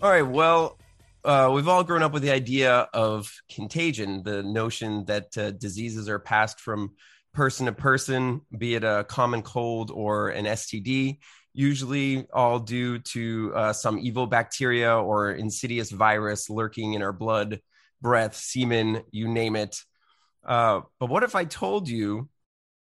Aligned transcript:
All 0.00 0.10
right. 0.10 0.22
Well, 0.22 0.78
uh, 1.24 1.50
we've 1.52 1.66
all 1.66 1.82
grown 1.82 2.02
up 2.02 2.12
with 2.12 2.22
the 2.22 2.30
idea 2.30 2.88
of 2.94 3.37
contagion, 3.58 4.22
the 4.22 4.40
notion 4.40 5.04
that 5.06 5.36
uh, 5.36 5.50
diseases 5.50 6.08
are 6.08 6.20
passed 6.20 6.60
from 6.60 6.92
person 7.34 7.66
to 7.66 7.72
person, 7.72 8.40
be 8.56 8.76
it 8.76 8.84
a 8.84 9.04
common 9.08 9.42
cold 9.42 9.90
or 9.90 10.28
an 10.28 10.44
STD, 10.44 11.18
usually 11.54 12.24
all 12.32 12.60
due 12.60 13.00
to 13.00 13.52
uh, 13.56 13.72
some 13.72 13.98
evil 13.98 14.28
bacteria 14.28 14.96
or 14.96 15.32
insidious 15.32 15.90
virus 15.90 16.48
lurking 16.48 16.92
in 16.94 17.02
our 17.02 17.12
blood, 17.12 17.60
breath, 18.00 18.36
semen, 18.36 19.02
you 19.10 19.26
name 19.26 19.56
it. 19.56 19.82
Uh, 20.46 20.82
but 21.00 21.08
what 21.08 21.24
if 21.24 21.34
I 21.34 21.44
told 21.44 21.88
you 21.88 22.28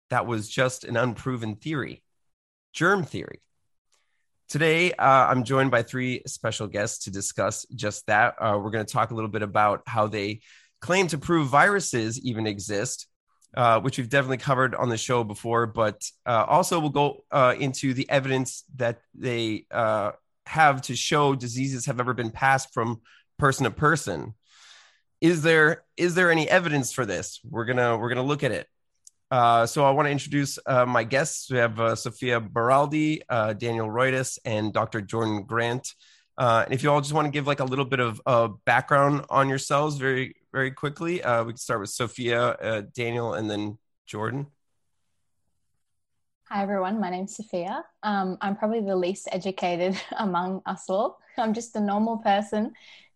that 0.10 0.28
was 0.28 0.50
just 0.50 0.84
an 0.84 0.98
unproven 0.98 1.56
theory, 1.56 2.04
germ 2.74 3.06
theory? 3.06 3.42
Today, 4.50 4.94
uh, 4.94 5.28
I'm 5.28 5.44
joined 5.44 5.72
by 5.72 5.84
three 5.84 6.22
special 6.26 6.68
guests 6.68 7.04
to 7.04 7.12
discuss 7.12 7.66
just 7.76 8.08
that. 8.08 8.36
Uh, 8.40 8.58
we're 8.58 8.72
going 8.72 8.86
to 8.86 8.92
talk 8.92 9.12
a 9.12 9.14
little 9.14 9.30
bit 9.30 9.42
about 9.42 9.82
how 9.86 10.08
they 10.08 10.40
claim 10.80 11.08
to 11.08 11.18
prove 11.18 11.50
viruses 11.50 12.18
even 12.22 12.48
exist, 12.48 13.08
uh, 13.58 13.82
which 13.82 13.98
we've 13.98 14.08
definitely 14.08 14.38
covered 14.38 14.74
on 14.74 14.88
the 14.88 14.96
show 14.96 15.26
before, 15.26 15.68
but 15.68 16.02
uh, 16.26 16.46
also 16.48 16.80
we'll 16.80 16.92
go 16.92 17.26
uh, 17.30 17.56
into 17.60 17.94
the 17.94 18.10
evidence 18.10 18.64
that 18.78 19.02
they 19.14 19.66
uh, 19.70 20.12
have 20.46 20.82
to 20.84 20.96
show 20.96 21.36
diseases 21.36 21.88
have 21.88 22.00
ever 22.00 22.14
been 22.14 22.32
passed 22.32 22.74
from 22.74 23.02
person 23.38 23.66
to 23.66 23.72
person. 23.72 24.34
Is 25.20 25.42
there 25.42 25.84
is 25.98 26.16
there 26.16 26.32
any 26.32 26.48
evidence 26.48 26.94
for 26.94 27.06
this? 27.06 27.42
We're 27.44 27.66
gonna 27.66 27.98
we're 27.98 28.10
gonna 28.10 28.24
look 28.24 28.44
at 28.44 28.52
it. 28.52 28.68
Uh, 29.30 29.66
so 29.66 29.84
I 29.84 29.92
want 29.92 30.08
to 30.08 30.12
introduce 30.12 30.58
uh, 30.66 30.86
my 30.86 31.04
guests. 31.04 31.52
We 31.52 31.58
have 31.58 31.80
uh, 31.80 31.96
Sophia 31.96 32.40
Baraldi, 32.40 33.22
uh, 33.28 33.54
Daniel 33.54 33.90
Roytas, 33.90 34.40
and 34.46 34.72
Dr. 34.72 35.02
Jordan 35.02 35.44
Grant. 35.44 35.94
Uh, 36.38 36.64
and 36.66 36.74
if 36.74 36.84
you 36.84 36.92
all 36.92 37.02
just 37.02 37.14
want 37.14 37.26
to 37.26 37.32
give 37.32 37.48
like 37.48 37.60
a 37.60 37.66
little 37.66 37.86
bit 37.86 38.00
of 38.00 38.64
background 38.64 39.26
on 39.30 39.50
yourselves 39.50 39.98
very, 39.98 40.36
very 40.54 40.72
quickly, 40.72 41.16
we 41.16 41.20
can 41.22 41.58
start 41.58 41.80
with 41.80 41.90
Sophia, 41.90 42.86
Daniel, 42.94 43.34
and 43.34 43.50
then 43.50 43.78
Jordan. 44.06 44.48
Hi, 46.50 46.62
everyone. 46.64 47.02
My 47.02 47.10
name's 47.10 47.36
Sophia. 47.36 47.84
Um, 48.04 48.38
I'm 48.40 48.56
probably 48.56 48.80
the 48.80 48.96
least 48.96 49.28
educated 49.32 50.00
among 50.18 50.62
us 50.66 50.86
all. 50.90 51.20
I'm 51.38 51.54
just 51.54 51.76
a 51.76 51.82
normal 51.82 52.18
person 52.18 52.74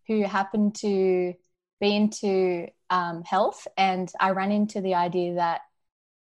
who 0.07 0.23
happened 0.23 0.75
to 0.75 1.33
be 1.79 1.95
into 1.95 2.67
um, 2.89 3.23
health, 3.23 3.67
and 3.77 4.11
I 4.19 4.31
ran 4.31 4.51
into 4.51 4.81
the 4.81 4.95
idea 4.95 5.35
that 5.35 5.61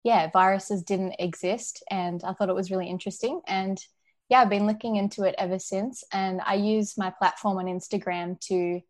yeah, 0.04 0.30
viruses 0.32 0.84
didn't 0.84 1.16
exist. 1.20 1.84
And 1.90 2.24
I 2.24 2.34
thought 2.34 2.50
it 2.50 2.56
was 2.56 2.72
really 2.72 2.90
interesting. 2.90 3.42
And 3.48 3.84
yeah, 4.30 4.42
I've 4.42 4.50
been 4.50 4.68
looking 4.68 4.96
into 4.96 5.24
it 5.24 5.36
ever 5.38 5.60
since. 5.60 6.04
And 6.14 6.42
I 6.46 6.56
use 6.56 6.98
my 6.98 7.10
platform 7.10 7.58
on 7.58 7.66
Instagram 7.66 8.40
to 8.42 8.82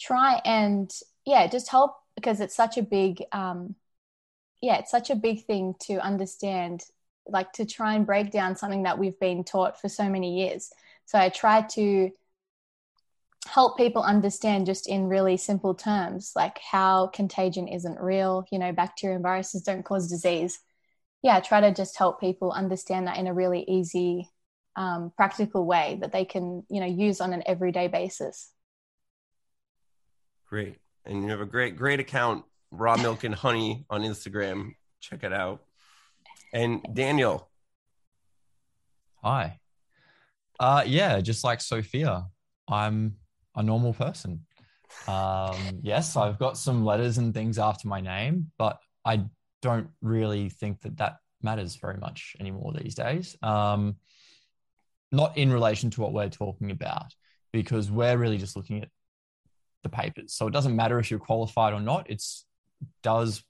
try 0.00 0.40
and, 0.44 0.90
yeah, 1.24 1.46
just 1.46 1.70
help 1.70 1.94
because 2.16 2.40
it's 2.40 2.56
such 2.56 2.76
a 2.76 2.82
big, 2.82 3.22
um, 3.32 3.74
yeah, 4.60 4.78
it's 4.78 4.90
such 4.90 5.10
a 5.10 5.16
big 5.16 5.44
thing 5.46 5.74
to 5.82 6.04
understand, 6.04 6.82
like 7.26 7.52
to 7.52 7.64
try 7.64 7.94
and 7.94 8.06
break 8.06 8.30
down 8.30 8.56
something 8.56 8.82
that 8.82 8.98
we've 8.98 9.18
been 9.20 9.44
taught 9.44 9.80
for 9.80 9.88
so 9.88 10.08
many 10.08 10.40
years. 10.40 10.70
So 11.06 11.18
I 11.18 11.28
try 11.28 11.62
to 11.62 12.10
help 13.46 13.76
people 13.76 14.02
understand 14.02 14.66
just 14.66 14.88
in 14.88 15.06
really 15.06 15.36
simple 15.36 15.74
terms 15.74 16.32
like 16.36 16.58
how 16.58 17.06
contagion 17.08 17.66
isn't 17.66 17.98
real 17.98 18.44
you 18.52 18.58
know 18.58 18.72
bacteria 18.72 19.16
and 19.16 19.22
viruses 19.22 19.62
don't 19.62 19.84
cause 19.84 20.08
disease. 20.08 20.60
Yeah 21.22 21.40
try 21.40 21.60
to 21.60 21.72
just 21.72 21.96
help 21.96 22.20
people 22.20 22.52
understand 22.52 23.06
that 23.06 23.16
in 23.16 23.26
a 23.26 23.34
really 23.34 23.64
easy 23.66 24.28
um, 24.76 25.12
practical 25.16 25.64
way 25.64 25.98
that 26.00 26.12
they 26.12 26.24
can 26.24 26.64
you 26.68 26.80
know 26.80 26.86
use 26.86 27.20
on 27.20 27.32
an 27.32 27.42
everyday 27.46 27.88
basis. 27.88 28.50
Great. 30.46 30.76
And 31.06 31.22
you 31.22 31.30
have 31.30 31.40
a 31.40 31.46
great 31.46 31.76
great 31.76 32.00
account 32.00 32.44
raw 32.70 32.96
milk 32.96 33.24
and 33.24 33.34
honey 33.34 33.86
on 33.88 34.02
instagram. 34.02 34.74
Check 35.00 35.24
it 35.24 35.32
out. 35.32 35.62
And 36.52 36.84
daniel. 36.92 37.48
Hi. 39.22 39.60
Uh 40.58 40.84
yeah 40.86 41.20
just 41.22 41.42
like 41.42 41.62
sophia 41.62 42.26
i'm 42.68 43.16
a 43.60 43.62
normal 43.62 43.94
person. 43.94 44.44
Um, 45.06 45.80
yes, 45.82 46.16
I've 46.16 46.38
got 46.38 46.58
some 46.58 46.84
letters 46.84 47.18
and 47.18 47.32
things 47.32 47.58
after 47.58 47.88
my 47.88 48.00
name, 48.00 48.50
but 48.58 48.78
I 49.04 49.24
don't 49.62 49.88
really 50.02 50.48
think 50.48 50.80
that 50.82 50.96
that 50.98 51.18
matters 51.42 51.76
very 51.76 51.96
much 51.98 52.36
anymore 52.40 52.72
these 52.72 52.94
days. 52.94 53.36
Um, 53.42 53.96
not 55.12 55.36
in 55.36 55.52
relation 55.52 55.90
to 55.90 56.00
what 56.00 56.12
we're 56.12 56.28
talking 56.28 56.70
about, 56.70 57.14
because 57.52 57.90
we're 57.90 58.16
really 58.16 58.38
just 58.38 58.56
looking 58.56 58.82
at 58.82 58.88
the 59.82 59.88
papers. 59.88 60.32
So 60.34 60.46
it 60.46 60.52
doesn't 60.52 60.76
matter 60.76 60.98
if 60.98 61.10
you're 61.10 61.20
qualified 61.20 61.72
or 61.72 61.80
not. 61.80 62.10
It's 62.10 62.44
does 63.02 63.42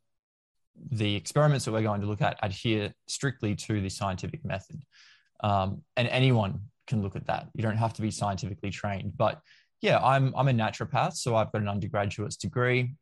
the 0.91 1.15
experiments 1.15 1.65
that 1.65 1.72
we're 1.72 1.82
going 1.82 2.00
to 2.00 2.06
look 2.06 2.22
at 2.22 2.38
adhere 2.43 2.94
strictly 3.06 3.54
to 3.54 3.81
the 3.81 3.91
scientific 3.91 4.44
method. 4.44 4.82
Um, 5.43 5.82
and 5.97 6.09
anyone 6.09 6.60
can 6.87 7.03
look 7.03 7.16
at 7.16 7.26
that. 7.26 7.49
You 7.54 7.62
don't 7.62 7.76
have 7.76 7.93
to 7.94 8.03
be 8.03 8.10
scientifically 8.10 8.70
trained, 8.70 9.16
but 9.16 9.41
yeah, 9.81 9.99
I'm 9.99 10.35
I'm 10.37 10.49
a 10.49 10.53
naturopath, 10.53 11.15
so 11.15 11.37
I've 11.37 11.53
got 11.53 11.63
an 11.63 11.69
undergraduate's 11.69 12.37
degree 12.37 12.95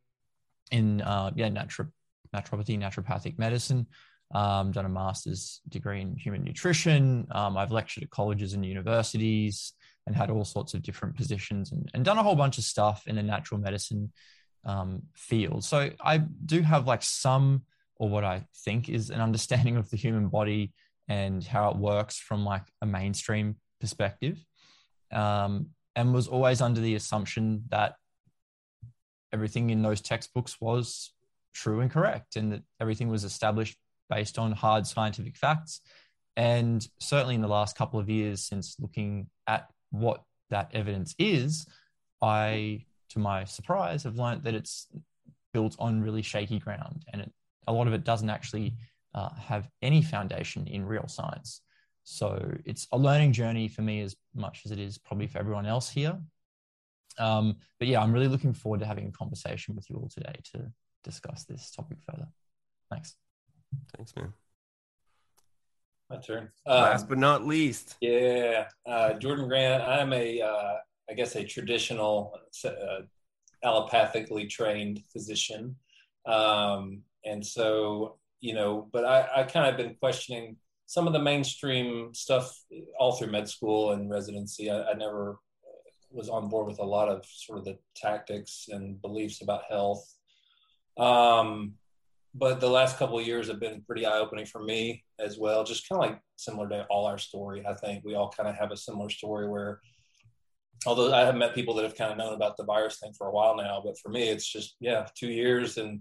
in 0.71 1.01
uh, 1.01 1.31
yeah 1.35 1.49
naturo- 1.49 1.93
naturopathy, 2.35 2.79
naturopathic 2.79 3.39
medicine. 3.39 3.87
Um, 4.35 4.73
done 4.73 4.85
a 4.85 4.91
master's 4.91 5.63
degree 5.69 6.03
in 6.03 6.15
human 6.17 6.45
nutrition. 6.45 7.27
Um, 7.31 7.57
I've 7.57 7.73
lectured 7.73 8.03
at 8.03 8.11
colleges 8.11 8.53
and 8.53 8.65
universities 8.65 9.73
and 10.07 10.15
had 10.15 10.31
all 10.31 10.45
sorts 10.45 10.75
of 10.75 10.83
different 10.83 11.17
positions 11.17 11.73
and, 11.73 11.91
and 11.95 12.05
done 12.05 12.19
a 12.19 12.23
whole 12.23 12.37
bunch 12.37 12.59
of 12.59 12.65
stuff 12.65 13.05
in 13.07 13.17
the 13.17 13.23
natural 13.23 13.59
medicine 13.59 14.13
um, 14.65 15.03
field. 15.15 15.65
So 15.65 15.91
I 16.05 16.19
do 16.19 16.61
have 16.61 16.87
like 16.87 17.03
some, 17.03 17.63
or 17.97 18.11
what 18.11 18.25
I 18.25 18.45
think 18.65 18.91
is 18.91 19.09
an 19.09 19.21
understanding 19.23 19.77
of 19.79 19.89
the 19.89 19.97
human 19.97 20.29
body 20.29 20.73
and 21.09 21.43
how 21.43 21.71
it 21.71 21.77
works 21.77 22.19
from 22.19 22.45
like 22.45 22.65
a 22.83 22.87
mainstream 22.87 23.57
perspective. 23.81 24.45
Um, 25.11 25.71
and 25.99 26.15
was 26.15 26.29
always 26.29 26.61
under 26.61 26.81
the 26.81 26.95
assumption 26.95 27.65
that 27.71 27.97
everything 29.33 29.71
in 29.71 29.83
those 29.83 30.01
textbooks 30.01 30.61
was 30.61 31.13
true 31.53 31.81
and 31.81 31.91
correct 31.91 32.37
and 32.37 32.53
that 32.53 32.63
everything 32.81 33.09
was 33.09 33.25
established 33.25 33.77
based 34.09 34.39
on 34.39 34.53
hard 34.53 34.87
scientific 34.87 35.37
facts. 35.37 35.81
And 36.37 36.87
certainly 37.01 37.35
in 37.35 37.41
the 37.41 37.49
last 37.49 37.77
couple 37.77 37.99
of 37.99 38.09
years, 38.09 38.43
since 38.43 38.77
looking 38.79 39.29
at 39.49 39.69
what 39.91 40.23
that 40.51 40.71
evidence 40.73 41.17
is, 41.19 41.67
I, 42.23 42.85
to 43.11 43.19
my 43.19 43.43
surprise, 43.43 44.05
have 44.05 44.15
learned 44.15 44.45
that 44.45 44.55
it's 44.55 44.87
built 45.53 45.75
on 45.81 46.01
really 46.01 46.23
shaky 46.23 46.61
ground 46.61 47.07
and 47.13 47.23
it, 47.23 47.33
a 47.67 47.73
lot 47.73 47.89
of 47.89 47.93
it 47.93 48.05
doesn't 48.05 48.31
actually 48.31 48.77
uh, 49.17 49.31
have 49.35 49.69
any 49.83 50.03
foundation 50.03 50.69
in 50.69 50.87
real 50.87 51.09
science. 51.09 51.61
So 52.11 52.57
it's 52.65 52.89
a 52.91 52.97
learning 52.97 53.35
journey 53.35 53.69
for 53.69 53.83
me 53.83 54.01
as 54.01 54.17
much 54.35 54.63
as 54.65 54.73
it 54.73 54.79
is 54.79 54.97
probably 54.97 55.27
for 55.27 55.39
everyone 55.39 55.67
else 55.67 55.91
here. 55.91 56.19
Um, 57.19 57.57
but 57.79 57.87
yeah, 57.87 58.01
I'm 58.01 58.13
really 58.13 58.29
looking 58.29 58.55
forward 58.55 58.81
to 58.81 58.87
having 58.87 59.07
a 59.07 59.13
conversation 59.13 59.77
with 59.77 59.91
you 59.91 59.97
all 59.97 60.09
today 60.09 60.41
to 60.55 60.73
discuss 61.05 61.45
this 61.45 61.71
topic 61.71 61.99
further. 62.01 62.27
Thanks. 62.91 63.17
Thanks, 63.95 64.17
man. 64.17 64.33
My 66.09 66.17
turn. 66.17 66.49
Last 66.67 67.03
um, 67.03 67.09
but 67.11 67.19
not 67.19 67.47
least. 67.47 67.97
Yeah, 68.01 68.69
uh, 68.87 69.13
Jordan 69.15 69.47
Grant. 69.47 69.83
I'm 69.83 70.15
a, 70.15 70.41
uh, 70.41 70.75
I 71.11 71.15
guess, 71.15 71.37
a 71.37 71.45
traditional, 71.45 72.33
uh, 72.65 73.03
allopathically 73.63 74.49
trained 74.49 75.03
physician, 75.13 75.77
um, 76.25 77.03
and 77.27 77.45
so 77.45 78.17
you 78.41 78.55
know, 78.55 78.89
but 78.93 79.05
I, 79.05 79.29
I 79.37 79.43
kind 79.43 79.69
of 79.69 79.77
been 79.77 79.97
questioning 79.97 80.57
some 80.89 81.07
of 81.07 81.13
the 81.13 81.19
mainstream 81.19 82.15
stuff 82.15 82.65
all 82.99 83.13
through 83.13 83.31
med 83.31 83.47
school 83.47 83.93
and 83.93 84.11
residency. 84.11 84.71
I, 84.71 84.83
I 84.85 84.95
never 84.95 85.39
was 86.11 86.31
on 86.31 86.49
board 86.49 86.67
with 86.67 86.79
a 86.79 86.85
lot 86.85 87.11
of 87.11 87.27
sort 87.27 87.59
of 87.59 87.67
the 87.67 87.77
tactics 87.95 88.69
and 88.71 89.01
beliefs 89.03 89.43
about 89.43 89.65
health. 89.69 90.03
Um, 90.97 91.75
but 92.35 92.59
the 92.59 92.71
last 92.71 92.97
couple 92.97 93.19
of 93.19 93.27
years 93.27 93.49
have 93.49 93.61
been 93.61 93.83
pretty 93.83 94.07
eye 94.07 94.19
opening 94.19 94.47
for 94.47 94.63
me 94.65 95.05
as 95.19 95.39
well. 95.39 95.63
Just 95.63 95.87
kind 95.87 96.03
of 96.03 96.11
like 96.11 96.21
similar 96.37 96.67
to 96.71 96.87
all 96.89 97.05
our 97.05 97.19
story. 97.19 97.67
I 97.67 97.75
think 97.75 98.03
we 98.03 98.15
all 98.15 98.33
kind 98.35 98.49
of 98.49 98.57
have 98.57 98.73
a 98.73 98.77
similar 98.77 99.11
story 99.11 99.47
where, 99.47 99.81
although 100.87 101.13
I 101.13 101.21
have 101.27 101.37
met 101.37 101.55
people 101.55 101.75
that 101.75 101.85
have 101.85 101.97
kind 101.97 102.13
of 102.13 102.17
known 102.17 102.33
about 102.33 102.57
the 102.57 102.65
virus 102.65 102.99
thing 102.99 103.13
for 103.13 103.27
a 103.27 103.33
while 103.33 103.57
now, 103.57 103.83
but 103.85 103.99
for 103.99 104.09
me, 104.09 104.31
it's 104.31 104.51
just, 104.51 104.77
yeah, 104.81 105.07
two 105.15 105.29
years 105.29 105.77
and 105.77 106.01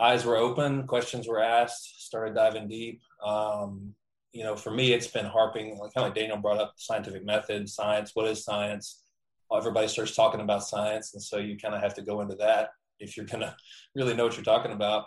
eyes 0.00 0.24
were 0.24 0.36
open, 0.36 0.88
questions 0.88 1.28
were 1.28 1.40
asked, 1.40 2.04
started 2.04 2.34
diving 2.34 2.66
deep. 2.66 3.00
Um, 3.24 3.94
you 4.34 4.42
know, 4.42 4.56
for 4.56 4.72
me, 4.72 4.92
it's 4.92 5.06
been 5.06 5.24
harping, 5.24 5.78
kind 5.78 5.90
of 5.96 6.02
like 6.02 6.14
Daniel 6.14 6.36
brought 6.36 6.58
up 6.58 6.74
scientific 6.76 7.24
method, 7.24 7.68
science. 7.68 8.10
What 8.14 8.26
is 8.26 8.44
science? 8.44 9.04
Everybody 9.54 9.86
starts 9.86 10.16
talking 10.16 10.40
about 10.40 10.64
science, 10.64 11.14
and 11.14 11.22
so 11.22 11.38
you 11.38 11.56
kind 11.56 11.74
of 11.74 11.80
have 11.80 11.94
to 11.94 12.02
go 12.02 12.20
into 12.20 12.34
that 12.36 12.70
if 12.98 13.16
you're 13.16 13.26
gonna 13.26 13.56
really 13.94 14.14
know 14.14 14.24
what 14.24 14.36
you're 14.36 14.44
talking 14.44 14.72
about. 14.72 15.04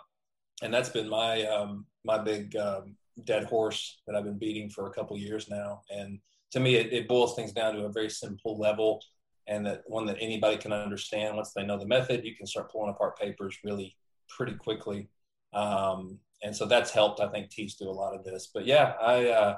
And 0.62 0.72
that's 0.72 0.88
been 0.88 1.10
my 1.10 1.44
um, 1.44 1.84
my 2.06 2.16
big 2.16 2.56
um, 2.56 2.96
dead 3.24 3.44
horse 3.44 4.00
that 4.06 4.16
I've 4.16 4.24
been 4.24 4.38
beating 4.38 4.70
for 4.70 4.86
a 4.86 4.92
couple 4.92 5.18
years 5.18 5.50
now. 5.50 5.82
And 5.90 6.18
to 6.52 6.60
me, 6.60 6.76
it, 6.76 6.90
it 6.94 7.06
boils 7.06 7.36
things 7.36 7.52
down 7.52 7.74
to 7.74 7.84
a 7.84 7.92
very 7.92 8.08
simple 8.08 8.58
level, 8.58 9.02
and 9.46 9.66
that 9.66 9.82
one 9.84 10.06
that 10.06 10.16
anybody 10.18 10.56
can 10.56 10.72
understand 10.72 11.36
once 11.36 11.52
they 11.52 11.66
know 11.66 11.78
the 11.78 11.86
method. 11.86 12.24
You 12.24 12.34
can 12.34 12.46
start 12.46 12.72
pulling 12.72 12.90
apart 12.90 13.18
papers 13.18 13.58
really 13.62 13.94
pretty 14.30 14.54
quickly. 14.54 15.10
Um, 15.52 16.18
and 16.42 16.54
so 16.54 16.66
that's 16.66 16.90
helped, 16.90 17.20
I 17.20 17.28
think, 17.28 17.50
teach 17.50 17.76
through 17.76 17.90
a 17.90 17.92
lot 17.92 18.14
of 18.14 18.24
this. 18.24 18.50
But 18.52 18.66
yeah, 18.66 18.92
I 19.00 19.28
uh, 19.28 19.56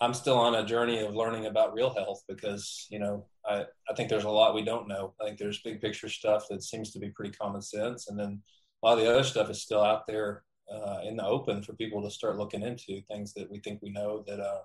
I'm 0.00 0.14
still 0.14 0.38
on 0.38 0.54
a 0.54 0.64
journey 0.64 1.00
of 1.00 1.14
learning 1.14 1.46
about 1.46 1.74
real 1.74 1.92
health 1.92 2.22
because 2.28 2.86
you 2.90 2.98
know 2.98 3.26
I 3.46 3.64
I 3.88 3.94
think 3.96 4.08
there's 4.08 4.24
a 4.24 4.30
lot 4.30 4.54
we 4.54 4.64
don't 4.64 4.88
know. 4.88 5.14
I 5.20 5.24
think 5.24 5.38
there's 5.38 5.62
big 5.62 5.80
picture 5.80 6.08
stuff 6.08 6.46
that 6.50 6.62
seems 6.62 6.90
to 6.92 6.98
be 6.98 7.10
pretty 7.10 7.32
common 7.32 7.62
sense, 7.62 8.08
and 8.08 8.18
then 8.18 8.42
a 8.82 8.86
lot 8.86 8.98
of 8.98 9.04
the 9.04 9.10
other 9.10 9.24
stuff 9.24 9.50
is 9.50 9.62
still 9.62 9.82
out 9.82 10.06
there 10.06 10.42
uh, 10.72 11.00
in 11.04 11.16
the 11.16 11.24
open 11.24 11.62
for 11.62 11.74
people 11.74 12.02
to 12.02 12.10
start 12.10 12.38
looking 12.38 12.62
into 12.62 13.00
things 13.02 13.32
that 13.34 13.50
we 13.50 13.58
think 13.60 13.80
we 13.82 13.90
know 13.90 14.24
that 14.26 14.40
uh, 14.40 14.60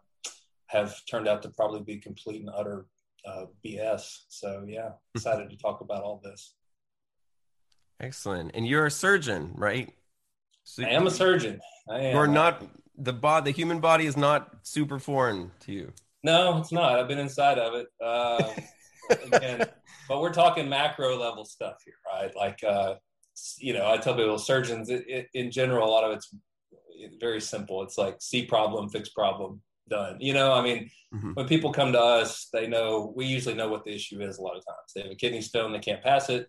have 0.67 0.95
turned 1.09 1.27
out 1.27 1.41
to 1.41 1.49
probably 1.49 1.81
be 1.81 1.97
complete 1.97 2.41
and 2.41 2.49
utter 2.55 2.85
uh, 3.25 3.45
BS. 3.65 4.25
So 4.29 4.65
yeah, 4.67 4.91
excited 5.15 5.49
to 5.49 5.57
talk 5.57 5.81
about 5.81 6.03
all 6.03 6.21
this. 6.23 6.55
Excellent. 7.99 8.51
And 8.53 8.65
you're 8.65 8.85
a 8.85 8.91
surgeon, 8.91 9.51
right? 9.55 9.93
So 10.63 10.83
I 10.83 10.89
am 10.89 11.07
a 11.07 11.11
surgeon. 11.11 11.59
I 11.89 11.99
am. 11.99 12.15
You're 12.15 12.27
not 12.27 12.63
the 12.97 13.13
body. 13.13 13.51
The 13.51 13.55
human 13.55 13.79
body 13.79 14.05
is 14.05 14.17
not 14.17 14.49
super 14.63 14.99
foreign 14.99 15.51
to 15.61 15.71
you. 15.71 15.93
No, 16.23 16.57
it's 16.59 16.71
not. 16.71 16.99
I've 16.99 17.07
been 17.07 17.19
inside 17.19 17.57
of 17.57 17.73
it. 17.75 17.87
Um, 18.03 18.51
again, 19.33 19.65
but 20.07 20.21
we're 20.21 20.33
talking 20.33 20.69
macro 20.69 21.17
level 21.17 21.45
stuff 21.45 21.75
here, 21.85 21.95
right? 22.11 22.31
Like, 22.35 22.63
uh, 22.63 22.95
you 23.57 23.73
know, 23.73 23.89
I 23.89 23.97
tell 23.97 24.15
people, 24.15 24.37
surgeons, 24.37 24.89
it, 24.89 25.05
it, 25.07 25.27
in 25.33 25.49
general, 25.51 25.87
a 25.87 25.91
lot 25.91 26.03
of 26.03 26.11
it's 26.11 26.33
very 27.19 27.41
simple. 27.41 27.81
It's 27.83 27.97
like 27.97 28.17
see 28.19 28.45
problem, 28.45 28.89
fix 28.89 29.09
problem, 29.09 29.61
done. 29.89 30.17
You 30.19 30.33
know, 30.33 30.53
I 30.53 30.61
mean, 30.61 30.89
mm-hmm. 31.13 31.31
when 31.33 31.47
people 31.47 31.71
come 31.71 31.93
to 31.93 32.01
us, 32.01 32.49
they 32.51 32.67
know 32.67 33.13
we 33.15 33.25
usually 33.25 33.55
know 33.55 33.69
what 33.69 33.85
the 33.85 33.93
issue 33.93 34.21
is. 34.21 34.37
A 34.37 34.41
lot 34.41 34.57
of 34.57 34.65
times, 34.65 34.91
they 34.93 35.01
have 35.01 35.11
a 35.11 35.15
kidney 35.15 35.41
stone, 35.41 35.71
they 35.71 35.79
can't 35.79 36.03
pass 36.03 36.29
it. 36.29 36.47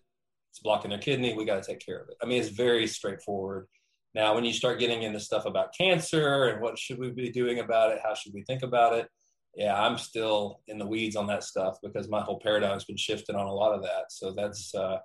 It's 0.51 0.59
blocking 0.59 0.89
their 0.89 0.99
kidney. 0.99 1.33
We 1.33 1.45
got 1.45 1.63
to 1.63 1.71
take 1.71 1.83
care 1.83 2.01
of 2.01 2.09
it. 2.09 2.17
I 2.21 2.25
mean, 2.25 2.41
it's 2.41 2.49
very 2.49 2.85
straightforward. 2.85 3.67
Now, 4.13 4.35
when 4.35 4.43
you 4.43 4.53
start 4.53 4.79
getting 4.79 5.03
into 5.03 5.19
stuff 5.19 5.45
about 5.45 5.73
cancer 5.77 6.49
and 6.49 6.61
what 6.61 6.77
should 6.77 6.99
we 6.99 7.11
be 7.11 7.31
doing 7.31 7.59
about 7.59 7.91
it, 7.91 7.99
how 8.03 8.13
should 8.13 8.33
we 8.33 8.43
think 8.43 8.61
about 8.61 8.93
it? 8.93 9.07
Yeah, 9.55 9.79
I'm 9.81 9.97
still 9.97 10.61
in 10.67 10.77
the 10.77 10.87
weeds 10.87 11.15
on 11.15 11.27
that 11.27 11.43
stuff 11.43 11.77
because 11.83 12.09
my 12.09 12.21
whole 12.21 12.39
paradigm's 12.39 12.85
been 12.85 12.97
shifted 12.97 13.35
on 13.35 13.47
a 13.47 13.53
lot 13.53 13.73
of 13.73 13.81
that. 13.83 14.05
So 14.09 14.33
that's 14.33 14.73
uh, 14.73 14.97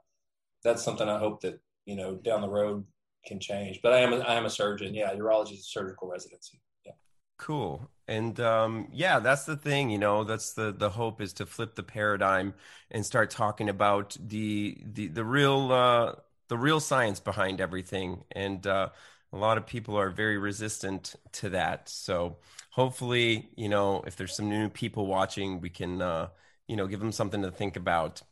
that's 0.62 0.82
something 0.82 1.08
I 1.08 1.18
hope 1.18 1.40
that 1.42 1.60
you 1.84 1.96
know 1.96 2.16
down 2.16 2.40
the 2.40 2.48
road 2.48 2.84
can 3.26 3.40
change. 3.40 3.80
But 3.82 3.92
I 3.92 3.98
am 3.98 4.12
a, 4.12 4.18
I 4.18 4.34
am 4.34 4.46
a 4.46 4.50
surgeon. 4.50 4.94
Yeah, 4.94 5.12
urology 5.14 5.54
is 5.54 5.60
a 5.60 5.64
surgical 5.64 6.08
residency. 6.08 6.60
Yeah. 6.84 6.92
Cool. 7.38 7.90
And 8.08 8.38
um, 8.38 8.88
yeah, 8.92 9.18
that's 9.18 9.44
the 9.44 9.56
thing. 9.56 9.90
You 9.90 9.98
know, 9.98 10.22
that's 10.22 10.52
the 10.52 10.72
the 10.72 10.90
hope 10.90 11.20
is 11.20 11.32
to 11.34 11.46
flip 11.46 11.74
the 11.74 11.82
paradigm 11.82 12.54
and 12.90 13.04
start 13.04 13.30
talking 13.30 13.68
about 13.68 14.16
the 14.20 14.78
the 14.84 15.08
the 15.08 15.24
real 15.24 15.72
uh, 15.72 16.12
the 16.48 16.56
real 16.56 16.80
science 16.80 17.20
behind 17.20 17.60
everything. 17.60 18.24
And 18.32 18.66
uh, 18.66 18.90
a 19.32 19.36
lot 19.36 19.58
of 19.58 19.66
people 19.66 19.98
are 19.98 20.10
very 20.10 20.38
resistant 20.38 21.14
to 21.32 21.50
that. 21.50 21.88
So 21.88 22.36
hopefully, 22.70 23.48
you 23.56 23.68
know, 23.68 24.02
if 24.06 24.16
there's 24.16 24.36
some 24.36 24.48
new 24.48 24.68
people 24.68 25.06
watching, 25.06 25.60
we 25.60 25.70
can, 25.70 26.00
uh, 26.00 26.28
you 26.68 26.76
know, 26.76 26.86
give 26.86 27.00
them 27.00 27.12
something 27.12 27.42
to 27.42 27.50
think 27.50 27.76
about. 27.76 28.22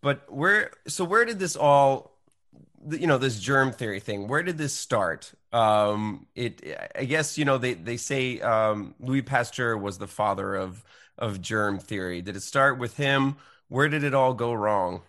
But 0.00 0.32
where, 0.32 0.72
so 0.88 1.04
where 1.04 1.24
did 1.24 1.38
this 1.38 1.56
all, 1.56 2.18
you 2.90 3.06
know, 3.06 3.18
this 3.18 3.38
germ 3.38 3.70
theory 3.70 4.00
thing, 4.00 4.26
where 4.26 4.42
did 4.42 4.58
this 4.58 4.74
start? 4.74 5.32
Um, 5.52 6.26
it, 6.34 6.62
I 6.96 7.04
guess, 7.04 7.38
you 7.38 7.44
know, 7.44 7.58
they, 7.58 7.74
they 7.74 7.96
say 7.96 8.40
um, 8.40 8.94
Louis 8.98 9.22
Pasteur 9.22 9.76
was 9.76 9.98
the 9.98 10.08
father 10.08 10.56
of, 10.56 10.84
of 11.16 11.40
germ 11.40 11.78
theory. 11.78 12.22
Did 12.22 12.34
it 12.34 12.42
start 12.42 12.78
with 12.78 12.96
him? 12.96 13.36
Where 13.68 13.88
did 13.88 14.02
it 14.02 14.14
all 14.14 14.34
go 14.34 14.52
wrong? 14.52 15.02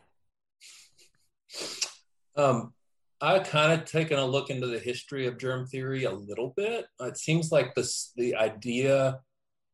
Um, 2.35 2.73
I 3.21 3.39
kind 3.39 3.71
of 3.71 3.85
taken 3.85 4.19
a 4.19 4.25
look 4.25 4.49
into 4.49 4.67
the 4.67 4.79
history 4.79 5.27
of 5.27 5.37
germ 5.37 5.65
theory 5.65 6.03
a 6.03 6.11
little 6.11 6.53
bit. 6.57 6.85
It 6.99 7.17
seems 7.17 7.51
like 7.51 7.73
the 7.73 8.35
idea, 8.35 9.19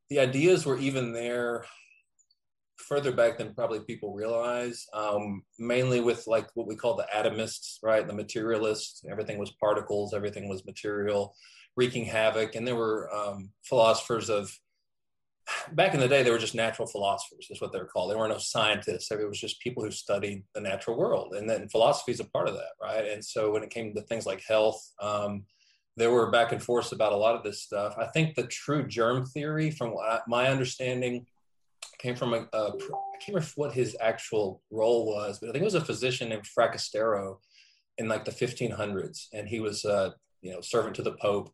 the 0.09 0.19
ideas 0.19 0.65
were 0.65 0.77
even 0.77 1.13
there 1.13 1.65
further 2.77 3.11
back 3.11 3.37
than 3.37 3.53
probably 3.53 3.79
people 3.81 4.13
realize. 4.13 4.85
Um, 4.93 5.43
mainly 5.57 5.99
with 5.99 6.25
like 6.27 6.47
what 6.53 6.67
we 6.67 6.75
call 6.75 6.95
the 6.95 7.07
atomists, 7.15 7.77
right? 7.83 8.05
The 8.05 8.13
materialists. 8.13 9.03
Everything 9.09 9.37
was 9.37 9.51
particles. 9.59 10.13
Everything 10.13 10.47
was 10.47 10.65
material, 10.65 11.35
wreaking 11.75 12.05
havoc. 12.05 12.55
And 12.55 12.67
there 12.67 12.75
were 12.75 13.13
um, 13.13 13.49
philosophers 13.63 14.29
of 14.29 14.55
back 15.73 15.93
in 15.93 15.99
the 15.99 16.07
day, 16.07 16.23
they 16.23 16.31
were 16.31 16.37
just 16.37 16.55
natural 16.55 16.87
philosophers, 16.87 17.47
is 17.49 17.61
what 17.61 17.71
they 17.71 17.79
were 17.79 17.85
called. 17.85 18.11
They 18.11 18.15
were 18.15 18.27
no 18.27 18.37
scientists. 18.37 19.11
It 19.11 19.27
was 19.27 19.39
just 19.39 19.59
people 19.59 19.83
who 19.83 19.91
studied 19.91 20.43
the 20.53 20.61
natural 20.61 20.97
world. 20.97 21.33
And 21.33 21.49
then 21.49 21.69
philosophy 21.69 22.11
is 22.11 22.19
a 22.19 22.25
part 22.25 22.47
of 22.47 22.55
that, 22.55 22.73
right? 22.81 23.05
And 23.05 23.23
so 23.23 23.51
when 23.51 23.63
it 23.63 23.69
came 23.69 23.93
to 23.93 24.01
things 24.01 24.25
like 24.25 24.41
health, 24.47 24.81
um, 25.01 25.45
there 25.97 26.11
were 26.11 26.31
back 26.31 26.51
and 26.51 26.63
forth 26.63 26.91
about 26.91 27.11
a 27.11 27.17
lot 27.17 27.35
of 27.35 27.43
this 27.43 27.61
stuff. 27.61 27.95
I 27.97 28.05
think 28.07 28.35
the 28.35 28.47
true 28.47 28.87
germ 28.87 29.25
theory, 29.25 29.69
from 29.69 29.95
my 30.27 30.47
understanding, 30.47 31.25
came 31.99 32.15
from 32.15 32.33
a, 32.33 32.47
a 32.53 32.67
I 32.67 33.17
can't 33.19 33.35
remember 33.35 33.51
what 33.55 33.73
his 33.73 33.97
actual 33.99 34.61
role 34.71 35.05
was, 35.05 35.39
but 35.39 35.49
I 35.49 35.51
think 35.51 35.63
it 35.63 35.65
was 35.65 35.75
a 35.75 35.81
physician 35.81 36.29
named 36.29 36.45
Fracastoro 36.45 37.39
in 37.97 38.07
like 38.07 38.23
the 38.23 38.31
1500s, 38.31 39.27
and 39.33 39.47
he 39.47 39.59
was, 39.59 39.83
uh, 39.83 40.11
you 40.41 40.53
know, 40.53 40.61
servant 40.61 40.95
to 40.95 41.01
the 41.01 41.13
Pope 41.13 41.51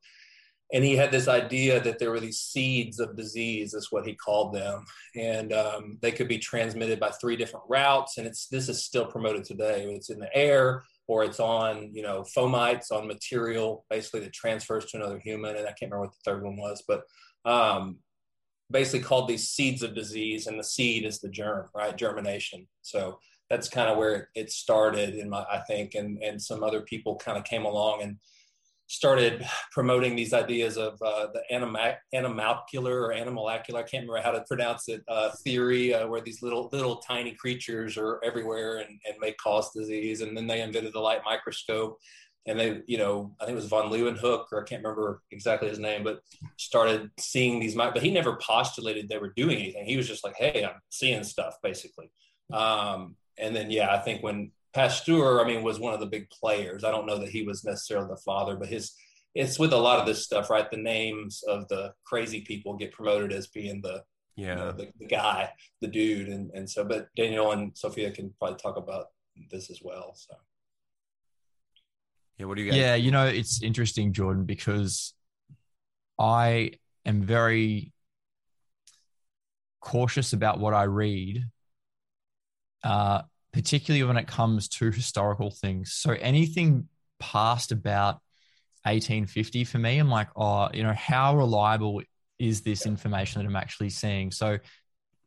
and 0.73 0.83
he 0.83 0.95
had 0.95 1.11
this 1.11 1.27
idea 1.27 1.79
that 1.79 1.99
there 1.99 2.09
were 2.09 2.19
these 2.19 2.39
seeds 2.39 2.99
of 2.99 3.15
disease 3.15 3.73
is 3.73 3.91
what 3.91 4.05
he 4.05 4.15
called 4.15 4.53
them. 4.53 4.83
And 5.15 5.53
um, 5.53 5.97
they 6.01 6.11
could 6.11 6.27
be 6.27 6.39
transmitted 6.39 6.99
by 6.99 7.11
three 7.11 7.35
different 7.35 7.65
routes. 7.69 8.17
And 8.17 8.25
it's 8.25 8.47
this 8.47 8.67
is 8.67 8.83
still 8.83 9.05
promoted 9.05 9.43
today. 9.43 9.85
It's 9.89 10.09
in 10.09 10.19
the 10.19 10.35
air 10.35 10.83
or 11.07 11.23
it's 11.23 11.39
on 11.39 11.91
you 11.93 12.01
know 12.01 12.25
fomites 12.35 12.91
on 12.91 13.07
material 13.07 13.85
basically 13.91 14.21
that 14.21 14.33
transfers 14.33 14.85
to 14.85 14.97
another 14.97 15.19
human. 15.19 15.55
And 15.55 15.67
i 15.67 15.71
can't 15.71 15.91
remember 15.91 16.01
what 16.01 16.13
the 16.13 16.31
third 16.31 16.43
one 16.43 16.57
was 16.57 16.83
but 16.87 17.03
um, 17.45 17.97
basically 18.71 19.01
called 19.01 19.29
these 19.29 19.49
seeds 19.49 19.83
of 19.83 19.93
disease. 19.93 20.47
And 20.47 20.59
the 20.59 20.63
seed 20.63 21.05
is 21.05 21.19
the 21.19 21.29
germ 21.29 21.69
right? 21.75 21.95
Germination. 21.95 22.67
So 22.81 23.19
that's 23.51 23.69
kind 23.69 23.87
of 23.87 23.97
where 23.99 24.29
it 24.33 24.51
started 24.51 25.13
in 25.13 25.29
my 25.29 25.43
i 25.43 25.59
think. 25.67 25.93
And 25.93 26.17
and 26.23 26.41
some 26.41 26.63
other 26.63 26.81
people 26.81 27.17
kind 27.17 27.37
of 27.37 27.43
came 27.43 27.65
along 27.65 28.01
and 28.01 28.17
started 28.87 29.45
promoting 29.71 30.15
these 30.15 30.33
ideas 30.33 30.77
of 30.77 31.01
uh, 31.01 31.27
the 31.33 31.41
anima- 31.51 31.97
animalcular 32.13 32.91
or 32.91 33.13
animalcular, 33.13 33.77
I 33.77 33.83
can't 33.83 34.07
remember 34.07 34.21
how 34.21 34.31
to 34.31 34.43
pronounce 34.47 34.87
it, 34.89 35.03
uh, 35.07 35.31
theory, 35.43 35.93
uh, 35.93 36.07
where 36.07 36.21
these 36.21 36.41
little 36.41 36.69
little 36.71 36.97
tiny 36.97 37.33
creatures 37.33 37.97
are 37.97 38.19
everywhere 38.23 38.77
and, 38.77 38.99
and 39.07 39.15
may 39.19 39.33
cause 39.33 39.71
disease. 39.73 40.21
And 40.21 40.37
then 40.37 40.47
they 40.47 40.61
invented 40.61 40.93
the 40.93 40.99
light 40.99 41.21
microscope. 41.25 41.97
And 42.47 42.59
they, 42.59 42.81
you 42.85 42.99
know, 42.99 43.35
I 43.41 43.45
think 43.45 43.53
it 43.53 43.61
was 43.61 43.65
von 43.65 43.91
Leeuwenhoek, 43.91 44.45
or 44.51 44.61
I 44.61 44.65
can't 44.65 44.83
remember 44.83 45.23
exactly 45.31 45.67
his 45.67 45.79
name, 45.79 46.03
but 46.03 46.19
started 46.57 47.09
seeing 47.19 47.59
these. 47.59 47.73
But 47.73 47.97
he 47.97 48.11
never 48.11 48.37
postulated 48.37 49.09
they 49.09 49.17
were 49.17 49.33
doing 49.35 49.57
anything. 49.57 49.85
He 49.85 49.97
was 49.97 50.07
just 50.07 50.23
like, 50.23 50.35
"Hey, 50.37 50.63
I'm 50.63 50.79
seeing 50.89 51.23
stuff," 51.23 51.55
basically. 51.63 52.11
Um, 52.53 53.15
and 53.39 53.55
then, 53.55 53.71
yeah, 53.71 53.91
I 53.91 53.97
think 53.97 54.21
when 54.21 54.51
Pasteur, 54.75 55.41
I 55.41 55.47
mean, 55.47 55.63
was 55.63 55.79
one 55.79 55.93
of 55.93 56.01
the 56.01 56.05
big 56.05 56.29
players. 56.29 56.83
I 56.83 56.91
don't 56.91 57.05
know 57.05 57.17
that 57.17 57.29
he 57.29 57.43
was 57.43 57.63
necessarily 57.63 58.09
the 58.09 58.17
father, 58.17 58.57
but 58.57 58.67
his 58.67 58.93
it's 59.33 59.57
with 59.57 59.71
a 59.71 59.77
lot 59.77 59.99
of 59.99 60.05
this 60.05 60.23
stuff, 60.23 60.49
right? 60.49 60.69
The 60.69 60.77
names 60.77 61.43
of 61.47 61.67
the 61.69 61.93
crazy 62.05 62.41
people 62.41 62.75
get 62.75 62.91
promoted 62.91 63.31
as 63.31 63.47
being 63.47 63.81
the 63.81 64.03
yeah 64.35 64.49
you 64.49 64.55
know, 64.55 64.71
the, 64.73 64.91
the, 64.99 65.05
guy, 65.07 65.49
the 65.79 65.87
dude, 65.87 66.27
and 66.27 66.51
and 66.51 66.69
so. 66.69 66.83
But 66.83 67.07
Daniel 67.15 67.53
and 67.53 67.71
Sophia 67.77 68.11
can 68.11 68.33
probably 68.37 68.57
talk 68.57 68.75
about 68.75 69.05
this 69.49 69.71
as 69.71 69.79
well. 69.81 70.13
So 70.13 70.35
yeah, 72.37 72.45
what 72.45 72.57
do 72.57 72.63
you 72.63 72.71
guys? 72.71 72.77
Yeah, 72.77 72.95
you 72.95 73.11
know, 73.11 73.27
it's 73.27 73.63
interesting, 73.63 74.11
Jordan, 74.11 74.43
because 74.43 75.13
I 76.19 76.71
am 77.05 77.23
very 77.23 77.93
cautious 79.79 80.33
about 80.33 80.59
what 80.59 80.73
I 80.73 80.83
read. 80.83 81.45
Uh, 82.83 83.21
particularly 83.55 84.03
when 84.03 84.17
it 84.17 84.27
comes 84.27 84.67
to 84.67 84.91
historical 84.91 85.49
things. 85.49 85.93
So 85.93 86.11
anything 86.11 86.89
past 87.21 87.71
about 87.71 88.15
1850 88.83 89.63
for 89.63 89.77
me, 89.77 89.97
I'm 89.97 90.09
like, 90.09 90.27
oh, 90.35 90.67
you 90.73 90.83
know, 90.83 90.91
how 90.91 91.37
reliable 91.37 92.01
is 92.37 92.63
this 92.63 92.85
information 92.85 93.41
that 93.41 93.47
I'm 93.47 93.55
actually 93.55 93.91
seeing? 93.91 94.31
So 94.31 94.59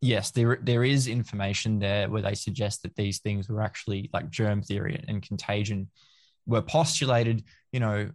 yes, 0.03 0.31
there 0.33 0.59
there 0.63 0.85
is 0.85 1.09
information 1.09 1.79
there 1.79 2.11
where 2.11 2.21
they 2.21 2.35
suggest 2.35 2.83
that 2.83 2.97
these 2.97 3.21
things 3.21 3.49
were 3.49 3.63
actually 3.63 4.11
like 4.13 4.29
germ 4.29 4.61
theory 4.61 5.03
and 5.09 5.23
contagion. 5.23 5.89
were 6.47 6.61
postulated, 6.61 7.45
you 7.73 7.81
know, 7.81 8.11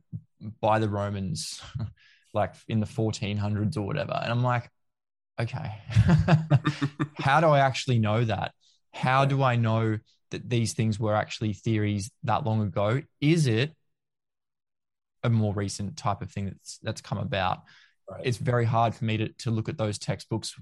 by 0.62 0.78
the 0.78 0.90
Romans, 0.90 1.60
like 2.36 2.54
in 2.68 2.80
the 2.80 2.86
1400s 2.86 3.78
or 3.78 3.82
whatever. 3.82 4.14
And 4.22 4.32
I'm 4.32 4.44
like, 4.44 4.70
okay, 5.42 5.72
how 7.16 7.42
do 7.42 7.48
I 7.48 7.62
actually 7.62 7.98
know 7.98 8.24
that? 8.26 8.54
How 8.94 9.26
do 9.26 9.44
I 9.44 9.56
know 9.56 9.98
that 10.32 10.50
these 10.50 10.74
things 10.74 11.00
were 11.00 11.16
actually 11.16 11.54
theories 11.54 12.12
that 12.24 12.46
long 12.46 12.62
ago? 12.62 13.02
Is 13.22 13.48
it 13.48 13.74
a 15.24 15.30
more 15.30 15.54
recent 15.54 15.98
type 15.98 16.22
of 16.22 16.32
thing 16.32 16.46
that's 16.46 16.80
that's 16.84 17.02
come 17.02 17.18
about? 17.18 17.64
Right. 18.10 18.22
It's 18.24 18.38
very 18.38 18.66
hard 18.66 18.94
for 18.94 19.06
me 19.06 19.18
to, 19.18 19.30
to 19.30 19.52
look 19.52 19.70
at 19.70 19.78
those 19.78 19.98
textbooks 19.98 20.56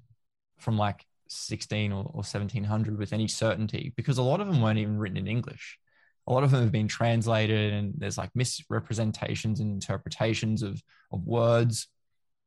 from 0.59 0.77
like 0.77 1.05
16 1.29 1.91
or, 1.91 2.03
or 2.03 2.23
1700 2.23 2.97
with 2.97 3.13
any 3.13 3.27
certainty 3.27 3.93
because 3.95 4.17
a 4.17 4.23
lot 4.23 4.41
of 4.41 4.47
them 4.47 4.61
weren't 4.61 4.79
even 4.79 4.97
written 4.97 5.17
in 5.17 5.27
English. 5.27 5.79
A 6.27 6.33
lot 6.33 6.43
of 6.43 6.51
them 6.51 6.61
have 6.61 6.71
been 6.71 6.87
translated 6.87 7.73
and 7.73 7.93
there's 7.97 8.17
like 8.17 8.29
misrepresentations 8.35 9.59
and 9.59 9.71
interpretations 9.71 10.61
of, 10.61 10.81
of 11.11 11.25
words. 11.25 11.87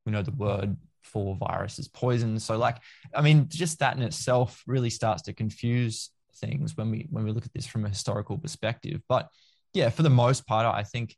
We 0.07 0.13
know 0.13 0.23
the 0.23 0.31
word 0.31 0.77
for 1.05 1.37
viruses, 1.37 1.89
poison. 1.89 2.39
So 2.41 2.57
like, 2.57 2.79
I 3.15 3.23
mean, 3.23 3.47
just 3.49 3.79
that 3.79 3.97
in 3.97 4.03
itself 4.03 4.63
really 4.67 4.91
starts 4.91 5.23
to 5.23 5.33
confuse 5.33 6.11
things 6.37 6.77
when 6.77 6.91
we 6.91 7.07
when 7.11 7.25
we 7.25 7.31
look 7.31 7.47
at 7.47 7.55
this 7.55 7.67
from 7.67 7.85
a 7.85 7.89
historical 7.89 8.39
perspective. 8.39 9.01
But 9.09 9.29
yeah, 9.73 9.91
for 9.91 10.03
the 10.03 10.11
most 10.11 10.47
part, 10.47 10.67
I 10.67 10.83
think 10.83 11.17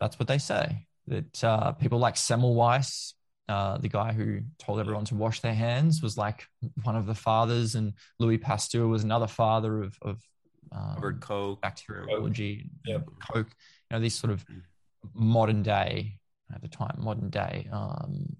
that's 0.00 0.18
what 0.18 0.28
they 0.28 0.38
say. 0.38 0.86
That 1.08 1.44
uh, 1.44 1.72
people 1.72 1.98
like 1.98 2.16
Semmelweis 2.16 3.14
uh, 3.48 3.78
the 3.78 3.88
guy 3.88 4.12
who 4.12 4.40
told 4.58 4.80
everyone 4.80 5.04
to 5.04 5.14
wash 5.14 5.40
their 5.40 5.54
hands 5.54 6.02
was 6.02 6.18
like 6.18 6.46
one 6.82 6.96
of 6.96 7.06
the 7.06 7.14
fathers, 7.14 7.76
and 7.76 7.92
Louis 8.18 8.38
Pasteur 8.38 8.86
was 8.86 9.04
another 9.04 9.28
father 9.28 9.82
of, 9.82 9.96
of 10.02 10.20
um, 10.72 11.18
Koch, 11.20 11.60
bacteriology, 11.60 12.68
yep. 12.84 13.06
Koch. 13.20 13.46
You 13.90 13.96
know, 13.96 14.00
these 14.00 14.14
sort 14.14 14.32
of 14.32 14.44
mm. 14.46 14.62
modern 15.14 15.62
day 15.62 16.18
at 16.54 16.62
the 16.62 16.68
time, 16.68 16.96
modern 16.98 17.30
day 17.30 17.68
um, 17.72 18.36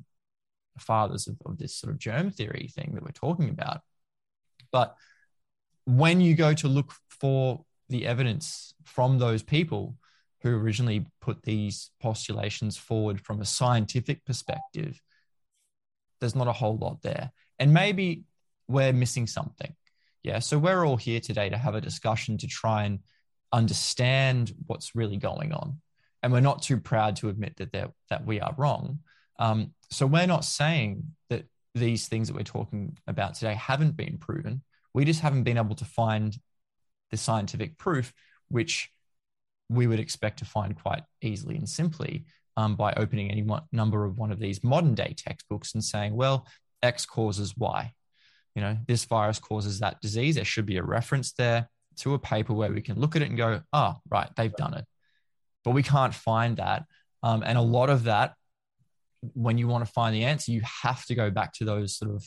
fathers 0.79 1.27
of, 1.27 1.37
of 1.47 1.59
this 1.59 1.75
sort 1.75 1.93
of 1.93 1.99
germ 1.99 2.31
theory 2.31 2.71
thing 2.75 2.93
that 2.95 3.03
we're 3.03 3.11
talking 3.11 3.49
about. 3.49 3.81
But 4.73 4.95
when 5.85 6.21
you 6.21 6.35
go 6.35 6.53
to 6.55 6.69
look 6.69 6.93
for 7.09 7.65
the 7.89 8.07
evidence 8.07 8.75
from 8.85 9.19
those 9.19 9.43
people, 9.43 9.97
who 10.47 10.57
originally 10.57 11.07
put 11.21 11.43
these 11.43 11.91
postulations 12.01 12.77
forward 12.77 13.21
from 13.21 13.41
a 13.41 13.45
scientific 13.45 14.25
perspective, 14.25 15.01
there's 16.21 16.37
not 16.37 16.47
a 16.47 16.53
whole 16.53 16.77
lot 16.77 17.03
there. 17.03 17.33
And 17.59 17.75
maybe 17.75 18.23
we're 18.69 18.93
missing 18.93 19.27
something. 19.27 19.75
Yeah. 20.23 20.41
So 20.41 20.59
we're 20.59 20.85
all 20.85 20.97
here 20.97 21.21
today 21.21 21.49
to 21.49 21.57
have 21.57 21.75
a 21.75 21.81
discussion 21.81 22.39
to 22.39 22.47
try 22.47 22.85
and 22.85 23.01
understand 23.53 24.53
what's 24.67 24.95
really 24.95 25.17
going 25.17 25.53
on. 25.53 25.81
And 26.27 26.33
we're 26.33 26.41
not 26.41 26.61
too 26.61 26.81
proud 26.81 27.15
to 27.19 27.29
admit 27.29 27.57
that 27.59 27.93
that 28.11 28.27
we 28.27 28.41
are 28.41 28.53
wrong. 28.59 28.99
Um, 29.39 29.75
so 29.93 30.07
we're 30.07 30.27
not 30.27 30.45
saying 30.45 31.05
that 31.31 31.45
these 31.73 32.09
things 32.09 32.27
that 32.27 32.35
we're 32.35 32.43
talking 32.43 32.99
about 33.07 33.35
today 33.35 33.55
haven't 33.55 33.97
been 33.97 34.19
proven. 34.19 34.65
We 34.93 35.05
just 35.05 35.21
haven't 35.21 35.45
been 35.45 35.57
able 35.57 35.77
to 35.77 35.85
find 35.85 36.37
the 37.13 37.17
scientific 37.17 37.79
proof, 37.79 38.13
which 38.49 38.91
we 39.69 39.87
would 39.87 40.01
expect 40.01 40.41
to 40.41 40.45
find 40.45 40.77
quite 40.77 41.05
easily 41.23 41.55
and 41.55 41.69
simply 41.69 42.25
um, 42.57 42.75
by 42.75 42.93
opening 42.95 43.31
any 43.31 43.45
one, 43.45 43.63
number 43.71 44.05
of 44.05 44.19
one 44.19 44.33
of 44.33 44.41
these 44.41 44.65
modern 44.65 44.97
day 44.97 45.15
textbooks 45.17 45.75
and 45.75 45.85
saying, 45.85 46.13
well, 46.13 46.45
X 46.83 47.07
causes 47.07 47.57
Y. 47.57 47.93
You 48.57 48.63
know, 48.63 48.77
this 48.89 49.05
virus 49.05 49.39
causes 49.39 49.79
that 49.79 50.01
disease. 50.01 50.35
There 50.35 50.45
should 50.45 50.67
be 50.67 50.79
a 50.79 50.83
reference 50.83 51.35
there 51.35 51.69
to 51.99 52.15
a 52.15 52.19
paper 52.19 52.53
where 52.53 52.73
we 52.73 52.83
can 52.83 52.99
look 52.99 53.15
at 53.15 53.23
it 53.23 53.29
and 53.29 53.39
go, 53.39 53.61
oh, 53.73 53.95
right, 54.11 54.29
they've 54.37 54.57
done 54.57 54.75
it. 54.75 54.85
But 55.67 55.73
we 55.73 55.83
can't 55.83 56.15
find 56.15 56.59
that. 56.59 56.85
Um, 57.25 57.43
and 57.45 57.59
a 57.59 57.63
lot 57.63 57.91
of 57.91 58.05
that, 58.05 58.35
when 59.35 59.59
you 59.59 59.67
want 59.67 59.85
to 59.85 59.93
find 59.93 60.15
the 60.15 60.23
answer, 60.23 60.53
you 60.53 60.63
have 60.83 61.05
to 61.07 61.17
go 61.17 61.29
back 61.29 61.53
to 61.55 61.65
those 61.65 61.99
sort 61.99 62.13
of 62.13 62.25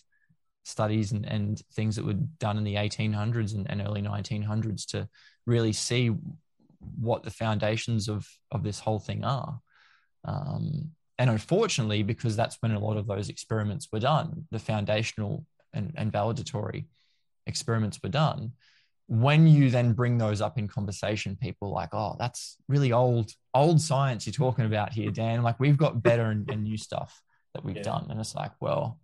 studies 0.66 1.14
and, 1.14 1.26
and 1.26 1.62
things 1.74 1.96
that 1.96 2.04
were 2.04 2.20
done 2.40 2.58
in 2.58 2.66
the 2.66 2.76
1800s 2.76 3.56
and, 3.56 3.66
and 3.72 3.82
early 3.82 4.02
1900s 4.02 4.86
to 4.88 5.08
really 5.46 5.72
see 5.72 6.14
what 7.00 7.24
the 7.24 7.32
foundations 7.32 8.10
of 8.10 8.28
of 8.52 8.62
this 8.62 8.80
whole 8.80 9.00
thing 9.00 9.24
are. 9.24 9.62
Um, 10.26 10.92
and 11.18 11.30
unfortunately, 11.30 12.04
because 12.04 12.36
that's 12.36 12.58
when 12.60 12.74
a 12.74 12.80
lot 12.80 12.98
of 12.98 13.08
those 13.08 13.30
experiments 13.30 13.88
were 13.90 14.00
done, 14.02 14.48
the 14.52 14.60
foundational 14.60 15.46
and, 15.74 15.94
and 15.96 16.12
validatory 16.12 16.88
experiments 17.48 18.00
were 18.04 18.10
done. 18.10 18.52
When 19.12 19.48
you 19.48 19.72
then 19.72 19.94
bring 19.94 20.20
those 20.20 20.40
up 20.40 20.60
in 20.60 20.68
conversation, 20.68 21.36
people 21.36 21.72
like, 21.72 21.90
oh, 21.94 22.16
that's 22.20 22.58
really 22.68 22.92
old, 22.92 23.32
old 23.56 23.82
science 23.82 24.28
you're 24.28 24.34
talking 24.34 24.66
about 24.66 24.94
here, 24.94 25.10
Dan. 25.10 25.42
Like 25.42 25.60
we've 25.60 25.78
got 25.78 26.04
better 26.04 26.26
and, 26.26 26.48
and 26.50 26.64
new 26.64 26.78
stuff 26.78 27.20
that 27.56 27.66
we've 27.66 27.78
yeah. 27.78 27.84
done. 27.84 28.08
And 28.12 28.20
it's 28.20 28.36
like, 28.36 28.52
well, 28.60 29.00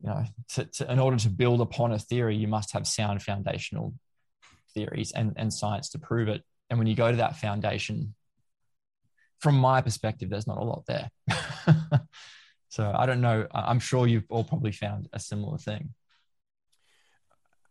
you 0.00 0.08
know, 0.08 0.24
to, 0.54 0.64
to, 0.64 0.90
in 0.90 0.98
order 0.98 1.18
to 1.18 1.28
build 1.28 1.60
upon 1.60 1.92
a 1.92 1.98
theory, 1.98 2.36
you 2.36 2.48
must 2.48 2.72
have 2.72 2.86
sound 2.86 3.22
foundational 3.22 3.92
theories 4.72 5.12
and, 5.12 5.34
and 5.36 5.52
science 5.52 5.90
to 5.90 5.98
prove 5.98 6.28
it. 6.28 6.42
And 6.70 6.78
when 6.78 6.88
you 6.88 6.94
go 6.94 7.10
to 7.10 7.18
that 7.18 7.36
foundation, 7.36 8.14
from 9.40 9.56
my 9.56 9.82
perspective, 9.82 10.30
there's 10.30 10.46
not 10.46 10.56
a 10.56 10.64
lot 10.64 10.84
there. 10.86 11.10
so 12.70 12.90
I 12.96 13.04
don't 13.04 13.20
know. 13.20 13.46
I'm 13.54 13.80
sure 13.80 14.06
you've 14.06 14.24
all 14.30 14.44
probably 14.44 14.72
found 14.72 15.08
a 15.12 15.20
similar 15.20 15.58
thing. 15.58 15.90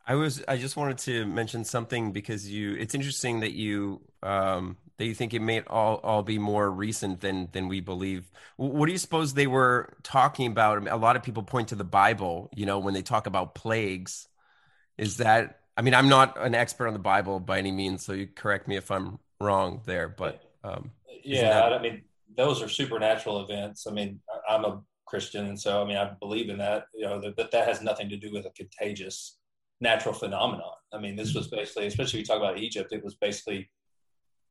I 0.05 0.15
was 0.15 0.43
I 0.47 0.57
just 0.57 0.75
wanted 0.75 0.97
to 0.99 1.25
mention 1.25 1.63
something 1.63 2.11
because 2.11 2.49
you 2.49 2.73
it's 2.75 2.93
interesting 2.93 3.39
that 3.39 3.53
you 3.53 4.01
um 4.21 4.77
that 4.97 5.05
you 5.05 5.15
think 5.15 5.33
it 5.33 5.41
may 5.41 5.61
all 5.61 5.95
all 6.03 6.23
be 6.23 6.37
more 6.37 6.69
recent 6.69 7.21
than 7.21 7.49
than 7.51 7.67
we 7.67 7.79
believe. 7.79 8.29
What 8.57 8.85
do 8.85 8.91
you 8.91 8.97
suppose 8.97 9.33
they 9.33 9.47
were 9.47 9.95
talking 10.03 10.47
about? 10.47 10.87
A 10.87 10.97
lot 10.97 11.15
of 11.15 11.23
people 11.23 11.43
point 11.43 11.69
to 11.69 11.75
the 11.75 11.83
Bible, 11.83 12.49
you 12.53 12.65
know, 12.65 12.79
when 12.79 12.93
they 12.93 13.01
talk 13.01 13.27
about 13.27 13.55
plagues. 13.55 14.27
Is 14.97 15.17
that 15.17 15.61
I 15.75 15.81
mean, 15.81 15.93
I'm 15.93 16.09
not 16.09 16.37
an 16.37 16.53
expert 16.53 16.87
on 16.87 16.93
the 16.93 16.99
Bible 16.99 17.39
by 17.39 17.57
any 17.57 17.71
means, 17.71 18.05
so 18.05 18.13
you 18.13 18.27
correct 18.27 18.67
me 18.67 18.75
if 18.75 18.91
I'm 18.91 19.19
wrong 19.39 19.81
there. 19.85 20.07
But 20.07 20.43
um, 20.63 20.91
yeah, 21.23 21.53
that... 21.53 21.73
I 21.73 21.81
mean, 21.81 22.03
those 22.37 22.61
are 22.61 22.69
supernatural 22.69 23.41
events. 23.43 23.87
I 23.87 23.91
mean, 23.91 24.19
I'm 24.47 24.65
a 24.65 24.81
Christian, 25.05 25.45
and 25.45 25.59
so 25.59 25.81
I 25.81 25.85
mean, 25.85 25.97
I 25.97 26.11
believe 26.19 26.49
in 26.49 26.57
that. 26.59 26.85
You 26.93 27.05
know, 27.05 27.21
that 27.21 27.51
that 27.51 27.67
has 27.67 27.81
nothing 27.81 28.09
to 28.09 28.17
do 28.17 28.31
with 28.31 28.45
a 28.45 28.51
contagious 28.51 29.39
natural 29.83 30.15
phenomenon. 30.15 30.73
I 30.91 30.99
mean, 30.99 31.15
this 31.15 31.35
was 31.35 31.47
basically, 31.47 31.87
especially 31.87 32.21
if 32.21 32.27
you 32.27 32.33
talk 32.33 32.41
about 32.41 32.57
Egypt, 32.57 32.91
it 32.91 33.03
was 33.03 33.15
basically, 33.15 33.69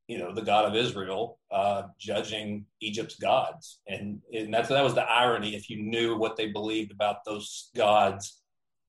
you 0.06 0.18
know, 0.18 0.34
the 0.34 0.42
God 0.42 0.64
of 0.64 0.76
Israel 0.76 1.38
uh, 1.50 1.84
judging 1.98 2.66
Egypt's 2.80 3.16
gods, 3.16 3.80
and 3.88 4.20
and 4.32 4.52
that's 4.54 4.68
that 4.68 4.84
was 4.84 4.94
the 4.94 5.08
irony. 5.08 5.56
If 5.56 5.68
you 5.70 5.82
knew 5.82 6.16
what 6.16 6.36
they 6.36 6.48
believed 6.48 6.92
about 6.92 7.24
those 7.24 7.70
gods 7.74 8.42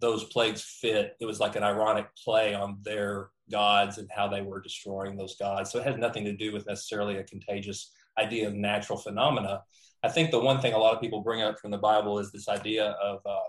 those 0.04 0.26
plagues 0.26 0.62
fit. 0.62 1.16
It 1.22 1.26
was 1.26 1.40
like 1.40 1.56
an 1.56 1.64
ironic 1.64 2.08
play 2.22 2.54
on 2.54 2.78
their 2.84 3.30
gods 3.50 3.98
and 3.98 4.10
how 4.14 4.28
they 4.28 4.42
were 4.42 4.60
destroying 4.60 5.16
those 5.16 5.38
gods. 5.38 5.72
So 5.72 5.80
it 5.80 5.86
has 5.86 5.96
nothing 5.96 6.26
to 6.26 6.36
do 6.36 6.52
with 6.52 6.68
necessarily 6.68 7.16
a 7.18 7.24
contagious 7.24 7.90
idea 8.20 8.50
of 8.50 8.54
natural 8.54 9.00
phenomena. 9.00 9.62
I 10.04 10.10
think 10.10 10.32
the 10.32 10.42
one 10.42 10.60
thing 10.60 10.74
a 10.74 10.78
lot 10.78 10.94
of 10.94 11.00
people 11.00 11.22
bring 11.22 11.42
up 11.42 11.58
from 11.58 11.72
the 11.72 11.78
Bible 11.78 12.20
is 12.20 12.34
this 12.34 12.50
idea 12.50 12.98
of 13.02 13.22
uh, 13.26 13.40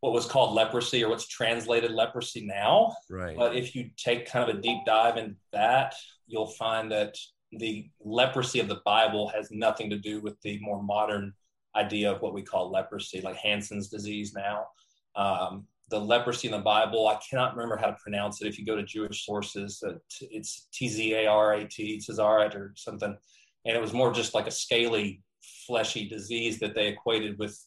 what 0.00 0.12
was 0.12 0.26
called 0.26 0.54
leprosy 0.54 1.04
or 1.04 1.10
what's 1.10 1.28
translated 1.28 1.90
leprosy 1.90 2.46
now. 2.46 2.94
Right. 3.08 3.36
But 3.36 3.54
if 3.54 3.74
you 3.74 3.90
take 3.96 4.30
kind 4.30 4.48
of 4.48 4.56
a 4.56 4.60
deep 4.60 4.84
dive 4.86 5.16
in 5.16 5.36
that, 5.52 5.94
you'll 6.26 6.46
find 6.46 6.90
that 6.92 7.16
the 7.52 7.90
leprosy 8.00 8.60
of 8.60 8.68
the 8.68 8.80
Bible 8.84 9.28
has 9.28 9.50
nothing 9.50 9.90
to 9.90 9.98
do 9.98 10.20
with 10.20 10.40
the 10.42 10.58
more 10.60 10.82
modern 10.82 11.34
idea 11.76 12.10
of 12.10 12.22
what 12.22 12.32
we 12.32 12.42
call 12.42 12.70
leprosy, 12.70 13.20
like 13.20 13.36
Hansen's 13.36 13.88
disease 13.88 14.32
now. 14.34 14.66
Um, 15.16 15.66
the 15.90 16.00
leprosy 16.00 16.48
in 16.48 16.52
the 16.52 16.60
Bible, 16.60 17.08
I 17.08 17.18
cannot 17.28 17.56
remember 17.56 17.76
how 17.76 17.86
to 17.86 17.96
pronounce 18.00 18.40
it. 18.40 18.46
If 18.46 18.58
you 18.58 18.64
go 18.64 18.76
to 18.76 18.84
Jewish 18.84 19.26
sources, 19.26 19.82
uh, 19.86 19.94
it's 20.20 20.68
T 20.72 20.88
Z 20.88 21.14
A 21.14 21.26
R 21.26 21.54
A 21.54 21.64
T, 21.64 21.98
Tzarat 21.98 22.54
or 22.54 22.72
something. 22.76 23.16
And 23.66 23.76
it 23.76 23.80
was 23.80 23.92
more 23.92 24.12
just 24.12 24.32
like 24.32 24.46
a 24.46 24.52
scaly, 24.52 25.22
fleshy 25.66 26.08
disease 26.08 26.58
that 26.60 26.74
they 26.74 26.86
equated 26.88 27.38
with 27.38 27.60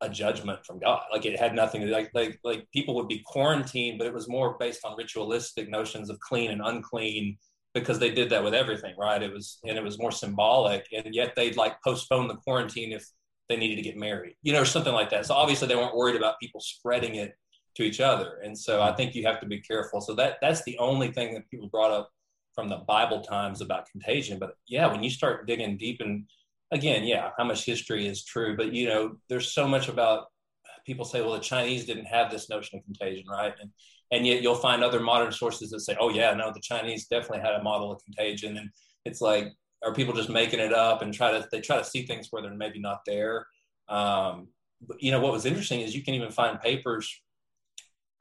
a 0.00 0.08
judgment 0.08 0.64
from 0.64 0.78
God. 0.78 1.02
Like 1.12 1.26
it 1.26 1.38
had 1.38 1.54
nothing 1.54 1.80
to 1.80 1.88
like 1.88 2.10
like 2.14 2.38
like 2.44 2.68
people 2.72 2.94
would 2.94 3.08
be 3.08 3.22
quarantined, 3.26 3.98
but 3.98 4.06
it 4.06 4.14
was 4.14 4.28
more 4.28 4.56
based 4.58 4.84
on 4.84 4.96
ritualistic 4.96 5.68
notions 5.68 6.10
of 6.10 6.20
clean 6.20 6.50
and 6.50 6.62
unclean 6.64 7.36
because 7.74 7.98
they 7.98 8.10
did 8.10 8.30
that 8.30 8.42
with 8.42 8.54
everything, 8.54 8.94
right? 8.98 9.22
It 9.22 9.32
was 9.32 9.58
and 9.64 9.76
it 9.76 9.82
was 9.82 9.98
more 9.98 10.12
symbolic, 10.12 10.86
and 10.92 11.14
yet 11.14 11.34
they'd 11.34 11.56
like 11.56 11.82
postpone 11.82 12.28
the 12.28 12.36
quarantine 12.36 12.92
if 12.92 13.06
they 13.48 13.56
needed 13.56 13.76
to 13.76 13.82
get 13.82 13.96
married, 13.96 14.34
you 14.42 14.52
know, 14.52 14.62
or 14.62 14.66
something 14.66 14.92
like 14.92 15.10
that. 15.10 15.26
So 15.26 15.34
obviously 15.34 15.68
they 15.68 15.76
weren't 15.76 15.96
worried 15.96 16.16
about 16.16 16.38
people 16.40 16.60
spreading 16.60 17.14
it 17.16 17.34
to 17.76 17.82
each 17.82 18.00
other. 18.00 18.40
And 18.44 18.56
so 18.56 18.82
I 18.82 18.92
think 18.92 19.14
you 19.14 19.26
have 19.26 19.40
to 19.40 19.46
be 19.46 19.60
careful. 19.60 20.00
So 20.00 20.14
that 20.16 20.36
that's 20.40 20.62
the 20.64 20.78
only 20.78 21.12
thing 21.12 21.34
that 21.34 21.48
people 21.50 21.68
brought 21.68 21.90
up 21.90 22.10
from 22.54 22.68
the 22.68 22.78
Bible 22.88 23.20
times 23.20 23.60
about 23.60 23.88
contagion. 23.90 24.38
But 24.38 24.54
yeah, 24.66 24.90
when 24.90 25.02
you 25.02 25.10
start 25.10 25.46
digging 25.46 25.78
deep 25.78 26.00
and 26.00 26.24
again, 26.70 27.04
yeah, 27.04 27.30
how 27.36 27.44
much 27.44 27.64
history 27.64 28.06
is 28.06 28.24
true, 28.24 28.56
but 28.56 28.72
you 28.72 28.88
know, 28.88 29.16
there's 29.28 29.52
so 29.52 29.66
much 29.66 29.88
about 29.88 30.26
people 30.86 31.04
say, 31.04 31.20
well, 31.20 31.32
the 31.32 31.40
Chinese 31.40 31.84
didn't 31.84 32.06
have 32.06 32.30
this 32.30 32.48
notion 32.48 32.78
of 32.78 32.84
contagion, 32.84 33.26
right? 33.28 33.54
And 33.60 33.70
and 34.10 34.26
yet 34.26 34.42
you'll 34.42 34.54
find 34.54 34.82
other 34.82 35.00
modern 35.00 35.32
sources 35.32 35.70
that 35.70 35.80
say, 35.80 35.96
"Oh 36.00 36.08
yeah, 36.08 36.32
no, 36.34 36.50
the 36.52 36.60
Chinese 36.60 37.06
definitely 37.06 37.40
had 37.40 37.54
a 37.54 37.62
model 37.62 37.92
of 37.92 38.02
contagion," 38.04 38.56
and 38.56 38.70
it's 39.04 39.20
like, 39.20 39.52
are 39.84 39.92
people 39.94 40.14
just 40.14 40.30
making 40.30 40.60
it 40.60 40.72
up 40.72 41.02
and 41.02 41.12
try 41.12 41.30
to 41.32 41.46
they 41.52 41.60
try 41.60 41.76
to 41.76 41.84
see 41.84 42.06
things 42.06 42.28
where 42.30 42.42
they're 42.42 42.54
maybe 42.54 42.80
not 42.80 43.00
there? 43.06 43.46
Um, 43.88 44.48
but 44.86 45.02
you 45.02 45.10
know 45.10 45.20
what 45.20 45.32
was 45.32 45.44
interesting 45.46 45.80
is 45.80 45.94
you 45.94 46.02
can 46.02 46.14
even 46.14 46.30
find 46.30 46.60
papers 46.60 47.22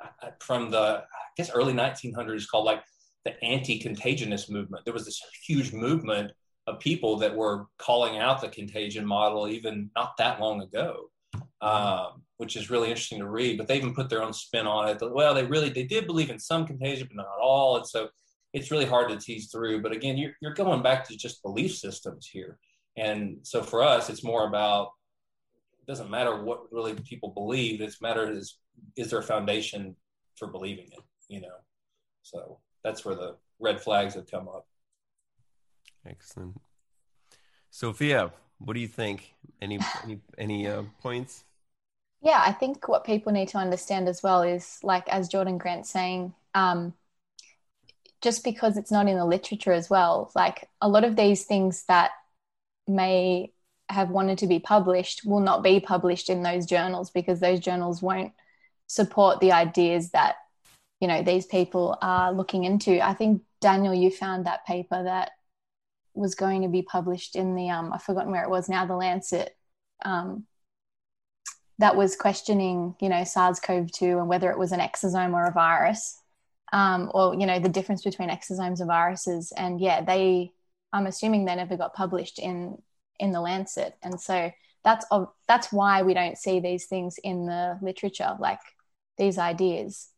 uh, 0.04 0.32
from 0.42 0.72
the 0.72 1.04
I 1.04 1.30
guess 1.38 1.52
early 1.52 1.74
1900s 1.74 2.48
called 2.50 2.66
like 2.66 2.84
the 3.26 3.42
anti-contagionist 3.44 4.50
movement. 4.50 4.86
There 4.86 4.94
was 4.94 5.06
this 5.06 5.22
huge 5.46 5.74
movement 5.74 6.32
of 6.68 6.80
people 6.80 7.18
that 7.18 7.36
were 7.36 7.66
calling 7.78 8.18
out 8.18 8.42
the 8.42 8.50
contagion 8.50 9.06
model 9.06 9.48
even 9.48 9.90
not 9.96 10.18
that 10.18 10.40
long 10.40 10.62
ago, 10.62 11.10
um, 11.62 12.22
which 12.38 12.56
is 12.58 12.70
really 12.70 12.90
interesting 12.90 13.20
to 13.20 13.30
read. 13.30 13.58
But 13.58 13.68
they 13.68 13.78
even 13.78 13.96
put 13.96 14.10
their 14.10 14.22
own 14.22 14.34
spin 14.34 14.68
on 14.68 14.90
it. 14.90 15.02
Well, 15.02 15.34
they 15.34 15.46
really 15.46 15.70
they 15.70 15.86
did 15.86 16.06
believe 16.06 16.30
in 16.30 16.40
some 16.40 16.68
contagion, 16.68 17.08
but 17.08 17.24
not 17.24 17.40
all. 17.42 17.78
And 17.78 17.88
so 17.88 18.10
it's 18.54 18.70
really 18.70 18.86
hard 18.86 19.10
to 19.10 19.18
tease 19.18 19.50
through. 19.50 19.82
But 19.82 19.94
again, 19.94 20.18
you're, 20.18 20.34
you're 20.42 20.54
going 20.54 20.84
back 20.84 21.08
to 21.08 21.18
just 21.18 21.42
belief 21.42 21.76
systems 21.76 22.28
here. 22.28 22.58
And 22.98 23.38
so 23.44 23.64
for 23.64 23.84
us, 23.84 24.10
it's 24.10 24.24
more 24.24 24.48
about 24.48 24.90
it 25.80 25.88
doesn't 25.88 26.10
matter 26.10 26.44
what 26.44 26.72
really 26.72 26.94
people 26.96 27.30
believe. 27.30 27.82
It's 27.82 28.02
matter 28.02 28.30
is 28.30 28.58
is 28.96 29.10
there 29.10 29.20
a 29.20 29.24
foundation 29.24 29.96
for 30.36 30.48
believing 30.48 30.88
it, 30.92 31.04
you 31.30 31.42
know? 31.42 31.56
So 32.24 32.60
that's 32.84 33.06
where 33.06 33.16
the 33.16 33.38
red 33.60 33.82
flags 33.82 34.16
have 34.16 34.30
come 34.30 34.48
up. 34.48 34.68
Excellent. 36.08 36.60
Sophia, 37.70 38.32
what 38.60 38.74
do 38.74 38.80
you 38.80 38.88
think? 38.88 39.34
Any 39.62 39.80
any 40.04 40.20
any 40.38 40.68
uh, 40.68 40.84
points? 41.02 41.44
Yeah, 42.22 42.42
I 42.44 42.52
think 42.52 42.88
what 42.88 43.04
people 43.04 43.32
need 43.32 43.50
to 43.50 43.58
understand 43.58 44.08
as 44.08 44.24
well 44.24 44.42
is 44.42 44.80
like 44.84 45.08
as 45.10 45.28
Jordan 45.28 45.58
Grant 45.58 45.86
saying, 45.86 46.34
um, 46.56 46.94
just 48.22 48.44
because 48.44 48.78
it's 48.78 48.92
not 48.92 49.08
in 49.08 49.18
the 49.18 49.26
literature 49.26 49.72
as 49.72 49.90
well, 49.90 50.32
like 50.36 50.68
a 50.82 50.90
lot 50.90 51.04
of 51.04 51.16
these 51.16 51.46
things 51.46 51.84
that 51.88 52.12
may 52.88 53.52
have 53.90 54.10
wanted 54.10 54.40
to 54.40 54.48
be 54.48 54.60
published 54.60 55.26
will 55.26 55.40
not 55.40 55.64
be 55.64 55.80
published 55.80 56.30
in 56.30 56.44
those 56.44 56.66
journals 56.66 57.10
because 57.12 57.40
those 57.40 57.60
journals 57.60 58.02
won't 58.02 58.34
support 58.88 59.40
the 59.40 59.52
ideas 59.52 60.12
that 60.12 60.36
you 61.00 61.08
know 61.08 61.22
these 61.22 61.46
people 61.46 61.98
are 62.02 62.34
looking 62.34 62.64
into. 62.64 63.06
I 63.06 63.14
think 63.14 63.44
Daniel, 63.62 63.94
you 63.94 64.10
found 64.10 64.46
that 64.46 64.66
paper 64.66 65.04
that 65.04 65.32
was 66.18 66.36
going 66.36 66.64
to 66.64 66.68
be 66.68 66.82
published 66.82 67.36
in 67.36 67.56
the 67.56 67.70
um, 67.70 67.94
I've 67.94 68.04
forgotten 68.04 68.32
where 68.32 68.44
it 68.44 68.50
was 68.50 68.70
now, 68.70 68.86
the 68.86 68.96
Lancet. 68.96 69.56
Um, 70.04 70.46
that 71.80 71.96
was 71.96 72.16
questioning, 72.16 72.96
you 73.00 73.10
know, 73.10 73.24
SARS-CoV-2 73.24 74.20
and 74.20 74.28
whether 74.28 74.50
it 74.50 74.58
was 74.58 74.72
an 74.72 74.80
exosome 74.80 75.34
or 75.34 75.46
a 75.46 75.52
virus, 75.52 76.20
um, 76.74 77.12
or 77.14 77.36
you 77.36 77.46
know, 77.46 77.60
the 77.60 77.70
difference 77.70 78.04
between 78.04 78.30
exosomes 78.30 78.80
and 78.80 78.88
viruses. 78.88 79.54
And 79.56 79.80
yeah, 79.80 80.02
they, 80.04 80.52
I'm 80.92 81.06
assuming 81.06 81.46
they 81.46 81.56
never 81.56 81.78
got 81.78 81.94
published 81.94 82.40
in 82.40 82.82
in 83.20 83.32
the 83.32 83.42
Lancet, 83.42 83.96
and 84.04 84.20
so 84.20 84.52
that's 84.84 85.06
that's 85.48 85.72
why 85.72 86.04
we 86.04 86.14
don't 86.14 86.38
see 86.38 86.60
these 86.60 86.86
things 86.86 87.18
in 87.24 87.46
the 87.46 87.78
literature, 87.82 88.36
like 88.40 88.60
these 89.18 89.38
ideas. 89.38 90.10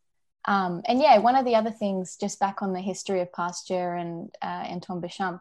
Um, 0.46 0.82
and 0.86 1.00
yeah, 1.00 1.18
one 1.18 1.36
of 1.36 1.44
the 1.44 1.54
other 1.54 1.70
things, 1.70 2.16
just 2.16 2.40
back 2.40 2.62
on 2.62 2.72
the 2.72 2.80
history 2.80 3.20
of 3.20 3.32
Pasteur 3.32 3.94
and 3.94 4.34
uh, 4.40 4.64
Béchamp, 4.64 5.40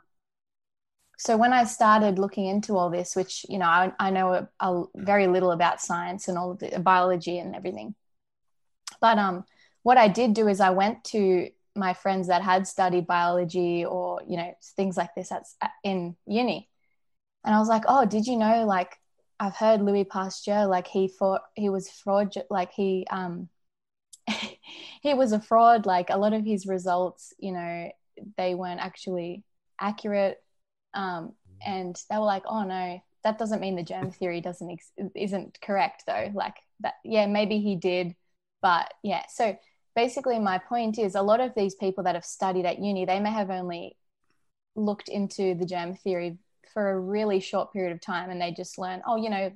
so 1.20 1.36
when 1.36 1.52
I 1.52 1.66
started 1.66 2.18
looking 2.18 2.46
into 2.46 2.78
all 2.78 2.90
this, 2.90 3.14
which 3.14 3.46
you 3.50 3.60
know 3.60 3.66
I, 3.66 3.92
I 4.00 4.10
know 4.10 4.34
a, 4.34 4.50
a 4.62 4.86
very 4.96 5.28
little 5.28 5.52
about 5.52 5.82
science 5.82 6.30
and 6.30 6.38
all 6.38 6.52
of 6.52 6.60
the 6.60 6.80
biology 6.80 7.40
and 7.40 7.56
everything, 7.56 7.94
but 9.02 9.18
um, 9.18 9.44
what 9.84 9.98
I 9.98 10.08
did 10.08 10.34
do 10.34 10.48
is 10.48 10.62
I 10.62 10.70
went 10.70 11.04
to 11.06 11.50
my 11.76 11.94
friends 11.94 12.28
that 12.28 12.42
had 12.42 12.68
studied 12.68 13.06
biology 13.06 13.84
or 13.84 14.22
you 14.26 14.38
know 14.38 14.54
things 14.78 14.96
like 14.96 15.14
this 15.14 15.30
at, 15.34 15.44
in 15.84 16.16
uni, 16.26 16.70
and 17.44 17.54
I 17.54 17.60
was 17.60 17.68
like, 17.68 17.84
oh, 17.86 18.06
did 18.06 18.26
you 18.26 18.38
know 18.38 18.64
like 18.66 18.96
I've 19.42 19.58
heard 19.58 19.82
Louis 19.82 20.06
Pasteur 20.06 20.68
like 20.68 20.88
he 20.88 21.10
fought 21.10 21.42
he 21.54 21.70
was 21.70 21.90
fraud 21.90 22.34
like 22.50 22.72
he 22.72 23.06
um 23.12 23.50
he 25.02 25.14
was 25.14 25.34
a 25.34 25.42
fraud 25.42 25.86
like 25.86 26.12
a 26.12 26.18
lot 26.18 26.32
of 26.32 26.46
his 26.46 26.66
results 26.66 27.34
you 27.40 27.52
know 27.52 27.92
they 28.38 28.56
weren't 28.56 28.80
actually 28.80 29.44
accurate 29.82 30.42
um, 30.94 31.34
and 31.66 32.02
they 32.10 32.18
were 32.18 32.24
like, 32.24 32.44
oh 32.46 32.64
no, 32.64 33.02
that 33.24 33.38
doesn't 33.38 33.62
mean 33.62 33.76
the 33.76 33.84
germ 33.84 34.12
theory 34.20 34.42
doesn't 34.42 34.72
ex- 34.72 34.92
isn't 35.16 35.60
correct 35.62 36.04
though. 36.08 36.32
Like 36.34 36.56
that, 36.82 36.96
yeah, 37.04 37.28
maybe 37.28 37.60
he 37.60 37.76
did, 37.76 38.16
but 38.62 38.94
yeah. 39.04 39.24
So 39.30 39.58
basically, 39.96 40.40
my 40.40 40.58
point 40.58 40.98
is, 40.98 41.16
a 41.16 41.22
lot 41.22 41.40
of 41.40 41.54
these 41.56 41.76
people 41.76 42.04
that 42.06 42.16
have 42.16 42.26
studied 42.26 42.66
at 42.66 42.80
uni, 42.80 43.06
they 43.06 43.20
may 43.20 43.32
have 43.32 43.50
only 43.50 43.98
looked 44.76 45.10
into 45.10 45.56
the 45.56 45.66
germ 45.66 45.96
theory 45.96 46.38
for 46.74 46.92
a 46.92 47.00
really 47.00 47.40
short 47.40 47.74
period 47.74 47.92
of 47.92 48.02
time, 48.02 48.30
and 48.30 48.42
they 48.42 48.52
just 48.52 48.78
learn, 48.78 49.02
oh, 49.08 49.16
you 49.16 49.30
know, 49.30 49.52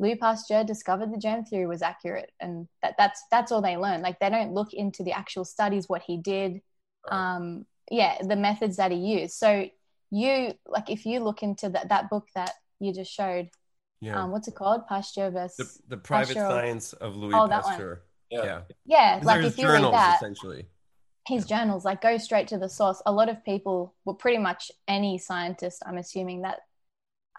Louis 0.00 0.16
Pasteur 0.16 0.64
discovered 0.64 1.12
the 1.12 1.18
germ 1.18 1.44
theory 1.44 1.66
was 1.66 1.82
accurate, 1.82 2.30
and 2.40 2.68
that 2.82 2.94
that's 2.98 3.22
that's 3.30 3.50
all 3.50 3.62
they 3.62 3.76
learn. 3.76 4.02
Like 4.02 4.20
they 4.20 4.30
don't 4.30 4.52
look 4.52 4.72
into 4.72 5.02
the 5.02 5.12
actual 5.12 5.44
studies, 5.44 5.88
what 5.88 6.02
he 6.02 6.18
did, 6.18 6.60
um, 7.10 7.66
yeah, 7.90 8.18
the 8.22 8.36
methods 8.36 8.76
that 8.76 8.92
he 8.92 8.98
used. 8.98 9.34
So 9.34 9.68
you 10.10 10.52
like 10.66 10.88
if 10.90 11.04
you 11.06 11.20
look 11.20 11.42
into 11.42 11.68
that 11.68 11.88
that 11.90 12.08
book 12.10 12.26
that 12.34 12.52
you 12.80 12.92
just 12.92 13.12
showed 13.12 13.50
yeah. 14.00 14.22
um, 14.22 14.30
what's 14.30 14.48
it 14.48 14.54
called? 14.54 14.86
Pasteur 14.86 15.30
versus 15.30 15.80
the, 15.88 15.96
the 15.96 16.02
private 16.02 16.34
pasteur. 16.34 16.48
science 16.48 16.92
of 16.94 17.16
louis 17.16 17.34
oh, 17.34 17.48
pasteur. 17.48 18.02
Yeah. 18.30 18.44
Yeah, 18.44 18.60
yeah 18.84 19.20
like 19.22 19.44
if 19.44 19.56
you 19.56 19.64
journals, 19.64 19.92
read 19.92 20.00
that 20.00 20.16
essentially. 20.16 20.66
his 21.26 21.48
yeah. 21.48 21.58
journals 21.58 21.84
like 21.84 22.02
go 22.02 22.18
straight 22.18 22.48
to 22.48 22.58
the 22.58 22.68
source. 22.68 23.02
A 23.06 23.12
lot 23.12 23.28
of 23.28 23.44
people 23.44 23.94
well 24.04 24.14
pretty 24.14 24.38
much 24.38 24.70
any 24.86 25.18
scientist 25.18 25.82
i'm 25.86 25.98
assuming 25.98 26.42
that 26.42 26.60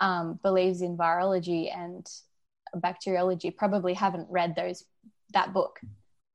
um, 0.01 0.39
believes 0.41 0.81
in 0.81 0.97
virology 0.97 1.75
and 1.75 2.07
bacteriology 2.73 3.51
probably 3.51 3.93
haven't 3.93 4.27
read 4.29 4.55
those 4.55 4.85
that 5.33 5.53
book. 5.53 5.79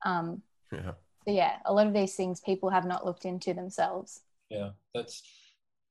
Um, 0.05 0.41
yeah. 0.71 0.91
so 1.25 1.31
yeah 1.31 1.57
a 1.65 1.73
lot 1.73 1.87
of 1.87 1.93
these 1.93 2.15
things 2.15 2.39
people 2.39 2.69
have 2.69 2.85
not 2.85 3.05
looked 3.05 3.25
into 3.25 3.53
themselves. 3.53 4.21
Yeah 4.49 4.69
that's 4.93 5.21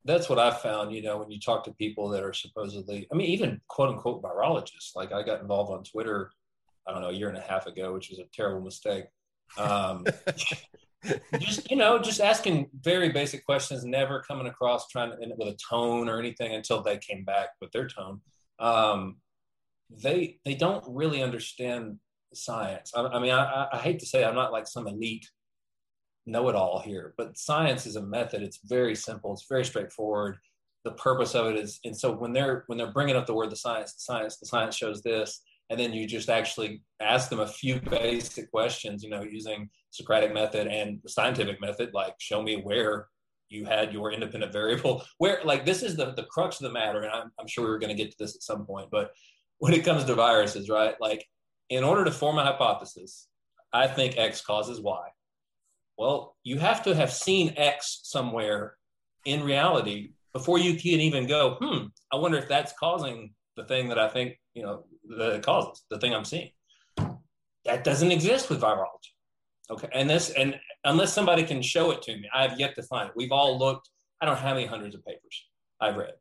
that's 0.05 0.29
what 0.29 0.37
I 0.37 0.51
found, 0.51 0.93
you 0.93 1.01
know, 1.01 1.17
when 1.17 1.31
you 1.31 1.39
talk 1.39 1.63
to 1.63 1.73
people 1.73 2.09
that 2.09 2.23
are 2.23 2.33
supposedly, 2.33 3.07
I 3.11 3.15
mean, 3.15 3.27
even 3.27 3.59
quote 3.67 3.89
unquote 3.89 4.21
virologists. 4.21 4.95
Like 4.95 5.11
I 5.11 5.23
got 5.23 5.41
involved 5.41 5.71
on 5.71 5.83
Twitter, 5.83 6.31
I 6.87 6.93
don't 6.93 7.01
know, 7.01 7.09
a 7.09 7.13
year 7.13 7.29
and 7.29 7.37
a 7.37 7.41
half 7.41 7.65
ago, 7.65 7.91
which 7.93 8.09
was 8.09 8.19
a 8.19 8.25
terrible 8.31 8.61
mistake. 8.61 9.05
Um, 9.57 10.05
just 11.39 11.69
you 11.71 11.75
know, 11.75 11.97
just 11.97 12.21
asking 12.21 12.69
very 12.81 13.09
basic 13.09 13.45
questions, 13.45 13.83
never 13.83 14.21
coming 14.21 14.45
across 14.45 14.87
trying 14.87 15.11
to 15.11 15.21
end 15.21 15.31
it 15.31 15.37
with 15.39 15.47
a 15.47 15.57
tone 15.69 16.07
or 16.07 16.19
anything 16.19 16.53
until 16.53 16.83
they 16.83 16.97
came 16.97 17.23
back 17.23 17.49
with 17.59 17.71
their 17.71 17.87
tone. 17.87 18.21
Um, 18.59 19.17
they 19.89 20.39
they 20.45 20.53
don't 20.53 20.83
really 20.87 21.23
understand 21.23 21.97
science. 22.33 22.91
I, 22.95 23.01
I 23.01 23.19
mean, 23.19 23.31
I, 23.31 23.67
I 23.73 23.77
hate 23.77 23.99
to 23.99 24.05
say 24.05 24.23
I'm 24.23 24.35
not 24.35 24.51
like 24.51 24.67
some 24.67 24.87
elite 24.87 25.27
know 26.25 26.49
it 26.49 26.55
all 26.55 26.79
here, 26.79 27.13
but 27.17 27.37
science 27.37 27.85
is 27.85 27.95
a 27.95 28.01
method. 28.01 28.41
It's 28.41 28.59
very 28.63 28.95
simple. 28.95 29.33
It's 29.33 29.45
very 29.47 29.65
straightforward. 29.65 30.37
The 30.83 30.91
purpose 30.91 31.35
of 31.35 31.47
it 31.47 31.57
is, 31.57 31.79
and 31.83 31.95
so 31.95 32.11
when 32.11 32.33
they're 32.33 32.63
when 32.67 32.77
they're 32.77 32.91
bringing 32.91 33.15
up 33.15 33.25
the 33.25 33.33
word 33.33 33.51
the 33.51 33.55
science, 33.55 33.93
the 33.93 34.01
science, 34.01 34.37
the 34.37 34.45
science 34.45 34.75
shows 34.75 35.01
this, 35.01 35.41
and 35.69 35.79
then 35.79 35.93
you 35.93 36.07
just 36.07 36.29
actually 36.29 36.81
ask 36.99 37.29
them 37.29 37.39
a 37.39 37.47
few 37.47 37.79
basic 37.79 38.51
questions, 38.51 39.03
you 39.03 39.09
know, 39.09 39.23
using 39.23 39.69
Socratic 39.91 40.33
method 40.33 40.67
and 40.67 40.99
the 41.03 41.09
scientific 41.09 41.59
method, 41.59 41.91
like 41.93 42.13
show 42.19 42.41
me 42.41 42.57
where 42.57 43.07
you 43.49 43.65
had 43.65 43.93
your 43.93 44.11
independent 44.11 44.51
variable, 44.51 45.03
where 45.17 45.41
like 45.43 45.65
this 45.65 45.81
is 45.81 45.95
the 45.95 46.13
the 46.13 46.25
crux 46.25 46.59
of 46.59 46.67
the 46.67 46.73
matter, 46.73 47.01
and 47.01 47.11
I'm, 47.11 47.31
I'm 47.39 47.47
sure 47.47 47.65
we 47.65 47.71
we're 47.71 47.79
going 47.79 47.95
to 47.95 48.03
get 48.03 48.11
to 48.11 48.17
this 48.19 48.35
at 48.35 48.43
some 48.43 48.65
point, 48.65 48.89
but 48.91 49.11
when 49.59 49.73
it 49.73 49.85
comes 49.85 50.03
to 50.03 50.15
viruses, 50.15 50.69
right? 50.69 50.95
Like 50.99 51.25
in 51.69 51.83
order 51.83 52.05
to 52.05 52.11
form 52.11 52.37
a 52.37 52.43
hypothesis, 52.43 53.27
I 53.73 53.87
think 53.87 54.17
X 54.17 54.41
causes 54.41 54.81
Y 54.81 55.07
well, 55.97 56.35
you 56.43 56.59
have 56.59 56.83
to 56.83 56.95
have 56.95 57.11
seen 57.11 57.53
X 57.57 58.01
somewhere 58.03 58.75
in 59.25 59.43
reality 59.43 60.11
before 60.33 60.59
you 60.59 60.73
can 60.73 60.99
even 60.99 61.27
go, 61.27 61.57
hmm, 61.61 61.85
I 62.11 62.17
wonder 62.17 62.37
if 62.37 62.49
that's 62.49 62.73
causing 62.77 63.33
the 63.55 63.63
thing 63.63 63.87
that 63.89 63.97
I 63.97 64.09
think, 64.09 64.37
you 64.53 64.63
know, 64.63 64.83
that 65.17 65.43
causes, 65.43 65.83
the 65.89 65.97
thing 65.97 66.13
I'm 66.13 66.25
seeing. 66.25 66.51
That 67.63 67.83
doesn't 67.83 68.11
exist 68.11 68.49
with 68.49 68.61
virology. 68.61 69.13
Okay. 69.71 69.87
And 69.93 70.09
this, 70.09 70.31
and 70.31 70.59
unless 70.83 71.13
somebody 71.13 71.43
can 71.43 71.61
show 71.61 71.91
it 71.91 72.01
to 72.03 72.15
me, 72.15 72.29
I 72.33 72.47
have 72.47 72.59
yet 72.59 72.75
to 72.75 72.83
find 72.83 73.09
it. 73.09 73.15
We've 73.15 73.31
all 73.31 73.57
looked, 73.57 73.89
I 74.21 74.25
don't 74.25 74.37
have 74.37 74.57
any 74.57 74.65
hundreds 74.65 74.93
of 74.93 75.05
papers 75.05 75.45
I've 75.79 75.95
read. 75.95 76.13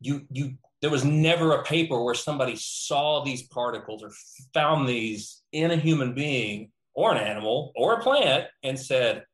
You, 0.00 0.26
you, 0.30 0.58
there 0.82 0.90
was 0.90 1.04
never 1.04 1.52
a 1.52 1.64
paper 1.64 2.04
where 2.04 2.14
somebody 2.14 2.56
saw 2.56 3.24
these 3.24 3.44
particles 3.44 4.04
or 4.04 4.12
found 4.52 4.86
these 4.86 5.42
in 5.52 5.70
a 5.70 5.76
human 5.76 6.14
being 6.14 6.70
or 6.94 7.12
an 7.12 7.18
animal 7.18 7.72
or 7.76 7.94
a 7.94 8.02
plant 8.02 8.46
and 8.62 8.78
said, 8.78 9.24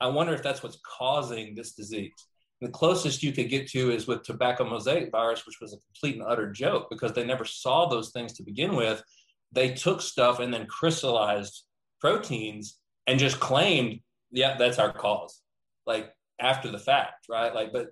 I 0.00 0.08
wonder 0.08 0.34
if 0.34 0.42
that's 0.42 0.62
what's 0.62 0.78
causing 0.98 1.54
this 1.54 1.72
disease. 1.72 2.12
And 2.60 2.68
the 2.68 2.72
closest 2.72 3.22
you 3.22 3.32
could 3.32 3.48
get 3.48 3.68
to 3.68 3.90
is 3.90 4.06
with 4.06 4.22
tobacco 4.22 4.68
mosaic 4.68 5.10
virus, 5.10 5.46
which 5.46 5.60
was 5.60 5.72
a 5.72 5.78
complete 5.78 6.16
and 6.20 6.26
utter 6.26 6.50
joke 6.50 6.88
because 6.90 7.12
they 7.12 7.24
never 7.24 7.44
saw 7.44 7.86
those 7.86 8.10
things 8.10 8.32
to 8.34 8.42
begin 8.42 8.76
with. 8.76 9.02
They 9.52 9.72
took 9.72 10.00
stuff 10.00 10.40
and 10.40 10.52
then 10.52 10.66
crystallized 10.66 11.64
proteins 12.00 12.78
and 13.06 13.18
just 13.18 13.40
claimed, 13.40 14.00
yeah, 14.30 14.56
that's 14.58 14.78
our 14.78 14.92
cause, 14.92 15.40
like 15.86 16.12
after 16.40 16.70
the 16.70 16.78
fact, 16.78 17.26
right? 17.30 17.54
Like, 17.54 17.72
but 17.72 17.88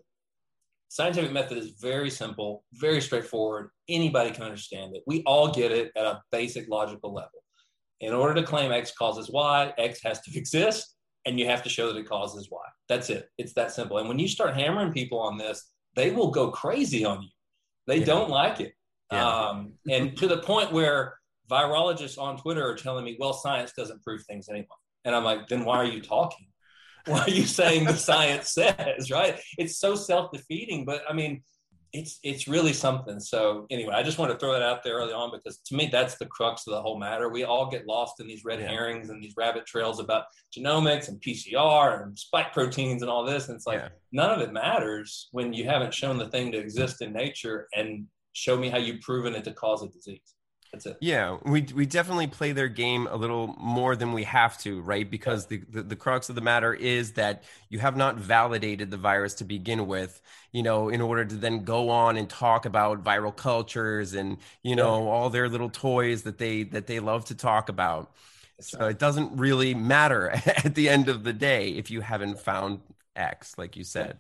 scientific 0.88 1.33
method 1.33 1.59
is 1.59 1.74
very 1.81 2.11
simple, 2.11 2.64
very 2.72 3.00
straightforward. 3.00 3.70
Anybody 3.88 4.31
can 4.31 4.44
understand 4.44 4.94
it. 4.96 5.03
We 5.07 5.22
all 5.24 5.53
get 5.53 5.72
it 5.72 5.92
at 5.96 6.05
a 6.05 6.22
basic 6.33 6.68
logical 6.68 7.14
level. 7.14 7.43
In 8.00 8.12
order 8.12 8.35
to 8.35 8.46
claim 8.46 8.72
X 8.72 8.92
causes 8.92 9.30
Y, 9.30 9.72
X 9.78 10.00
has 10.02 10.20
to 10.22 10.30
exist, 10.38 10.94
and 11.26 11.38
you 11.38 11.46
have 11.46 11.62
to 11.62 11.68
show 11.68 11.92
that 11.92 11.98
it 11.98 12.09
causes 12.09 12.48
Y. 12.50 12.61
That's 12.88 13.11
it. 13.11 13.28
It's 13.38 13.54
that 13.54 13.72
simple. 13.72 13.98
And 13.98 14.09
when 14.09 14.18
you 14.18 14.28
start 14.28 14.54
hammering 14.54 14.92
people 14.92 15.18
on 15.18 15.38
this, 15.38 15.70
they 15.96 16.11
will 16.11 16.30
go 16.30 16.50
crazy 16.50 17.04
on 17.04 17.22
you. 17.22 17.28
They 17.87 17.98
yeah. 17.98 18.04
don't 18.04 18.30
like 18.30 18.61
it. 18.61 18.72
Yeah. 19.12 19.26
Um, 19.26 19.74
and 19.88 20.16
to 20.16 20.26
the 20.26 20.38
point 20.38 20.72
where 20.72 21.14
virologists 21.50 22.18
on 22.18 22.37
Twitter 22.38 22.66
are 22.66 22.74
telling 22.74 23.04
me, 23.04 23.16
well, 23.18 23.33
science 23.33 23.72
doesn't 23.76 24.02
prove 24.02 24.22
things 24.24 24.48
anymore. 24.48 24.76
And 25.04 25.14
I'm 25.14 25.24
like, 25.24 25.48
then 25.48 25.64
why 25.64 25.76
are 25.76 25.85
you 25.85 26.00
talking? 26.00 26.46
Why 27.07 27.20
are 27.20 27.30
you 27.30 27.44
saying 27.44 27.85
the 27.85 27.98
science 27.98 28.52
says, 28.52 29.11
right? 29.11 29.38
It's 29.59 29.78
so 29.78 29.94
self 29.94 30.33
defeating. 30.33 30.87
But 30.87 31.02
I 31.07 31.12
mean, 31.12 31.42
it's 31.94 32.18
it's 32.24 32.48
really 32.48 32.72
something. 32.72 33.20
So 33.20 33.66
anyway, 33.70 33.94
I 33.94 34.02
just 34.02 34.18
want 34.18 34.33
to 34.33 34.37
throw 34.37 34.52
that 34.52 34.62
out 34.62 34.83
there 34.83 34.96
early 34.96 35.12
on 35.12 35.30
because 35.30 35.59
to 35.59 35.76
me 35.76 35.88
that's 35.90 36.16
the 36.16 36.26
crux 36.26 36.66
of 36.66 36.72
the 36.72 36.83
whole 36.83 36.98
matter. 36.98 37.28
We 37.28 37.44
all 37.44 37.70
get 37.70 37.87
lost 37.87 38.20
in 38.20 38.26
these 38.26 38.44
red 38.44 38.59
yeah. 38.59 38.68
herrings 38.68 39.11
and 39.11 39.22
these 39.22 39.35
rabbit 39.37 39.64
trails 39.64 40.00
about 40.00 40.24
genomics 40.57 41.09
and 41.09 41.20
PCR 41.20 42.02
and 42.02 42.18
spike 42.18 42.52
proteins 42.52 43.02
and 43.02 43.11
all 43.11 43.24
this. 43.24 43.48
And 43.48 43.54
it's 43.54 43.66
like 43.66 43.78
yeah. 43.78 43.88
none 44.11 44.30
of 44.30 44.40
it 44.40 44.52
matters 44.52 45.28
when 45.30 45.52
you 45.52 45.64
haven't 45.66 45.94
shown 45.94 46.18
the 46.18 46.28
thing 46.28 46.50
to 46.50 46.59
exist 46.59 47.00
in 47.00 47.12
nature 47.12 47.68
and 47.76 48.07
show 48.33 48.57
me 48.57 48.68
how 48.68 48.78
you've 48.78 49.00
proven 49.00 49.35
it 49.35 49.44
to 49.44 49.52
cause 49.52 49.85
a 49.85 49.88
disease. 49.88 50.34
That's 50.74 50.87
it. 50.87 50.96
Yeah, 51.00 51.38
we 51.44 51.62
we 51.72 51.87
definitely 51.87 52.26
play 52.26 52.50
their 52.50 52.68
game 52.68 53.06
a 53.08 53.16
little 53.16 53.54
more 53.58 53.94
than 53.94 54.12
we 54.12 54.24
have 54.24 54.58
to, 54.58 54.80
right? 54.80 55.08
Because 55.08 55.46
the, 55.46 55.62
the, 55.70 55.84
the 55.84 55.94
crux 55.94 56.28
of 56.28 56.34
the 56.34 56.40
matter 56.40 56.74
is 56.74 57.12
that 57.12 57.44
you 57.68 57.78
have 57.78 57.96
not 57.96 58.16
validated 58.16 58.90
the 58.90 58.96
virus 58.96 59.34
to 59.34 59.44
begin 59.44 59.87
with, 59.87 60.20
you 60.50 60.64
know, 60.64 60.88
in 60.88 61.00
order 61.00 61.24
to 61.24 61.37
then 61.37 61.62
go 61.62 61.90
on 61.90 62.16
and 62.16 62.28
talk 62.28 62.66
about 62.66 63.04
viral 63.04 63.34
cultures 63.34 64.14
and 64.14 64.38
you 64.64 64.74
know 64.74 65.04
yeah. 65.04 65.10
all 65.10 65.30
their 65.30 65.48
little 65.48 65.70
toys 65.70 66.24
that 66.24 66.38
they 66.38 66.64
that 66.64 66.88
they 66.88 66.98
love 66.98 67.24
to 67.26 67.37
talk 67.37 67.68
about. 67.68 68.12
That's 68.58 68.70
so 68.70 68.80
right. 68.80 68.90
it 68.90 68.98
doesn't 68.98 69.37
really 69.37 69.74
matter 69.74 70.30
at 70.64 70.74
the 70.74 70.88
end 70.88 71.08
of 71.08 71.22
the 71.22 71.32
day 71.32 71.68
if 71.70 71.88
you 71.92 72.00
haven't 72.00 72.40
found 72.40 72.80
X, 73.14 73.56
like 73.58 73.76
you 73.76 73.84
said. 73.84 74.18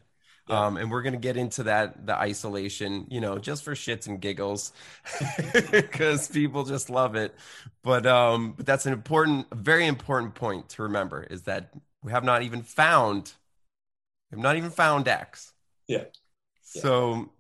Yeah. 0.48 0.66
Um, 0.66 0.76
and 0.76 0.90
we're 0.90 1.02
going 1.02 1.14
to 1.14 1.18
get 1.18 1.36
into 1.38 1.62
that, 1.64 2.06
the 2.06 2.14
isolation, 2.14 3.06
you 3.08 3.20
know, 3.20 3.38
just 3.38 3.64
for 3.64 3.74
shits 3.74 4.06
and 4.06 4.20
giggles 4.20 4.72
because 5.70 6.28
people 6.28 6.64
just 6.64 6.90
love 6.90 7.14
it. 7.14 7.34
But, 7.82 8.06
um, 8.06 8.52
but 8.56 8.66
that's 8.66 8.84
an 8.84 8.92
important, 8.92 9.46
a 9.50 9.54
very 9.54 9.86
important 9.86 10.34
point 10.34 10.68
to 10.70 10.82
remember 10.82 11.22
is 11.22 11.42
that 11.42 11.70
we 12.02 12.12
have 12.12 12.24
not 12.24 12.42
even 12.42 12.62
found, 12.62 13.32
we 14.30 14.36
have 14.36 14.42
not 14.42 14.56
even 14.56 14.70
found 14.70 15.08
X. 15.08 15.52
Yeah. 15.88 16.04
So, 16.62 17.30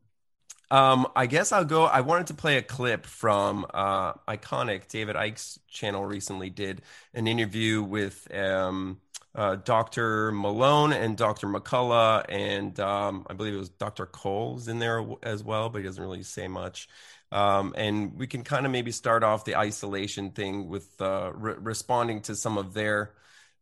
um, 0.70 1.06
I 1.14 1.26
guess 1.26 1.52
I'll 1.52 1.64
go. 1.64 1.84
I 1.84 2.00
wanted 2.00 2.28
to 2.28 2.34
play 2.34 2.56
a 2.56 2.62
clip 2.62 3.06
from 3.06 3.66
uh, 3.72 4.14
Ickonic. 4.26 4.88
David 4.88 5.14
Icke's 5.14 5.60
channel 5.68 6.04
recently 6.04 6.50
did 6.50 6.82
an 7.12 7.26
interview 7.26 7.82
with 7.82 8.26
um, 8.34 9.00
uh, 9.34 9.56
Dr. 9.56 10.30
Malone 10.32 10.92
and 10.92 11.16
Dr. 11.16 11.48
McCullough, 11.48 12.24
and 12.28 12.78
um, 12.78 13.26
I 13.28 13.34
believe 13.34 13.54
it 13.54 13.58
was 13.58 13.70
Dr. 13.70 14.06
Cole's 14.06 14.68
in 14.68 14.78
there 14.78 15.04
as 15.22 15.42
well, 15.42 15.68
but 15.68 15.78
he 15.78 15.84
doesn't 15.84 16.02
really 16.02 16.22
say 16.22 16.46
much. 16.46 16.88
Um, 17.32 17.74
and 17.76 18.16
we 18.16 18.28
can 18.28 18.44
kind 18.44 18.64
of 18.64 18.70
maybe 18.70 18.92
start 18.92 19.24
off 19.24 19.44
the 19.44 19.56
isolation 19.56 20.30
thing 20.30 20.68
with 20.68 20.88
uh, 21.00 21.32
re- 21.34 21.56
responding 21.58 22.20
to 22.22 22.36
some 22.36 22.58
of 22.58 22.74
their 22.74 23.12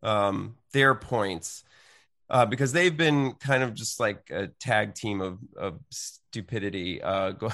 um, 0.03 0.57
their 0.73 0.95
points. 0.95 1.65
Uh, 2.29 2.47
because 2.47 2.73
they've 2.73 2.97
been 2.97 3.33
kind 3.33 3.63
of 3.63 3.75
just 3.75 4.01
like 4.01 4.31
a 4.31 4.47
tag 4.59 4.95
team 4.95 5.21
of, 5.21 5.39
of 5.55 5.79
stupidity 5.91 7.03
uh, 7.03 7.31
going, 7.33 7.53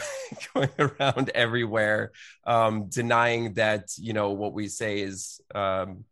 going 0.54 0.70
around 0.78 1.30
everywhere, 1.34 2.12
um, 2.44 2.88
denying 2.88 3.54
that 3.54 3.88
you 3.96 4.12
know 4.12 4.30
what 4.30 4.52
we 4.52 4.68
say 4.68 5.00
is 5.00 5.40
um, 5.54 6.04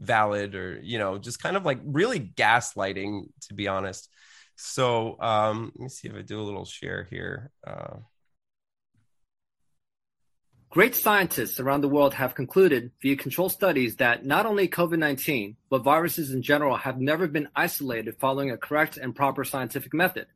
valid 0.00 0.54
or 0.54 0.80
you 0.82 0.98
know 0.98 1.18
just 1.18 1.42
kind 1.42 1.56
of 1.56 1.64
like 1.64 1.78
really 1.84 2.20
gaslighting 2.20 3.24
to 3.40 3.54
be 3.54 3.68
honest 3.68 4.08
so 4.56 5.20
um 5.20 5.72
let 5.76 5.82
me 5.84 5.88
see 5.88 6.08
if 6.08 6.14
i 6.14 6.22
do 6.22 6.40
a 6.40 6.42
little 6.42 6.64
share 6.64 7.06
here 7.10 7.50
uh 7.66 7.96
Great 10.70 10.94
scientists 10.94 11.58
around 11.58 11.80
the 11.80 11.88
world 11.88 12.14
have 12.14 12.36
concluded 12.36 12.92
via 13.02 13.16
controlled 13.16 13.50
studies 13.50 13.96
that 13.96 14.24
not 14.24 14.46
only 14.46 14.68
COVID 14.68 15.00
19, 15.00 15.56
but 15.68 15.82
viruses 15.82 16.30
in 16.30 16.42
general 16.42 16.76
have 16.76 17.00
never 17.00 17.26
been 17.26 17.48
isolated 17.56 18.14
following 18.20 18.52
a 18.52 18.56
correct 18.56 18.96
and 18.96 19.12
proper 19.12 19.42
scientific 19.42 19.92
method 19.92 20.26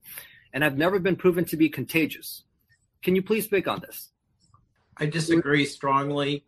and 0.52 0.64
have 0.64 0.76
never 0.76 0.98
been 0.98 1.14
proven 1.14 1.44
to 1.44 1.56
be 1.56 1.68
contagious. 1.68 2.42
Can 3.00 3.14
you 3.14 3.22
please 3.22 3.44
speak 3.44 3.68
on 3.68 3.80
this? 3.80 4.10
I 4.96 5.06
disagree 5.06 5.66
strongly 5.66 6.44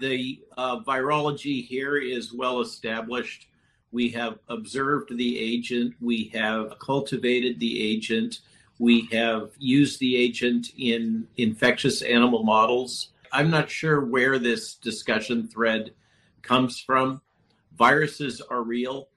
the 0.00 0.40
uh, 0.56 0.80
virology 0.80 1.64
here 1.66 1.96
is 1.96 2.32
well 2.32 2.60
established. 2.60 3.48
We 3.90 4.10
have 4.10 4.38
observed 4.48 5.16
the 5.16 5.38
agent, 5.38 5.94
we 6.00 6.30
have 6.34 6.78
cultivated 6.78 7.58
the 7.58 7.82
agent, 7.82 8.40
we 8.78 9.08
have 9.12 9.50
used 9.58 9.98
the 9.98 10.16
agent 10.16 10.68
in 10.76 11.26
infectious 11.36 12.02
animal 12.02 12.44
models. 12.44 13.08
I'm 13.32 13.50
not 13.50 13.70
sure 13.70 14.04
where 14.04 14.38
this 14.38 14.74
discussion 14.74 15.48
thread 15.48 15.92
comes 16.42 16.78
from. 16.78 17.20
Viruses 17.76 18.40
are 18.40 18.62
real. 18.62 19.08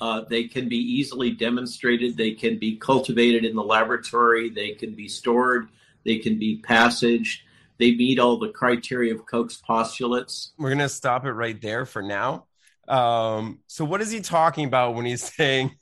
Uh, 0.00 0.22
they 0.28 0.44
can 0.44 0.68
be 0.68 0.76
easily 0.76 1.30
demonstrated. 1.30 2.16
They 2.16 2.32
can 2.32 2.58
be 2.58 2.76
cultivated 2.76 3.44
in 3.44 3.54
the 3.54 3.62
laboratory. 3.62 4.50
They 4.50 4.72
can 4.72 4.94
be 4.94 5.08
stored. 5.08 5.68
They 6.04 6.18
can 6.18 6.38
be 6.38 6.58
passaged 6.58 7.42
they 7.78 7.94
meet 7.94 8.18
all 8.18 8.38
the 8.38 8.50
criteria 8.50 9.14
of 9.14 9.26
Koch's 9.26 9.56
postulates. 9.56 10.52
We're 10.58 10.70
going 10.70 10.78
to 10.78 10.88
stop 10.88 11.24
it 11.24 11.32
right 11.32 11.60
there 11.60 11.84
for 11.86 12.02
now. 12.02 12.46
Um, 12.88 13.60
so, 13.66 13.84
what 13.84 14.00
is 14.00 14.10
he 14.10 14.20
talking 14.20 14.66
about 14.66 14.94
when 14.94 15.06
he's 15.06 15.22
saying? 15.36 15.74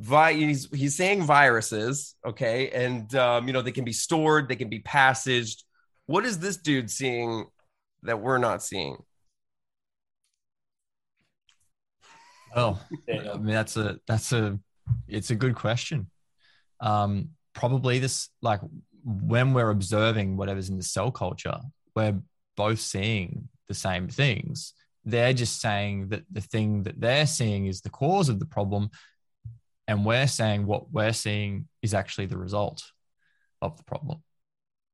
Vi- 0.00 0.32
he's 0.32 0.68
he's 0.72 0.96
saying 0.96 1.22
viruses, 1.22 2.16
okay, 2.26 2.68
and 2.70 3.14
um, 3.14 3.46
you 3.46 3.52
know 3.52 3.62
they 3.62 3.70
can 3.70 3.84
be 3.84 3.92
stored, 3.92 4.48
they 4.48 4.56
can 4.56 4.68
be 4.68 4.80
passaged. 4.80 5.62
What 6.06 6.24
is 6.24 6.40
this 6.40 6.56
dude 6.56 6.90
seeing 6.90 7.46
that 8.02 8.20
we're 8.20 8.38
not 8.38 8.60
seeing? 8.60 8.96
Oh, 12.56 12.80
I 13.08 13.36
mean 13.36 13.54
that's 13.54 13.76
a 13.76 14.00
that's 14.08 14.32
a 14.32 14.58
it's 15.06 15.30
a 15.30 15.36
good 15.36 15.54
question. 15.54 16.10
Um, 16.80 17.30
probably 17.54 18.00
this 18.00 18.28
like 18.42 18.60
when 19.04 19.52
we're 19.52 19.70
observing 19.70 20.36
whatever's 20.36 20.70
in 20.70 20.76
the 20.76 20.82
cell 20.82 21.10
culture, 21.10 21.58
we're 21.94 22.20
both 22.56 22.80
seeing 22.80 23.48
the 23.68 23.74
same 23.74 24.08
things. 24.08 24.72
They're 25.04 25.34
just 25.34 25.60
saying 25.60 26.08
that 26.08 26.22
the 26.30 26.40
thing 26.40 26.84
that 26.84 27.00
they're 27.00 27.26
seeing 27.26 27.66
is 27.66 27.82
the 27.82 27.90
cause 27.90 28.28
of 28.28 28.40
the 28.40 28.46
problem. 28.46 28.90
And 29.86 30.04
we're 30.04 30.26
saying 30.26 30.66
what 30.66 30.90
we're 30.90 31.12
seeing 31.12 31.68
is 31.82 31.92
actually 31.92 32.26
the 32.26 32.38
result 32.38 32.82
of 33.60 33.76
the 33.76 33.84
problem. 33.84 34.22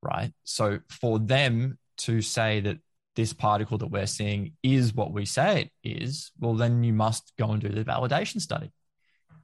Right. 0.02 0.32
So 0.44 0.80
for 0.88 1.18
them 1.18 1.78
to 1.98 2.22
say 2.22 2.60
that 2.60 2.78
this 3.14 3.32
particle 3.32 3.78
that 3.78 3.90
we're 3.90 4.06
seeing 4.06 4.54
is 4.62 4.94
what 4.94 5.12
we 5.12 5.26
say 5.26 5.62
it 5.62 5.70
is, 5.84 6.32
well, 6.40 6.54
then 6.54 6.82
you 6.82 6.92
must 6.92 7.32
go 7.38 7.50
and 7.50 7.60
do 7.60 7.68
the 7.68 7.84
validation 7.84 8.40
study. 8.40 8.72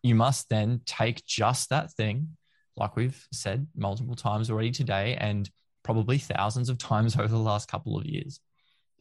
You 0.02 0.14
must 0.14 0.48
then 0.48 0.80
take 0.86 1.24
just 1.26 1.70
that 1.70 1.92
thing 1.92 2.36
like 2.76 2.96
we've 2.96 3.26
said 3.32 3.66
multiple 3.74 4.14
times 4.14 4.50
already 4.50 4.70
today, 4.70 5.16
and 5.18 5.48
probably 5.82 6.18
thousands 6.18 6.68
of 6.68 6.78
times 6.78 7.16
over 7.18 7.28
the 7.28 7.38
last 7.38 7.68
couple 7.68 7.98
of 7.98 8.06
years, 8.06 8.40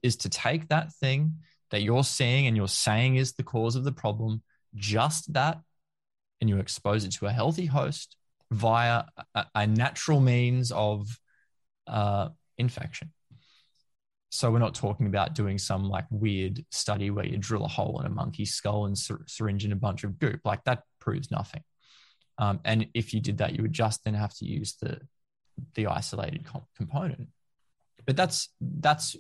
is 0.04 0.16
to 0.18 0.30
take 0.30 0.68
that 0.70 0.94
thing 0.94 1.34
that 1.72 1.82
you're 1.82 2.04
seeing 2.04 2.48
and 2.48 2.56
you're 2.56 2.68
saying 2.68 3.16
is 3.16 3.34
the 3.34 3.44
cause 3.44 3.76
of 3.76 3.84
the 3.84 3.92
problem, 3.92 4.42
just 4.76 5.34
that, 5.34 5.60
and 6.40 6.50
you 6.50 6.58
expose 6.58 7.06
it 7.06 7.12
to 7.12 7.26
a 7.26 7.32
healthy 7.32 7.66
host 7.66 8.18
via 8.52 9.04
a, 9.34 9.46
a 9.56 9.68
natural 9.68 10.20
means 10.20 10.72
of 10.72 11.08
uh, 11.88 12.30
infection. 12.58 13.12
So 14.30 14.52
we're 14.52 14.60
not 14.60 14.76
talking 14.76 15.08
about 15.08 15.34
doing 15.34 15.58
some 15.58 15.90
like 15.90 16.06
weird 16.10 16.66
study 16.70 17.10
where 17.10 17.26
you 17.26 17.38
drill 17.38 17.64
a 17.64 17.70
hole 17.70 18.00
in 18.02 18.06
a 18.06 18.10
monkey's 18.10 18.54
skull 18.54 18.86
and 18.86 18.98
syr- 18.98 19.24
syringe 19.28 19.64
in 19.64 19.72
a 19.72 19.78
bunch 19.78 20.04
of 20.04 20.20
goop. 20.20 20.42
Like 20.44 20.64
that 20.66 20.84
proves 21.00 21.32
nothing. 21.32 21.64
Um, 22.38 22.60
and 22.66 22.88
if 22.94 23.14
you 23.14 23.22
did 23.22 23.38
that, 23.38 23.56
you 23.56 23.62
would 23.62 23.74
just 23.74 24.04
then 24.04 24.14
have 24.14 24.34
to 24.36 24.46
use 24.46 24.76
the 24.82 25.00
the 25.74 25.88
isolated 25.88 26.46
comp- 26.46 26.68
component. 26.76 27.30
But 28.06 28.18
that's 28.18 28.50
that's 28.60 29.16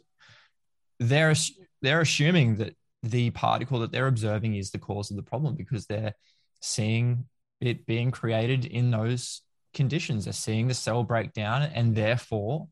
they're 0.99 1.33
they're 1.81 2.01
assuming 2.01 2.57
that 2.57 2.75
the 3.03 3.29
particle 3.31 3.79
that 3.79 3.91
they're 3.91 4.07
observing 4.07 4.55
is 4.55 4.71
the 4.71 4.79
cause 4.79 5.11
of 5.11 5.17
the 5.17 5.23
problem 5.23 5.55
because 5.55 5.85
they're 5.85 6.13
seeing 6.61 7.25
it 7.61 7.85
being 7.85 8.11
created 8.11 8.65
in 8.65 8.91
those 8.91 9.41
conditions. 9.73 10.25
They're 10.25 10.33
seeing 10.33 10.67
the 10.67 10.73
cell 10.73 11.03
breakdown, 11.03 11.63
and 11.63 11.95
therefore 11.95 12.67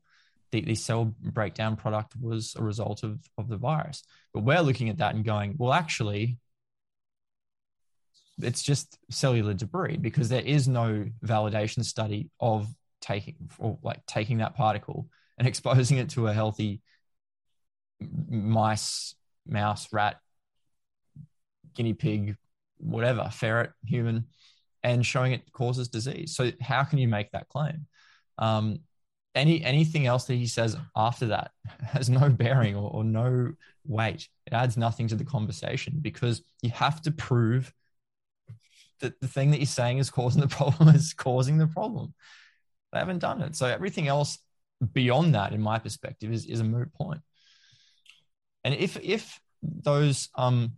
the, 0.50 0.60
the 0.60 0.74
cell 0.74 1.14
breakdown 1.20 1.76
product 1.76 2.14
was 2.20 2.54
a 2.58 2.62
result 2.62 3.02
of, 3.02 3.20
of 3.38 3.48
the 3.48 3.56
virus. 3.56 4.02
But 4.32 4.44
we're 4.44 4.60
looking 4.60 4.88
at 4.88 4.98
that 4.98 5.14
and 5.14 5.24
going, 5.24 5.54
well, 5.58 5.72
actually, 5.72 6.38
it's 8.40 8.62
just 8.62 8.98
cellular 9.10 9.54
debris 9.54 9.96
because 9.96 10.28
there 10.28 10.42
is 10.42 10.66
no 10.66 11.06
validation 11.24 11.84
study 11.84 12.30
of 12.40 12.66
taking 13.00 13.36
or 13.58 13.78
like 13.82 14.04
taking 14.06 14.38
that 14.38 14.56
particle 14.56 15.08
and 15.38 15.46
exposing 15.48 15.98
it 15.98 16.10
to 16.10 16.26
a 16.26 16.32
healthy 16.32 16.80
mice, 18.28 19.14
mouse, 19.46 19.88
rat, 19.92 20.18
guinea 21.74 21.94
pig, 21.94 22.36
whatever, 22.78 23.28
ferret, 23.32 23.72
human, 23.84 24.26
and 24.82 25.04
showing 25.04 25.32
it 25.32 25.52
causes 25.52 25.88
disease. 25.88 26.36
So 26.36 26.52
how 26.60 26.84
can 26.84 26.98
you 26.98 27.08
make 27.08 27.30
that 27.32 27.48
claim? 27.48 27.86
Um, 28.38 28.80
any 29.34 29.64
anything 29.64 30.06
else 30.06 30.24
that 30.24 30.34
he 30.34 30.46
says 30.46 30.76
after 30.94 31.26
that 31.26 31.50
has 31.82 32.08
no 32.08 32.28
bearing 32.28 32.76
or, 32.76 32.90
or 32.90 33.04
no 33.04 33.52
weight. 33.86 34.28
It 34.46 34.52
adds 34.52 34.76
nothing 34.76 35.08
to 35.08 35.16
the 35.16 35.24
conversation 35.24 35.98
because 36.00 36.42
you 36.62 36.70
have 36.70 37.00
to 37.02 37.10
prove 37.10 37.72
the 39.20 39.28
thing 39.28 39.50
that 39.50 39.58
you're 39.58 39.66
saying 39.66 39.98
is 39.98 40.10
causing 40.10 40.40
the 40.40 40.48
problem 40.56 40.94
is 40.94 41.14
causing 41.14 41.58
the 41.58 41.66
problem. 41.66 42.14
They 42.92 42.98
haven't 42.98 43.18
done 43.18 43.42
it. 43.42 43.56
So 43.56 43.66
everything 43.66 44.08
else 44.08 44.38
beyond 44.92 45.34
that, 45.34 45.52
in 45.52 45.60
my 45.60 45.78
perspective, 45.78 46.32
is, 46.32 46.46
is 46.46 46.60
a 46.60 46.64
moot 46.64 46.92
point. 46.94 47.20
And 48.62 48.74
if 48.74 48.96
if 49.02 49.40
those 49.62 50.28
um, 50.36 50.72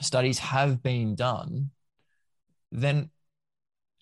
studies 0.00 0.38
have 0.38 0.82
been 0.82 1.14
done, 1.14 1.70
then 2.72 3.10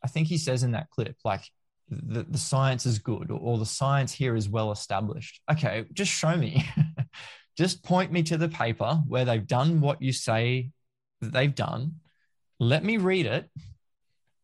I 0.03 0.09
think 0.09 0.29
he 0.29 0.39
says 0.39 0.63
in 0.63 0.73
that 0.73 0.91
clip, 0.91 1.17
like 1.25 1.43
the, 1.89 2.25
the 2.25 2.39
science 2.39 2.87
is 2.87 2.99
good 2.99 3.31
or, 3.31 3.39
or 3.39 3.59
the 3.59 3.67
science 3.67 4.13
here 4.13 4.37
is 4.37 4.49
well 4.49 4.73
established. 4.73 5.41
Okay, 5.51 5.85
just 5.93 6.13
show 6.13 6.37
me. 6.37 6.69
just 7.57 7.83
point 7.83 8.13
me 8.13 8.23
to 8.25 8.37
the 8.37 8.49
paper 8.49 9.03
where 9.07 9.25
they've 9.25 9.47
done 9.47 9.81
what 9.81 10.01
you 10.01 10.13
say 10.13 10.71
that 11.21 11.33
they've 11.33 11.55
done. 11.55 11.97
Let 12.61 12.85
me 12.85 12.97
read 12.97 13.27
it. 13.27 13.49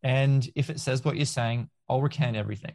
And 0.02 0.46
if 0.54 0.70
it 0.70 0.80
says 0.80 1.04
what 1.04 1.16
you're 1.16 1.26
saying, 1.26 1.70
I'll 1.88 2.02
recant 2.02 2.36
everything. 2.36 2.74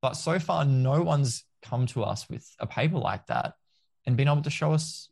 But 0.00 0.14
so 0.14 0.38
far, 0.38 0.64
no 0.64 1.02
one's 1.02 1.44
come 1.62 1.86
to 1.86 2.04
us 2.04 2.28
with 2.28 2.48
a 2.58 2.66
paper 2.66 2.98
like 2.98 3.26
that 3.26 3.54
and 4.06 4.16
been 4.16 4.28
able 4.28 4.42
to 4.42 4.50
show 4.50 4.72
us 4.72 5.08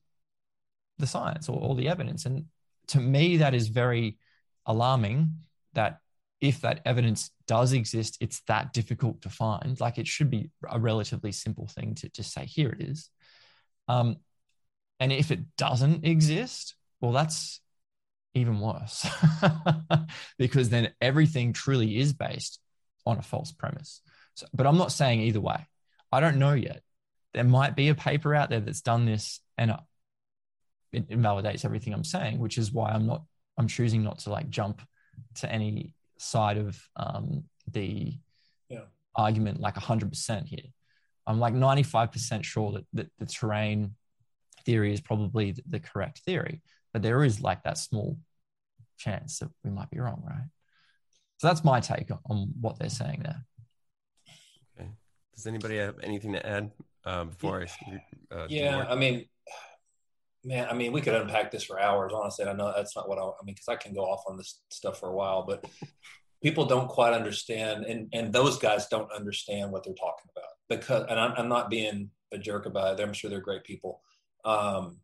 the 0.98 1.06
science 1.06 1.48
or, 1.48 1.58
all 1.58 1.74
the 1.74 1.88
evidence. 1.88 2.26
And 2.26 2.46
to 2.88 3.00
me, 3.00 3.38
that 3.38 3.54
is 3.54 3.68
very 3.68 4.18
alarming 4.64 5.32
that 5.74 5.98
if 6.40 6.60
that 6.60 6.80
evidence 6.84 7.30
does 7.46 7.72
exist, 7.72 8.18
it's 8.20 8.40
that 8.42 8.72
difficult 8.72 9.22
to 9.22 9.30
find. 9.30 9.80
Like 9.80 9.98
it 9.98 10.06
should 10.06 10.30
be 10.30 10.50
a 10.68 10.78
relatively 10.78 11.32
simple 11.32 11.66
thing 11.66 11.94
to 11.96 12.08
just 12.08 12.32
say, 12.32 12.44
here 12.44 12.70
it 12.70 12.80
is. 12.80 13.10
Um, 13.88 14.16
and 15.00 15.12
if 15.12 15.30
it 15.30 15.56
doesn't 15.56 16.04
exist, 16.04 16.74
well, 17.00 17.12
that's 17.12 17.60
even 18.36 18.60
worse 18.60 19.06
because 20.38 20.68
then 20.68 20.92
everything 21.00 21.52
truly 21.52 21.98
is 21.98 22.12
based 22.12 22.60
on 23.06 23.18
a 23.18 23.22
false 23.22 23.52
premise. 23.52 24.02
So, 24.34 24.46
but 24.52 24.66
I'm 24.66 24.76
not 24.76 24.92
saying 24.92 25.20
either 25.22 25.40
way. 25.40 25.66
I 26.12 26.20
don't 26.20 26.38
know 26.38 26.52
yet. 26.52 26.82
There 27.34 27.44
might 27.44 27.74
be 27.74 27.88
a 27.88 27.94
paper 27.94 28.34
out 28.34 28.50
there 28.50 28.60
that's 28.60 28.82
done 28.82 29.06
this 29.06 29.40
and 29.58 29.74
it 30.92 31.06
invalidates 31.08 31.64
everything 31.64 31.92
I'm 31.92 32.04
saying, 32.04 32.38
which 32.38 32.58
is 32.58 32.72
why 32.72 32.90
I'm 32.90 33.06
not, 33.06 33.22
I'm 33.58 33.68
choosing 33.68 34.02
not 34.02 34.20
to 34.20 34.30
like 34.30 34.50
jump 34.50 34.82
to 35.36 35.50
any 35.50 35.92
side 36.18 36.58
of 36.58 36.78
um, 36.96 37.44
the 37.70 38.14
yeah. 38.68 38.84
argument 39.14 39.60
like 39.60 39.74
100% 39.74 40.46
here. 40.46 40.60
I'm 41.26 41.40
like 41.40 41.54
95% 41.54 42.44
sure 42.44 42.72
that, 42.72 42.86
that 42.92 43.10
the 43.18 43.26
terrain 43.26 43.94
theory 44.64 44.92
is 44.92 45.00
probably 45.00 45.52
the, 45.52 45.62
the 45.68 45.80
correct 45.80 46.20
theory, 46.20 46.62
but 46.92 47.02
there 47.02 47.24
is 47.24 47.40
like 47.40 47.64
that 47.64 47.78
small 47.78 48.18
chance 48.96 49.38
that 49.38 49.50
we 49.64 49.70
might 49.70 49.90
be 49.90 49.98
wrong, 49.98 50.22
right? 50.26 50.48
So 51.38 51.48
that's 51.48 51.64
my 51.64 51.80
take 51.80 52.10
on 52.10 52.52
what 52.60 52.78
they're 52.78 52.88
saying 52.88 53.20
there. 53.22 53.44
Okay. 54.78 54.90
Does 55.34 55.46
anybody 55.46 55.76
have 55.78 55.96
anything 56.02 56.32
to 56.32 56.46
add 56.46 56.70
uh, 57.04 57.24
before 57.24 57.62
yeah. 57.62 57.98
I? 58.32 58.34
Uh, 58.34 58.46
yeah, 58.48 58.86
I 58.88 58.94
mean, 58.94 59.26
man, 60.44 60.68
I 60.70 60.74
mean, 60.74 60.92
we 60.92 61.00
could 61.00 61.14
unpack 61.14 61.50
this 61.50 61.64
for 61.64 61.80
hours. 61.80 62.12
Honestly, 62.14 62.46
I 62.46 62.52
know 62.54 62.72
that's 62.74 62.96
not 62.96 63.08
what 63.08 63.18
I, 63.18 63.22
I 63.22 63.44
mean, 63.44 63.54
because 63.54 63.68
I 63.68 63.76
can 63.76 63.94
go 63.94 64.02
off 64.02 64.22
on 64.28 64.36
this 64.36 64.60
stuff 64.70 65.00
for 65.00 65.10
a 65.10 65.14
while, 65.14 65.44
but 65.44 65.64
people 66.42 66.64
don't 66.64 66.88
quite 66.88 67.12
understand, 67.12 67.84
and 67.84 68.08
and 68.12 68.32
those 68.32 68.58
guys 68.58 68.86
don't 68.88 69.12
understand 69.12 69.72
what 69.72 69.84
they're 69.84 69.94
talking 69.94 70.30
about 70.34 70.50
because, 70.68 71.06
and 71.10 71.20
I'm, 71.20 71.32
I'm 71.36 71.48
not 71.48 71.70
being 71.70 72.10
a 72.32 72.38
jerk 72.38 72.66
about 72.66 72.98
it. 72.98 73.02
I'm 73.02 73.12
sure 73.12 73.28
they're 73.28 73.40
great 73.40 73.64
people. 73.64 74.00
Um, 74.44 75.00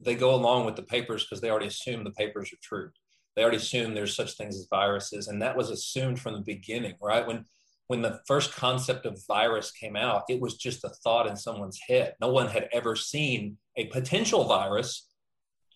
they 0.00 0.14
go 0.14 0.34
along 0.34 0.66
with 0.66 0.76
the 0.76 0.82
papers 0.82 1.24
because 1.24 1.40
they 1.40 1.50
already 1.50 1.66
assume 1.66 2.04
the 2.04 2.10
papers 2.10 2.52
are 2.52 2.58
true. 2.62 2.90
They 3.36 3.42
already 3.42 3.58
assume 3.58 3.94
there's 3.94 4.16
such 4.16 4.32
things 4.32 4.56
as 4.56 4.66
viruses, 4.68 5.28
and 5.28 5.40
that 5.42 5.56
was 5.56 5.70
assumed 5.70 6.20
from 6.20 6.34
the 6.34 6.40
beginning, 6.40 6.94
right? 7.00 7.26
When 7.26 7.44
when 7.86 8.02
the 8.02 8.20
first 8.24 8.54
concept 8.54 9.04
of 9.04 9.20
virus 9.26 9.72
came 9.72 9.96
out, 9.96 10.22
it 10.28 10.40
was 10.40 10.54
just 10.54 10.84
a 10.84 10.90
thought 11.02 11.26
in 11.26 11.34
someone's 11.34 11.80
head. 11.88 12.14
No 12.20 12.28
one 12.28 12.46
had 12.46 12.68
ever 12.72 12.94
seen 12.94 13.56
a 13.76 13.86
potential 13.86 14.44
virus 14.44 15.08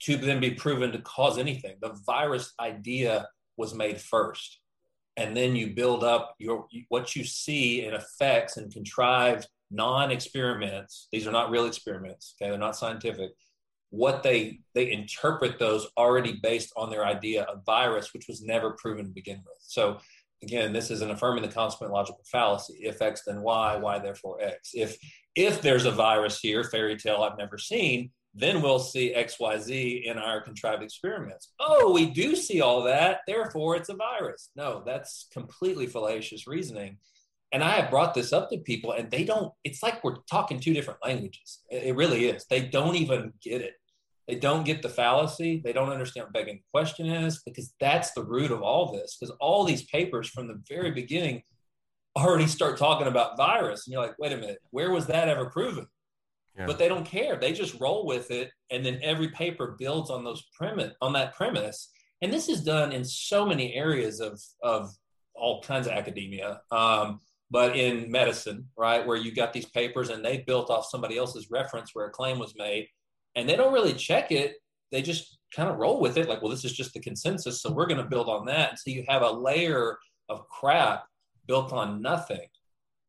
to 0.02 0.16
then 0.16 0.38
be 0.38 0.52
proven 0.52 0.92
to 0.92 1.00
cause 1.00 1.38
anything. 1.38 1.74
The 1.80 1.98
virus 2.06 2.52
idea 2.60 3.26
was 3.56 3.74
made 3.74 4.00
first. 4.00 4.60
And 5.16 5.36
then 5.36 5.56
you 5.56 5.74
build 5.74 6.04
up 6.04 6.36
your 6.38 6.66
what 6.88 7.16
you 7.16 7.24
see 7.24 7.84
in 7.84 7.94
effects 7.94 8.58
and 8.58 8.72
contrived 8.72 9.48
non-experiments. 9.72 11.08
These 11.10 11.26
are 11.26 11.32
not 11.32 11.50
real 11.50 11.66
experiments, 11.66 12.34
okay? 12.36 12.50
They're 12.50 12.58
not 12.58 12.76
scientific. 12.76 13.30
What 13.94 14.22
they 14.24 14.60
they 14.74 14.90
interpret 14.90 15.58
those 15.58 15.86
already 15.96 16.32
based 16.42 16.72
on 16.76 16.90
their 16.90 17.04
idea 17.04 17.42
of 17.44 17.64
virus, 17.64 18.12
which 18.12 18.26
was 18.28 18.42
never 18.42 18.72
proven 18.72 19.04
to 19.04 19.10
begin 19.10 19.40
with. 19.46 19.58
So 19.60 19.98
again, 20.42 20.72
this 20.72 20.90
is 20.90 21.00
an 21.00 21.10
affirming 21.10 21.42
the 21.42 21.48
consequent 21.48 21.92
logical 21.92 22.24
fallacy. 22.24 22.78
If 22.82 23.00
X, 23.00 23.22
then 23.24 23.42
Y, 23.42 23.76
Y 23.76 23.98
therefore 24.00 24.40
X. 24.40 24.70
If 24.74 24.96
if 25.36 25.62
there's 25.62 25.84
a 25.84 25.90
virus 25.90 26.40
here, 26.40 26.64
fairy 26.64 26.96
tale 26.96 27.22
I've 27.22 27.38
never 27.38 27.56
seen, 27.56 28.10
then 28.34 28.62
we'll 28.62 28.80
see 28.80 29.14
X, 29.14 29.38
Y, 29.38 29.58
Z 29.58 30.04
in 30.06 30.18
our 30.18 30.40
contrived 30.40 30.82
experiments. 30.82 31.52
Oh, 31.60 31.92
we 31.92 32.10
do 32.10 32.34
see 32.34 32.60
all 32.60 32.82
that, 32.82 33.20
therefore 33.28 33.76
it's 33.76 33.90
a 33.90 33.94
virus. 33.94 34.50
No, 34.56 34.82
that's 34.84 35.28
completely 35.32 35.86
fallacious 35.86 36.46
reasoning. 36.46 36.98
And 37.52 37.62
I 37.62 37.70
have 37.80 37.90
brought 37.90 38.14
this 38.14 38.32
up 38.32 38.50
to 38.50 38.58
people, 38.58 38.90
and 38.90 39.08
they 39.08 39.22
don't, 39.22 39.52
it's 39.62 39.80
like 39.80 40.02
we're 40.02 40.16
talking 40.28 40.58
two 40.58 40.74
different 40.74 40.98
languages. 41.04 41.60
It 41.70 41.94
really 41.94 42.26
is. 42.26 42.44
They 42.50 42.62
don't 42.62 42.96
even 42.96 43.32
get 43.40 43.60
it. 43.62 43.74
They 44.26 44.36
don't 44.36 44.64
get 44.64 44.82
the 44.82 44.88
fallacy. 44.88 45.60
They 45.62 45.72
don't 45.72 45.90
understand 45.90 46.26
what 46.26 46.32
begging 46.32 46.56
the 46.56 46.78
question 46.78 47.06
is 47.06 47.42
because 47.44 47.74
that's 47.78 48.12
the 48.12 48.24
root 48.24 48.50
of 48.50 48.62
all 48.62 48.92
this. 48.92 49.16
Because 49.18 49.34
all 49.40 49.64
these 49.64 49.84
papers 49.84 50.28
from 50.28 50.48
the 50.48 50.60
very 50.68 50.90
beginning 50.90 51.42
already 52.16 52.46
start 52.46 52.78
talking 52.78 53.06
about 53.06 53.36
virus. 53.36 53.86
And 53.86 53.92
you're 53.92 54.02
like, 54.02 54.18
wait 54.18 54.32
a 54.32 54.36
minute, 54.36 54.58
where 54.70 54.90
was 54.90 55.06
that 55.06 55.28
ever 55.28 55.46
proven? 55.50 55.86
Yeah. 56.56 56.66
But 56.66 56.78
they 56.78 56.88
don't 56.88 57.04
care. 57.04 57.36
They 57.36 57.52
just 57.52 57.80
roll 57.80 58.06
with 58.06 58.30
it. 58.30 58.50
And 58.70 58.86
then 58.86 59.00
every 59.02 59.28
paper 59.28 59.74
builds 59.78 60.10
on 60.10 60.24
those 60.24 60.44
premise 60.56 60.94
on 61.02 61.12
that 61.14 61.34
premise. 61.34 61.90
And 62.22 62.32
this 62.32 62.48
is 62.48 62.62
done 62.62 62.92
in 62.92 63.04
so 63.04 63.44
many 63.44 63.74
areas 63.74 64.20
of, 64.20 64.40
of 64.62 64.90
all 65.34 65.62
kinds 65.62 65.86
of 65.86 65.92
academia. 65.92 66.60
Um, 66.70 67.20
but 67.50 67.76
in 67.76 68.10
medicine, 68.10 68.68
right, 68.78 69.06
where 69.06 69.16
you 69.16 69.34
got 69.34 69.52
these 69.52 69.66
papers 69.66 70.08
and 70.08 70.24
they 70.24 70.38
built 70.38 70.70
off 70.70 70.86
somebody 70.86 71.18
else's 71.18 71.50
reference 71.50 71.90
where 71.92 72.06
a 72.06 72.10
claim 72.10 72.38
was 72.38 72.54
made 72.56 72.86
and 73.34 73.48
they 73.48 73.56
don't 73.56 73.72
really 73.72 73.94
check 73.94 74.30
it. 74.30 74.56
They 74.92 75.02
just 75.02 75.38
kind 75.54 75.68
of 75.68 75.78
roll 75.78 76.00
with 76.00 76.16
it, 76.16 76.28
like, 76.28 76.42
well, 76.42 76.50
this 76.50 76.64
is 76.64 76.72
just 76.72 76.94
the 76.94 77.00
consensus, 77.00 77.60
so 77.60 77.72
we're 77.72 77.86
going 77.86 78.02
to 78.02 78.08
build 78.08 78.28
on 78.28 78.46
that. 78.46 78.78
So 78.78 78.90
you 78.90 79.04
have 79.08 79.22
a 79.22 79.30
layer 79.30 79.98
of 80.28 80.48
crap 80.48 81.04
built 81.46 81.72
on 81.72 82.02
nothing. 82.02 82.46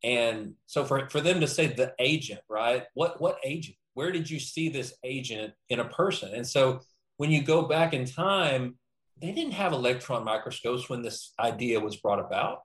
And 0.04 0.54
so 0.68 0.86
for, 0.86 1.10
for 1.10 1.22
them 1.22 1.40
to 1.40 1.48
say 1.48 1.68
the 1.68 1.94
agent, 2.00 2.42
right? 2.50 2.84
What 2.94 3.20
what 3.20 3.38
agent? 3.44 3.78
Where 3.96 4.12
did 4.12 4.30
you 4.30 4.40
see 4.40 4.70
this 4.70 4.94
agent 5.04 5.54
in 5.70 5.80
a 5.80 5.90
person? 5.90 6.34
And 6.34 6.46
so 6.46 6.82
when 7.18 7.32
you 7.32 7.42
go 7.42 7.64
back 7.64 7.94
in 7.94 8.06
time, 8.06 8.78
they 9.22 9.32
didn't 9.32 9.54
have 9.54 9.72
electron 9.72 10.26
microscopes 10.26 10.90
when 10.90 11.02
this 11.02 11.34
idea 11.40 11.80
was 11.80 11.96
brought 11.96 12.20
about. 12.20 12.60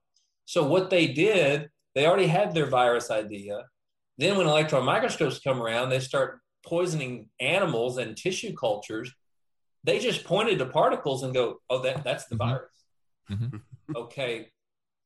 So 0.45 0.67
what 0.67 0.91
they 0.91 1.07
did, 1.07 1.71
they 1.95 2.07
already 2.07 2.27
had 2.27 2.53
their 2.53 2.67
virus 2.67 3.11
idea. 3.11 3.65
Then 4.19 4.37
when 4.37 4.49
electron 4.49 4.85
microscopes 4.85 5.39
come 5.39 5.63
around, 5.63 5.89
they 5.89 6.01
start 6.01 6.41
poisoning 6.65 7.29
animals 7.41 7.99
and 7.99 8.17
tissue 8.17 8.55
cultures, 8.55 9.13
they 9.85 9.99
just 9.99 10.25
pointed 10.25 10.59
to 10.59 10.67
particles 10.67 11.23
and 11.23 11.35
go, 11.35 11.61
"Oh, 11.69 11.83
that 11.83 12.05
that's 12.05 12.27
the 12.27 12.37
mm-hmm. 12.37 12.51
virus." 12.51 12.71
Mm-hmm. 13.31 13.97
okay, 13.97 14.51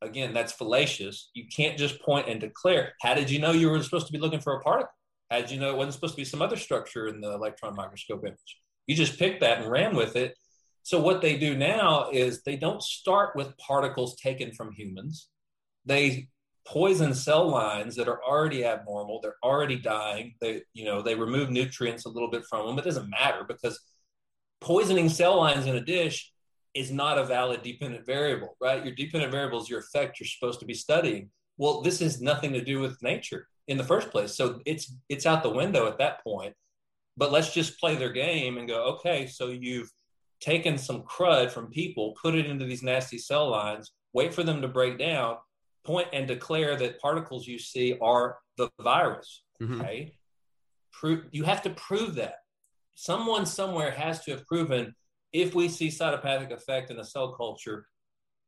again, 0.03 0.33
that's 0.33 0.53
fallacious. 0.53 1.31
You 1.35 1.45
can't 1.55 1.79
just 1.79 2.01
point 2.03 2.29
and 2.29 2.41
declare. 2.41 2.95
How 3.01 3.15
did 3.15 3.31
you 3.31 3.39
know 3.39 3.53
you 3.53 3.71
were 3.71 3.83
supposed 3.83 4.07
to 4.07 4.13
be 4.13 4.19
looking 4.19 4.41
for 4.41 4.55
a 4.55 4.61
particle? 4.61 4.93
How 5.31 5.41
did 5.41 5.51
you 5.51 5.59
know 5.59 5.71
it 5.71 5.77
wasn't 5.77 5.95
supposed 5.95 6.15
to 6.15 6.21
be 6.21 6.25
some 6.25 6.43
other 6.43 6.57
structure 6.57 7.09
in 7.09 7.21
the 7.21 7.33
electron 7.33 7.75
microscope 7.75 8.25
image? 8.25 8.61
You 8.87 8.95
just 8.95 9.19
picked 9.19 9.41
that 9.41 9.61
and 9.61 9.71
ran 9.71 9.97
with 9.97 10.17
it. 10.17 10.37
So 10.83 11.01
what 11.01 11.23
they 11.23 11.39
do 11.39 11.57
now 11.57 12.11
is 12.13 12.43
they 12.43 12.57
don't 12.57 12.83
start 12.83 13.35
with 13.35 13.57
particles 13.57 14.17
taken 14.17 14.53
from 14.53 14.73
humans. 14.73 15.29
They 15.87 16.29
poison 16.67 17.15
cell 17.15 17.49
lines 17.49 17.95
that 17.95 18.09
are 18.09 18.23
already 18.25 18.65
abnormal 18.65 19.21
they're 19.21 19.37
already 19.43 19.77
dying 19.77 20.35
they 20.41 20.63
you 20.73 20.85
know 20.85 21.03
they 21.03 21.15
remove 21.15 21.51
nutrients 21.51 22.07
a 22.07 22.09
little 22.09 22.31
bit 22.31 22.43
from 22.49 22.67
them 22.67 22.79
it 22.79 22.85
doesn't 22.85 23.11
matter 23.11 23.45
because 23.47 23.79
poisoning 24.61 25.11
cell 25.11 25.37
lines 25.37 25.67
in 25.67 25.77
a 25.77 25.81
dish 25.81 26.33
is 26.75 26.91
not 26.91 27.19
a 27.19 27.25
valid 27.25 27.63
dependent 27.63 28.05
variable, 28.05 28.57
right? 28.61 28.85
Your 28.85 28.95
dependent 28.95 29.31
variable 29.31 29.61
is 29.63 29.71
your 29.71 29.81
effect 29.81 30.19
you're 30.19 30.27
supposed 30.27 30.61
to 30.61 30.67
be 30.67 30.75
studying. 30.75 31.31
Well, 31.57 31.83
this 31.83 32.01
has 32.01 32.21
nothing 32.21 32.53
to 32.53 32.65
do 32.65 32.81
with 32.81 33.03
nature 33.03 33.47
in 33.69 33.79
the 33.79 33.85
first 33.85 34.11
place. 34.11 34.35
So 34.35 34.61
it's 34.67 34.93
it's 35.09 35.27
out 35.27 35.43
the 35.43 35.51
window 35.51 35.87
at 35.87 35.99
that 35.99 36.23
point. 36.25 36.55
But 37.17 37.31
let's 37.31 37.55
just 37.55 37.79
play 37.79 37.95
their 37.95 38.13
game 38.13 38.59
and 38.59 38.67
go, 38.67 38.97
okay, 38.97 39.29
so 39.29 39.49
you've 39.49 39.91
taken 40.41 40.77
some 40.77 41.03
crud 41.03 41.51
from 41.51 41.71
people, 41.71 42.17
put 42.21 42.35
it 42.35 42.47
into 42.47 42.65
these 42.65 42.83
nasty 42.83 43.19
cell 43.19 43.49
lines, 43.49 43.93
wait 44.13 44.35
for 44.35 44.43
them 44.43 44.61
to 44.63 44.69
break 44.69 44.99
down, 44.99 45.37
point 45.85 46.09
and 46.13 46.27
declare 46.27 46.77
that 46.77 47.01
particles 47.01 47.47
you 47.47 47.59
see 47.59 47.99
are 48.01 48.39
the 48.57 48.71
virus. 48.81 49.43
Mm-hmm. 49.63 49.81
Okay. 49.81 50.17
Prove, 50.93 51.25
you 51.33 51.45
have 51.45 51.63
to 51.63 51.71
prove 51.71 52.15
that. 52.17 52.37
Someone 52.95 53.45
somewhere 53.47 53.91
has 53.91 54.25
to 54.25 54.31
have 54.31 54.47
proven 54.47 54.95
if 55.35 55.55
we 55.55 55.69
see 55.69 55.89
cytopathic 55.89 56.53
effect 56.53 56.91
in 56.91 56.99
a 56.99 57.05
cell 57.05 57.33
culture, 57.33 57.87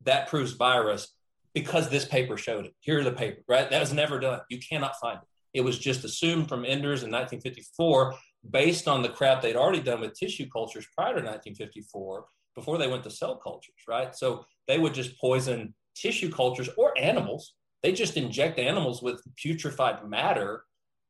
that 0.05 0.29
proves 0.29 0.53
virus 0.53 1.13
because 1.53 1.89
this 1.89 2.05
paper 2.05 2.37
showed 2.37 2.65
it. 2.65 2.75
Here's 2.81 3.05
the 3.05 3.13
paper, 3.13 3.41
right? 3.49 3.69
That 3.69 3.81
was 3.81 3.93
never 3.93 4.21
done. 4.21 4.41
You 4.49 4.61
cannot 4.61 4.95
find 5.01 5.19
it. 5.19 5.59
It 5.59 5.65
was 5.65 5.79
just 5.79 6.05
assumed 6.05 6.49
from 6.49 6.65
Enders 6.65 7.03
in 7.03 7.11
1954 7.11 8.15
based 8.49 8.87
on 8.87 9.03
the 9.03 9.09
crap 9.09 9.43
they'd 9.43 9.57
already 9.57 9.81
done 9.81 10.01
with 10.01 10.15
tissue 10.15 10.49
cultures 10.49 10.87
prior 10.95 11.15
to 11.15 11.27
1954 11.27 12.27
before 12.55 12.79
they 12.79 12.89
went 12.89 13.03
to 13.05 13.11
cell 13.11 13.37
cultures, 13.37 13.75
right? 13.89 14.15
So 14.15 14.45
they 14.69 14.79
would 14.79 14.95
just 14.95 15.19
poison 15.19 15.75
tissue 15.97 16.31
cultures 16.31 16.69
or 16.77 16.97
animals. 16.99 17.55
They 17.83 17.93
just 17.93 18.17
inject 18.17 18.59
animals 18.59 19.03
with 19.03 19.23
putrefied 19.37 20.09
matter. 20.09 20.65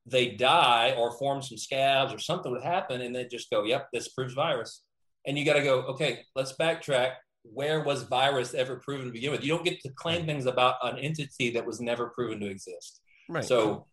They 0.06 0.30
die 0.30 0.94
or 0.96 1.16
form 1.18 1.42
some 1.42 1.58
scabs 1.58 2.14
or 2.14 2.18
something 2.18 2.52
would 2.52 2.62
happen, 2.62 3.00
and 3.00 3.14
they 3.14 3.24
just 3.26 3.50
go, 3.50 3.64
"Yep, 3.64 3.88
this 3.92 4.08
proves 4.08 4.34
virus." 4.34 4.82
And 5.26 5.36
you 5.36 5.44
got 5.44 5.54
to 5.54 5.62
go, 5.62 5.80
"Okay, 5.82 6.24
let's 6.34 6.52
backtrack. 6.52 7.14
Where 7.42 7.82
was 7.82 8.04
virus 8.04 8.54
ever 8.54 8.76
proven 8.76 9.06
to 9.06 9.12
begin 9.12 9.32
with? 9.32 9.42
You 9.42 9.50
don't 9.50 9.64
get 9.64 9.80
to 9.80 9.90
claim 9.90 10.26
things 10.26 10.46
about 10.46 10.76
an 10.82 10.98
entity 10.98 11.50
that 11.50 11.66
was 11.66 11.80
never 11.80 12.10
proven 12.10 12.40
to 12.40 12.46
exist." 12.46 13.00
Right. 13.28 13.44
So, 13.44 13.86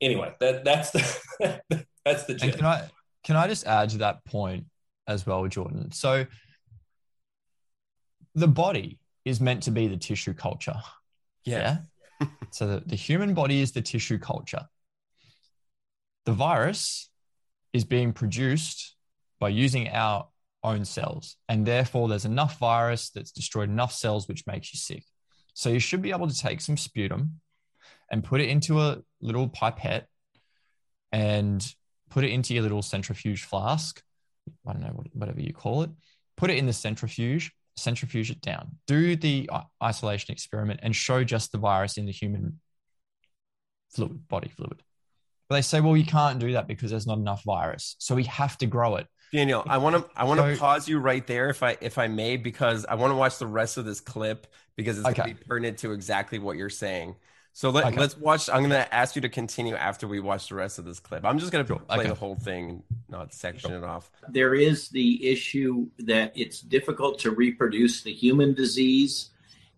anyway, 0.00 0.34
that 0.40 0.64
that's 0.64 0.90
the 0.90 1.60
that's 2.04 2.24
the. 2.24 2.34
Can 2.34 2.64
I 2.64 2.88
can 3.22 3.36
I 3.36 3.46
just 3.46 3.66
add 3.66 3.90
to 3.90 3.98
that 3.98 4.24
point 4.24 4.66
as 5.06 5.26
well, 5.26 5.46
Jordan? 5.46 5.92
So, 5.92 6.26
the 8.34 8.48
body 8.48 8.98
is 9.24 9.40
meant 9.40 9.62
to 9.64 9.70
be 9.70 9.86
the 9.86 9.96
tissue 9.96 10.34
culture. 10.34 10.80
Yeah. 11.44 11.78
yeah? 12.20 12.26
so 12.50 12.66
the, 12.66 12.82
the 12.86 12.96
human 12.96 13.34
body 13.34 13.60
is 13.60 13.72
the 13.72 13.82
tissue 13.82 14.18
culture. 14.18 14.66
The 16.24 16.32
virus 16.32 17.10
is 17.72 17.84
being 17.84 18.12
produced 18.12 18.96
by 19.40 19.48
using 19.48 19.88
our 19.88 20.28
own 20.62 20.84
cells. 20.84 21.36
And 21.48 21.66
therefore, 21.66 22.08
there's 22.08 22.24
enough 22.24 22.58
virus 22.58 23.10
that's 23.10 23.32
destroyed 23.32 23.68
enough 23.68 23.92
cells, 23.92 24.28
which 24.28 24.46
makes 24.46 24.72
you 24.72 24.78
sick. 24.78 25.04
So 25.54 25.68
you 25.68 25.80
should 25.80 26.02
be 26.02 26.12
able 26.12 26.28
to 26.28 26.38
take 26.38 26.60
some 26.60 26.76
sputum 26.76 27.40
and 28.10 28.22
put 28.22 28.40
it 28.40 28.48
into 28.48 28.80
a 28.80 28.98
little 29.20 29.48
pipette 29.48 30.06
and 31.10 31.66
put 32.10 32.24
it 32.24 32.30
into 32.30 32.54
your 32.54 32.62
little 32.62 32.82
centrifuge 32.82 33.44
flask. 33.44 34.02
I 34.66 34.72
don't 34.72 34.82
know, 34.82 35.04
whatever 35.12 35.40
you 35.40 35.52
call 35.52 35.82
it. 35.82 35.90
Put 36.36 36.50
it 36.50 36.58
in 36.58 36.66
the 36.66 36.72
centrifuge 36.72 37.52
centrifuge 37.76 38.30
it 38.30 38.40
down, 38.40 38.76
do 38.86 39.16
the 39.16 39.48
isolation 39.82 40.32
experiment, 40.32 40.80
and 40.82 40.94
show 40.94 41.24
just 41.24 41.52
the 41.52 41.58
virus 41.58 41.96
in 41.96 42.06
the 42.06 42.12
human 42.12 42.60
fluid, 43.90 44.26
body 44.28 44.48
fluid. 44.48 44.82
But 45.48 45.56
they 45.56 45.62
say, 45.62 45.80
well, 45.80 45.96
you 45.96 46.04
can't 46.04 46.38
do 46.38 46.52
that 46.52 46.66
because 46.66 46.90
there's 46.90 47.06
not 47.06 47.18
enough 47.18 47.42
virus, 47.44 47.96
so 47.98 48.14
we 48.14 48.24
have 48.24 48.56
to 48.58 48.66
grow 48.66 48.96
it. 48.96 49.06
Daniel, 49.32 49.62
I 49.66 49.78
want 49.78 49.96
to 49.96 50.04
I 50.14 50.24
want 50.24 50.40
to 50.40 50.54
so, 50.54 50.60
pause 50.60 50.88
you 50.88 50.98
right 50.98 51.26
there 51.26 51.48
if 51.48 51.62
I 51.62 51.78
if 51.80 51.96
I 51.96 52.06
may 52.06 52.36
because 52.36 52.84
I 52.84 52.96
want 52.96 53.12
to 53.12 53.16
watch 53.16 53.38
the 53.38 53.46
rest 53.46 53.78
of 53.78 53.86
this 53.86 54.00
clip 54.00 54.46
because 54.76 54.98
it's 54.98 55.08
okay. 55.08 55.22
going 55.22 55.34
to 55.34 55.40
be 55.40 55.44
pertinent 55.46 55.78
to 55.78 55.92
exactly 55.92 56.38
what 56.38 56.58
you're 56.58 56.68
saying. 56.68 57.16
So 57.54 57.70
let, 57.70 57.84
okay. 57.86 57.96
let's 57.96 58.16
watch. 58.16 58.48
I'm 58.48 58.60
going 58.60 58.70
to 58.70 58.94
ask 58.94 59.14
you 59.14 59.22
to 59.22 59.28
continue 59.28 59.74
after 59.74 60.08
we 60.08 60.20
watch 60.20 60.48
the 60.48 60.54
rest 60.54 60.78
of 60.78 60.86
this 60.86 61.00
clip. 61.00 61.24
I'm 61.24 61.38
just 61.38 61.52
going 61.52 61.66
to 61.66 61.76
play 61.76 61.98
okay. 61.98 62.08
the 62.08 62.14
whole 62.14 62.34
thing, 62.34 62.82
not 63.08 63.34
section 63.34 63.70
sure. 63.70 63.78
it 63.78 63.84
off. 63.84 64.10
There 64.28 64.54
is 64.54 64.88
the 64.88 65.30
issue 65.30 65.88
that 65.98 66.32
it's 66.34 66.60
difficult 66.60 67.18
to 67.20 67.30
reproduce 67.30 68.02
the 68.02 68.12
human 68.12 68.54
disease 68.54 69.30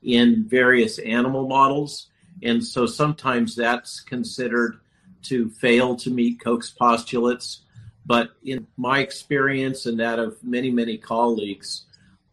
in 0.02 0.44
various 0.46 0.98
animal 1.00 1.48
models. 1.48 2.10
And 2.42 2.64
so 2.64 2.86
sometimes 2.86 3.56
that's 3.56 4.00
considered 4.00 4.78
to 5.24 5.50
fail 5.50 5.96
to 5.96 6.10
meet 6.10 6.40
Koch's 6.40 6.70
postulates. 6.70 7.62
But 8.06 8.30
in 8.44 8.66
my 8.76 9.00
experience 9.00 9.86
and 9.86 9.98
that 9.98 10.18
of 10.18 10.36
many, 10.44 10.70
many 10.70 10.96
colleagues, 10.96 11.86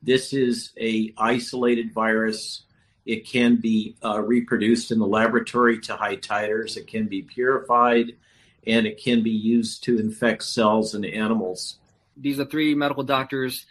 this 0.03 0.33
is 0.33 0.71
a 0.79 1.13
isolated 1.17 1.93
virus 1.93 2.63
it 3.05 3.27
can 3.27 3.55
be 3.55 3.95
uh, 4.03 4.21
reproduced 4.21 4.91
in 4.91 4.99
the 4.99 5.07
laboratory 5.07 5.79
to 5.81 5.95
high 5.95 6.17
titers. 6.17 6.77
It 6.77 6.87
can 6.87 7.07
be 7.07 7.23
purified 7.23 8.13
and 8.67 8.85
it 8.85 9.01
can 9.01 9.23
be 9.23 9.31
used 9.31 9.83
to 9.85 9.99
infect 9.99 10.43
cells 10.43 10.93
in 10.93 11.03
animals. 11.03 11.79
These 12.15 12.39
are 12.39 12.45
three 12.45 12.75
medical 12.75 13.03
doctors 13.03 13.65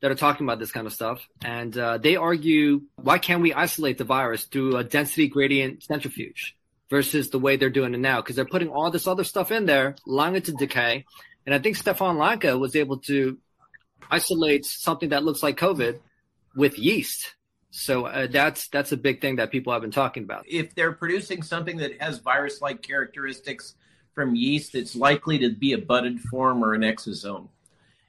that 0.00 0.10
are 0.10 0.16
talking 0.16 0.44
about 0.44 0.58
this 0.58 0.72
kind 0.72 0.86
of 0.86 0.92
stuff. 0.92 1.28
And 1.44 1.76
uh, 1.78 1.98
they 1.98 2.16
argue 2.16 2.82
why 2.96 3.18
can't 3.18 3.40
we 3.40 3.54
isolate 3.54 3.98
the 3.98 4.04
virus 4.04 4.44
through 4.44 4.76
a 4.76 4.84
density 4.84 5.28
gradient 5.28 5.84
centrifuge 5.84 6.56
versus 6.90 7.30
the 7.30 7.38
way 7.38 7.56
they're 7.56 7.70
doing 7.70 7.94
it 7.94 8.00
now? 8.00 8.20
Because 8.20 8.34
they're 8.34 8.44
putting 8.44 8.68
all 8.68 8.90
this 8.90 9.06
other 9.06 9.24
stuff 9.24 9.52
in 9.52 9.64
there, 9.64 9.94
allowing 10.06 10.34
it 10.34 10.46
to 10.46 10.52
decay. 10.52 11.04
And 11.46 11.54
I 11.54 11.60
think 11.60 11.76
Stefan 11.76 12.18
Lanka 12.18 12.58
was 12.58 12.74
able 12.74 12.98
to 12.98 13.38
isolate 14.10 14.64
something 14.64 15.10
that 15.10 15.22
looks 15.22 15.42
like 15.42 15.56
COVID 15.56 16.00
with 16.56 16.78
yeast 16.78 17.34
so 17.72 18.04
uh, 18.04 18.26
that's 18.30 18.68
that's 18.68 18.92
a 18.92 18.98
big 18.98 19.22
thing 19.22 19.36
that 19.36 19.50
people 19.50 19.72
have 19.72 19.80
been 19.80 19.90
talking 19.90 20.24
about. 20.24 20.44
If 20.46 20.74
they're 20.74 20.92
producing 20.92 21.42
something 21.42 21.78
that 21.78 22.00
has 22.02 22.18
virus-like 22.18 22.82
characteristics 22.82 23.74
from 24.14 24.34
yeast, 24.34 24.74
it's 24.74 24.94
likely 24.94 25.38
to 25.38 25.48
be 25.48 25.72
a 25.72 25.78
budded 25.78 26.20
form 26.20 26.62
or 26.62 26.74
an 26.74 26.82
exosome. 26.82 27.48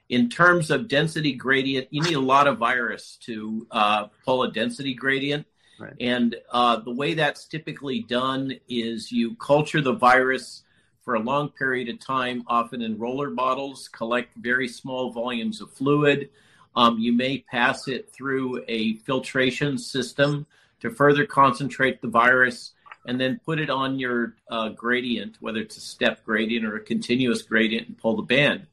In 0.09 0.29
terms 0.29 0.69
of 0.69 0.89
density 0.89 1.31
gradient, 1.31 1.87
you 1.91 2.01
need 2.03 2.15
a 2.15 2.19
lot 2.19 2.45
of 2.45 2.57
virus 2.57 3.17
to 3.21 3.65
uh, 3.71 4.07
pull 4.25 4.43
a 4.43 4.51
density 4.51 4.93
gradient. 4.93 5.47
Right. 5.79 5.93
And 5.97 6.35
uh, 6.51 6.81
the 6.81 6.91
way 6.91 7.13
that's 7.13 7.45
typically 7.45 8.01
done 8.01 8.51
is 8.67 9.13
you 9.13 9.35
culture 9.37 9.79
the 9.79 9.93
virus 9.93 10.63
for 11.03 11.15
a 11.15 11.19
long 11.19 11.49
period 11.49 11.87
of 11.87 11.99
time, 11.99 12.43
often 12.47 12.81
in 12.81 12.99
roller 12.99 13.29
bottles, 13.29 13.87
collect 13.87 14.35
very 14.35 14.67
small 14.67 15.11
volumes 15.11 15.61
of 15.61 15.71
fluid, 15.71 16.29
um, 16.75 16.99
you 16.99 17.13
may 17.13 17.39
pass 17.39 17.87
it 17.87 18.11
through 18.11 18.63
a 18.67 18.95
filtration 18.97 19.77
system 19.77 20.45
to 20.79 20.89
further 20.89 21.25
concentrate 21.25 22.01
the 22.01 22.07
virus 22.07 22.71
and 23.05 23.19
then 23.19 23.39
put 23.45 23.59
it 23.59 23.69
on 23.69 23.99
your 23.99 24.35
uh, 24.49 24.69
gradient, 24.69 25.37
whether 25.39 25.59
it's 25.59 25.77
a 25.77 25.81
step 25.81 26.23
gradient 26.23 26.65
or 26.65 26.77
a 26.77 26.83
continuous 26.83 27.41
gradient, 27.41 27.87
and 27.87 27.97
pull 27.97 28.15
the 28.15 28.21
band. 28.21 28.65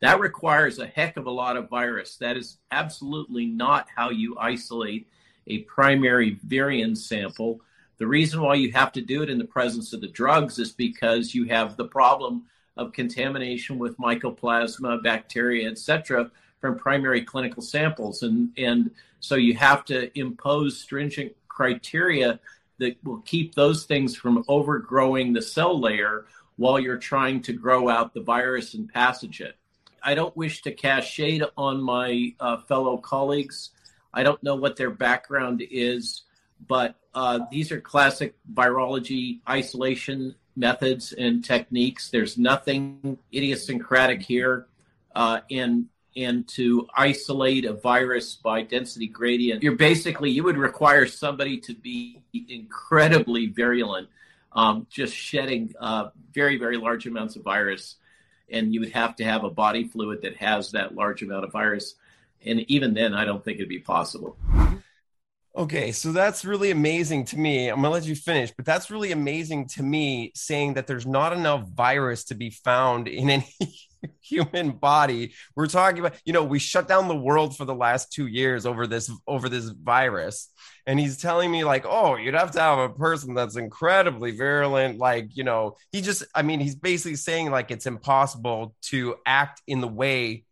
That 0.00 0.20
requires 0.20 0.78
a 0.78 0.86
heck 0.86 1.16
of 1.16 1.26
a 1.26 1.30
lot 1.30 1.56
of 1.56 1.68
virus. 1.68 2.16
That 2.16 2.36
is 2.36 2.58
absolutely 2.70 3.46
not 3.46 3.88
how 3.94 4.10
you 4.10 4.36
isolate 4.38 5.08
a 5.46 5.60
primary 5.60 6.36
virion 6.46 6.96
sample. 6.96 7.60
The 7.96 8.06
reason 8.06 8.40
why 8.40 8.54
you 8.54 8.70
have 8.72 8.92
to 8.92 9.00
do 9.00 9.22
it 9.22 9.30
in 9.30 9.38
the 9.38 9.44
presence 9.44 9.92
of 9.92 10.00
the 10.00 10.08
drugs 10.08 10.58
is 10.58 10.70
because 10.70 11.34
you 11.34 11.46
have 11.46 11.76
the 11.76 11.86
problem 11.86 12.44
of 12.76 12.92
contamination 12.92 13.78
with 13.78 13.98
mycoplasma, 13.98 15.02
bacteria, 15.02 15.68
etc., 15.68 16.30
from 16.60 16.78
primary 16.78 17.22
clinical 17.22 17.62
samples. 17.62 18.22
And, 18.22 18.50
and 18.56 18.90
so 19.20 19.34
you 19.36 19.54
have 19.54 19.84
to 19.86 20.16
impose 20.18 20.80
stringent 20.80 21.32
criteria 21.48 22.40
that 22.78 22.96
will 23.04 23.20
keep 23.20 23.54
those 23.54 23.84
things 23.84 24.16
from 24.16 24.44
overgrowing 24.48 25.32
the 25.32 25.42
cell 25.42 25.78
layer 25.78 26.26
while 26.56 26.78
you're 26.78 26.98
trying 26.98 27.40
to 27.42 27.52
grow 27.52 27.88
out 27.88 28.14
the 28.14 28.20
virus 28.20 28.74
and 28.74 28.92
passage 28.92 29.40
it. 29.40 29.56
I 30.02 30.14
don't 30.14 30.36
wish 30.36 30.62
to 30.62 30.72
cast 30.72 31.08
shade 31.08 31.42
on 31.56 31.80
my 31.82 32.34
uh, 32.38 32.58
fellow 32.58 32.98
colleagues. 32.98 33.70
I 34.12 34.22
don't 34.22 34.42
know 34.42 34.56
what 34.56 34.76
their 34.76 34.90
background 34.90 35.62
is, 35.70 36.22
but 36.66 36.96
uh, 37.14 37.40
these 37.50 37.72
are 37.72 37.80
classic 37.80 38.34
virology 38.52 39.40
isolation 39.48 40.34
methods 40.56 41.12
and 41.12 41.44
techniques. 41.44 42.10
There's 42.10 42.38
nothing 42.38 43.18
idiosyncratic 43.32 44.22
here. 44.22 44.66
Uh, 45.14 45.40
and 45.50 45.86
and 46.16 46.48
to 46.48 46.88
isolate 46.96 47.64
a 47.64 47.72
virus 47.72 48.34
by 48.34 48.62
density 48.62 49.06
gradient, 49.06 49.62
you're 49.62 49.76
basically, 49.76 50.30
you 50.30 50.42
would 50.42 50.56
require 50.56 51.06
somebody 51.06 51.58
to 51.58 51.74
be 51.74 52.20
incredibly 52.48 53.46
virulent, 53.46 54.08
um, 54.52 54.86
just 54.90 55.14
shedding 55.14 55.74
uh, 55.78 56.08
very, 56.32 56.58
very 56.58 56.76
large 56.76 57.06
amounts 57.06 57.36
of 57.36 57.42
virus. 57.42 57.96
And 58.50 58.72
you 58.72 58.80
would 58.80 58.92
have 58.92 59.16
to 59.16 59.24
have 59.24 59.44
a 59.44 59.50
body 59.50 59.84
fluid 59.84 60.22
that 60.22 60.36
has 60.38 60.72
that 60.72 60.94
large 60.94 61.22
amount 61.22 61.44
of 61.44 61.52
virus. 61.52 61.94
And 62.44 62.60
even 62.70 62.94
then, 62.94 63.14
I 63.14 63.24
don't 63.24 63.44
think 63.44 63.58
it'd 63.58 63.68
be 63.68 63.78
possible. 63.78 64.36
Okay, 65.58 65.90
so 65.90 66.12
that's 66.12 66.44
really 66.44 66.70
amazing 66.70 67.24
to 67.24 67.36
me. 67.36 67.68
I'm 67.68 67.82
gonna 67.82 67.90
let 67.90 68.04
you 68.04 68.14
finish, 68.14 68.52
but 68.52 68.64
that's 68.64 68.92
really 68.92 69.10
amazing 69.10 69.66
to 69.70 69.82
me 69.82 70.30
saying 70.36 70.74
that 70.74 70.86
there's 70.86 71.04
not 71.04 71.32
enough 71.32 71.66
virus 71.70 72.22
to 72.26 72.36
be 72.36 72.50
found 72.50 73.08
in 73.08 73.28
any 73.30 73.48
human 74.22 74.70
body. 74.70 75.32
We're 75.56 75.66
talking 75.66 75.98
about, 75.98 76.14
you 76.24 76.32
know, 76.32 76.44
we 76.44 76.60
shut 76.60 76.86
down 76.86 77.08
the 77.08 77.16
world 77.16 77.56
for 77.56 77.64
the 77.64 77.74
last 77.74 78.12
two 78.12 78.28
years 78.28 78.66
over 78.66 78.86
this 78.86 79.10
over 79.26 79.48
this 79.48 79.64
virus. 79.70 80.48
And 80.86 81.00
he's 81.00 81.16
telling 81.16 81.50
me, 81.50 81.64
like, 81.64 81.84
oh, 81.84 82.14
you'd 82.14 82.34
have 82.34 82.52
to 82.52 82.60
have 82.60 82.78
a 82.78 82.88
person 82.88 83.34
that's 83.34 83.56
incredibly 83.56 84.36
virulent. 84.36 84.98
Like, 84.98 85.36
you 85.36 85.42
know, 85.42 85.76
he 85.90 86.02
just, 86.02 86.22
I 86.36 86.42
mean, 86.42 86.60
he's 86.60 86.76
basically 86.76 87.16
saying 87.16 87.50
like 87.50 87.72
it's 87.72 87.86
impossible 87.86 88.76
to 88.82 89.16
act 89.26 89.60
in 89.66 89.80
the 89.80 89.88
way 89.88 90.44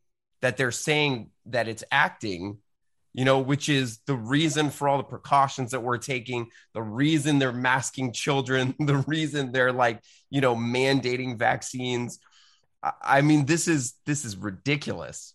that 0.42 0.56
they're 0.56 0.72
saying 0.72 1.30
that 1.46 1.68
it's 1.68 1.84
acting 1.92 2.58
you 3.16 3.24
know, 3.24 3.38
which 3.38 3.70
is 3.70 3.98
the 4.06 4.14
reason 4.14 4.68
for 4.68 4.90
all 4.90 4.98
the 4.98 5.02
precautions 5.02 5.70
that 5.70 5.82
we're 5.82 5.96
taking, 5.96 6.50
the 6.74 6.82
reason 6.82 7.38
they're 7.38 7.50
masking 7.50 8.12
children, 8.12 8.74
the 8.78 8.98
reason 9.08 9.52
they're 9.52 9.72
like, 9.72 10.02
you 10.28 10.42
know, 10.42 10.54
mandating 10.54 11.38
vaccines. 11.38 12.18
I 13.02 13.22
mean, 13.22 13.46
this 13.46 13.68
is 13.68 13.94
this 14.04 14.26
is 14.26 14.36
ridiculous. 14.36 15.32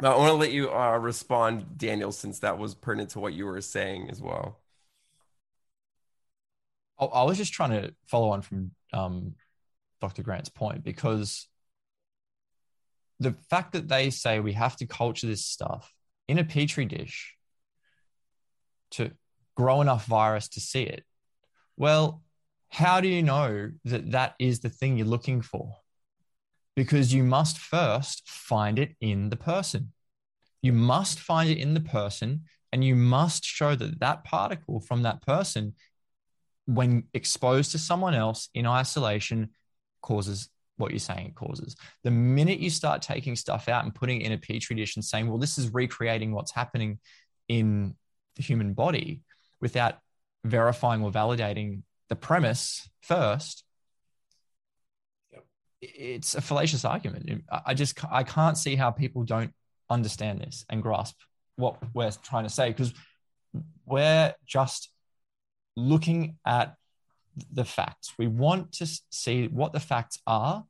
Now, 0.00 0.14
I 0.14 0.16
want 0.16 0.30
to 0.30 0.34
let 0.34 0.52
you 0.52 0.72
uh, 0.72 0.96
respond, 0.96 1.76
Daniel, 1.76 2.12
since 2.12 2.40
that 2.40 2.58
was 2.58 2.74
pertinent 2.74 3.10
to 3.10 3.20
what 3.20 3.34
you 3.34 3.44
were 3.44 3.60
saying 3.60 4.08
as 4.10 4.20
well. 4.20 4.58
I 6.98 7.24
was 7.24 7.36
just 7.36 7.52
trying 7.52 7.70
to 7.70 7.94
follow 8.06 8.30
on 8.30 8.40
from 8.40 8.70
um, 8.94 9.34
Dr. 10.00 10.22
Grant's 10.22 10.48
point 10.48 10.82
because 10.82 11.46
the 13.20 13.34
fact 13.50 13.72
that 13.72 13.86
they 13.86 14.08
say 14.08 14.40
we 14.40 14.54
have 14.54 14.76
to 14.76 14.86
culture 14.86 15.26
this 15.26 15.44
stuff 15.44 15.92
in 16.28 16.38
a 16.38 16.44
petri 16.44 16.84
dish 16.84 17.34
to 18.92 19.12
grow 19.54 19.80
enough 19.80 20.06
virus 20.06 20.48
to 20.48 20.60
see 20.60 20.82
it. 20.82 21.04
Well, 21.76 22.22
how 22.68 23.00
do 23.00 23.08
you 23.08 23.22
know 23.22 23.70
that 23.84 24.10
that 24.12 24.34
is 24.38 24.60
the 24.60 24.68
thing 24.68 24.96
you're 24.96 25.06
looking 25.06 25.40
for? 25.42 25.76
Because 26.74 27.14
you 27.14 27.22
must 27.22 27.58
first 27.58 28.28
find 28.28 28.78
it 28.78 28.96
in 29.00 29.30
the 29.30 29.36
person. 29.36 29.92
You 30.62 30.72
must 30.72 31.20
find 31.20 31.48
it 31.48 31.58
in 31.58 31.74
the 31.74 31.80
person, 31.80 32.44
and 32.72 32.84
you 32.84 32.96
must 32.96 33.44
show 33.44 33.74
that 33.74 34.00
that 34.00 34.24
particle 34.24 34.80
from 34.80 35.02
that 35.02 35.22
person, 35.22 35.74
when 36.66 37.04
exposed 37.14 37.72
to 37.72 37.78
someone 37.78 38.14
else 38.14 38.48
in 38.52 38.66
isolation, 38.66 39.50
causes 40.02 40.48
what 40.76 40.90
you're 40.90 40.98
saying 40.98 41.28
it 41.28 41.34
causes. 41.34 41.76
The 42.04 42.10
minute 42.10 42.58
you 42.58 42.70
start 42.70 43.02
taking 43.02 43.36
stuff 43.36 43.68
out 43.68 43.84
and 43.84 43.94
putting 43.94 44.20
it 44.20 44.26
in 44.26 44.32
a 44.32 44.38
petri 44.38 44.76
dish 44.76 44.96
and 44.96 45.04
saying, 45.04 45.28
well, 45.28 45.38
this 45.38 45.58
is 45.58 45.72
recreating 45.72 46.32
what's 46.32 46.52
happening 46.52 46.98
in 47.48 47.94
the 48.36 48.42
human 48.42 48.74
body 48.74 49.22
without 49.60 49.98
verifying 50.44 51.02
or 51.02 51.10
validating 51.10 51.82
the 52.08 52.16
premise 52.16 52.88
first, 53.00 53.64
yep. 55.32 55.44
it's 55.80 56.34
a 56.34 56.40
fallacious 56.40 56.84
argument. 56.84 57.44
I 57.64 57.74
just 57.74 57.98
I 58.10 58.22
can't 58.22 58.56
see 58.56 58.76
how 58.76 58.90
people 58.90 59.24
don't 59.24 59.52
understand 59.90 60.40
this 60.40 60.64
and 60.68 60.82
grasp 60.82 61.16
what 61.56 61.78
we're 61.94 62.10
trying 62.22 62.44
to 62.44 62.50
say 62.50 62.68
because 62.68 62.92
we're 63.86 64.34
just 64.44 64.90
looking 65.76 66.38
at 66.44 66.74
the 67.52 67.64
facts. 67.64 68.12
We 68.18 68.26
want 68.26 68.72
to 68.72 68.86
see 69.10 69.48
what 69.48 69.72
the 69.72 69.80
facts 69.80 70.18
are. 70.26 70.64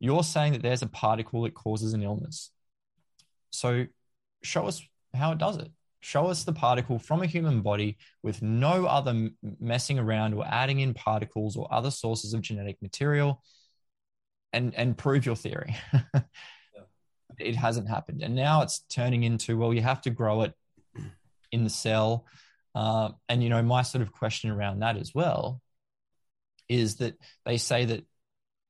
You're 0.00 0.24
saying 0.24 0.52
that 0.52 0.62
there's 0.62 0.82
a 0.82 0.88
particle 0.88 1.42
that 1.42 1.54
causes 1.54 1.92
an 1.92 2.02
illness. 2.02 2.50
So 3.50 3.86
show 4.42 4.66
us 4.66 4.82
how 5.14 5.32
it 5.32 5.38
does 5.38 5.56
it. 5.56 5.70
Show 6.00 6.28
us 6.28 6.44
the 6.44 6.52
particle 6.52 6.98
from 6.98 7.22
a 7.22 7.26
human 7.26 7.60
body 7.60 7.98
with 8.22 8.40
no 8.40 8.86
other 8.86 9.30
messing 9.58 9.98
around 9.98 10.34
or 10.34 10.46
adding 10.46 10.80
in 10.80 10.94
particles 10.94 11.56
or 11.56 11.72
other 11.72 11.90
sources 11.90 12.34
of 12.34 12.40
genetic 12.40 12.80
material 12.80 13.42
and, 14.52 14.74
and 14.76 14.96
prove 14.96 15.26
your 15.26 15.36
theory. 15.36 15.76
yeah. 15.92 16.00
It 17.38 17.54
hasn't 17.54 17.88
happened. 17.88 18.20
And 18.20 18.34
now 18.34 18.62
it's 18.62 18.80
turning 18.90 19.22
into, 19.22 19.56
well, 19.56 19.72
you 19.72 19.80
have 19.80 20.00
to 20.02 20.10
grow 20.10 20.42
it 20.42 20.54
in 21.52 21.62
the 21.62 21.70
cell. 21.70 22.26
Uh, 22.74 23.10
and, 23.28 23.44
you 23.44 23.48
know, 23.48 23.62
my 23.62 23.82
sort 23.82 24.02
of 24.02 24.10
question 24.10 24.50
around 24.50 24.80
that 24.80 24.96
as 24.96 25.14
well 25.14 25.60
is 26.68 26.96
that 26.96 27.14
they 27.44 27.56
say 27.56 27.84
that 27.86 28.04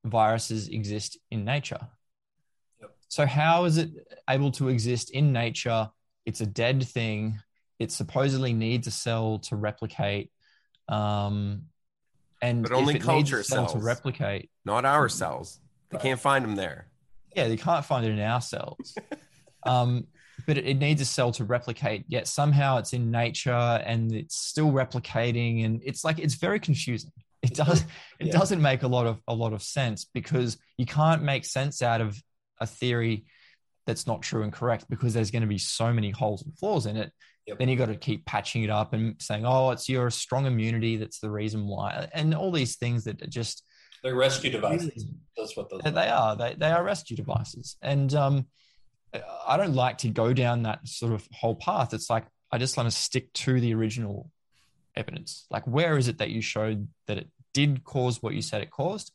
viruses 0.04 0.68
exist 0.68 1.18
in 1.30 1.44
nature. 1.44 1.80
Yep. 2.80 2.90
So, 3.08 3.26
how 3.26 3.64
is 3.64 3.78
it 3.78 3.90
able 4.28 4.52
to 4.52 4.68
exist 4.68 5.10
in 5.10 5.32
nature? 5.32 5.90
It's 6.24 6.40
a 6.40 6.46
dead 6.46 6.86
thing. 6.86 7.40
It 7.78 7.92
supposedly 7.92 8.52
needs 8.52 8.86
a 8.86 8.90
cell 8.90 9.38
to 9.44 9.56
replicate. 9.56 10.30
Um, 10.88 11.64
and 12.40 12.62
but 12.62 12.72
only 12.72 12.98
culture 12.98 13.42
cells 13.42 13.72
to 13.72 13.78
replicate, 13.78 14.50
not 14.64 14.84
our 14.84 15.08
cells. 15.08 15.60
They 15.90 15.96
right. 15.96 16.02
can't 16.02 16.20
find 16.20 16.44
them 16.44 16.54
there. 16.54 16.86
Yeah, 17.34 17.48
they 17.48 17.56
can't 17.56 17.84
find 17.84 18.06
it 18.06 18.12
in 18.12 18.20
our 18.20 18.40
cells. 18.40 18.94
um, 19.66 20.06
but 20.46 20.56
it, 20.56 20.66
it, 20.66 20.74
needs 20.74 21.00
a 21.00 21.04
cell 21.04 21.32
to 21.32 21.44
replicate. 21.44 22.04
Yet 22.08 22.28
somehow 22.28 22.78
it's 22.78 22.92
in 22.92 23.10
nature 23.10 23.50
and 23.50 24.12
it's 24.12 24.36
still 24.36 24.70
replicating, 24.70 25.64
and 25.64 25.82
it's 25.84 26.04
like 26.04 26.18
it's 26.18 26.34
very 26.34 26.60
confusing 26.60 27.12
it 27.42 27.54
does 27.54 27.84
it 28.18 28.26
yeah. 28.26 28.32
doesn't 28.32 28.60
make 28.60 28.82
a 28.82 28.88
lot 28.88 29.06
of 29.06 29.20
a 29.28 29.34
lot 29.34 29.52
of 29.52 29.62
sense 29.62 30.04
because 30.12 30.58
you 30.76 30.86
can't 30.86 31.22
make 31.22 31.44
sense 31.44 31.82
out 31.82 32.00
of 32.00 32.20
a 32.60 32.66
theory 32.66 33.24
that's 33.86 34.06
not 34.06 34.22
true 34.22 34.42
and 34.42 34.52
correct 34.52 34.86
because 34.90 35.14
there's 35.14 35.30
going 35.30 35.42
to 35.42 35.48
be 35.48 35.58
so 35.58 35.92
many 35.92 36.10
holes 36.10 36.42
and 36.42 36.56
flaws 36.58 36.86
in 36.86 36.96
it. 36.96 37.12
Yep. 37.46 37.58
then 37.60 37.68
you 37.70 37.76
got 37.76 37.86
to 37.86 37.96
keep 37.96 38.26
patching 38.26 38.62
it 38.62 38.68
up 38.68 38.92
and 38.92 39.14
saying 39.20 39.46
oh 39.46 39.70
it's 39.70 39.88
your 39.88 40.10
strong 40.10 40.44
immunity 40.44 40.98
that's 40.98 41.18
the 41.18 41.30
reason 41.30 41.66
why 41.66 42.06
and 42.12 42.34
all 42.34 42.52
these 42.52 42.76
things 42.76 43.04
that 43.04 43.22
are 43.22 43.26
just 43.26 43.64
they're 44.02 44.14
rescue 44.14 44.50
devices. 44.50 45.06
That's 45.36 45.56
what 45.56 45.70
those 45.70 45.80
they 45.82 46.08
are. 46.08 46.36
They, 46.36 46.54
they 46.58 46.70
are 46.70 46.84
rescue 46.84 47.16
devices. 47.16 47.76
And 47.80 48.14
um 48.14 48.46
i 49.46 49.56
don't 49.56 49.72
like 49.72 49.96
to 49.96 50.08
go 50.10 50.34
down 50.34 50.64
that 50.64 50.86
sort 50.86 51.14
of 51.14 51.26
whole 51.32 51.56
path. 51.56 51.94
It's 51.94 52.10
like 52.10 52.26
i 52.52 52.58
just 52.58 52.76
want 52.76 52.90
to 52.90 52.94
stick 52.94 53.32
to 53.32 53.58
the 53.58 53.72
original 53.72 54.30
evidence? 54.98 55.46
Like, 55.50 55.66
where 55.66 55.96
is 55.96 56.08
it 56.08 56.18
that 56.18 56.30
you 56.30 56.42
showed 56.42 56.88
that 57.06 57.18
it 57.18 57.28
did 57.54 57.84
cause 57.84 58.22
what 58.22 58.34
you 58.34 58.42
said 58.42 58.62
it 58.62 58.70
caused? 58.70 59.12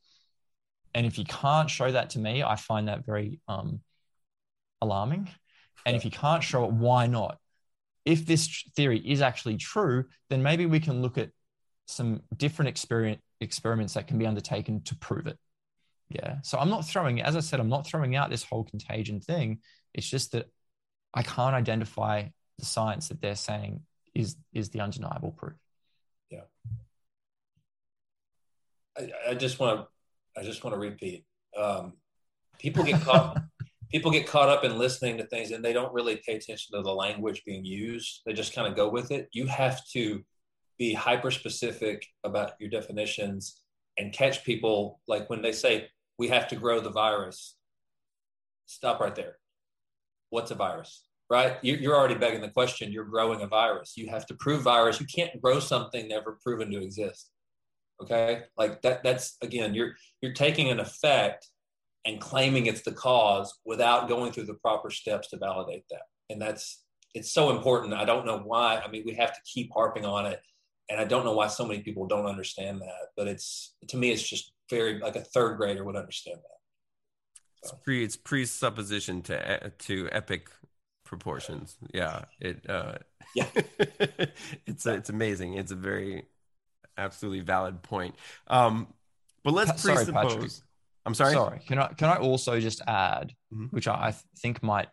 And 0.95 1.05
if 1.05 1.17
you 1.17 1.25
can't 1.25 1.69
show 1.69 1.91
that 1.91 2.11
to 2.11 2.19
me, 2.19 2.43
I 2.43 2.55
find 2.55 2.87
that 2.87 3.05
very 3.05 3.39
um, 3.47 3.81
alarming. 4.81 5.29
And 5.85 5.95
if 5.95 6.05
you 6.05 6.11
can't 6.11 6.43
show 6.43 6.65
it, 6.65 6.71
why 6.71 7.07
not? 7.07 7.37
If 8.05 8.25
this 8.25 8.63
theory 8.75 8.99
is 8.99 9.21
actually 9.21 9.57
true, 9.57 10.05
then 10.29 10.43
maybe 10.43 10.65
we 10.65 10.79
can 10.79 11.01
look 11.01 11.17
at 11.17 11.29
some 11.87 12.21
different 12.35 12.69
experiment, 12.69 13.19
experiments 13.41 13.95
that 13.95 14.07
can 14.07 14.17
be 14.17 14.25
undertaken 14.25 14.81
to 14.83 14.95
prove 14.95 15.27
it. 15.27 15.37
Yeah. 16.09 16.37
So 16.43 16.57
I'm 16.57 16.69
not 16.69 16.85
throwing, 16.85 17.21
as 17.21 17.35
I 17.35 17.39
said, 17.39 17.59
I'm 17.59 17.69
not 17.69 17.87
throwing 17.87 18.15
out 18.15 18.29
this 18.29 18.43
whole 18.43 18.63
contagion 18.63 19.19
thing. 19.19 19.59
It's 19.93 20.07
just 20.07 20.31
that 20.33 20.45
I 21.13 21.23
can't 21.23 21.55
identify 21.55 22.27
the 22.59 22.65
science 22.65 23.09
that 23.09 23.21
they're 23.21 23.35
saying 23.35 23.81
is 24.13 24.35
is 24.53 24.69
the 24.69 24.81
undeniable 24.81 25.31
proof. 25.31 25.57
Yeah. 26.29 26.41
I, 28.97 29.09
I 29.29 29.33
just 29.35 29.59
want 29.59 29.81
to 29.81 29.87
I 30.39 30.43
just 30.43 30.63
want 30.63 30.73
to 30.73 30.79
repeat. 30.79 31.25
Um, 31.57 31.93
people 32.59 32.83
get 32.83 33.01
caught 33.01 33.41
people 33.91 34.11
get 34.11 34.27
caught 34.27 34.49
up 34.49 34.63
in 34.63 34.77
listening 34.77 35.17
to 35.17 35.25
things 35.27 35.51
and 35.51 35.63
they 35.63 35.73
don't 35.73 35.93
really 35.93 36.21
pay 36.25 36.35
attention 36.35 36.75
to 36.75 36.81
the 36.81 36.93
language 36.93 37.43
being 37.45 37.63
used. 37.63 38.21
They 38.25 38.33
just 38.33 38.55
kind 38.55 38.67
of 38.67 38.75
go 38.75 38.89
with 38.89 39.11
it. 39.11 39.29
You 39.33 39.45
have 39.47 39.81
to 39.93 40.23
be 40.79 40.93
hyper 40.93 41.29
specific 41.29 42.05
about 42.23 42.53
your 42.59 42.69
definitions 42.69 43.61
and 43.97 44.11
catch 44.11 44.43
people 44.43 44.99
like 45.07 45.29
when 45.29 45.43
they 45.43 45.51
say 45.51 45.87
we 46.17 46.29
have 46.29 46.47
to 46.47 46.55
grow 46.55 46.79
the 46.79 46.89
virus. 46.89 47.55
Stop 48.65 48.99
right 48.99 49.15
there. 49.15 49.37
What's 50.29 50.49
a 50.49 50.55
virus? 50.55 51.03
right? 51.33 51.57
You're 51.63 51.95
already 51.95 52.13
begging 52.13 52.41
the 52.41 52.49
question. 52.49 52.91
You're 52.91 53.05
growing 53.05 53.41
a 53.41 53.47
virus. 53.47 53.93
You 53.97 54.07
have 54.09 54.27
to 54.27 54.35
prove 54.35 54.61
virus. 54.61 54.99
You 54.99 55.07
can't 55.07 55.41
grow 55.41 55.59
something 55.59 56.07
never 56.07 56.37
proven 56.43 56.69
to 56.69 56.79
exist. 56.79 57.31
Okay, 58.01 58.43
like 58.57 58.81
that. 58.81 59.03
That's 59.03 59.37
again, 59.41 59.73
you're 59.73 59.93
you're 60.21 60.33
taking 60.33 60.69
an 60.69 60.79
effect 60.79 61.47
and 62.05 62.19
claiming 62.19 62.65
it's 62.65 62.81
the 62.81 62.91
cause 62.91 63.59
without 63.65 64.09
going 64.09 64.31
through 64.31 64.45
the 64.45 64.55
proper 64.55 64.89
steps 64.89 65.29
to 65.29 65.37
validate 65.37 65.85
that. 65.89 66.01
And 66.29 66.41
that's 66.41 66.83
it's 67.13 67.31
so 67.31 67.51
important. 67.51 67.93
I 67.93 68.05
don't 68.05 68.25
know 68.25 68.39
why. 68.39 68.81
I 68.83 68.89
mean, 68.89 69.03
we 69.05 69.13
have 69.15 69.33
to 69.33 69.39
keep 69.45 69.71
harping 69.73 70.05
on 70.05 70.25
it, 70.25 70.41
and 70.89 70.99
I 70.99 71.05
don't 71.05 71.23
know 71.23 71.33
why 71.33 71.47
so 71.47 71.65
many 71.65 71.81
people 71.81 72.07
don't 72.07 72.25
understand 72.25 72.81
that. 72.81 73.09
But 73.15 73.27
it's 73.27 73.75
to 73.89 73.97
me, 73.97 74.11
it's 74.11 74.27
just 74.27 74.53
very 74.69 74.99
like 74.99 75.15
a 75.15 75.21
third 75.21 75.57
grader 75.57 75.83
would 75.83 75.95
understand 75.95 76.37
that. 76.37 77.69
So. 77.69 77.75
It's 77.75 77.83
pre 77.83 78.03
it's 78.03 78.17
presupposition 78.17 79.21
to 79.23 79.71
to 79.77 80.09
epic 80.11 80.49
proportions. 81.05 81.77
Yeah, 81.93 82.25
it. 82.39 82.67
Uh, 82.69 82.95
yeah, 83.35 83.47
it's 84.65 84.85
it's 84.85 85.09
amazing. 85.09 85.53
It's 85.53 85.71
a 85.71 85.75
very 85.75 86.25
absolutely 86.97 87.41
valid 87.41 87.81
point. 87.81 88.15
Um, 88.47 88.87
but 89.43 89.53
let's 89.53 89.81
sorry, 89.81 89.95
presuppose. 89.97 90.33
Patrick. 90.33 90.51
I'm 91.05 91.13
sorry. 91.13 91.33
Sorry. 91.33 91.59
Can 91.67 91.79
I 91.79 91.87
can 91.87 92.09
I 92.09 92.17
also 92.17 92.59
just 92.59 92.81
add, 92.87 93.33
mm-hmm. 93.53 93.65
which 93.65 93.87
I, 93.87 93.93
I, 93.93 94.15
think 94.39 94.63
might 94.63 94.87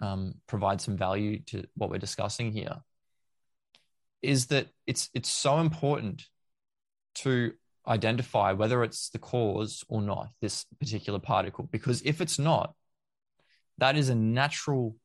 um, 0.00 0.34
provide 0.46 0.80
some 0.80 0.96
value 0.96 1.38
to 1.46 1.64
what 1.74 1.88
we're 1.90 1.98
discussing 1.98 2.52
here. 2.52 2.76
is 4.20 4.46
that 4.46 4.68
it's 4.86 5.08
it's 5.14 5.30
so 5.30 5.58
important 5.58 6.24
to 7.14 7.52
identify 7.86 8.52
whether 8.52 8.84
it's 8.84 9.10
the 9.10 9.18
cause 9.18 9.84
or 9.88 10.00
not 10.00 10.28
this 10.40 10.66
particular 10.78 11.18
particle 11.18 11.68
because 11.72 12.00
if 12.02 12.20
it's 12.20 12.38
not 12.38 12.74
that 13.78 13.96
is 13.96 14.08
a 14.08 14.14
natural 14.14 14.96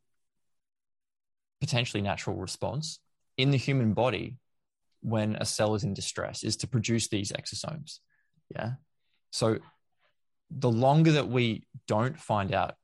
potentially 1.59 2.03
natural 2.03 2.35
response 2.35 2.99
in 3.35 3.49
the 3.49 3.57
human 3.57 3.93
body 3.93 4.37
when 5.01 5.35
a 5.35 5.45
cell 5.45 5.75
is 5.75 5.83
in 5.83 5.93
distress 5.93 6.43
is 6.43 6.57
to 6.57 6.67
produce 6.67 7.07
these 7.07 7.31
exosomes 7.31 7.99
yeah 8.55 8.71
so 9.31 9.57
the 10.49 10.71
longer 10.71 11.11
that 11.11 11.27
we 11.27 11.67
don't 11.87 12.19
find 12.19 12.53
out 12.53 12.75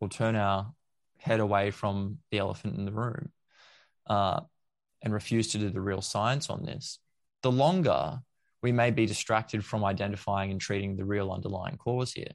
or 0.00 0.08
turn 0.08 0.36
our 0.36 0.72
head 1.18 1.40
away 1.40 1.70
from 1.70 2.18
the 2.30 2.38
elephant 2.38 2.76
in 2.76 2.84
the 2.84 2.92
room 2.92 3.30
uh, 4.08 4.40
and 5.02 5.12
refuse 5.12 5.48
to 5.48 5.58
do 5.58 5.70
the 5.70 5.80
real 5.80 6.02
science 6.02 6.50
on 6.50 6.64
this, 6.64 6.98
the 7.42 7.52
longer 7.52 8.18
we 8.62 8.72
may 8.72 8.90
be 8.90 9.06
distracted 9.06 9.64
from 9.64 9.84
identifying 9.84 10.50
and 10.50 10.60
treating 10.60 10.96
the 10.96 11.04
real 11.04 11.30
underlying 11.30 11.76
cause 11.76 12.12
here. 12.12 12.32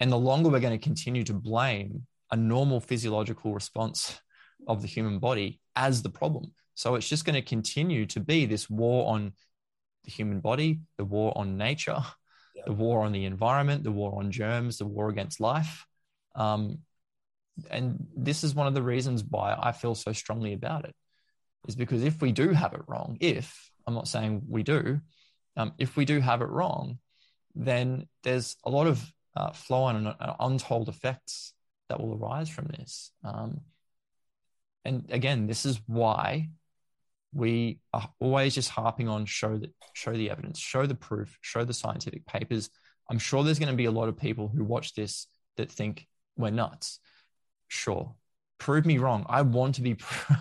And 0.00 0.10
the 0.10 0.18
longer 0.18 0.48
we're 0.48 0.60
going 0.60 0.78
to 0.78 0.84
continue 0.84 1.24
to 1.24 1.34
blame 1.34 2.06
a 2.30 2.36
normal 2.36 2.80
physiological 2.80 3.54
response 3.54 4.20
of 4.66 4.82
the 4.82 4.88
human 4.88 5.18
body 5.18 5.60
as 5.76 6.02
the 6.02 6.10
problem. 6.10 6.52
So 6.78 6.94
it's 6.94 7.08
just 7.08 7.24
going 7.24 7.34
to 7.34 7.42
continue 7.42 8.06
to 8.06 8.20
be 8.20 8.46
this 8.46 8.70
war 8.70 9.12
on 9.12 9.32
the 10.04 10.12
human 10.12 10.38
body, 10.38 10.78
the 10.96 11.04
war 11.04 11.32
on 11.34 11.56
nature, 11.56 12.04
yeah. 12.54 12.62
the 12.66 12.72
war 12.72 13.02
on 13.02 13.10
the 13.10 13.24
environment, 13.24 13.82
the 13.82 13.90
war 13.90 14.16
on 14.20 14.30
germs, 14.30 14.78
the 14.78 14.86
war 14.86 15.08
against 15.08 15.40
life. 15.40 15.84
Um, 16.36 16.78
and 17.68 18.06
this 18.16 18.44
is 18.44 18.54
one 18.54 18.68
of 18.68 18.74
the 18.74 18.82
reasons 18.82 19.24
why 19.24 19.58
I 19.60 19.72
feel 19.72 19.96
so 19.96 20.12
strongly 20.12 20.52
about 20.52 20.84
it, 20.84 20.94
is 21.66 21.74
because 21.74 22.04
if 22.04 22.22
we 22.22 22.30
do 22.30 22.50
have 22.50 22.74
it 22.74 22.82
wrong, 22.86 23.16
if 23.18 23.72
I'm 23.84 23.94
not 23.94 24.06
saying 24.06 24.42
we 24.48 24.62
do, 24.62 25.00
um, 25.56 25.72
if 25.78 25.96
we 25.96 26.04
do 26.04 26.20
have 26.20 26.42
it 26.42 26.48
wrong, 26.48 26.98
then 27.56 28.06
there's 28.22 28.54
a 28.64 28.70
lot 28.70 28.86
of 28.86 29.04
uh, 29.34 29.50
flow 29.50 29.82
on 29.82 29.96
and 29.96 30.14
untold 30.38 30.88
effects 30.88 31.54
that 31.88 32.00
will 32.00 32.14
arise 32.14 32.48
from 32.48 32.66
this. 32.66 33.10
Um, 33.24 33.62
and 34.84 35.06
again, 35.10 35.48
this 35.48 35.66
is 35.66 35.80
why 35.88 36.50
we 37.32 37.78
are 37.92 38.08
always 38.20 38.54
just 38.54 38.70
harping 38.70 39.08
on 39.08 39.26
show 39.26 39.56
that 39.56 39.72
show 39.92 40.12
the 40.12 40.30
evidence, 40.30 40.58
show 40.58 40.86
the 40.86 40.94
proof, 40.94 41.36
show 41.40 41.64
the 41.64 41.74
scientific 41.74 42.26
papers. 42.26 42.70
I'm 43.10 43.18
sure 43.18 43.44
there's 43.44 43.58
going 43.58 43.70
to 43.70 43.76
be 43.76 43.86
a 43.86 43.90
lot 43.90 44.08
of 44.08 44.16
people 44.16 44.48
who 44.48 44.64
watch 44.64 44.94
this 44.94 45.26
that 45.56 45.70
think 45.70 46.06
we're 46.36 46.50
nuts. 46.50 47.00
Sure, 47.68 48.14
prove 48.58 48.86
me 48.86 48.98
wrong. 48.98 49.26
I 49.28 49.42
want 49.42 49.76
to 49.76 49.82
be 49.82 49.96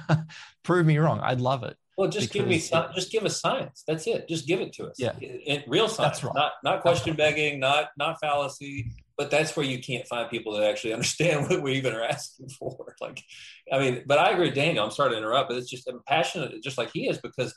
prove 0.64 0.86
me 0.86 0.98
wrong. 0.98 1.20
I'd 1.22 1.42
love 1.42 1.64
it. 1.64 1.76
Well, 1.98 2.10
just 2.10 2.32
give 2.32 2.48
me 2.48 2.60
just 2.60 3.12
give 3.12 3.26
us 3.26 3.42
science. 3.42 3.84
That's 3.88 4.06
it. 4.06 4.30
Just 4.30 4.48
give 4.48 4.62
it 4.62 4.72
to 4.74 4.86
us. 4.86 4.98
Yeah, 5.00 5.14
in, 5.20 5.64
real 5.68 5.88
science. 5.88 6.20
That's 6.20 6.24
right. 6.24 6.36
Not 6.36 6.52
not 6.64 6.82
question 6.82 7.16
begging. 7.16 7.60
Not 7.60 7.90
not 7.98 8.20
fallacy. 8.20 8.92
But 9.18 9.32
that's 9.32 9.56
where 9.56 9.66
you 9.66 9.80
can't 9.80 10.08
find 10.08 10.30
people 10.30 10.54
that 10.54 10.70
actually 10.70 10.94
understand 10.94 11.48
what 11.50 11.62
we 11.62 11.74
even 11.74 11.94
are 11.94 12.04
asking 12.04 12.50
for. 12.50 12.78
Like, 13.00 13.24
I 13.72 13.78
mean, 13.78 14.04
but 14.08 14.18
I 14.18 14.32
agree, 14.32 14.50
Daniel. 14.50 14.84
I'm 14.84 14.90
sorry 14.90 15.12
to 15.12 15.18
interrupt, 15.18 15.50
but 15.50 15.58
it's 15.58 15.70
just 15.70 15.88
I'm 15.88 16.02
passionate, 16.08 16.64
just 16.64 16.78
like 16.78 16.90
he 16.92 17.08
is, 17.08 17.20
because. 17.20 17.54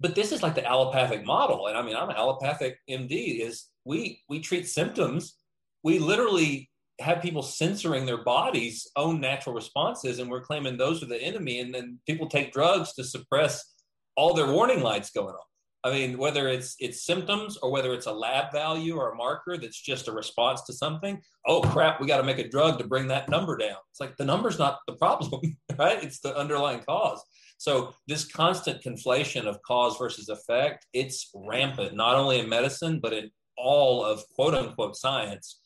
But 0.00 0.16
this 0.16 0.32
is 0.32 0.42
like 0.42 0.56
the 0.56 0.66
allopathic 0.66 1.24
model, 1.24 1.68
and 1.68 1.76
I 1.76 1.82
mean, 1.82 1.94
I'm 1.94 2.08
an 2.08 2.16
allopathic 2.16 2.78
MD. 2.90 3.40
Is 3.40 3.68
we 3.84 4.22
we 4.28 4.40
treat 4.40 4.66
symptoms. 4.66 5.36
We 5.84 5.98
literally 5.98 6.70
have 7.00 7.22
people 7.22 7.42
censoring 7.42 8.06
their 8.06 8.22
body's 8.24 8.88
own 8.96 9.20
natural 9.20 9.54
responses 9.54 10.18
and 10.18 10.30
we're 10.30 10.40
claiming 10.40 10.76
those 10.76 11.02
are 11.02 11.06
the 11.06 11.20
enemy 11.20 11.60
and 11.60 11.74
then 11.74 11.98
people 12.06 12.28
take 12.28 12.52
drugs 12.52 12.92
to 12.94 13.04
suppress 13.04 13.74
all 14.16 14.34
their 14.34 14.50
warning 14.52 14.82
lights 14.82 15.10
going 15.10 15.34
on 15.34 15.51
i 15.84 15.90
mean 15.90 16.18
whether 16.18 16.48
it's 16.48 16.76
it's 16.78 17.04
symptoms 17.04 17.56
or 17.58 17.70
whether 17.70 17.92
it's 17.92 18.06
a 18.06 18.12
lab 18.12 18.52
value 18.52 18.96
or 18.96 19.12
a 19.12 19.16
marker 19.16 19.56
that's 19.56 19.80
just 19.80 20.08
a 20.08 20.12
response 20.12 20.62
to 20.62 20.72
something 20.72 21.20
oh 21.46 21.60
crap 21.60 22.00
we 22.00 22.06
got 22.06 22.18
to 22.18 22.22
make 22.22 22.38
a 22.38 22.48
drug 22.48 22.78
to 22.78 22.86
bring 22.86 23.08
that 23.08 23.28
number 23.28 23.56
down 23.56 23.76
it's 23.90 24.00
like 24.00 24.16
the 24.16 24.24
number's 24.24 24.58
not 24.58 24.78
the 24.86 24.94
problem 24.94 25.40
right 25.78 26.02
it's 26.02 26.20
the 26.20 26.36
underlying 26.36 26.80
cause 26.80 27.22
so 27.58 27.94
this 28.08 28.24
constant 28.24 28.82
conflation 28.82 29.46
of 29.46 29.60
cause 29.62 29.96
versus 29.98 30.28
effect 30.28 30.86
it's 30.92 31.30
rampant 31.34 31.94
not 31.94 32.16
only 32.16 32.38
in 32.38 32.48
medicine 32.48 33.00
but 33.02 33.12
in 33.12 33.30
all 33.56 34.04
of 34.04 34.22
quote 34.34 34.54
unquote 34.54 34.96
science 34.96 35.60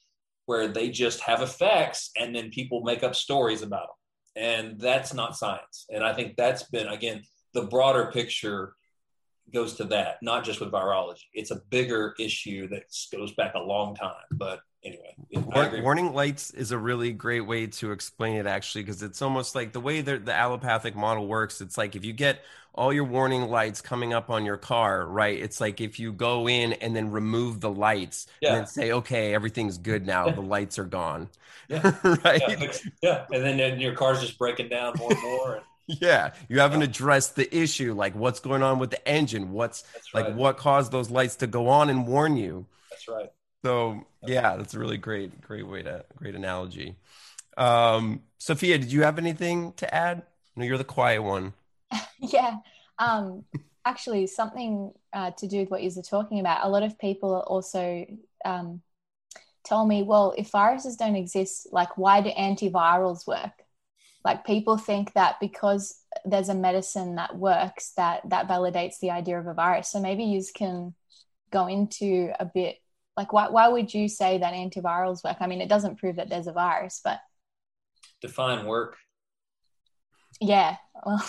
where 0.47 0.69
they 0.69 0.89
just 0.89 1.21
have 1.21 1.43
effects 1.43 2.11
and 2.17 2.35
then 2.35 2.51
people 2.51 2.83
make 2.83 3.03
up 3.03 3.15
stories 3.15 3.63
about 3.63 3.89
them. 3.89 4.43
And 4.43 4.81
that's 4.81 5.13
not 5.13 5.37
science. 5.37 5.87
And 5.91 6.05
I 6.05 6.15
think 6.15 6.37
that's 6.37 6.63
been, 6.65 6.87
again, 6.87 7.23
the 7.53 7.67
broader 7.67 8.11
picture 8.13 8.75
goes 9.53 9.75
to 9.75 9.85
that, 9.85 10.23
not 10.23 10.45
just 10.45 10.61
with 10.61 10.71
virology. 10.71 11.25
It's 11.33 11.51
a 11.51 11.61
bigger 11.71 12.15
issue 12.19 12.69
that 12.69 12.85
goes 13.13 13.33
back 13.35 13.55
a 13.55 13.61
long 13.61 13.95
time. 13.95 14.15
But 14.31 14.61
anyway, 14.85 15.15
warning 15.83 16.13
lights 16.13 16.51
is 16.51 16.73
a 16.73 16.79
really 16.79 17.13
great 17.13 17.43
way 17.43 17.67
to 17.67 17.93
explain 17.93 18.37
it, 18.37 18.47
actually, 18.47 18.83
because 18.83 19.03
it's 19.03 19.23
almost 19.23 19.55
like 19.55 19.73
the 19.73 19.81
way 19.81 20.01
that 20.01 20.25
the 20.25 20.35
allopathic 20.35 20.97
model 20.97 21.27
works. 21.27 21.61
It's 21.61 21.79
like 21.79 21.97
if 21.97 22.05
you 22.05 22.13
get 22.13 22.41
all 22.75 22.93
your 22.93 23.05
warning 23.05 23.49
lights 23.49 23.81
coming 23.81 24.13
up 24.13 24.31
on 24.31 24.45
your 24.45 24.59
car, 24.59 25.07
right? 25.07 25.39
It's 25.39 25.61
like 25.61 25.81
if 25.81 25.99
you 25.99 26.13
go 26.13 26.49
in 26.49 26.75
and 26.75 26.95
then 26.95 27.11
remove 27.11 27.61
the 27.61 27.71
lights 27.71 28.27
yeah. 28.41 28.51
and 28.51 28.59
then 28.59 28.67
say, 28.67 28.93
okay, 28.93 29.35
everything's 29.35 29.79
good 29.79 30.07
now, 30.07 30.31
the 30.31 30.41
lights 30.43 30.79
are 30.79 30.85
gone. 30.85 31.31
Yeah. 31.69 31.95
right. 32.25 32.43
Yeah. 32.47 32.73
yeah. 33.03 33.25
And 33.33 33.45
then, 33.45 33.57
then 33.57 33.81
your 33.81 33.95
car's 33.95 34.21
just 34.21 34.39
breaking 34.39 34.69
down 34.69 34.95
more 34.99 35.13
and 35.13 35.23
more. 35.23 35.55
And- 35.57 35.65
yeah, 35.87 36.33
you 36.49 36.61
haven't 36.61 36.83
addressed 36.83 37.37
the 37.37 37.55
issue, 37.57 37.95
like 37.95 38.15
what's 38.15 38.41
going 38.41 38.63
on 38.63 38.79
with 38.79 38.91
the 38.91 39.09
engine, 39.09 39.53
what's 39.53 39.85
right. 40.15 40.27
like 40.27 40.35
what 40.37 40.57
caused 40.57 40.93
those 40.93 41.11
lights 41.11 41.37
to 41.37 41.47
go 41.47 41.69
on 41.69 41.91
and 41.91 42.07
warn 42.07 42.37
you. 42.37 42.67
That's 42.91 43.09
right. 43.09 43.31
So 43.65 44.05
yeah, 44.25 44.57
that's 44.57 44.75
a 44.75 44.79
really 44.79 44.99
great, 44.99 45.41
great 45.41 45.67
way 45.67 45.83
to 45.83 46.05
great 46.17 46.35
analogy. 46.35 46.97
Um, 47.57 48.23
Sophia, 48.39 48.79
did 48.79 48.93
you 48.93 49.03
have 49.03 49.19
anything 49.19 49.73
to 49.75 49.93
add? 49.95 50.23
No, 50.57 50.65
you're 50.65 50.79
the 50.79 50.85
quiet 50.85 51.23
one. 51.23 51.53
yeah. 52.19 52.57
Um, 52.99 53.45
actually, 53.85 54.27
something 54.27 54.93
uh, 55.13 55.31
to 55.33 55.47
do 55.47 55.61
with 55.61 55.71
what 55.71 55.83
you're 55.83 56.03
talking 56.03 56.41
about. 56.41 56.65
A 56.65 56.69
lot 56.69 56.83
of 56.83 56.99
people 56.99 57.35
also 57.47 58.07
um, 58.45 58.83
tell 59.65 59.87
me, 59.87 60.03
well, 60.03 60.35
if 60.37 60.51
viruses 60.51 60.97
don't 60.97 61.17
exist, 61.17 61.69
like 61.73 61.97
why 61.97 62.21
do 62.21 62.31
antivirals 62.31 63.27
work? 63.27 63.53
Like 64.27 64.45
people 64.45 64.77
think 64.77 65.13
that 65.13 65.37
because 65.41 66.01
there's 66.25 66.49
a 66.49 66.55
medicine 66.55 67.15
that 67.15 67.37
works, 67.37 67.93
that 67.97 68.23
that 68.29 68.49
validates 68.49 68.99
the 69.01 69.13
idea 69.13 69.39
of 69.39 69.47
a 69.47 69.55
virus. 69.55 69.89
So 69.93 70.01
maybe 70.01 70.25
you 70.25 70.43
can 70.53 70.97
go 71.53 71.69
into 71.69 72.33
a 72.41 72.45
bit 72.45 72.79
like 73.17 73.33
why 73.33 73.51
why 73.51 73.69
would 73.69 73.95
you 73.95 74.09
say 74.09 74.39
that 74.39 74.53
antivirals 74.53 75.23
work? 75.23 75.37
I 75.39 75.47
mean, 75.47 75.61
it 75.61 75.69
doesn't 75.69 76.01
prove 76.01 76.17
that 76.17 76.29
there's 76.29 76.49
a 76.49 76.53
virus, 76.53 77.01
but 77.05 77.21
define 78.21 78.67
work. 78.67 78.97
Yeah. 80.41 80.75
Well, 81.07 81.25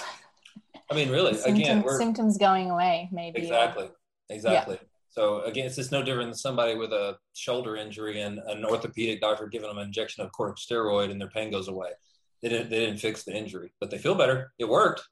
I 0.89 0.95
mean, 0.95 1.11
really, 1.11 1.33
symptom, 1.35 1.55
again, 1.61 1.99
symptoms 1.99 2.39
going 2.39 2.71
away, 2.71 3.09
maybe. 3.11 3.43
Exactly. 3.43 3.91
Exactly. 4.27 4.79
Yeah. 4.81 4.87
So 5.11 5.41
again, 5.41 5.67
it's 5.67 5.75
just 5.75 5.91
no 5.91 6.01
different 6.01 6.29
than 6.29 6.35
somebody 6.35 6.73
with 6.73 6.93
a 6.93 7.19
shoulder 7.35 7.75
injury 7.75 8.21
and 8.21 8.39
an 8.39 8.65
orthopedic 8.65 9.21
doctor 9.21 9.45
giving 9.45 9.69
them 9.69 9.77
an 9.77 9.85
injection 9.85 10.23
of 10.23 10.31
corticosteroid 10.31 11.11
and 11.11 11.21
their 11.21 11.29
pain 11.29 11.51
goes 11.51 11.67
away. 11.67 11.89
They 12.47 12.55
didn't 12.55 12.69
they 12.69 12.79
didn't 12.79 12.99
fix 12.99 13.23
the 13.23 13.35
injury, 13.35 13.73
but 13.81 13.89
they 13.89 13.97
feel 13.97 14.15
better. 14.15 14.53
It 14.57 14.69
worked, 14.69 15.05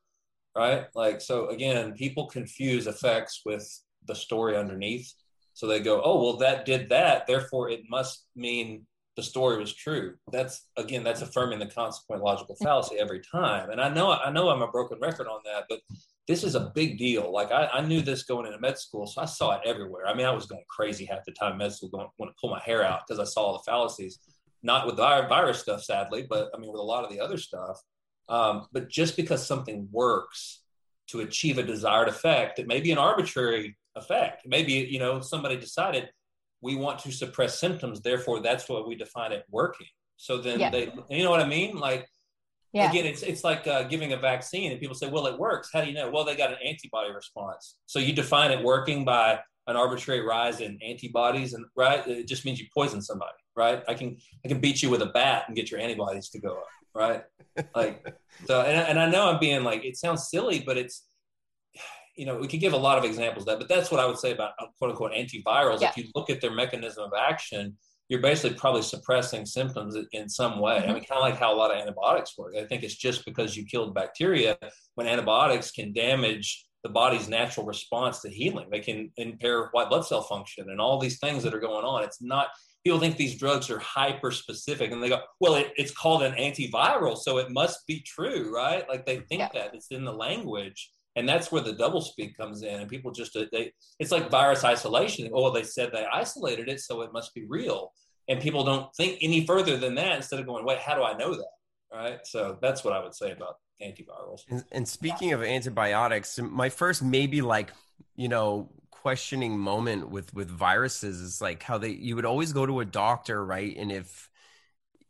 right? 0.55 0.85
Like 0.95 1.19
so 1.19 1.49
again, 1.49 1.91
people 1.93 2.27
confuse 2.27 2.87
effects 2.87 3.41
with 3.45 3.67
the 4.05 4.15
story 4.15 4.55
underneath. 4.55 5.13
So 5.53 5.67
they 5.67 5.81
go, 5.81 6.01
oh 6.01 6.23
well, 6.23 6.37
that 6.37 6.65
did 6.65 6.87
that, 6.89 7.27
therefore 7.27 7.69
it 7.69 7.81
must 7.89 8.27
mean 8.37 8.85
the 9.17 9.23
story 9.23 9.57
was 9.57 9.73
true. 9.73 10.15
That's 10.31 10.67
again, 10.77 11.03
that's 11.03 11.21
affirming 11.21 11.59
the 11.59 11.65
consequent 11.65 12.23
logical 12.23 12.55
fallacy 12.55 12.95
every 12.99 13.19
time. 13.19 13.69
And 13.69 13.81
I 13.81 13.89
know, 13.89 14.13
I 14.13 14.31
know, 14.31 14.47
I'm 14.47 14.61
a 14.61 14.71
broken 14.71 14.97
record 15.01 15.27
on 15.27 15.41
that, 15.43 15.65
but 15.69 15.79
this 16.27 16.43
is 16.45 16.55
a 16.55 16.71
big 16.73 16.97
deal. 16.97 17.33
Like 17.33 17.51
I, 17.51 17.67
I 17.67 17.81
knew 17.81 18.01
this 18.01 18.23
going 18.23 18.45
into 18.45 18.59
med 18.59 18.77
school, 18.77 19.07
so 19.07 19.21
I 19.21 19.25
saw 19.25 19.57
it 19.57 19.61
everywhere. 19.65 20.07
I 20.07 20.13
mean, 20.13 20.25
I 20.25 20.31
was 20.31 20.45
going 20.45 20.63
crazy 20.69 21.03
half 21.03 21.25
the 21.25 21.33
time 21.33 21.57
med 21.57 21.73
school, 21.73 21.89
going 21.89 22.07
want 22.17 22.31
to 22.31 22.39
pull 22.39 22.49
my 22.49 22.61
hair 22.61 22.81
out 22.81 23.01
because 23.05 23.19
I 23.19 23.29
saw 23.29 23.41
all 23.41 23.53
the 23.53 23.69
fallacies. 23.69 24.19
Not 24.65 24.85
with 24.85 24.95
the 24.97 25.03
virus 25.29 25.59
stuff, 25.59 25.83
sadly, 25.83 26.25
but 26.27 26.49
I 26.53 26.57
mean 26.57 26.71
with 26.71 26.81
a 26.81 26.83
lot 26.83 27.03
of 27.03 27.11
the 27.11 27.19
other 27.19 27.37
stuff. 27.37 27.79
Um, 28.27 28.65
but 28.71 28.89
just 28.89 29.15
because 29.15 29.45
something 29.45 29.87
works 29.91 30.63
to 31.09 31.21
achieve 31.21 31.59
a 31.59 31.63
desired 31.63 32.07
effect, 32.07 32.57
it 32.57 32.67
may 32.67 32.81
be 32.81 32.91
an 32.91 32.97
arbitrary 32.97 33.77
effect. 33.95 34.45
Maybe 34.45 34.73
you 34.73 34.99
know 34.99 35.21
somebody 35.21 35.57
decided 35.57 36.09
we 36.61 36.75
want 36.75 36.99
to 36.99 37.11
suppress 37.11 37.59
symptoms. 37.59 38.01
Therefore, 38.01 38.39
that's 38.41 38.67
what 38.67 38.87
we 38.87 38.95
define 38.95 39.31
it 39.31 39.45
working. 39.51 39.87
So 40.17 40.39
then 40.39 40.59
yeah. 40.59 40.69
they, 40.71 40.91
you 41.09 41.23
know 41.23 41.29
what 41.29 41.41
I 41.41 41.47
mean? 41.47 41.77
Like, 41.77 42.07
yeah. 42.73 42.89
again, 42.89 43.05
it's 43.05 43.21
it's 43.21 43.43
like 43.43 43.67
uh, 43.67 43.83
giving 43.83 44.13
a 44.13 44.17
vaccine, 44.17 44.71
and 44.71 44.79
people 44.81 44.95
say, 44.95 45.09
"Well, 45.09 45.27
it 45.27 45.37
works." 45.37 45.69
How 45.71 45.81
do 45.81 45.87
you 45.87 45.93
know? 45.93 46.09
Well, 46.09 46.25
they 46.25 46.35
got 46.35 46.51
an 46.51 46.57
antibody 46.65 47.11
response. 47.13 47.75
So 47.85 47.99
you 47.99 48.13
define 48.13 48.51
it 48.51 48.63
working 48.63 49.05
by 49.05 49.39
an 49.67 49.75
arbitrary 49.75 50.21
rise 50.21 50.59
in 50.59 50.79
antibodies, 50.85 51.53
and 51.53 51.65
right, 51.75 52.05
it 52.07 52.27
just 52.27 52.45
means 52.45 52.59
you 52.59 52.67
poison 52.73 53.01
somebody, 53.01 53.31
right? 53.55 53.83
I 53.87 53.93
can 53.93 54.17
I 54.43 54.47
can 54.47 54.59
beat 54.59 54.81
you 54.81 54.89
with 54.89 55.01
a 55.01 55.07
bat 55.07 55.45
and 55.47 55.55
get 55.55 55.71
your 55.71 55.79
antibodies 55.79 56.29
to 56.29 56.39
go 56.39 56.53
up, 56.53 56.67
right? 56.93 57.23
like, 57.75 58.15
so 58.45 58.61
and 58.61 58.77
and 58.89 58.99
I 58.99 59.09
know 59.09 59.29
I'm 59.29 59.39
being 59.39 59.63
like, 59.63 59.85
it 59.85 59.97
sounds 59.97 60.29
silly, 60.29 60.63
but 60.65 60.77
it's 60.77 61.07
you 62.15 62.25
know, 62.25 62.37
we 62.37 62.47
could 62.47 62.61
give 62.61 62.73
a 62.73 62.77
lot 62.77 62.97
of 62.97 63.03
examples 63.03 63.43
of 63.43 63.47
that, 63.47 63.59
but 63.59 63.67
that's 63.67 63.91
what 63.91 63.99
I 63.99 64.05
would 64.05 64.17
say 64.17 64.31
about 64.31 64.53
uh, 64.59 64.67
quote 64.77 64.91
unquote 64.91 65.11
antivirals. 65.11 65.81
Yeah. 65.81 65.89
If 65.89 65.97
you 65.97 66.05
look 66.15 66.29
at 66.29 66.41
their 66.41 66.53
mechanism 66.53 67.03
of 67.03 67.11
action, 67.17 67.77
you're 68.07 68.21
basically 68.21 68.57
probably 68.57 68.83
suppressing 68.83 69.45
symptoms 69.45 69.97
in 70.11 70.29
some 70.29 70.59
way. 70.59 70.77
Mm-hmm. 70.77 70.89
I 70.89 70.93
mean, 70.93 71.03
kind 71.03 71.19
of 71.19 71.29
like 71.29 71.37
how 71.37 71.53
a 71.53 71.57
lot 71.57 71.71
of 71.71 71.77
antibiotics 71.77 72.37
work. 72.37 72.55
I 72.57 72.65
think 72.65 72.83
it's 72.83 72.95
just 72.95 73.25
because 73.25 73.57
you 73.57 73.65
killed 73.65 73.95
bacteria 73.95 74.57
when 74.93 75.07
antibiotics 75.07 75.71
can 75.71 75.91
damage 75.91 76.65
the 76.83 76.89
body's 76.89 77.27
natural 77.27 77.65
response 77.65 78.21
to 78.21 78.29
healing. 78.29 78.67
They 78.69 78.79
can 78.79 79.11
impair 79.17 79.69
white 79.71 79.89
blood 79.89 80.05
cell 80.05 80.21
function 80.21 80.69
and 80.69 80.79
all 80.79 80.99
these 80.99 81.17
things 81.17 81.41
that 81.43 81.53
are 81.53 81.59
going 81.59 81.83
on. 81.83 82.03
It's 82.03 82.21
not, 82.21 82.49
people 82.85 82.99
think 82.99 83.17
these 83.17 83.35
drugs 83.35 83.69
are 83.71 83.79
hyper 83.79 84.29
specific 84.29 84.91
and 84.91 85.01
they 85.01 85.09
go, 85.09 85.19
well, 85.39 85.55
it, 85.55 85.73
it's 85.75 85.91
called 85.91 86.21
an 86.21 86.33
antiviral, 86.33 87.17
so 87.17 87.39
it 87.39 87.49
must 87.49 87.85
be 87.87 88.01
true, 88.01 88.53
right? 88.55 88.87
Like 88.87 89.05
they 89.07 89.17
think 89.21 89.39
Yeah. 89.41 89.49
that 89.53 89.73
it's 89.73 89.87
in 89.87 90.05
the 90.05 90.13
language. 90.13 90.91
And 91.15 91.27
that's 91.27 91.51
where 91.51 91.61
the 91.63 91.73
double 91.73 92.01
speak 92.01 92.37
comes 92.37 92.61
in. 92.61 92.81
And 92.81 92.89
people 92.89 93.11
just, 93.11 93.35
uh, 93.35 93.45
they, 93.51 93.71
it's 93.99 94.11
like 94.11 94.29
virus 94.29 94.63
isolation. 94.63 95.31
Oh, 95.33 95.49
they 95.49 95.63
said 95.63 95.89
they 95.91 96.05
isolated 96.05 96.69
it, 96.69 96.79
so 96.81 97.01
it 97.01 97.11
must 97.11 97.33
be 97.33 97.45
real. 97.47 97.91
And 98.27 98.39
people 98.39 98.63
don't 98.63 98.93
think 98.95 99.17
any 99.21 99.45
further 99.45 99.77
than 99.77 99.95
that 99.95 100.15
instead 100.15 100.39
of 100.39 100.45
going, 100.45 100.65
wait, 100.65 100.79
how 100.79 100.93
do 100.93 101.03
I 101.03 101.17
know 101.17 101.33
that? 101.33 101.51
Right. 101.91 102.19
So 102.25 102.57
that's 102.61 102.83
what 102.83 102.93
I 102.93 103.01
would 103.01 103.15
say 103.15 103.31
about 103.31 103.55
antivirals. 103.81 104.41
And, 104.49 104.63
and 104.71 104.87
speaking 104.87 105.31
of 105.33 105.41
antibiotics, 105.41 106.37
my 106.39 106.69
first 106.69 107.01
maybe 107.01 107.41
like 107.41 107.71
you 108.17 108.27
know 108.27 108.69
questioning 109.05 109.55
moment 109.59 110.09
with 110.09 110.33
with 110.33 110.49
viruses 110.49 111.21
is 111.21 111.39
like 111.39 111.61
how 111.61 111.77
they 111.77 111.89
you 111.91 112.15
would 112.15 112.25
always 112.25 112.51
go 112.53 112.65
to 112.65 112.79
a 112.79 112.85
doctor, 112.85 113.45
right? 113.45 113.77
And 113.77 113.91
if 113.91 114.31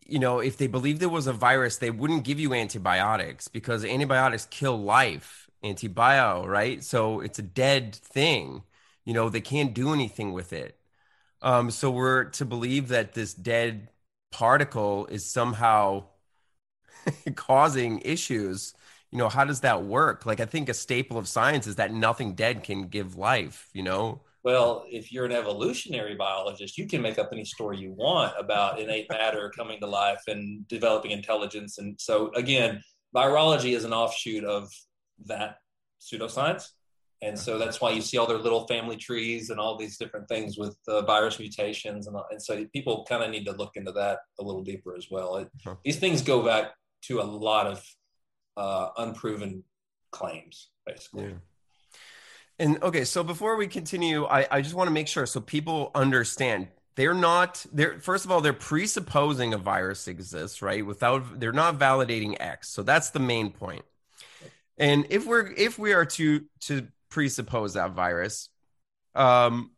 you 0.05 0.19
know 0.19 0.39
if 0.39 0.57
they 0.57 0.67
believed 0.67 0.99
there 1.01 1.09
was 1.09 1.27
a 1.27 1.33
virus, 1.33 1.77
they 1.77 1.91
wouldn't 1.91 2.25
give 2.25 2.39
you 2.39 2.53
antibiotics 2.53 3.47
because 3.47 3.85
antibiotics 3.85 4.47
kill 4.51 4.77
life. 4.81 5.49
Antibio, 5.63 6.45
right? 6.45 6.83
So 6.83 7.21
it's 7.21 7.39
a 7.39 7.43
dead 7.43 7.95
thing. 7.95 8.63
You 9.05 9.13
know 9.13 9.29
they 9.29 9.41
can't 9.41 9.73
do 9.73 9.93
anything 9.93 10.33
with 10.33 10.53
it. 10.53 10.77
Um, 11.41 11.71
so 11.71 11.91
we're 11.91 12.25
to 12.25 12.45
believe 12.45 12.89
that 12.89 13.13
this 13.13 13.33
dead 13.33 13.89
particle 14.31 15.07
is 15.07 15.25
somehow 15.25 16.05
causing 17.35 17.99
issues 18.01 18.73
you 19.11 19.17
know 19.17 19.29
how 19.29 19.45
does 19.45 19.61
that 19.61 19.83
work 19.83 20.25
like 20.25 20.39
i 20.39 20.45
think 20.45 20.69
a 20.69 20.73
staple 20.73 21.17
of 21.17 21.27
science 21.27 21.67
is 21.67 21.75
that 21.75 21.93
nothing 21.93 22.33
dead 22.33 22.63
can 22.63 22.87
give 22.87 23.15
life 23.15 23.69
you 23.73 23.83
know 23.83 24.21
Well, 24.43 24.85
if 24.87 25.11
you're 25.11 25.25
an 25.25 25.31
evolutionary 25.31 26.13
biologist, 26.13 26.77
you 26.77 26.85
can 26.87 27.01
make 27.01 27.17
up 27.17 27.29
any 27.31 27.45
story 27.45 27.79
you 27.79 27.93
want 27.93 28.33
about 28.37 28.79
innate 28.79 29.09
matter 29.09 29.51
coming 29.57 29.79
to 29.79 29.87
life 29.87 30.21
and 30.27 30.67
developing 30.67 31.09
intelligence. 31.09 31.79
And 31.79 31.95
so, 31.99 32.29
again, 32.35 32.83
virology 33.15 33.75
is 33.75 33.85
an 33.85 33.93
offshoot 33.93 34.43
of 34.43 34.69
that 35.25 35.57
pseudoscience. 35.99 36.69
And 37.23 37.39
so 37.39 37.57
that's 37.57 37.81
why 37.81 37.89
you 37.89 38.01
see 38.01 38.19
all 38.19 38.27
their 38.27 38.37
little 38.37 38.67
family 38.67 38.97
trees 38.97 39.49
and 39.49 39.59
all 39.59 39.77
these 39.77 39.97
different 39.97 40.27
things 40.27 40.59
with 40.59 40.77
uh, 40.87 41.01
virus 41.01 41.39
mutations. 41.39 42.05
And, 42.05 42.15
and 42.29 42.39
so 42.39 42.65
people 42.71 43.03
kind 43.09 43.23
of 43.23 43.31
need 43.31 43.45
to 43.45 43.53
look 43.53 43.71
into 43.75 43.93
that 43.93 44.19
a 44.39 44.43
little 44.43 44.63
deeper 44.63 44.95
as 44.95 45.07
well. 45.09 45.37
It, 45.37 45.49
These 45.83 45.97
things 45.97 46.21
go 46.21 46.43
back 46.43 46.73
to 47.07 47.19
a 47.19 47.23
lot 47.23 47.65
of 47.65 47.83
uh, 48.57 48.89
unproven 48.97 49.63
claims, 50.11 50.69
basically. 50.85 51.25
and 52.59 52.81
okay 52.81 53.03
so 53.03 53.21
before 53.23 53.57
we 53.57 53.67
continue 53.67 54.25
i, 54.27 54.47
I 54.49 54.61
just 54.61 54.75
want 54.75 54.87
to 54.87 54.93
make 54.93 55.07
sure 55.09 55.25
so 55.25 55.41
people 55.41 55.91
understand. 55.93 56.67
They're 56.95 57.13
not 57.13 57.65
they're 57.73 57.99
first 57.99 58.23
of 58.23 58.31
all 58.31 58.39
they're 58.39 58.53
presupposing 58.53 59.53
a 59.53 59.57
virus 59.57 60.07
exists 60.07 60.61
right? 60.61 60.85
Without 60.85 61.39
they're 61.39 61.51
not 61.51 61.77
validating 61.77 62.37
x. 62.39 62.69
So 62.69 62.83
that's 62.83 63.09
the 63.09 63.19
main 63.19 63.51
point. 63.51 63.83
And 64.77 65.05
if 65.09 65.25
we're 65.25 65.51
if 65.51 65.77
we 65.77 65.91
are 65.93 66.05
to 66.05 66.45
to 66.61 66.87
presuppose 67.09 67.73
that 67.73 67.91
virus 67.91 68.49
um 69.13 69.71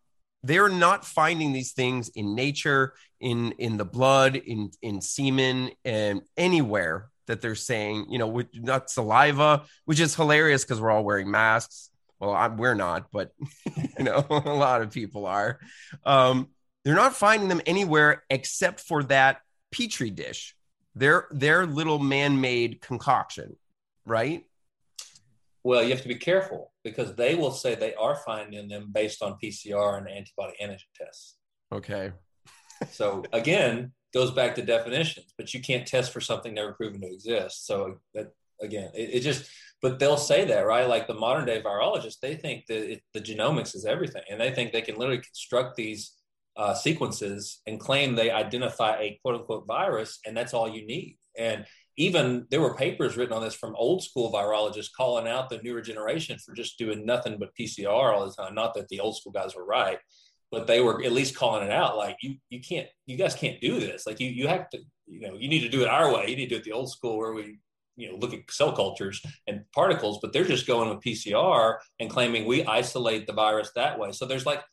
they're 0.44 0.70
not 0.70 1.06
finding 1.06 1.54
these 1.54 1.72
things 1.72 2.10
in 2.10 2.36
nature 2.36 2.94
in 3.20 3.54
in 3.54 3.78
the 3.78 3.86
blood 3.86 4.36
in 4.36 4.70
in 4.84 5.02
semen 5.02 5.72
and 5.84 6.22
anywhere 6.38 7.10
that 7.28 7.42
they're 7.42 7.56
saying 7.56 8.08
you 8.10 8.18
know 8.18 8.28
with 8.28 8.48
not 8.54 8.90
saliva 8.90 9.64
which 9.86 10.00
is 10.00 10.16
hilarious 10.16 10.64
because 10.64 10.82
we're 10.82 10.92
all 10.92 11.04
wearing 11.04 11.30
masks. 11.30 11.90
Well 12.20 12.34
I'm, 12.34 12.58
we're 12.58 12.76
not 12.76 13.08
but 13.12 13.32
you 13.98 14.04
know 14.04 14.26
a 14.30 14.54
lot 14.54 14.82
of 14.82 14.92
people 14.92 15.26
are. 15.26 15.60
Um 16.06 16.50
they're 16.84 16.96
not 16.96 17.16
finding 17.16 17.50
them 17.50 17.62
anywhere 17.66 18.24
except 18.30 18.80
for 18.80 19.04
that 19.04 19.42
petri 19.72 20.10
dish 20.10 20.56
their 20.96 21.28
their 21.32 21.66
little 21.66 22.00
man-made 22.00 22.82
concoction 22.82 23.56
right? 24.08 24.44
Well, 25.64 25.84
you 25.84 25.90
have 25.90 26.02
to 26.02 26.08
be 26.08 26.16
careful 26.16 26.72
because 26.84 27.16
they 27.16 27.36
will 27.36 27.52
say 27.52 27.76
they 27.76 27.94
are 27.96 28.16
finding 28.16 28.70
them 28.70 28.90
based 28.92 29.22
on 29.22 29.38
PCR 29.44 29.98
and 29.98 30.10
antibody 30.10 30.56
antigen 30.64 30.86
tests. 30.96 31.36
okay. 31.72 32.14
So 32.92 33.24
again, 33.34 33.92
goes 34.14 34.32
back 34.32 34.56
to 34.56 34.62
definitions, 34.62 35.34
but 35.38 35.54
you 35.54 35.62
can't 35.62 35.88
test 35.88 36.12
for 36.12 36.22
something 36.22 36.54
never 36.54 36.74
proven 36.74 37.02
to 37.02 37.12
exist. 37.12 37.66
So 37.66 38.00
that 38.14 38.32
again, 38.62 38.90
it, 38.94 39.16
it 39.16 39.20
just 39.22 39.50
but 39.82 40.00
they'll 40.00 40.18
say 40.18 40.46
that 40.46 40.66
right? 40.66 40.88
Like 40.88 41.08
the 41.08 41.14
modern 41.14 41.46
day 41.46 41.62
virologists 41.62 42.20
they 42.22 42.36
think 42.36 42.66
that 42.68 42.92
it, 42.92 43.02
the 43.14 43.22
genomics 43.22 43.76
is 43.76 43.86
everything 43.86 44.24
and 44.30 44.40
they 44.40 44.52
think 44.52 44.72
they 44.72 44.82
can 44.82 44.96
literally 44.96 45.22
construct 45.22 45.76
these 45.76 46.14
uh, 46.56 46.74
sequences 46.74 47.62
and 47.68 47.80
claim 47.80 48.16
they 48.16 48.32
identify 48.32 48.98
a 48.98 49.20
quote 49.22 49.36
unquote 49.42 49.68
virus 49.68 50.20
and 50.26 50.36
that's 50.36 50.54
all 50.54 50.68
you 50.68 50.86
need. 50.86 51.18
And 51.38 51.66
even 52.00 52.46
there 52.50 52.62
were 52.62 52.76
papers 52.76 53.18
written 53.18 53.36
on 53.36 53.44
this 53.44 53.56
from 53.56 53.76
old 53.76 54.04
school 54.04 54.32
virologists 54.32 54.90
calling 54.96 55.28
out 55.28 55.50
the 55.50 55.60
newer 55.64 55.82
generation 55.82 56.38
for 56.44 56.54
just 56.54 56.78
doing 56.78 57.06
nothing 57.06 57.38
but 57.40 57.50
pcr 57.60 57.88
all 57.88 58.26
the 58.26 58.34
time. 58.34 58.56
Not 58.56 58.74
that 58.76 58.88
the 58.88 59.00
old 59.00 59.18
school 59.18 59.32
guys 59.32 59.56
were 59.56 59.66
right 59.66 60.00
but 60.52 60.68
they 60.68 60.80
were 60.80 61.04
at 61.04 61.12
least 61.12 61.36
calling 61.36 61.66
it 61.66 61.72
out 61.72 61.98
like 61.98 62.18
you 62.22 62.36
you 62.50 62.62
can't 62.62 62.88
you 63.06 63.18
guys 63.18 63.36
can't 63.36 63.60
do 63.62 63.80
this. 63.80 64.08
Like 64.08 64.20
you 64.20 64.30
you 64.30 64.48
have 64.48 64.70
to 64.70 64.80
you 65.06 65.28
know 65.28 65.36
you 65.38 65.50
need 65.50 65.62
to 65.62 65.70
do 65.70 65.82
it 65.82 65.88
our 65.88 66.14
way. 66.14 66.28
You 66.30 66.36
need 66.36 66.50
to 66.50 66.56
do 66.56 66.58
it 66.58 66.64
the 66.64 66.72
old 66.72 66.92
school 66.92 67.18
where 67.18 67.34
we 67.34 67.60
you 67.96 68.10
know 68.10 68.18
look 68.18 68.34
at 68.34 68.50
cell 68.50 68.72
cultures 68.74 69.22
and 69.48 69.64
particles 69.74 70.20
but 70.22 70.32
they're 70.32 70.46
just 70.46 70.68
going 70.68 70.88
with 70.88 71.00
pcr 71.00 71.78
and 72.00 72.12
claiming 72.12 72.46
we 72.46 72.64
isolate 72.66 73.28
the 73.28 73.34
virus 73.34 73.72
that 73.76 73.98
way. 74.00 74.12
So 74.12 74.26
there's 74.26 74.46
like 74.46 74.64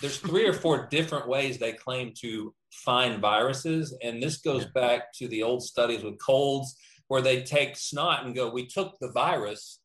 there's 0.00 0.18
three 0.18 0.46
or 0.46 0.52
four 0.52 0.86
different 0.90 1.28
ways 1.28 1.58
they 1.58 1.72
claim 1.72 2.12
to 2.20 2.54
find 2.72 3.20
viruses 3.20 3.96
and 4.02 4.22
this 4.22 4.38
goes 4.38 4.64
back 4.66 5.12
to 5.14 5.28
the 5.28 5.42
old 5.42 5.62
studies 5.62 6.02
with 6.02 6.18
colds 6.20 6.76
where 7.08 7.22
they 7.22 7.42
take 7.42 7.76
snot 7.76 8.24
and 8.24 8.34
go 8.34 8.50
we 8.50 8.66
took 8.66 8.96
the 9.00 9.10
virus 9.12 9.79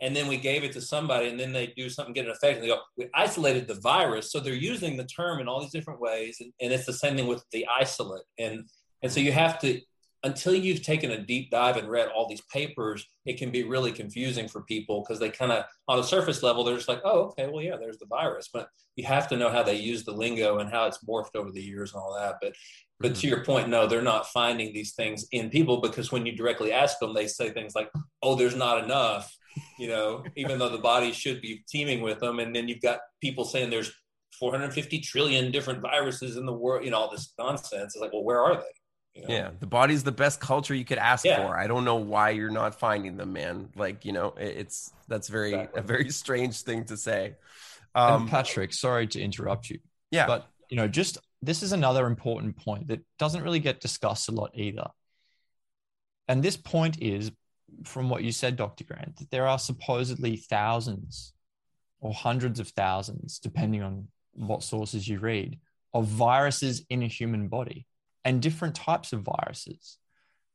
and 0.00 0.14
then 0.14 0.26
we 0.26 0.36
gave 0.36 0.64
it 0.64 0.72
to 0.72 0.80
somebody 0.80 1.28
and 1.28 1.38
then 1.38 1.52
they 1.52 1.68
do 1.76 1.88
something 1.88 2.12
get 2.12 2.24
an 2.26 2.32
effect 2.32 2.56
and 2.56 2.64
they 2.64 2.68
go 2.68 2.80
we 2.96 3.08
isolated 3.14 3.68
the 3.68 3.74
virus. 3.80 4.30
So 4.32 4.40
they're 4.40 4.54
using 4.54 4.96
the 4.96 5.04
term 5.04 5.40
in 5.40 5.48
all 5.48 5.60
these 5.60 5.72
different 5.72 6.00
ways 6.00 6.38
and, 6.40 6.52
and 6.60 6.72
it's 6.72 6.86
the 6.86 6.92
same 6.92 7.16
thing 7.16 7.26
with 7.26 7.44
the 7.52 7.66
isolate. 7.78 8.24
And 8.38 8.64
and 9.02 9.12
so 9.12 9.20
you 9.20 9.32
have 9.32 9.58
to 9.60 9.80
until 10.24 10.54
you've 10.54 10.82
taken 10.82 11.10
a 11.10 11.18
deep 11.20 11.50
dive 11.50 11.76
and 11.76 11.86
read 11.88 12.08
all 12.08 12.26
these 12.26 12.40
papers 12.50 13.06
it 13.26 13.36
can 13.36 13.50
be 13.50 13.62
really 13.62 13.92
confusing 13.92 14.48
for 14.48 14.62
people 14.62 15.02
because 15.02 15.20
they 15.20 15.28
kind 15.28 15.52
of 15.52 15.64
on 15.86 15.98
a 15.98 16.02
surface 16.02 16.42
level 16.42 16.64
they're 16.64 16.76
just 16.76 16.88
like 16.88 17.02
oh 17.04 17.24
okay 17.24 17.46
well 17.46 17.62
yeah 17.62 17.76
there's 17.76 17.98
the 17.98 18.06
virus. 18.06 18.48
But 18.52 18.68
you 18.96 19.04
have 19.06 19.28
to 19.28 19.36
know 19.36 19.50
how 19.50 19.62
they 19.62 19.76
use 19.76 20.04
the 20.04 20.12
lingo 20.12 20.58
and 20.58 20.70
how 20.70 20.86
it's 20.86 21.04
morphed 21.04 21.34
over 21.36 21.50
the 21.50 21.62
years 21.62 21.92
and 21.92 22.02
all 22.02 22.14
that. 22.18 22.36
But 22.40 22.54
but 23.00 23.12
Mhm. 23.12 23.20
to 23.20 23.28
your 23.28 23.44
point 23.44 23.68
no 23.68 23.86
they're 23.86 24.02
not 24.02 24.26
finding 24.28 24.72
these 24.72 24.94
things 24.94 25.26
in 25.32 25.50
people 25.50 25.80
because 25.80 26.10
when 26.12 26.26
you 26.26 26.32
directly 26.36 26.72
ask 26.72 26.98
them 26.98 27.12
they 27.14 27.26
say 27.28 27.50
things 27.50 27.74
like 27.74 27.90
oh 28.22 28.34
there's 28.34 28.56
not 28.56 28.82
enough 28.84 29.36
you 29.78 29.88
know 29.88 30.24
even 30.36 30.58
though 30.58 30.68
the 30.68 30.78
body 30.78 31.12
should 31.12 31.40
be 31.40 31.62
teeming 31.68 32.00
with 32.02 32.20
them 32.20 32.38
and 32.38 32.54
then 32.54 32.68
you've 32.68 32.80
got 32.82 33.00
people 33.20 33.44
saying 33.44 33.70
there's 33.70 33.92
450 34.38 35.00
trillion 35.00 35.50
different 35.52 35.80
viruses 35.80 36.36
in 36.36 36.44
the 36.46 36.52
world 36.52 36.84
you 36.84 36.90
know 36.90 36.98
all 36.98 37.10
this 37.10 37.32
nonsense 37.38 37.94
it's 37.94 37.96
like 37.96 38.12
well 38.12 38.24
where 38.24 38.40
are 38.40 38.56
they 38.56 38.62
you 39.14 39.22
know? 39.22 39.28
Yeah, 39.28 39.50
the 39.60 39.66
body's 39.68 40.02
the 40.02 40.10
best 40.10 40.40
culture 40.40 40.74
you 40.74 40.84
could 40.84 40.98
ask 40.98 41.24
Yeah. 41.24 41.36
for. 41.36 41.56
I 41.56 41.68
don't 41.68 41.84
know 41.84 41.94
why 41.94 42.30
you're 42.30 42.50
not 42.50 42.80
finding 42.80 43.16
them, 43.16 43.32
man. 43.32 43.70
Like, 43.76 44.04
you 44.04 44.10
know, 44.12 44.34
it's 44.36 44.92
that's 45.06 45.28
very 45.28 45.54
Exactly. 45.54 45.80
a 45.80 45.82
very 45.84 46.10
strange 46.10 46.62
thing 46.62 46.84
to 46.86 46.96
say. 46.96 47.36
and 47.94 48.14
Um, 48.22 48.28
Patrick, 48.28 48.72
sorry 48.72 49.06
to 49.06 49.20
interrupt 49.20 49.70
you, 49.70 49.78
yeah, 50.10 50.26
but 50.26 50.48
you 50.68 50.76
know, 50.76 50.88
just 50.88 51.18
this 51.42 51.62
is 51.62 51.70
another 51.70 52.06
important 52.08 52.56
point 52.56 52.88
that 52.88 53.02
doesn't 53.20 53.44
really 53.44 53.60
get 53.60 53.80
discussed 53.80 54.28
a 54.28 54.32
lot 54.32 54.50
either. 54.54 54.88
And 56.26 56.42
this 56.42 56.56
point 56.56 57.00
is 57.00 57.30
from 57.84 58.08
what 58.08 58.22
you 58.22 58.32
said, 58.32 58.56
Dr. 58.56 58.84
Grant, 58.84 59.16
that 59.16 59.30
there 59.30 59.46
are 59.46 59.58
supposedly 59.58 60.36
thousands 60.36 61.32
or 62.00 62.12
hundreds 62.12 62.60
of 62.60 62.68
thousands, 62.68 63.38
depending 63.38 63.82
on 63.82 64.08
what 64.32 64.62
sources 64.62 65.08
you 65.08 65.18
read, 65.18 65.58
of 65.92 66.06
viruses 66.06 66.84
in 66.90 67.02
a 67.02 67.06
human 67.06 67.48
body 67.48 67.86
and 68.24 68.42
different 68.42 68.74
types 68.74 69.12
of 69.12 69.22
viruses. 69.22 69.98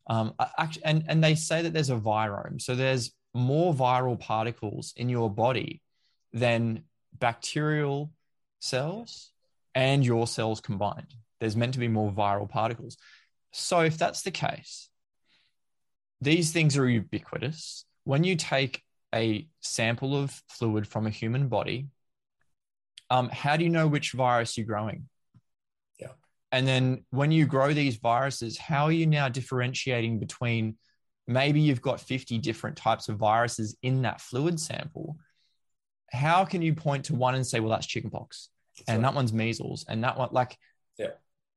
Um, 0.07 0.33
actually, 0.57 0.85
and, 0.85 1.03
and 1.07 1.23
they 1.23 1.35
say 1.35 1.61
that 1.61 1.73
there's 1.73 1.89
a 1.89 1.95
virome. 1.95 2.61
So 2.61 2.75
there's 2.75 3.11
more 3.33 3.73
viral 3.73 4.19
particles 4.19 4.93
in 4.95 5.09
your 5.09 5.29
body 5.29 5.81
than 6.33 6.83
bacterial 7.17 8.11
cells 8.59 9.31
and 9.75 10.05
your 10.05 10.27
cells 10.27 10.61
combined. 10.61 11.13
There's 11.39 11.55
meant 11.55 11.73
to 11.73 11.79
be 11.79 11.87
more 11.87 12.11
viral 12.11 12.49
particles. 12.49 12.97
So, 13.51 13.79
if 13.79 13.97
that's 13.97 14.21
the 14.21 14.31
case, 14.31 14.88
these 16.21 16.51
things 16.51 16.77
are 16.77 16.87
ubiquitous. 16.87 17.85
When 18.03 18.23
you 18.23 18.35
take 18.35 18.83
a 19.13 19.47
sample 19.61 20.15
of 20.15 20.41
fluid 20.47 20.87
from 20.87 21.07
a 21.07 21.09
human 21.09 21.47
body, 21.47 21.87
um, 23.09 23.29
how 23.29 23.57
do 23.57 23.63
you 23.63 23.69
know 23.69 23.87
which 23.87 24.11
virus 24.11 24.57
you're 24.57 24.67
growing? 24.67 25.07
Yeah. 25.99 26.11
And 26.51 26.67
then 26.67 27.05
when 27.09 27.31
you 27.31 27.45
grow 27.45 27.73
these 27.73 27.97
viruses, 27.97 28.57
how 28.57 28.85
are 28.85 28.91
you 28.91 29.07
now 29.07 29.29
differentiating 29.29 30.19
between 30.19 30.77
maybe 31.27 31.61
you've 31.61 31.81
got 31.81 32.01
50 32.01 32.37
different 32.39 32.75
types 32.75 33.09
of 33.09 33.17
viruses 33.17 33.75
in 33.81 34.03
that 34.03 34.21
fluid 34.21 34.59
sample? 34.59 35.17
How 36.11 36.43
can 36.45 36.61
you 36.61 36.73
point 36.73 37.05
to 37.05 37.15
one 37.15 37.35
and 37.35 37.45
say, 37.45 37.59
well, 37.59 37.69
that's 37.69 37.85
chickenpox, 37.85 38.49
and 38.87 38.97
right. 38.97 39.09
that 39.09 39.15
one's 39.15 39.31
measles, 39.33 39.85
and 39.87 40.03
that 40.03 40.17
one, 40.17 40.29
like, 40.31 40.57
Yeah. 40.97 41.11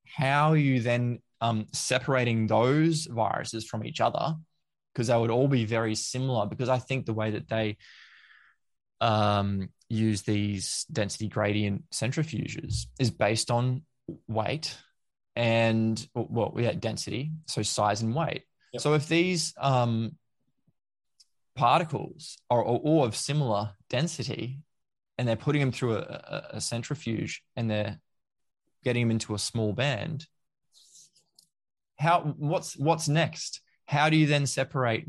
how 0.07 0.51
are 0.51 0.57
you 0.57 0.81
then 0.81 1.21
um, 1.41 1.67
separating 1.73 2.47
those 2.47 3.07
viruses 3.07 3.67
from 3.67 3.85
each 3.85 4.01
other? 4.01 4.37
Because 4.93 5.09
they 5.09 5.17
would 5.17 5.31
all 5.31 5.49
be 5.49 5.65
very 5.65 5.95
similar. 5.95 6.47
Because 6.47 6.69
I 6.69 6.79
think 6.79 7.07
the 7.07 7.15
way 7.15 7.33
that 7.33 7.49
they 7.49 7.77
um, 9.01 9.71
use 9.89 10.23
these 10.23 10.87
density 10.93 11.29
gradient 11.29 11.91
centrifuges 11.91 12.87
is 12.99 13.11
based 13.11 13.51
on 13.51 13.83
weight 14.29 14.77
and 15.35 16.07
well, 16.15 16.55
yeah, 16.59 16.73
density, 16.73 17.33
so 17.47 17.63
size 17.63 18.03
and 18.03 18.15
weight. 18.15 18.43
Yep. 18.73 18.83
So 18.83 18.95
if 18.95 19.09
these 19.09 19.55
um, 19.59 20.17
particles 21.57 22.37
are 22.51 22.63
all 22.63 23.05
of 23.05 23.17
similar 23.17 23.73
density, 23.89 24.61
and 25.19 25.29
they're 25.29 25.37
putting 25.37 25.61
them 25.61 25.73
through 25.73 25.97
a, 25.97 26.01
a, 26.01 26.47
a 26.55 26.61
centrifuge 26.61 27.43
and 27.55 27.71
they're 27.71 28.01
getting 28.83 29.07
them 29.07 29.11
into 29.13 29.35
a 29.35 29.39
small 29.39 29.73
band, 29.73 30.27
how 31.99 32.35
what's 32.39 32.77
what's 32.77 33.09
next? 33.09 33.61
How 33.93 34.09
do 34.09 34.17
you 34.17 34.27
then 34.27 34.47
separate 34.47 35.05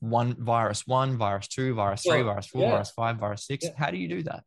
one 0.00 0.36
virus 0.38 0.86
one, 0.86 1.16
virus 1.16 1.48
two, 1.48 1.74
virus 1.74 2.02
three, 2.02 2.22
Well, 2.22 2.32
virus 2.32 2.46
four, 2.48 2.62
yeah. 2.62 2.70
virus 2.72 2.90
five, 2.90 3.16
virus 3.16 3.46
six? 3.46 3.64
Yeah. 3.64 3.70
How 3.78 3.90
do 3.90 3.96
you 3.96 4.08
do 4.08 4.22
that? 4.24 4.44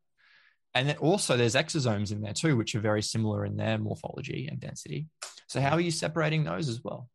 And 0.76 0.88
then 0.88 0.98
also 0.98 1.36
there's 1.36 1.56
exosomes 1.56 2.12
in 2.12 2.22
there 2.22 2.34
too, 2.34 2.56
which 2.56 2.76
are 2.76 2.80
very 2.82 3.02
similar 3.02 3.46
in 3.46 3.58
their 3.58 3.80
morphology 3.80 4.48
and 4.48 4.60
density. 4.60 5.08
So 5.48 5.60
how 5.60 5.72
are 5.72 5.82
you 5.82 5.90
separating 5.90 6.44
those 6.44 6.70
as 6.70 6.84
well? 6.84 7.10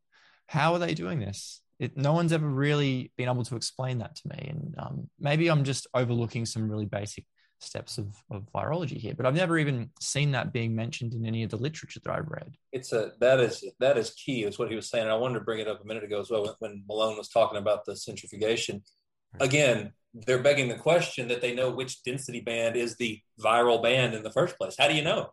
How 0.49 0.73
are 0.75 0.81
they 0.81 0.95
doing 0.95 1.21
this? 1.21 1.63
It, 1.79 1.97
no 1.97 2.13
one's 2.13 2.33
ever 2.33 2.49
really 2.49 3.13
been 3.17 3.29
able 3.29 3.45
to 3.45 3.55
explain 3.55 3.99
that 3.99 4.17
to 4.17 4.29
me, 4.29 4.49
and 4.49 4.75
um, 4.77 5.11
maybe 5.21 5.49
I'm 5.49 5.63
just 5.63 5.87
overlooking 5.95 6.45
some 6.45 6.69
really 6.69 6.87
basic 6.87 7.25
steps 7.65 7.99
of, 7.99 8.23
of 8.31 8.47
virology 8.55 8.97
here. 8.97 9.15
But 9.17 9.27
I've 9.27 9.35
never 9.35 9.59
even 9.59 9.91
seen 10.01 10.33
that 10.33 10.53
being 10.53 10.75
mentioned 10.75 11.15
in 11.15 11.25
any 11.25 11.43
of 11.43 11.51
the 11.51 11.57
literature 11.57 12.01
that 12.05 12.13
I've 12.13 12.29
read. 12.29 12.57
it's 12.73 12.93
a 12.93 13.13
that 13.21 13.41
is 13.41 13.65
that 13.81 13.99
is 13.99 14.11
key 14.11 14.45
is 14.45 14.59
what 14.59 14.69
he 14.71 14.77
was 14.77 14.89
saying. 14.89 15.05
And 15.05 15.13
i 15.13 15.17
wanted 15.17 15.39
to 15.39 15.45
bring 15.45 15.61
it 15.61 15.69
up 15.69 15.83
a 15.83 15.87
minute 15.87 16.05
ago 16.05 16.21
as 16.21 16.31
well 16.31 16.43
when, 16.43 16.55
when 16.59 16.85
malone 16.87 17.17
was 17.17 17.29
talking 17.29 17.59
about 17.59 17.85
the 17.85 17.97
centrifugation. 17.97 18.83
Again 19.41 19.93
they're 20.15 20.43
begging 20.43 20.69
the 20.69 20.77
question 20.77 21.29
that 21.29 21.41
they 21.41 21.55
know 21.55 21.71
which 21.71 22.05
density 22.05 22.41
band 22.41 22.77
is 22.77 22.97
the 22.97 23.21
viral 23.41 23.83
band 23.83 24.15
in 24.15 24.23
the 24.23 24.31
first 24.31 24.57
place. 24.57 24.77
How 24.79 24.87
do 24.87 24.95
you 24.95 25.03
know? 25.03 25.31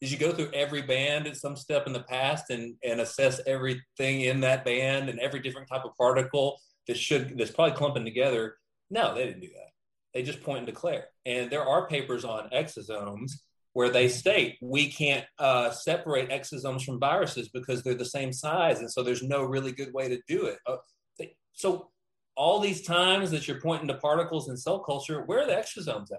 Did 0.00 0.12
you 0.12 0.18
go 0.18 0.32
through 0.32 0.50
every 0.54 0.82
band 0.82 1.26
at 1.26 1.36
some 1.36 1.56
step 1.56 1.86
in 1.86 1.92
the 1.92 2.04
past 2.04 2.50
and 2.50 2.76
and 2.84 3.00
assess 3.00 3.40
everything 3.46 4.22
in 4.22 4.40
that 4.40 4.64
band 4.64 5.08
and 5.08 5.18
every 5.18 5.40
different 5.40 5.68
type 5.68 5.84
of 5.84 5.96
particle 5.96 6.58
that 6.86 6.96
should 6.96 7.36
that's 7.36 7.50
probably 7.50 7.76
clumping 7.76 8.04
together? 8.04 8.56
No 8.88 9.14
they 9.14 9.26
didn't 9.26 9.40
do 9.40 9.48
that 9.48 9.69
they 10.14 10.22
just 10.22 10.42
point 10.42 10.58
and 10.58 10.66
declare 10.66 11.06
and 11.24 11.50
there 11.50 11.64
are 11.66 11.86
papers 11.88 12.24
on 12.24 12.48
exosomes 12.50 13.32
where 13.72 13.88
they 13.88 14.08
state 14.08 14.58
we 14.60 14.90
can't 14.90 15.24
uh, 15.38 15.70
separate 15.70 16.28
exosomes 16.30 16.84
from 16.84 16.98
viruses 16.98 17.48
because 17.48 17.82
they're 17.82 17.94
the 17.94 18.04
same 18.04 18.32
size, 18.32 18.80
and 18.80 18.90
so 18.90 19.02
there's 19.02 19.22
no 19.22 19.44
really 19.44 19.72
good 19.72 19.92
way 19.92 20.08
to 20.08 20.20
do 20.26 20.46
it. 20.46 20.58
Uh, 20.66 20.76
they, 21.18 21.36
so 21.52 21.90
all 22.36 22.58
these 22.58 22.82
times 22.82 23.30
that 23.30 23.46
you're 23.46 23.60
pointing 23.60 23.88
to 23.88 23.94
particles 23.94 24.48
in 24.48 24.56
cell 24.56 24.80
culture, 24.80 25.22
where 25.26 25.40
are 25.42 25.46
the 25.46 25.52
exosomes 25.52 26.10
at? 26.10 26.18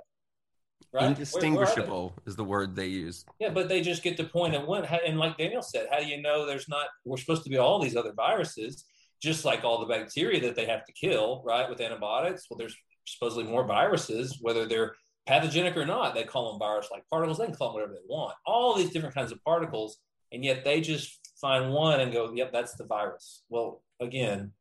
Right? 0.93 1.01
Where- 1.01 1.01
where? 1.01 1.07
Indistinguishable 1.07 2.13
is 2.25 2.35
the 2.35 2.43
word 2.43 2.75
they 2.75 2.87
use. 2.87 3.25
Yeah, 3.39 3.49
but 3.49 3.67
they 3.69 3.81
just 3.81 4.03
get 4.03 4.17
to 4.17 4.23
point 4.23 4.53
at 4.53 4.65
one. 4.65 4.85
And 4.85 5.17
like 5.19 5.37
Daniel 5.37 5.61
said, 5.61 5.87
how 5.91 5.99
do 5.99 6.05
you 6.05 6.21
know 6.21 6.45
there's 6.45 6.69
not? 6.69 6.87
We're 7.05 7.17
supposed 7.17 7.43
to 7.43 7.49
be 7.49 7.57
all 7.57 7.79
these 7.79 7.95
other 7.95 8.13
viruses, 8.13 8.85
just 9.21 9.45
like 9.45 9.63
all 9.63 9.79
the 9.79 9.85
bacteria 9.87 10.41
that 10.41 10.55
they 10.55 10.65
have 10.65 10.85
to 10.85 10.93
kill, 10.93 11.43
right? 11.45 11.69
With 11.69 11.81
antibiotics. 11.81 12.47
Well, 12.49 12.57
there's 12.57 12.75
supposedly 13.13 13.49
more 13.49 13.65
viruses, 13.65 14.37
whether 14.41 14.65
they're 14.65 14.95
pathogenic 15.27 15.77
or 15.77 15.85
not. 15.85 16.13
They 16.13 16.23
call 16.23 16.51
them 16.51 16.59
virus-like 16.59 17.07
particles. 17.09 17.37
They 17.37 17.45
can 17.45 17.55
call 17.55 17.69
them 17.69 17.75
whatever 17.75 17.93
they 17.93 18.07
want. 18.07 18.35
All 18.45 18.75
these 18.75 18.91
different 18.91 19.15
kinds 19.15 19.31
of 19.31 19.43
particles, 19.43 19.97
and 20.31 20.43
yet 20.43 20.63
they 20.63 20.81
just 20.81 21.19
find 21.39 21.71
one 21.71 21.99
and 21.99 22.11
go, 22.11 22.31
"Yep, 22.33 22.51
that's 22.51 22.75
the 22.75 22.85
virus." 22.85 23.43
Well, 23.49 23.83
again, 23.99 24.53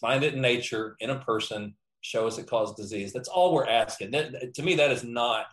find 0.00 0.24
it 0.24 0.34
in 0.34 0.40
nature, 0.40 0.96
in 1.00 1.10
a 1.10 1.20
person, 1.20 1.74
show 2.00 2.26
us 2.26 2.38
it 2.38 2.46
caused 2.46 2.76
disease. 2.76 3.12
That's 3.12 3.28
all 3.28 3.54
we're 3.54 3.68
asking. 3.68 4.10
That, 4.12 4.54
to 4.54 4.62
me, 4.62 4.74
that 4.76 4.90
is 4.90 5.04
not 5.04 5.46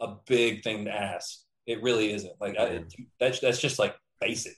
a 0.00 0.16
big 0.26 0.62
thing 0.62 0.84
to 0.84 0.90
ask. 0.92 1.40
It 1.66 1.82
really 1.82 2.12
isn't. 2.12 2.34
Like 2.40 2.58
I, 2.58 2.66
mm-hmm. 2.66 3.02
that's 3.20 3.40
that's 3.40 3.60
just 3.60 3.78
like 3.78 3.96
basic. 4.20 4.56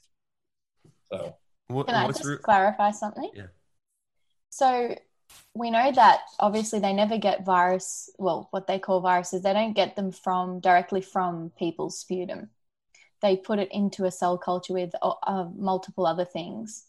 So 1.13 1.37
Can 1.69 1.91
I 1.91 2.07
just 2.07 2.25
re- 2.25 2.39
clarify 2.39 2.91
something? 2.91 3.31
Yeah. 3.35 3.47
So 4.51 4.97
we 5.55 5.71
know 5.71 5.93
that 5.93 6.21
obviously 6.41 6.81
they 6.81 6.93
never 6.93 7.19
get 7.19 7.45
virus, 7.45 8.11
well, 8.19 8.49
what 8.51 8.67
they 8.67 8.79
call 8.79 9.01
viruses, 9.01 9.43
they 9.43 9.53
don't 9.53 9.75
get 9.75 9.97
them 9.97 10.11
from 10.11 10.61
directly 10.61 11.01
from 11.01 11.51
people's 11.59 11.99
sputum. 11.99 12.51
They 13.23 13.37
put 13.37 13.59
it 13.59 13.71
into 13.73 14.05
a 14.05 14.11
cell 14.11 14.37
culture 14.37 14.75
with 14.75 14.95
uh, 15.01 15.15
uh, 15.27 15.49
multiple 15.57 16.07
other 16.07 16.25
things. 16.25 16.87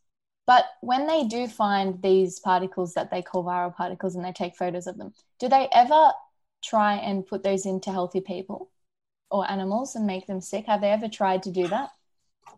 But 0.47 0.65
when 0.81 1.07
they 1.07 1.23
do 1.23 1.47
find 1.47 2.01
these 2.01 2.39
particles 2.39 2.93
that 2.93 3.09
they 3.09 3.21
call 3.21 3.43
viral 3.43 3.75
particles 3.75 4.15
and 4.15 4.23
they 4.23 4.31
take 4.31 4.55
photos 4.55 4.87
of 4.87 4.97
them, 4.97 5.13
do 5.39 5.47
they 5.47 5.67
ever 5.71 6.11
try 6.63 6.95
and 6.95 7.25
put 7.25 7.43
those 7.43 7.65
into 7.65 7.91
healthy 7.91 8.21
people 8.21 8.69
or 9.31 9.49
animals 9.49 9.95
and 9.95 10.05
make 10.05 10.27
them 10.27 10.41
sick? 10.41 10.65
Have 10.65 10.81
they 10.81 10.91
ever 10.91 11.07
tried 11.07 11.43
to 11.43 11.51
do 11.51 11.67
that? 11.67 11.89
I'm 12.47 12.57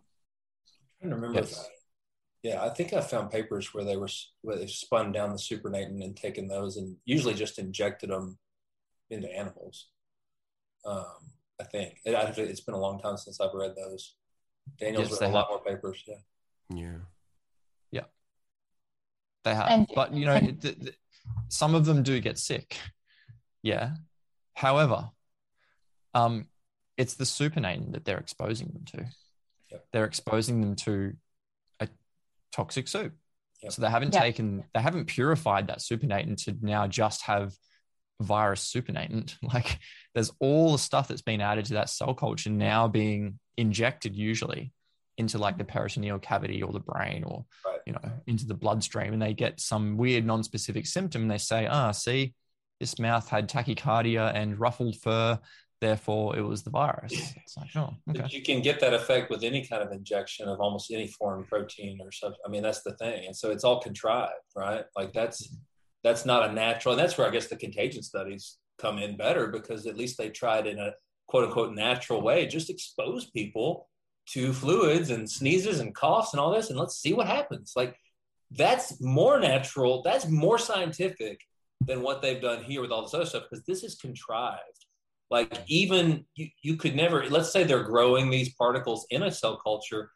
trying 1.00 1.10
to 1.10 1.16
remember. 1.16 1.40
Yes. 1.40 1.68
If 2.42 2.50
I, 2.54 2.54
yeah, 2.56 2.64
I 2.64 2.68
think 2.74 2.92
I 2.92 3.00
found 3.00 3.30
papers 3.30 3.72
where 3.74 3.84
they 3.84 3.96
were 3.96 4.08
where 4.42 4.56
they 4.56 4.66
spun 4.66 5.12
down 5.12 5.30
the 5.30 5.38
supernatant 5.38 6.02
and 6.02 6.16
taken 6.16 6.48
those 6.48 6.76
and 6.76 6.96
usually 7.04 7.34
just 7.34 7.58
injected 7.58 8.10
them 8.10 8.38
into 9.10 9.32
animals. 9.34 9.88
Um, 10.84 11.32
I 11.60 11.64
think 11.64 11.98
it, 12.04 12.14
I- 12.14 12.32
it's 12.40 12.60
been 12.60 12.74
a 12.74 12.80
long 12.80 13.00
time 13.00 13.16
since 13.16 13.40
I've 13.40 13.54
read 13.54 13.74
those. 13.76 14.14
Daniel's 14.78 15.10
Yes, 15.10 15.20
read 15.20 15.26
a 15.26 15.30
they 15.30 15.34
lot 15.34 15.48
more 15.50 15.60
papers. 15.64 16.02
Yeah. 16.06 16.14
yeah. 16.74 16.96
Yeah. 17.90 18.04
They 19.44 19.54
have, 19.54 19.68
And- 19.70 19.88
but 19.94 20.12
you 20.14 20.26
know, 20.26 20.34
and- 20.34 20.60
th- 20.60 20.78
th- 20.78 20.98
some 21.48 21.74
of 21.74 21.84
them 21.86 22.02
do 22.02 22.20
get 22.20 22.38
sick. 22.38 22.76
Yeah. 23.62 23.96
However, 24.54 25.10
um, 26.14 26.48
it's 26.96 27.14
the 27.14 27.24
supernatant 27.24 27.92
that 27.92 28.04
they're 28.04 28.18
exposing 28.18 28.68
them 28.68 28.84
to. 28.86 29.06
Yep. 29.70 29.86
They're 29.92 30.04
exposing 30.04 30.60
them 30.60 30.74
to 30.76 30.90
a 31.10 31.16
toxic 32.52 32.88
soup. 32.88 33.14
Yep. 33.62 33.72
So 33.72 33.82
they 33.82 33.90
haven't 33.90 34.14
Yeah. 34.14 34.20
taken, 34.20 34.64
they 34.74 34.80
haven't 34.80 35.06
purified 35.06 35.66
that 35.68 35.80
supernatant 35.80 36.44
to 36.44 36.56
now 36.60 36.86
just 36.86 37.22
have 37.22 37.52
virus 38.20 38.64
supernatant. 38.72 39.36
Like 39.42 39.78
there's 40.14 40.32
all 40.40 40.72
the 40.72 40.78
stuff 40.78 41.08
that's 41.08 41.22
been 41.22 41.40
added 41.40 41.66
to 41.66 41.74
that 41.74 41.90
cell 41.90 42.14
culture 42.14 42.50
now 42.50 42.88
being 42.88 43.38
injected 43.56 44.14
usually 44.16 44.72
into 45.16 45.38
like 45.38 45.58
the 45.58 45.64
peritoneal 45.64 46.18
cavity 46.20 46.62
or 46.62 46.72
the 46.72 46.78
brain 46.80 47.24
or 47.24 47.44
Right. 47.66 47.80
you 47.86 47.92
know 47.92 48.10
into 48.28 48.46
the 48.46 48.54
bloodstream 48.54 49.12
and 49.12 49.20
they 49.20 49.34
get 49.34 49.58
some 49.60 49.96
weird 49.96 50.24
non-specific 50.24 50.86
symptom 50.86 51.22
and 51.22 51.30
they 51.30 51.38
say 51.38 51.66
ah 51.66 51.90
see 51.90 52.34
this 52.78 53.00
mouth 53.00 53.28
had 53.28 53.48
tachycardia 53.48 54.32
and 54.32 54.60
ruffled 54.60 54.94
fur 55.02 55.38
therefore 55.80 56.36
it 56.36 56.42
was 56.42 56.62
the 56.62 56.70
virus 56.70 57.12
it's 57.12 57.56
like 57.56 57.70
oh 57.76 57.94
okay 58.08 58.20
But 58.20 58.32
you 58.32 58.42
can 58.42 58.62
get 58.62 58.80
that 58.80 58.94
effect 58.94 59.30
with 59.30 59.42
any 59.42 59.66
kind 59.66 59.82
of 59.82 59.92
injection 59.92 60.48
of 60.48 60.60
almost 60.60 60.90
any 60.90 61.08
foreign 61.08 61.44
protein 61.44 61.98
or 62.02 62.10
something. 62.12 62.40
I 62.44 62.48
mean, 62.48 62.62
that's 62.62 62.82
the 62.82 62.94
thing, 62.96 63.26
and 63.26 63.36
so 63.36 63.50
it's 63.50 63.64
all 63.64 63.80
contrived, 63.80 64.32
right? 64.56 64.84
Like 64.96 65.12
that's 65.12 65.48
that's 66.04 66.24
not 66.24 66.48
a 66.48 66.52
natural, 66.52 66.94
and 66.94 67.00
that's 67.00 67.16
where 67.18 67.26
I 67.26 67.30
guess 67.30 67.48
the 67.48 67.56
contagion 67.56 68.02
studies 68.02 68.58
come 68.78 68.98
in 68.98 69.16
better 69.16 69.48
because 69.48 69.86
at 69.86 69.96
least 69.96 70.18
they 70.18 70.30
tried 70.30 70.66
in 70.66 70.78
a 70.78 70.92
quote 71.26 71.44
unquote 71.44 71.74
natural 71.74 72.22
way, 72.22 72.46
just 72.46 72.70
expose 72.70 73.30
people 73.30 73.88
to 74.30 74.52
fluids 74.52 75.10
and 75.10 75.28
sneezes 75.28 75.80
and 75.80 75.94
coughs 75.94 76.32
and 76.32 76.40
all 76.40 76.52
this, 76.52 76.70
and 76.70 76.78
let's 76.78 76.98
see 76.98 77.12
what 77.12 77.26
happens. 77.26 77.72
Like 77.76 77.96
that's 78.50 79.00
more 79.00 79.38
natural, 79.40 80.02
that's 80.02 80.28
more 80.28 80.58
scientific 80.58 81.40
than 81.86 82.02
what 82.02 82.22
they've 82.22 82.42
done 82.42 82.62
here 82.64 82.80
with 82.80 82.90
all 82.90 83.02
this 83.02 83.14
other 83.14 83.26
stuff 83.26 83.44
because 83.48 83.64
this 83.64 83.84
is 83.84 83.94
contrived 83.94 84.86
like 85.30 85.62
even 85.66 86.24
you, 86.34 86.48
you 86.62 86.76
could 86.76 86.96
never 86.96 87.28
let's 87.28 87.52
say 87.52 87.64
they're 87.64 87.82
growing 87.82 88.30
these 88.30 88.54
particles 88.54 89.06
in 89.10 89.22
a 89.22 89.30
cell 89.30 89.56
culture 89.56 90.10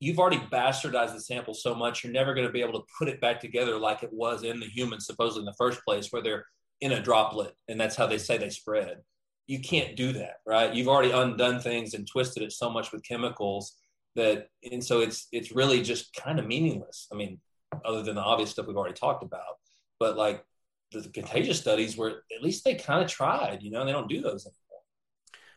you've 0.00 0.18
already 0.18 0.38
bastardized 0.52 1.12
the 1.12 1.20
sample 1.20 1.54
so 1.54 1.74
much 1.74 2.02
you're 2.02 2.12
never 2.12 2.34
going 2.34 2.46
to 2.46 2.52
be 2.52 2.60
able 2.60 2.78
to 2.78 2.86
put 2.98 3.08
it 3.08 3.20
back 3.20 3.40
together 3.40 3.78
like 3.78 4.02
it 4.02 4.12
was 4.12 4.42
in 4.42 4.60
the 4.60 4.66
human 4.66 5.00
supposedly 5.00 5.40
in 5.40 5.46
the 5.46 5.54
first 5.58 5.80
place 5.84 6.08
where 6.10 6.22
they're 6.22 6.44
in 6.80 6.92
a 6.92 7.00
droplet 7.00 7.54
and 7.68 7.80
that's 7.80 7.96
how 7.96 8.06
they 8.06 8.18
say 8.18 8.36
they 8.36 8.50
spread. 8.50 8.98
You 9.46 9.60
can't 9.60 9.96
do 9.96 10.12
that 10.12 10.36
right? 10.46 10.74
You've 10.74 10.88
already 10.88 11.10
undone 11.10 11.60
things 11.60 11.94
and 11.94 12.06
twisted 12.06 12.42
it 12.42 12.52
so 12.52 12.70
much 12.70 12.92
with 12.92 13.04
chemicals 13.04 13.76
that 14.16 14.48
and 14.70 14.84
so 14.84 15.00
it's 15.00 15.26
it's 15.32 15.52
really 15.52 15.82
just 15.82 16.14
kind 16.14 16.38
of 16.38 16.46
meaningless. 16.46 17.08
I 17.12 17.16
mean 17.16 17.40
other 17.84 18.02
than 18.02 18.14
the 18.14 18.22
obvious 18.22 18.50
stuff 18.50 18.66
we've 18.66 18.76
already 18.76 18.94
talked 18.94 19.22
about. 19.22 19.58
But 19.98 20.16
like 20.16 20.44
the 20.92 21.08
contagious 21.08 21.58
studies 21.58 21.96
where 21.96 22.22
at 22.34 22.42
least 22.42 22.64
they 22.64 22.74
kind 22.74 23.02
of 23.02 23.10
tried, 23.10 23.62
you 23.62 23.70
know, 23.70 23.80
and 23.80 23.88
they 23.88 23.92
don't 23.92 24.08
do 24.08 24.20
those 24.20 24.46
anymore. 24.46 24.60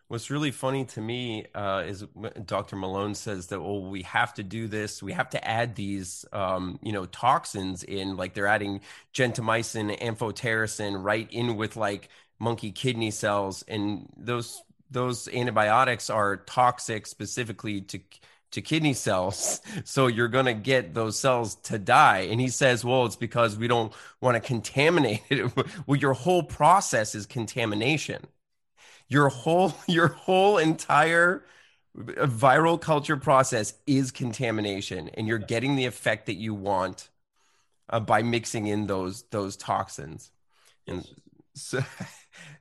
What's 0.09 0.29
really 0.29 0.51
funny 0.51 0.85
to 0.85 1.01
me 1.01 1.47
uh, 1.53 1.83
is 1.85 2.05
Dr. 2.45 2.77
Malone 2.77 3.13
says 3.13 3.47
that, 3.47 3.59
well, 3.59 3.81
we 3.81 4.03
have 4.03 4.33
to 4.35 4.43
do 4.43 4.67
this. 4.69 5.03
We 5.03 5.11
have 5.11 5.29
to 5.31 5.47
add 5.47 5.75
these, 5.75 6.23
um, 6.31 6.79
you 6.81 6.93
know, 6.93 7.05
toxins 7.05 7.83
in, 7.83 8.15
like 8.15 8.33
they're 8.33 8.47
adding 8.47 8.79
gentamicin, 9.13 9.99
amphotericin 9.99 11.03
right 11.03 11.27
in 11.29 11.57
with 11.57 11.75
like 11.75 12.07
monkey 12.39 12.71
kidney 12.71 13.11
cells. 13.11 13.65
And 13.67 14.07
those, 14.15 14.61
those 14.89 15.27
antibiotics 15.27 16.09
are 16.09 16.37
toxic 16.37 17.05
specifically 17.05 17.81
to, 17.81 17.99
to 18.51 18.61
kidney 18.61 18.93
cells. 18.93 19.61
So 19.85 20.07
you're 20.07 20.27
going 20.27 20.45
to 20.45 20.53
get 20.53 20.93
those 20.93 21.19
cells 21.19 21.55
to 21.63 21.79
die. 21.79 22.27
And 22.31 22.41
he 22.41 22.49
says, 22.49 22.83
well, 22.83 23.05
it's 23.05 23.15
because 23.15 23.57
we 23.57 23.67
don't 23.67 23.93
want 24.21 24.35
to 24.35 24.41
contaminate 24.41 25.21
it. 25.29 25.51
well, 25.87 25.97
your 25.97 26.13
whole 26.13 26.43
process 26.43 27.15
is 27.15 27.25
contamination 27.25 28.25
your 29.09 29.29
whole 29.29 29.73
your 29.87 30.09
whole 30.09 30.57
entire 30.57 31.43
viral 31.95 32.79
culture 32.79 33.17
process 33.17 33.73
is 33.87 34.11
contamination 34.11 35.09
and 35.15 35.27
you're 35.27 35.39
getting 35.39 35.75
the 35.75 35.85
effect 35.85 36.27
that 36.27 36.35
you 36.35 36.53
want 36.53 37.09
uh, 37.89 37.99
by 37.99 38.21
mixing 38.21 38.67
in 38.67 38.85
those 38.85 39.23
those 39.31 39.57
toxins 39.57 40.31
and 40.85 41.07
so 41.55 41.79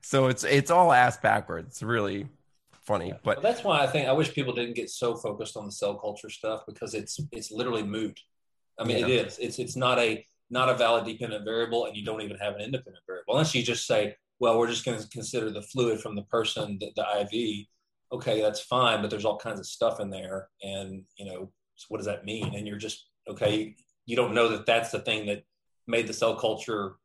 so 0.01 0.27
it's 0.27 0.43
it's 0.43 0.71
all 0.71 0.91
ass 0.91 1.17
backwards 1.17 1.83
really 1.83 2.27
funny 2.87 3.13
but 3.23 3.37
well, 3.37 3.43
that's 3.43 3.63
why 3.63 3.81
i 3.81 3.87
think 3.87 4.07
i 4.07 4.11
wish 4.11 4.33
people 4.33 4.53
didn't 4.53 4.75
get 4.75 4.89
so 4.89 5.15
focused 5.15 5.57
on 5.57 5.65
the 5.65 5.71
cell 5.71 5.95
culture 5.95 6.29
stuff 6.29 6.61
because 6.65 6.93
it's 6.93 7.19
it's 7.31 7.51
literally 7.51 7.83
moot 7.83 8.19
i 8.79 8.83
mean 8.83 8.97
yeah. 8.97 9.05
it 9.05 9.27
is 9.27 9.37
it's 9.39 9.59
it's 9.59 9.75
not 9.75 9.99
a 9.99 10.25
not 10.49 10.69
a 10.69 10.73
valid 10.73 11.05
dependent 11.05 11.43
variable 11.43 11.85
and 11.85 11.95
you 11.97 12.05
don't 12.05 12.21
even 12.21 12.37
have 12.37 12.55
an 12.55 12.61
independent 12.61 13.03
variable 13.05 13.33
unless 13.35 13.53
you 13.53 13.61
just 13.61 13.85
say 13.85 14.15
well, 14.39 14.57
we're 14.57 14.67
just 14.67 14.85
going 14.85 14.99
to 14.99 15.09
consider 15.09 15.49
the 15.49 15.61
fluid 15.61 15.99
from 15.99 16.15
the 16.15 16.23
person, 16.23 16.77
the, 16.79 16.91
the 16.95 17.21
IV. 17.21 17.65
Okay, 18.11 18.41
that's 18.41 18.61
fine, 18.61 19.01
but 19.01 19.09
there's 19.09 19.25
all 19.25 19.37
kinds 19.37 19.59
of 19.59 19.65
stuff 19.65 19.99
in 19.99 20.09
there, 20.09 20.47
and 20.61 21.03
you 21.17 21.25
know, 21.25 21.51
so 21.75 21.85
what 21.89 21.97
does 21.97 22.05
that 22.05 22.23
mean? 22.23 22.55
And 22.55 22.65
you're 22.65 22.77
just 22.77 23.09
okay. 23.27 23.75
You 24.05 24.15
don't 24.15 24.33
know 24.33 24.47
that 24.49 24.65
that's 24.65 24.91
the 24.91 24.99
thing 24.99 25.25
that 25.25 25.43
made 25.87 26.07
the 26.07 26.13
cell 26.13 26.35
culture 26.35 26.95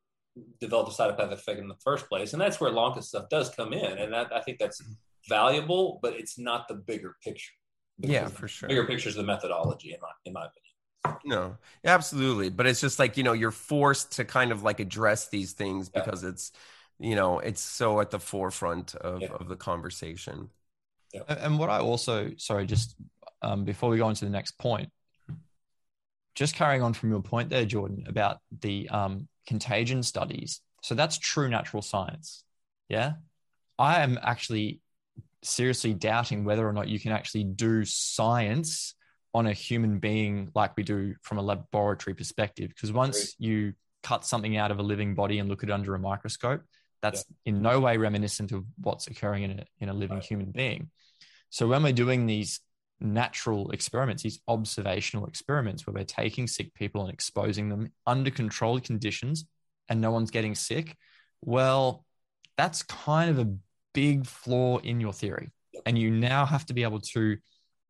develop 0.61 0.87
the 0.87 0.93
cytopathic 0.93 1.33
effect 1.33 1.59
in 1.59 1.67
the 1.67 1.75
first 1.83 2.09
place, 2.09 2.33
and 2.33 2.41
that's 2.41 2.61
where 2.61 2.71
Lonka 2.71 3.03
stuff 3.03 3.29
does 3.29 3.51
come 3.51 3.73
in, 3.73 3.99
and 3.99 4.13
that, 4.13 4.33
I 4.33 4.41
think 4.41 4.59
that's 4.59 4.81
valuable, 5.29 5.99
but 6.03 6.15
it's 6.15 6.39
not 6.39 6.69
the 6.69 6.75
bigger 6.75 7.17
picture. 7.23 7.53
Yeah, 7.99 8.29
for 8.29 8.49
sure. 8.49 8.69
Bigger 8.69 8.87
picture 8.87 9.09
is 9.09 9.15
the 9.15 9.23
methodology, 9.23 9.93
in 9.93 10.01
my 10.01 10.09
in 10.25 10.33
my 10.33 10.47
opinion. 10.47 11.21
No, 11.25 11.57
absolutely. 11.85 12.49
But 12.49 12.67
it's 12.67 12.81
just 12.81 12.99
like, 12.99 13.17
you 13.17 13.23
know, 13.23 13.33
you're 13.33 13.51
forced 13.51 14.13
to 14.13 14.25
kind 14.25 14.53
of 14.53 14.63
like 14.63 14.81
address 14.81 15.29
these 15.29 15.53
things 15.53 15.89
because 15.89 16.25
it's 16.25 16.53
you 17.03 17.17
know 17.17 17.41
it's 17.41 17.61
so 17.61 18.01
at 18.01 18.11
the 18.11 18.19
forefront 18.19 18.95
of, 18.95 19.21
yeah. 19.21 19.29
of 19.29 19.49
the 19.49 19.57
conversation 19.57 20.49
yeah. 21.13 21.23
and 21.29 21.59
what 21.59 21.69
i 21.69 21.79
also 21.79 22.31
sorry 22.37 22.65
just 22.65 22.95
um, 23.43 23.65
before 23.65 23.91
we 23.91 23.99
go 23.99 24.07
on 24.07 24.15
to 24.15 24.25
the 24.25 24.31
next 24.31 24.57
point 24.57 24.89
just 26.35 26.55
carrying 26.55 26.81
on 26.81 26.95
from 26.95 27.11
your 27.11 27.21
point 27.21 27.51
there 27.51 27.65
jordan 27.65 28.05
about 28.07 28.39
the 28.61 28.89
um, 28.89 29.29
contagion 29.47 30.03
studies 30.03 30.61
so 30.83 30.95
that's 30.95 31.19
true 31.19 31.49
natural 31.49 31.83
science 31.83 32.45
yeah 32.89 33.15
i 33.79 34.01
am 34.03 34.19
actually 34.23 34.81
seriously 35.43 35.95
doubting 35.95 36.45
whether 36.45 36.67
or 36.67 36.73
not 36.73 36.89
you 36.89 37.01
can 37.01 37.13
actually 37.13 37.45
do 37.45 37.85
science 37.85 38.95
on 39.35 39.47
a 39.47 39.53
human 39.53 39.99
being 39.99 40.51
like 40.55 40.77
we 40.77 40.83
do 40.83 41.15
from 41.23 41.39
a 41.39 41.43
laboratory 41.43 42.15
perspective 42.15 42.69
because 42.69 42.93
once 42.93 43.35
you 43.39 43.73
cut 44.03 44.25
something 44.25 44.57
out 44.57 44.71
of 44.71 44.79
a 44.79 44.83
living 44.83 45.15
body 45.15 45.39
and 45.39 45.49
look 45.49 45.63
at 45.63 45.69
it 45.69 45.73
under 45.73 45.95
a 45.95 45.99
microscope 45.99 46.63
that's 47.03 47.25
yeah. 47.45 47.51
in 47.51 47.63
no 47.63 47.81
way 47.81 47.97
reminiscent 47.97 48.53
of 48.53 48.65
what's 48.81 49.09
occurring 49.09 49.43
in 49.43 49.51
a, 49.59 49.65
in 49.81 49.89
a 49.89 49.93
living 49.93 50.19
right. 50.19 50.25
human 50.25 50.53
being. 50.53 50.89
So 51.51 51.67
when 51.67 51.83
we're 51.83 51.93
doing 51.93 52.27
these 52.27 52.61
natural 53.01 53.73
experiments, 53.73 54.23
these 54.23 54.41
observational 54.47 55.27
experiments 55.27 55.87
where 55.87 55.95
we're 55.95 56.05
taking 56.05 56.47
sick 56.47 56.73
people 56.75 57.03
and 57.03 57.13
exposing 57.13 57.69
them 57.69 57.93
under 58.07 58.31
controlled 58.31 58.85
conditions 58.85 59.45
and 59.89 60.01
no 60.01 60.13
one's 60.13 60.31
getting 60.31 60.55
sick, 60.55 60.97
well, 61.43 62.05
that's 62.57 62.85
kind 62.85 63.31
of 63.31 63.39
a 63.41 63.53
big 63.95 64.27
flaw 64.27 64.79
in 64.79 65.01
your 65.01 65.13
theory. 65.13 65.53
And 65.87 65.99
you 65.99 66.11
now 66.11 66.45
have 66.45 66.67
to 66.67 66.75
be 66.75 66.83
able 66.83 67.01
to 67.01 67.37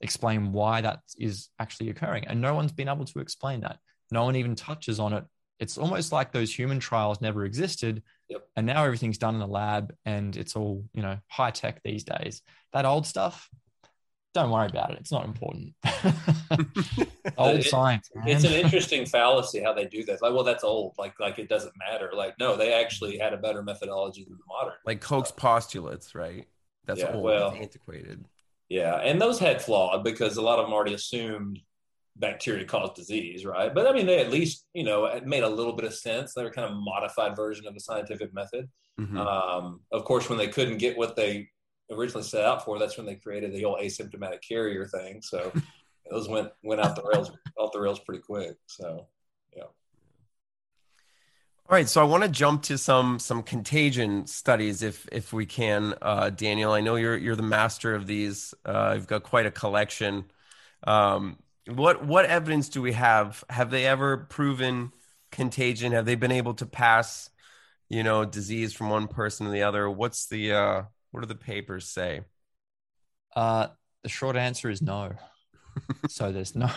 explain 0.00 0.52
why 0.52 0.80
that 0.80 1.00
is 1.18 1.48
actually 1.58 1.90
occurring. 1.90 2.26
And 2.26 2.40
no 2.40 2.54
one's 2.54 2.72
been 2.72 2.88
able 2.88 3.04
to 3.06 3.20
explain 3.20 3.60
that. 3.60 3.78
No 4.10 4.24
one 4.24 4.36
even 4.36 4.54
touches 4.54 5.00
on 5.00 5.12
it 5.12 5.24
it's 5.62 5.78
almost 5.78 6.10
like 6.10 6.32
those 6.32 6.52
human 6.52 6.80
trials 6.80 7.20
never 7.20 7.44
existed 7.44 8.02
yep. 8.28 8.44
and 8.56 8.66
now 8.66 8.84
everything's 8.84 9.16
done 9.16 9.34
in 9.34 9.40
the 9.40 9.46
lab 9.46 9.94
and 10.04 10.36
it's 10.36 10.56
all 10.56 10.84
you 10.92 11.02
know 11.02 11.16
high 11.28 11.52
tech 11.52 11.80
these 11.84 12.02
days 12.02 12.42
that 12.72 12.84
old 12.84 13.06
stuff 13.06 13.48
don't 14.34 14.50
worry 14.50 14.68
about 14.68 14.90
it 14.90 14.98
it's 14.98 15.12
not 15.12 15.24
important 15.24 15.72
old 17.36 17.58
it, 17.58 17.64
science 17.64 18.10
man. 18.14 18.28
it's 18.28 18.44
an 18.44 18.52
interesting 18.52 19.04
fallacy 19.06 19.60
how 19.60 19.72
they 19.72 19.86
do 19.86 20.04
that 20.04 20.20
like 20.22 20.32
well 20.32 20.44
that's 20.44 20.64
old 20.64 20.94
like 20.98 21.18
like 21.20 21.38
it 21.38 21.48
doesn't 21.48 21.72
matter 21.78 22.10
like 22.14 22.34
no 22.38 22.56
they 22.56 22.72
actually 22.72 23.18
had 23.18 23.32
a 23.32 23.36
better 23.38 23.62
methodology 23.62 24.24
than 24.24 24.34
the 24.34 24.44
modern 24.46 24.74
like 24.86 25.00
koch's 25.00 25.32
postulates 25.32 26.14
right 26.14 26.46
that's 26.86 27.00
yeah, 27.00 27.12
old 27.12 27.24
well, 27.24 27.52
antiquated 27.52 28.24
yeah 28.68 28.96
and 28.96 29.20
those 29.20 29.38
had 29.38 29.60
flawed 29.60 30.02
because 30.02 30.36
a 30.36 30.42
lot 30.42 30.58
of 30.58 30.66
them 30.66 30.72
already 30.72 30.94
assumed 30.94 31.60
bacteria 32.16 32.64
caused 32.64 32.94
disease, 32.94 33.44
right? 33.44 33.74
But 33.74 33.86
I 33.86 33.92
mean, 33.92 34.06
they 34.06 34.20
at 34.20 34.30
least, 34.30 34.66
you 34.74 34.84
know, 34.84 35.06
it 35.06 35.26
made 35.26 35.42
a 35.42 35.48
little 35.48 35.72
bit 35.72 35.84
of 35.84 35.94
sense. 35.94 36.34
They 36.34 36.42
were 36.42 36.50
kind 36.50 36.70
of 36.70 36.76
modified 36.76 37.36
version 37.36 37.66
of 37.66 37.74
the 37.74 37.80
scientific 37.80 38.34
method. 38.34 38.68
Mm-hmm. 39.00 39.16
Um, 39.18 39.80
of 39.90 40.04
course, 40.04 40.28
when 40.28 40.38
they 40.38 40.48
couldn't 40.48 40.78
get 40.78 40.96
what 40.96 41.16
they 41.16 41.48
originally 41.90 42.22
set 42.22 42.44
out 42.44 42.64
for, 42.64 42.78
that's 42.78 42.96
when 42.96 43.06
they 43.06 43.16
created 43.16 43.52
the 43.52 43.62
whole 43.62 43.78
asymptomatic 43.78 44.40
carrier 44.46 44.86
thing. 44.86 45.22
So 45.22 45.52
those 46.10 46.28
went 46.28 46.50
went 46.62 46.80
out 46.80 46.96
the 46.96 47.02
rails 47.02 47.30
off 47.56 47.72
the 47.72 47.80
rails 47.80 48.00
pretty 48.00 48.22
quick. 48.22 48.56
So 48.66 49.06
yeah. 49.56 49.64
All 49.64 51.76
right, 51.76 51.88
so 51.88 52.02
I 52.02 52.04
want 52.04 52.22
to 52.22 52.28
jump 52.28 52.62
to 52.64 52.76
some 52.76 53.18
some 53.18 53.42
contagion 53.42 54.26
studies, 54.26 54.82
if 54.82 55.08
if 55.10 55.32
we 55.32 55.46
can, 55.46 55.94
uh, 56.02 56.30
Daniel. 56.30 56.72
I 56.72 56.80
know 56.80 56.96
you're 56.96 57.16
you're 57.16 57.36
the 57.36 57.42
master 57.42 57.94
of 57.94 58.06
these. 58.06 58.54
Uh, 58.64 58.92
you've 58.96 59.06
got 59.06 59.22
quite 59.22 59.46
a 59.46 59.50
collection. 59.50 60.24
Um, 60.84 61.38
what 61.66 62.04
what 62.04 62.26
evidence 62.26 62.68
do 62.68 62.82
we 62.82 62.92
have? 62.92 63.44
Have 63.48 63.70
they 63.70 63.86
ever 63.86 64.18
proven 64.18 64.92
contagion? 65.30 65.92
Have 65.92 66.04
they 66.04 66.16
been 66.16 66.32
able 66.32 66.54
to 66.54 66.66
pass, 66.66 67.30
you 67.88 68.02
know, 68.02 68.24
disease 68.24 68.72
from 68.72 68.90
one 68.90 69.08
person 69.08 69.46
to 69.46 69.52
the 69.52 69.62
other? 69.62 69.88
What's 69.88 70.26
the 70.26 70.52
uh 70.52 70.82
what 71.12 71.20
do 71.20 71.26
the 71.26 71.34
papers 71.34 71.88
say? 71.88 72.22
Uh 73.34 73.68
the 74.02 74.08
short 74.08 74.36
answer 74.36 74.68
is 74.68 74.82
no. 74.82 75.12
so 76.08 76.32
there's 76.32 76.54
no 76.54 76.70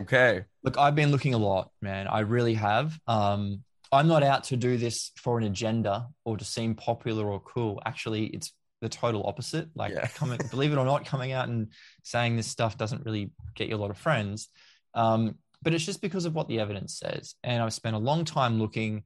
Okay. 0.00 0.44
Look, 0.64 0.78
I've 0.78 0.94
been 0.94 1.10
looking 1.10 1.34
a 1.34 1.38
lot, 1.38 1.70
man. 1.80 2.08
I 2.08 2.20
really 2.20 2.54
have. 2.54 2.98
Um 3.06 3.64
I'm 3.92 4.08
not 4.08 4.22
out 4.22 4.44
to 4.44 4.56
do 4.56 4.78
this 4.78 5.12
for 5.16 5.36
an 5.36 5.44
agenda 5.44 6.08
or 6.24 6.38
to 6.38 6.44
seem 6.44 6.74
popular 6.74 7.26
or 7.26 7.40
cool. 7.40 7.82
Actually, 7.84 8.26
it's 8.26 8.52
the 8.80 8.88
total 8.88 9.24
opposite. 9.26 9.68
Like 9.74 9.92
yeah. 9.92 10.06
coming, 10.08 10.40
believe 10.50 10.72
it 10.72 10.78
or 10.78 10.84
not, 10.84 11.04
coming 11.04 11.32
out 11.32 11.48
and 11.48 11.68
saying 12.02 12.36
this 12.36 12.46
stuff 12.46 12.78
doesn't 12.78 13.04
really 13.04 13.30
get 13.54 13.68
you 13.68 13.76
a 13.76 13.78
lot 13.78 13.90
of 13.90 13.98
friends. 13.98 14.48
Um, 14.94 15.36
but 15.62 15.74
it's 15.74 15.86
just 15.86 16.02
because 16.02 16.24
of 16.24 16.34
what 16.34 16.48
the 16.48 16.58
evidence 16.60 16.98
says. 16.98 17.34
And 17.44 17.62
I've 17.62 17.72
spent 17.72 17.94
a 17.94 18.00
long 18.00 18.24
time 18.24 18.58
looking 18.58 19.04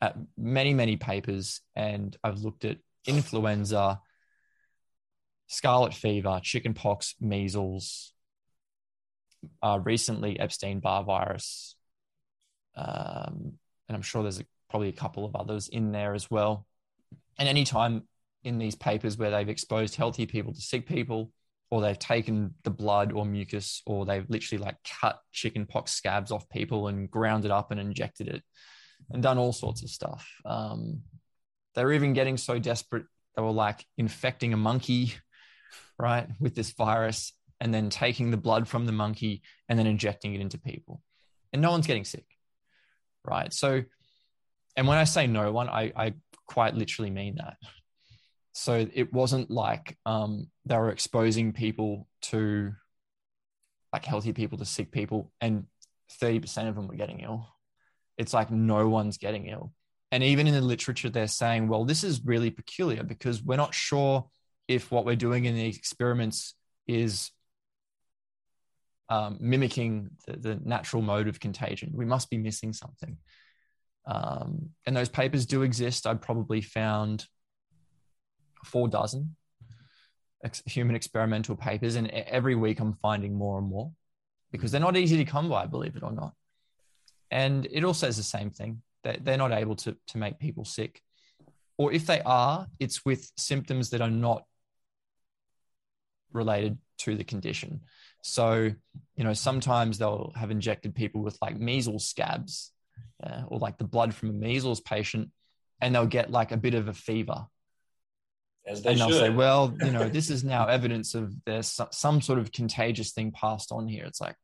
at 0.00 0.16
many, 0.36 0.74
many 0.74 0.96
papers, 0.96 1.60
and 1.74 2.16
I've 2.22 2.40
looked 2.40 2.64
at 2.64 2.76
influenza, 3.08 4.00
scarlet 5.48 5.94
fever, 5.94 6.40
chickenpox, 6.42 7.14
measles, 7.20 8.12
uh, 9.62 9.80
recently 9.82 10.38
Epstein 10.38 10.80
Barr 10.80 11.04
virus, 11.04 11.74
um, 12.76 13.54
and 13.88 13.96
I'm 13.96 14.02
sure 14.02 14.22
there's 14.22 14.40
a, 14.40 14.46
probably 14.70 14.88
a 14.90 14.92
couple 14.92 15.24
of 15.24 15.34
others 15.34 15.68
in 15.68 15.90
there 15.92 16.14
as 16.14 16.30
well. 16.30 16.66
And 17.38 17.48
anytime 17.48 18.02
in 18.44 18.58
these 18.58 18.74
papers 18.74 19.16
where 19.16 19.30
they've 19.30 19.48
exposed 19.48 19.96
healthy 19.96 20.26
people 20.26 20.52
to 20.54 20.60
sick 20.60 20.86
people, 20.86 21.32
or 21.70 21.80
they've 21.80 21.98
taken 21.98 22.54
the 22.64 22.70
blood 22.70 23.12
or 23.12 23.24
mucus, 23.24 23.82
or 23.86 24.06
they've 24.06 24.28
literally 24.28 24.62
like 24.62 24.76
cut 25.00 25.18
chickenpox 25.32 25.92
scabs 25.92 26.30
off 26.30 26.48
people 26.48 26.88
and 26.88 27.10
ground 27.10 27.44
it 27.44 27.50
up 27.50 27.70
and 27.70 27.80
injected 27.80 28.28
it, 28.28 28.42
and 29.10 29.22
done 29.22 29.38
all 29.38 29.52
sorts 29.52 29.82
of 29.82 29.90
stuff. 29.90 30.28
Um, 30.44 31.02
they're 31.78 31.92
even 31.92 32.12
getting 32.12 32.36
so 32.36 32.58
desperate 32.58 33.04
they 33.36 33.42
were 33.42 33.52
like 33.52 33.86
infecting 33.96 34.52
a 34.52 34.56
monkey, 34.56 35.14
right, 35.96 36.26
with 36.40 36.56
this 36.56 36.72
virus, 36.72 37.32
and 37.60 37.72
then 37.72 37.88
taking 37.88 38.32
the 38.32 38.36
blood 38.36 38.66
from 38.66 38.84
the 38.84 38.90
monkey 38.90 39.42
and 39.68 39.78
then 39.78 39.86
injecting 39.86 40.34
it 40.34 40.40
into 40.40 40.58
people, 40.58 41.00
and 41.52 41.62
no 41.62 41.70
one's 41.70 41.86
getting 41.86 42.04
sick, 42.04 42.26
right? 43.24 43.52
So, 43.52 43.84
and 44.76 44.88
when 44.88 44.98
I 44.98 45.04
say 45.04 45.28
no 45.28 45.52
one, 45.52 45.68
I, 45.68 45.92
I 45.94 46.14
quite 46.48 46.74
literally 46.74 47.10
mean 47.10 47.36
that. 47.36 47.56
So 48.54 48.88
it 48.92 49.12
wasn't 49.12 49.52
like 49.52 49.96
um, 50.04 50.50
they 50.66 50.76
were 50.76 50.90
exposing 50.90 51.52
people 51.52 52.08
to 52.22 52.72
like 53.92 54.04
healthy 54.04 54.32
people 54.32 54.58
to 54.58 54.64
sick 54.64 54.90
people 54.90 55.30
and 55.40 55.66
30% 56.20 56.68
of 56.68 56.74
them 56.74 56.88
were 56.88 56.96
getting 56.96 57.20
ill. 57.20 57.46
It's 58.16 58.34
like 58.34 58.50
no 58.50 58.88
one's 58.88 59.16
getting 59.16 59.46
ill 59.46 59.72
and 60.10 60.22
even 60.22 60.46
in 60.46 60.54
the 60.54 60.60
literature, 60.60 61.10
they're 61.10 61.26
saying, 61.26 61.68
well, 61.68 61.84
this 61.84 62.02
is 62.02 62.24
really 62.24 62.50
peculiar 62.50 63.02
because 63.02 63.42
we're 63.42 63.56
not 63.56 63.74
sure 63.74 64.28
if 64.66 64.90
what 64.90 65.04
we're 65.04 65.16
doing 65.16 65.44
in 65.44 65.54
the 65.54 65.66
experiments 65.66 66.54
is 66.86 67.30
um, 69.10 69.38
mimicking 69.40 70.10
the, 70.26 70.36
the, 70.36 70.60
natural 70.64 71.02
mode 71.02 71.28
of 71.28 71.40
contagion. 71.40 71.92
We 71.94 72.04
must 72.04 72.28
be 72.30 72.38
missing 72.38 72.72
something. 72.72 73.16
Um, 74.06 74.70
and 74.86 74.96
those 74.96 75.08
papers 75.08 75.46
do 75.46 75.62
exist. 75.62 76.06
I 76.06 76.14
probably 76.14 76.60
found 76.60 77.26
four 78.64 78.88
dozen 78.88 79.36
ex- 80.44 80.62
human 80.66 80.96
experimental 80.96 81.56
papers, 81.56 81.96
and 81.96 82.08
every 82.10 82.54
week 82.54 82.80
I'm 82.80 82.94
finding 82.94 83.34
more 83.34 83.58
and 83.58 83.68
more 83.68 83.92
because 84.52 84.72
they're 84.72 84.80
not 84.80 84.96
easy 84.96 85.18
to 85.18 85.24
come 85.24 85.48
by, 85.48 85.66
believe 85.66 85.96
it 85.96 86.02
or 86.02 86.12
not. 86.12 86.32
And 87.30 87.66
it 87.70 87.84
all 87.84 87.94
says 87.94 88.16
the 88.16 88.22
same 88.22 88.50
thing 88.50 88.82
that 89.04 89.24
they're 89.24 89.36
not 89.36 89.52
able 89.52 89.76
to, 89.76 89.96
to 90.08 90.18
make 90.18 90.38
people 90.38 90.64
sick. 90.64 91.00
Or 91.76 91.92
if 91.92 92.06
they 92.06 92.20
are, 92.22 92.66
it's 92.80 93.04
with 93.04 93.30
symptoms 93.36 93.90
that 93.90 94.00
are 94.00 94.10
not 94.10 94.44
related 96.32 96.78
to 96.98 97.16
the 97.16 97.24
condition. 97.24 97.80
So, 98.22 98.72
you 99.16 99.24
know, 99.24 99.32
sometimes 99.32 99.98
they'll 99.98 100.32
have 100.36 100.50
injected 100.50 100.94
people 100.94 101.22
with 101.22 101.38
like 101.40 101.56
measles 101.56 102.08
scabs 102.08 102.72
uh, 103.22 103.42
or 103.46 103.58
like 103.58 103.78
the 103.78 103.84
blood 103.84 104.14
from 104.14 104.30
a 104.30 104.32
measles 104.32 104.80
patient, 104.80 105.30
and 105.80 105.94
they'll 105.94 106.06
get 106.06 106.30
like 106.30 106.52
a 106.52 106.56
bit 106.56 106.74
of 106.74 106.88
a 106.88 106.94
fever. 106.94 107.46
As 108.66 108.82
they 108.82 108.90
and 108.90 109.00
they'll 109.00 109.10
should. 109.10 109.18
say, 109.18 109.30
well, 109.30 109.74
you 109.82 109.92
know, 109.92 110.08
this 110.10 110.30
is 110.30 110.44
now 110.44 110.66
evidence 110.66 111.14
of 111.14 111.32
there's 111.44 111.80
some 111.90 112.20
sort 112.20 112.38
of 112.38 112.52
contagious 112.52 113.12
thing 113.12 113.32
passed 113.32 113.72
on 113.72 113.86
here. 113.86 114.04
It's 114.04 114.20
like, 114.20 114.36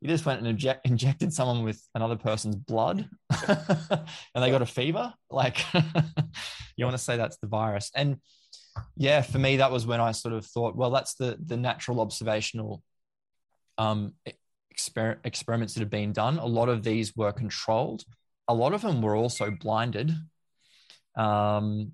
you 0.00 0.08
just 0.08 0.24
went 0.26 0.38
and 0.38 0.48
inject, 0.48 0.86
injected 0.88 1.32
someone 1.32 1.62
with 1.62 1.80
another 1.94 2.16
person's 2.16 2.56
blood 2.56 3.08
and 3.48 3.98
they 4.34 4.50
got 4.50 4.62
a 4.62 4.66
fever. 4.66 5.12
Like, 5.30 5.64
you 6.76 6.84
want 6.84 6.96
to 6.96 7.02
say 7.02 7.16
that's 7.16 7.38
the 7.38 7.46
virus. 7.46 7.90
And 7.94 8.18
yeah, 8.96 9.22
for 9.22 9.38
me, 9.38 9.58
that 9.58 9.72
was 9.72 9.86
when 9.86 10.00
I 10.00 10.12
sort 10.12 10.34
of 10.34 10.46
thought, 10.46 10.76
well, 10.76 10.90
that's 10.90 11.14
the 11.14 11.36
the 11.44 11.56
natural 11.56 12.00
observational 12.00 12.82
um, 13.78 14.14
exper- 14.74 15.18
experiments 15.24 15.74
that 15.74 15.80
have 15.80 15.90
been 15.90 16.12
done. 16.12 16.38
A 16.38 16.46
lot 16.46 16.68
of 16.68 16.82
these 16.82 17.14
were 17.16 17.32
controlled. 17.32 18.04
A 18.48 18.54
lot 18.54 18.72
of 18.72 18.82
them 18.82 19.02
were 19.02 19.16
also 19.16 19.50
blinded. 19.50 20.12
Um, 21.16 21.92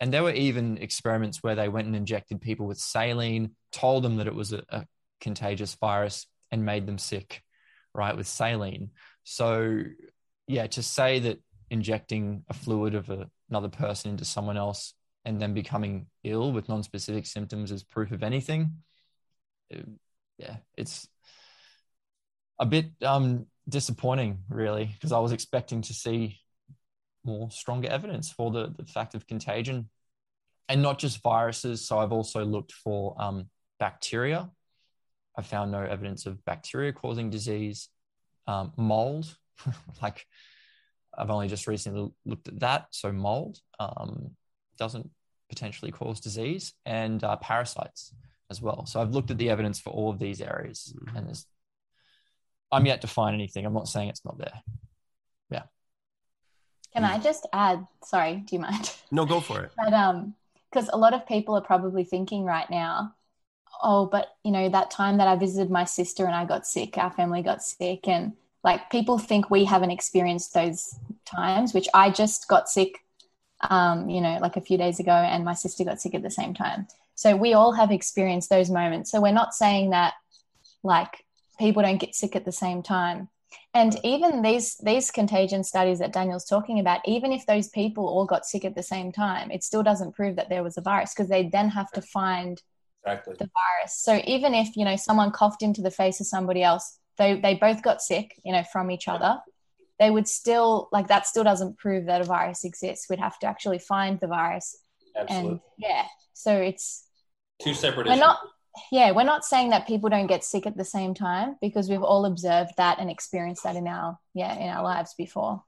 and 0.00 0.12
there 0.12 0.22
were 0.22 0.32
even 0.32 0.78
experiments 0.78 1.42
where 1.42 1.54
they 1.54 1.68
went 1.68 1.86
and 1.86 1.96
injected 1.96 2.40
people 2.40 2.66
with 2.66 2.78
saline, 2.78 3.54
told 3.70 4.02
them 4.02 4.16
that 4.16 4.26
it 4.26 4.34
was 4.34 4.52
a, 4.52 4.62
a 4.70 4.86
contagious 5.20 5.74
virus, 5.74 6.26
and 6.50 6.64
made 6.64 6.86
them 6.86 6.98
sick, 6.98 7.42
right, 7.94 8.16
with 8.16 8.26
saline. 8.26 8.90
So, 9.24 9.82
yeah, 10.46 10.66
to 10.68 10.82
say 10.82 11.20
that 11.20 11.38
injecting 11.70 12.44
a 12.48 12.54
fluid 12.54 12.94
of 12.94 13.08
a, 13.10 13.30
another 13.48 13.68
person 13.68 14.10
into 14.10 14.24
someone 14.24 14.56
else 14.56 14.94
and 15.24 15.40
then 15.40 15.54
becoming 15.54 16.06
ill 16.24 16.52
with 16.52 16.68
non-specific 16.68 17.26
symptoms 17.26 17.70
is 17.70 17.82
proof 17.82 18.10
of 18.10 18.22
anything 18.22 18.72
it, 19.68 19.86
yeah 20.38 20.56
it's 20.76 21.08
a 22.58 22.66
bit 22.66 22.86
um, 23.02 23.46
disappointing 23.68 24.38
really 24.48 24.86
because 24.86 25.12
i 25.12 25.18
was 25.18 25.32
expecting 25.32 25.82
to 25.82 25.94
see 25.94 26.38
more 27.24 27.50
stronger 27.50 27.88
evidence 27.88 28.32
for 28.32 28.50
the, 28.50 28.74
the 28.76 28.84
fact 28.84 29.14
of 29.14 29.26
contagion 29.26 29.88
and 30.68 30.82
not 30.82 30.98
just 30.98 31.22
viruses 31.22 31.86
so 31.86 31.98
i've 31.98 32.12
also 32.12 32.44
looked 32.44 32.72
for 32.72 33.14
um, 33.18 33.48
bacteria 33.78 34.50
i 35.36 35.42
found 35.42 35.70
no 35.70 35.82
evidence 35.82 36.26
of 36.26 36.44
bacteria 36.44 36.92
causing 36.92 37.30
disease 37.30 37.88
um, 38.46 38.72
mold 38.76 39.36
like 40.02 40.26
i've 41.16 41.30
only 41.30 41.48
just 41.48 41.66
recently 41.66 42.10
looked 42.24 42.48
at 42.48 42.60
that 42.60 42.86
so 42.90 43.12
mold 43.12 43.58
um, 43.78 44.30
doesn't 44.78 45.10
potentially 45.50 45.92
cause 45.92 46.20
disease, 46.20 46.72
and 46.86 47.22
uh, 47.22 47.36
parasites 47.36 48.14
as 48.50 48.62
well. 48.62 48.86
So 48.86 49.02
I've 49.02 49.10
looked 49.10 49.30
at 49.30 49.36
the 49.36 49.50
evidence 49.50 49.78
for 49.78 49.90
all 49.90 50.08
of 50.08 50.18
these 50.18 50.40
areas, 50.40 50.94
mm-hmm. 50.96 51.16
and 51.16 51.26
there's, 51.26 51.44
I'm 52.72 52.86
yet 52.86 53.02
to 53.02 53.06
find 53.06 53.34
anything. 53.34 53.66
I'm 53.66 53.74
not 53.74 53.88
saying 53.88 54.08
it's 54.08 54.24
not 54.24 54.38
there. 54.38 54.62
Yeah. 55.50 55.64
Can 56.94 57.04
I 57.04 57.18
just 57.18 57.46
add? 57.52 57.86
Sorry, 58.04 58.36
do 58.36 58.56
you 58.56 58.62
mind? 58.62 58.92
No, 59.10 59.26
go 59.26 59.40
for 59.40 59.64
it. 59.64 59.72
but 59.76 59.92
um, 59.92 60.34
because 60.70 60.88
a 60.90 60.96
lot 60.96 61.12
of 61.12 61.26
people 61.26 61.54
are 61.56 61.60
probably 61.62 62.04
thinking 62.04 62.44
right 62.44 62.70
now, 62.70 63.14
oh, 63.82 64.06
but 64.06 64.36
you 64.44 64.50
know 64.50 64.68
that 64.68 64.90
time 64.90 65.18
that 65.18 65.28
I 65.28 65.36
visited 65.36 65.70
my 65.70 65.84
sister 65.84 66.26
and 66.26 66.34
I 66.34 66.44
got 66.44 66.66
sick, 66.66 66.98
our 66.98 67.10
family 67.10 67.42
got 67.42 67.62
sick, 67.62 68.08
and 68.08 68.32
like 68.64 68.90
people 68.90 69.18
think 69.18 69.50
we 69.50 69.64
haven't 69.64 69.90
experienced 69.90 70.54
those 70.54 70.94
times, 71.24 71.74
which 71.74 71.88
I 71.94 72.10
just 72.10 72.48
got 72.48 72.68
sick 72.68 73.00
um, 73.68 74.08
you 74.08 74.20
know, 74.20 74.38
like 74.40 74.56
a 74.56 74.60
few 74.60 74.78
days 74.78 75.00
ago, 75.00 75.12
and 75.12 75.44
my 75.44 75.54
sister 75.54 75.84
got 75.84 76.00
sick 76.00 76.14
at 76.14 76.22
the 76.22 76.30
same 76.30 76.54
time. 76.54 76.86
So 77.14 77.36
we 77.36 77.52
all 77.52 77.72
have 77.72 77.90
experienced 77.90 78.48
those 78.48 78.70
moments. 78.70 79.10
So 79.10 79.20
we're 79.20 79.32
not 79.32 79.54
saying 79.54 79.90
that 79.90 80.14
like 80.82 81.24
people 81.58 81.82
don't 81.82 81.98
get 81.98 82.14
sick 82.14 82.34
at 82.34 82.44
the 82.44 82.52
same 82.52 82.82
time. 82.82 83.28
And 83.74 83.98
even 84.02 84.42
these 84.42 84.76
these 84.78 85.10
contagion 85.10 85.62
studies 85.62 85.98
that 85.98 86.12
Daniel's 86.12 86.46
talking 86.46 86.80
about, 86.80 87.00
even 87.04 87.32
if 87.32 87.46
those 87.46 87.68
people 87.68 88.08
all 88.08 88.24
got 88.24 88.46
sick 88.46 88.64
at 88.64 88.74
the 88.74 88.82
same 88.82 89.12
time, 89.12 89.50
it 89.50 89.62
still 89.62 89.82
doesn't 89.82 90.14
prove 90.14 90.36
that 90.36 90.48
there 90.48 90.62
was 90.62 90.78
a 90.78 90.80
virus 90.80 91.12
because 91.12 91.28
they 91.28 91.48
then 91.48 91.68
have 91.68 91.90
to 91.92 92.02
find 92.02 92.62
exactly. 93.04 93.34
the 93.38 93.50
virus. 93.80 93.96
So 93.96 94.20
even 94.26 94.54
if 94.54 94.76
you 94.76 94.84
know 94.84 94.96
someone 94.96 95.30
coughed 95.30 95.62
into 95.62 95.82
the 95.82 95.90
face 95.90 96.20
of 96.20 96.26
somebody 96.26 96.62
else, 96.62 96.98
they 97.18 97.40
they 97.40 97.54
both 97.54 97.82
got 97.82 98.02
sick, 98.02 98.34
you 98.44 98.52
know, 98.52 98.64
from 98.72 98.90
each 98.90 99.08
other 99.08 99.40
they 100.00 100.10
would 100.10 100.26
still 100.26 100.88
like 100.90 101.08
that 101.08 101.26
still 101.26 101.44
doesn't 101.44 101.78
prove 101.78 102.06
that 102.06 102.22
a 102.22 102.24
virus 102.24 102.64
exists 102.64 103.06
we'd 103.08 103.20
have 103.20 103.38
to 103.38 103.46
actually 103.46 103.78
find 103.78 104.18
the 104.18 104.26
virus 104.26 104.76
Absolutely. 105.14 105.50
and 105.50 105.60
yeah 105.78 106.06
so 106.32 106.56
it's 106.56 107.04
two 107.62 107.74
separate 107.74 108.06
we're 108.06 108.12
issues. 108.12 108.20
not 108.20 108.38
yeah 108.90 109.12
we're 109.12 109.22
not 109.22 109.44
saying 109.44 109.70
that 109.70 109.86
people 109.86 110.08
don't 110.08 110.26
get 110.26 110.42
sick 110.42 110.66
at 110.66 110.76
the 110.76 110.84
same 110.84 111.14
time 111.14 111.56
because 111.60 111.88
we've 111.88 112.02
all 112.02 112.24
observed 112.24 112.72
that 112.78 112.98
and 112.98 113.10
experienced 113.10 113.62
that 113.62 113.76
in 113.76 113.86
our 113.86 114.18
yeah 114.34 114.54
in 114.54 114.68
our 114.68 114.82
lives 114.82 115.14
before 115.16 115.62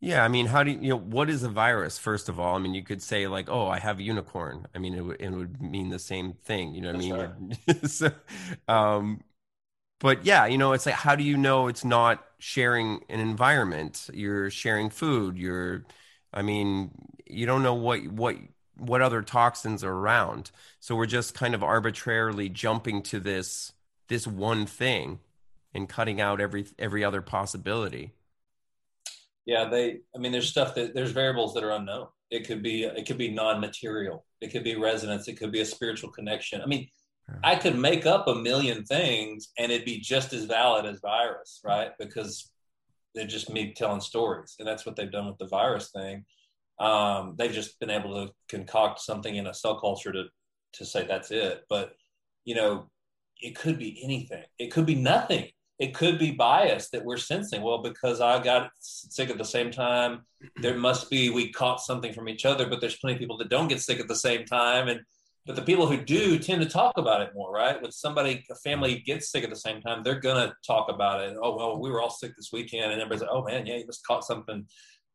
yeah, 0.00 0.24
I 0.24 0.28
mean, 0.28 0.46
how 0.46 0.62
do 0.62 0.70
you, 0.72 0.78
you 0.80 0.88
know 0.90 0.98
what 0.98 1.30
is 1.30 1.42
a 1.42 1.48
virus? 1.48 1.98
First 1.98 2.28
of 2.28 2.38
all, 2.38 2.54
I 2.54 2.58
mean, 2.58 2.74
you 2.74 2.82
could 2.84 3.02
say 3.02 3.26
like, 3.28 3.48
"Oh, 3.48 3.66
I 3.68 3.78
have 3.78 4.00
unicorn." 4.00 4.66
I 4.74 4.78
mean, 4.78 4.94
it, 4.94 4.98
w- 4.98 5.16
it 5.18 5.30
would 5.30 5.60
mean 5.62 5.88
the 5.90 5.98
same 5.98 6.34
thing. 6.34 6.74
You 6.74 6.82
know 6.82 6.88
what 6.88 6.96
I 6.96 6.98
mean? 6.98 7.16
Right. 7.16 7.32
so, 7.90 8.10
um, 8.68 9.22
but 10.00 10.24
yeah, 10.24 10.46
you 10.46 10.58
know, 10.58 10.72
it's 10.72 10.86
like, 10.86 10.96
how 10.96 11.16
do 11.16 11.24
you 11.24 11.36
know 11.38 11.68
it's 11.68 11.84
not 11.84 12.24
sharing 12.38 13.04
an 13.08 13.20
environment? 13.20 14.10
You're 14.14 14.50
sharing 14.50 14.90
food. 14.90 15.38
You're, 15.38 15.86
I 16.32 16.42
mean, 16.42 16.90
you 17.26 17.46
don't 17.46 17.62
know 17.62 17.74
what 17.74 18.06
what 18.08 18.36
what 18.78 19.02
other 19.02 19.22
toxins 19.22 19.84
are 19.84 19.92
around. 19.92 20.50
So 20.80 20.96
we're 20.96 21.06
just 21.06 21.34
kind 21.34 21.54
of 21.54 21.62
arbitrarily 21.64 22.48
jumping 22.50 23.02
to 23.04 23.20
this 23.20 23.72
this 24.08 24.26
one 24.26 24.66
thing 24.66 25.20
and 25.74 25.88
cutting 25.88 26.20
out 26.20 26.40
every 26.40 26.66
every 26.78 27.04
other 27.04 27.22
possibility. 27.22 28.14
Yeah, 29.46 29.68
they. 29.68 30.00
I 30.14 30.18
mean, 30.18 30.32
there's 30.32 30.50
stuff 30.50 30.74
that 30.74 30.94
there's 30.94 31.12
variables 31.12 31.54
that 31.54 31.64
are 31.64 31.70
unknown. 31.70 32.08
It 32.30 32.46
could 32.46 32.62
be 32.62 32.84
it 32.84 33.06
could 33.06 33.18
be 33.18 33.30
non-material. 33.30 34.24
It 34.40 34.52
could 34.52 34.64
be 34.64 34.74
resonance. 34.74 35.28
It 35.28 35.38
could 35.38 35.52
be 35.52 35.60
a 35.60 35.66
spiritual 35.66 36.10
connection. 36.10 36.60
I 36.60 36.66
mean, 36.66 36.88
I 37.42 37.56
could 37.56 37.76
make 37.76 38.06
up 38.06 38.28
a 38.28 38.34
million 38.34 38.84
things 38.84 39.48
and 39.58 39.72
it'd 39.72 39.84
be 39.84 40.00
just 40.00 40.32
as 40.32 40.44
valid 40.44 40.86
as 40.86 41.00
virus, 41.00 41.60
right? 41.64 41.90
Because 41.98 42.50
they're 43.14 43.26
just 43.26 43.50
me 43.50 43.72
telling 43.74 44.00
stories. 44.00 44.54
And 44.58 44.68
that's 44.68 44.86
what 44.86 44.94
they've 44.96 45.10
done 45.10 45.26
with 45.26 45.38
the 45.38 45.48
virus 45.48 45.90
thing. 45.90 46.24
Um, 46.78 47.34
they've 47.38 47.52
just 47.52 47.80
been 47.80 47.90
able 47.90 48.26
to 48.26 48.32
concoct 48.48 49.00
something 49.00 49.34
in 49.34 49.46
a 49.46 49.54
cell 49.54 49.80
culture 49.80 50.12
to, 50.12 50.24
to 50.74 50.84
say 50.84 51.06
that's 51.06 51.30
it. 51.30 51.64
But, 51.68 51.94
you 52.44 52.54
know, 52.54 52.90
it 53.40 53.56
could 53.56 53.78
be 53.78 54.00
anything, 54.04 54.44
it 54.58 54.70
could 54.70 54.86
be 54.86 54.94
nothing. 54.94 55.48
It 55.78 55.94
could 55.94 56.18
be 56.18 56.30
bias 56.30 56.88
that 56.90 57.04
we're 57.04 57.18
sensing. 57.18 57.60
Well, 57.62 57.82
because 57.82 58.20
I 58.20 58.42
got 58.42 58.70
sick 58.80 59.28
at 59.28 59.38
the 59.38 59.44
same 59.44 59.70
time, 59.70 60.22
there 60.62 60.78
must 60.78 61.10
be 61.10 61.28
we 61.30 61.52
caught 61.52 61.80
something 61.80 62.12
from 62.12 62.28
each 62.28 62.46
other, 62.46 62.66
but 62.66 62.80
there's 62.80 62.96
plenty 62.96 63.14
of 63.14 63.20
people 63.20 63.36
that 63.38 63.50
don't 63.50 63.68
get 63.68 63.82
sick 63.82 64.00
at 64.00 64.08
the 64.08 64.16
same 64.16 64.46
time. 64.46 64.88
And 64.88 65.00
but 65.46 65.54
the 65.54 65.62
people 65.62 65.86
who 65.86 65.96
do 65.96 66.40
tend 66.40 66.60
to 66.62 66.68
talk 66.68 66.98
about 66.98 67.20
it 67.20 67.30
more, 67.32 67.52
right? 67.52 67.80
When 67.80 67.92
somebody, 67.92 68.44
a 68.50 68.56
family 68.56 68.98
gets 68.98 69.30
sick 69.30 69.44
at 69.44 69.50
the 69.50 69.56
same 69.56 69.80
time, 69.80 70.02
they're 70.02 70.20
to 70.20 70.52
talk 70.66 70.90
about 70.90 71.20
it. 71.20 71.36
Oh, 71.40 71.56
well, 71.56 71.80
we 71.80 71.88
were 71.88 72.02
all 72.02 72.10
sick 72.10 72.32
this 72.36 72.50
weekend. 72.52 72.90
And 72.90 73.00
everybody's 73.00 73.22
like, 73.22 73.30
oh, 73.32 73.44
man, 73.44 73.64
yeah, 73.64 73.76
you 73.76 73.86
just 73.86 74.04
caught 74.04 74.24
something. 74.24 74.66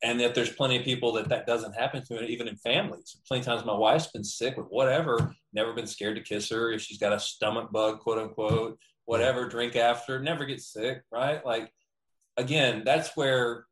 And 0.04 0.20
that 0.22 0.34
there's 0.34 0.50
plenty 0.50 0.78
of 0.78 0.86
people 0.86 1.12
that 1.14 1.28
that 1.30 1.46
doesn't 1.46 1.74
happen 1.74 2.04
to, 2.06 2.24
even 2.24 2.48
in 2.48 2.56
families. 2.56 3.18
Plenty 3.28 3.42
of 3.42 3.46
times 3.46 3.66
my 3.66 3.76
wife's 3.76 4.08
been 4.08 4.24
sick 4.24 4.56
with 4.56 4.68
whatever, 4.68 5.36
never 5.54 5.74
been 5.74 5.86
scared 5.86 6.16
to 6.16 6.24
kiss 6.24 6.50
her. 6.50 6.72
If 6.72 6.82
she's 6.82 6.98
got 6.98 7.14
a 7.14 7.20
stomach 7.20 7.70
bug, 7.72 8.00
quote 8.00 8.18
unquote, 8.18 8.80
whatever, 9.12 9.46
drink 9.46 9.76
after, 9.76 10.22
never 10.22 10.46
get 10.46 10.62
sick, 10.62 11.02
right? 11.12 11.46
Like, 11.46 11.70
again, 12.38 12.84
that's 12.86 13.18
where 13.18 13.66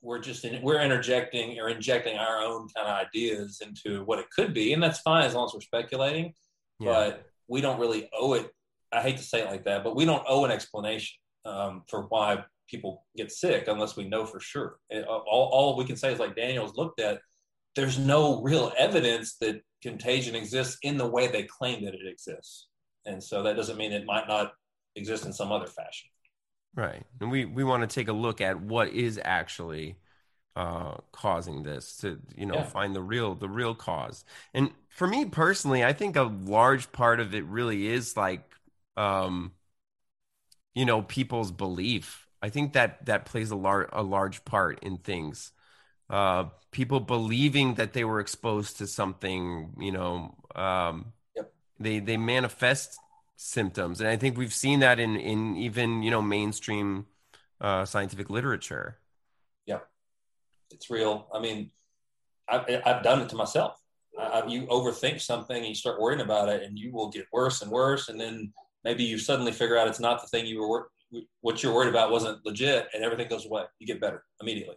we're 0.00 0.18
just 0.18 0.44
in, 0.44 0.60
we're 0.60 0.80
interjecting 0.80 1.60
or 1.60 1.68
injecting 1.68 2.18
our 2.18 2.40
own 2.40 2.66
kind 2.74 2.88
of 2.88 3.06
ideas 3.06 3.62
into 3.64 4.02
what 4.06 4.18
it 4.18 4.26
could 4.34 4.52
be, 4.52 4.72
and 4.72 4.82
that's 4.82 4.98
fine 4.98 5.24
as 5.24 5.34
long 5.34 5.46
as 5.46 5.54
we're 5.54 5.60
speculating. 5.60 6.34
Yeah. 6.80 6.92
But 6.92 7.26
we 7.46 7.60
don't 7.60 7.78
really 7.78 8.10
owe 8.12 8.32
it. 8.32 8.50
I 8.92 9.02
hate 9.02 9.18
to 9.18 9.22
say 9.22 9.42
it 9.42 9.50
like 9.50 9.64
that, 9.66 9.84
but 9.84 9.94
we 9.94 10.04
don't 10.04 10.24
owe 10.26 10.44
an 10.44 10.50
explanation 10.50 11.16
um, 11.44 11.84
for 11.88 12.02
why 12.08 12.44
people 12.68 13.06
get 13.16 13.30
sick 13.30 13.68
unless 13.68 13.96
we 13.96 14.08
know 14.08 14.26
for 14.26 14.40
sure. 14.40 14.78
And 14.90 15.04
all, 15.04 15.48
all 15.52 15.76
we 15.76 15.84
can 15.84 15.96
say 15.96 16.12
is 16.12 16.18
like 16.18 16.34
Daniel's 16.34 16.76
looked 16.76 17.00
at. 17.00 17.20
There's 17.76 18.00
no 18.00 18.42
real 18.42 18.72
evidence 18.76 19.36
that 19.40 19.62
contagion 19.80 20.34
exists 20.34 20.76
in 20.82 20.96
the 20.96 21.06
way 21.06 21.28
they 21.28 21.44
claim 21.44 21.84
that 21.84 21.94
it 21.94 22.08
exists, 22.08 22.66
and 23.06 23.22
so 23.22 23.44
that 23.44 23.54
doesn't 23.54 23.78
mean 23.78 23.92
it 23.92 24.06
might 24.06 24.26
not 24.26 24.54
exist 24.94 25.24
in 25.24 25.32
some 25.32 25.52
other 25.52 25.66
fashion. 25.66 26.08
Right, 26.74 27.04
and 27.20 27.30
we 27.30 27.44
we 27.44 27.64
want 27.64 27.88
to 27.88 27.94
take 27.94 28.08
a 28.08 28.12
look 28.12 28.40
at 28.40 28.60
what 28.60 28.88
is 28.88 29.20
actually 29.22 29.96
uh, 30.56 30.96
causing 31.12 31.62
this 31.62 31.96
to 31.98 32.18
you 32.36 32.46
know 32.46 32.56
yeah. 32.56 32.64
find 32.64 32.94
the 32.94 33.02
real 33.02 33.34
the 33.34 33.48
real 33.48 33.74
cause. 33.74 34.24
And 34.54 34.70
for 34.88 35.06
me 35.06 35.26
personally, 35.26 35.84
I 35.84 35.92
think 35.92 36.16
a 36.16 36.22
large 36.22 36.92
part 36.92 37.20
of 37.20 37.34
it 37.34 37.44
really 37.44 37.86
is 37.88 38.16
like 38.16 38.42
um, 38.96 39.52
you 40.74 40.84
know 40.84 41.02
people's 41.02 41.50
belief. 41.50 42.26
I 42.40 42.48
think 42.48 42.72
that 42.72 43.06
that 43.06 43.26
plays 43.26 43.50
a 43.50 43.56
large 43.56 43.88
a 43.92 44.02
large 44.02 44.44
part 44.44 44.82
in 44.82 44.98
things. 44.98 45.52
Uh, 46.10 46.46
people 46.70 47.00
believing 47.00 47.74
that 47.74 47.92
they 47.92 48.04
were 48.04 48.20
exposed 48.20 48.78
to 48.78 48.86
something, 48.86 49.72
you 49.78 49.92
know, 49.92 50.34
um, 50.54 51.12
yep. 51.36 51.52
they 51.78 51.98
they 52.00 52.16
manifest 52.16 52.98
symptoms, 53.42 54.00
and 54.00 54.08
I 54.08 54.16
think 54.16 54.36
we've 54.36 54.52
seen 54.52 54.80
that 54.80 54.98
in 54.98 55.16
in 55.16 55.56
even 55.56 56.02
you 56.02 56.10
know 56.10 56.22
mainstream 56.22 57.06
uh, 57.60 57.84
scientific 57.84 58.30
literature. 58.30 58.98
Yeah, 59.66 59.80
it's 60.70 60.90
real. 60.90 61.28
I 61.34 61.40
mean, 61.40 61.70
I've, 62.48 62.64
I've 62.84 63.02
done 63.02 63.20
it 63.20 63.28
to 63.30 63.36
myself. 63.36 63.80
I, 64.18 64.44
you 64.46 64.66
overthink 64.66 65.20
something, 65.20 65.56
and 65.56 65.66
you 65.66 65.74
start 65.74 66.00
worrying 66.00 66.20
about 66.20 66.48
it, 66.48 66.62
and 66.62 66.78
you 66.78 66.92
will 66.92 67.10
get 67.10 67.26
worse 67.32 67.62
and 67.62 67.70
worse, 67.70 68.08
and 68.08 68.20
then 68.20 68.52
maybe 68.84 69.04
you 69.04 69.18
suddenly 69.18 69.52
figure 69.52 69.76
out 69.76 69.88
it's 69.88 70.00
not 70.00 70.20
the 70.20 70.28
thing 70.28 70.46
you 70.46 70.66
were 70.66 70.88
what 71.42 71.62
you're 71.62 71.74
worried 71.74 71.90
about 71.90 72.10
wasn't 72.10 72.44
legit, 72.44 72.88
and 72.94 73.04
everything 73.04 73.28
goes 73.28 73.44
away. 73.46 73.64
You 73.78 73.86
get 73.86 74.00
better 74.00 74.24
immediately. 74.40 74.76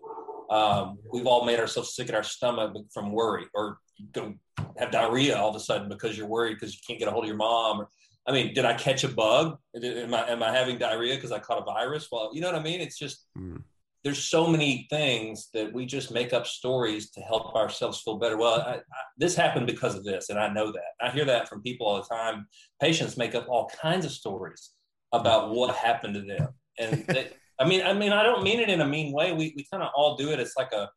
Um, 0.50 1.00
we've 1.12 1.26
all 1.26 1.46
made 1.46 1.60
ourselves 1.60 1.96
sick 1.96 2.10
in 2.10 2.16
our 2.16 2.24
stomach 2.24 2.76
from 2.94 3.12
worry, 3.12 3.46
or 3.54 3.80
go 4.12 4.34
have 4.78 4.92
diarrhea 4.92 5.38
all 5.38 5.50
of 5.50 5.56
a 5.56 5.60
sudden 5.60 5.88
because 5.88 6.18
you're 6.18 6.28
worried 6.28 6.56
because 6.56 6.74
you 6.74 6.82
can't 6.86 7.00
get 7.00 7.08
a 7.08 7.12
hold 7.12 7.24
of 7.24 7.28
your 7.28 7.38
mom. 7.38 7.82
Or, 7.82 7.90
I 8.28 8.32
mean, 8.32 8.54
did 8.54 8.66
I 8.66 8.74
catch 8.74 9.04
a 9.04 9.08
bug? 9.08 9.58
Am 9.76 10.14
I 10.14 10.30
am 10.30 10.42
I 10.42 10.52
having 10.52 10.78
diarrhea 10.78 11.16
because 11.16 11.32
I 11.32 11.40
caught 11.40 11.62
a 11.62 11.66
virus? 11.66 12.08
Well, 12.12 12.32
you 12.34 12.42
know 12.42 12.52
what 12.52 12.60
I 12.60 12.64
mean. 12.64 12.82
It's 12.82 12.98
just 12.98 13.28
mm. 13.38 13.62
there's 14.04 14.28
so 14.28 14.48
many 14.48 14.88
things 14.90 15.50
that 15.54 15.72
we 15.72 15.86
just 15.86 16.12
make 16.12 16.34
up 16.34 16.48
stories 16.48 17.12
to 17.12 17.22
help 17.22 17.56
ourselves 17.56 18.02
feel 18.02 18.18
better. 18.18 18.38
Well, 18.38 18.62
I, 18.62 18.76
I, 18.76 18.82
this 19.18 19.36
happened 19.36 19.68
because 19.68 19.96
of 19.96 20.04
this, 20.04 20.30
and 20.30 20.40
I 20.40 20.50
know 20.52 20.72
that. 20.72 20.94
I 21.02 21.12
hear 21.12 21.26
that 21.26 21.48
from 21.48 21.62
people 21.62 21.86
all 21.86 21.98
the 21.98 22.16
time. 22.16 22.48
Patients 22.82 23.16
make 23.16 23.36
up 23.36 23.48
all 23.48 23.70
kinds 23.80 24.06
of 24.06 24.12
stories 24.12 24.72
about 25.14 25.52
what 25.52 25.76
happened 25.76 26.16
to 26.16 26.22
them. 26.22 26.50
And 26.80 27.06
they, 27.08 27.30
I 27.60 27.68
mean, 27.68 27.84
I 27.84 27.94
mean, 27.94 28.12
I 28.12 28.24
don't 28.24 28.44
mean 28.44 28.60
it 28.60 28.70
in 28.70 28.82
a 28.82 28.88
mean 28.88 29.14
way. 29.14 29.32
We, 29.32 29.54
we 29.56 29.66
kind 29.72 29.84
of 29.84 29.90
all 29.96 30.16
do 30.16 30.32
it. 30.32 30.40
It's 30.40 30.58
like 30.58 30.72
a, 30.74 30.90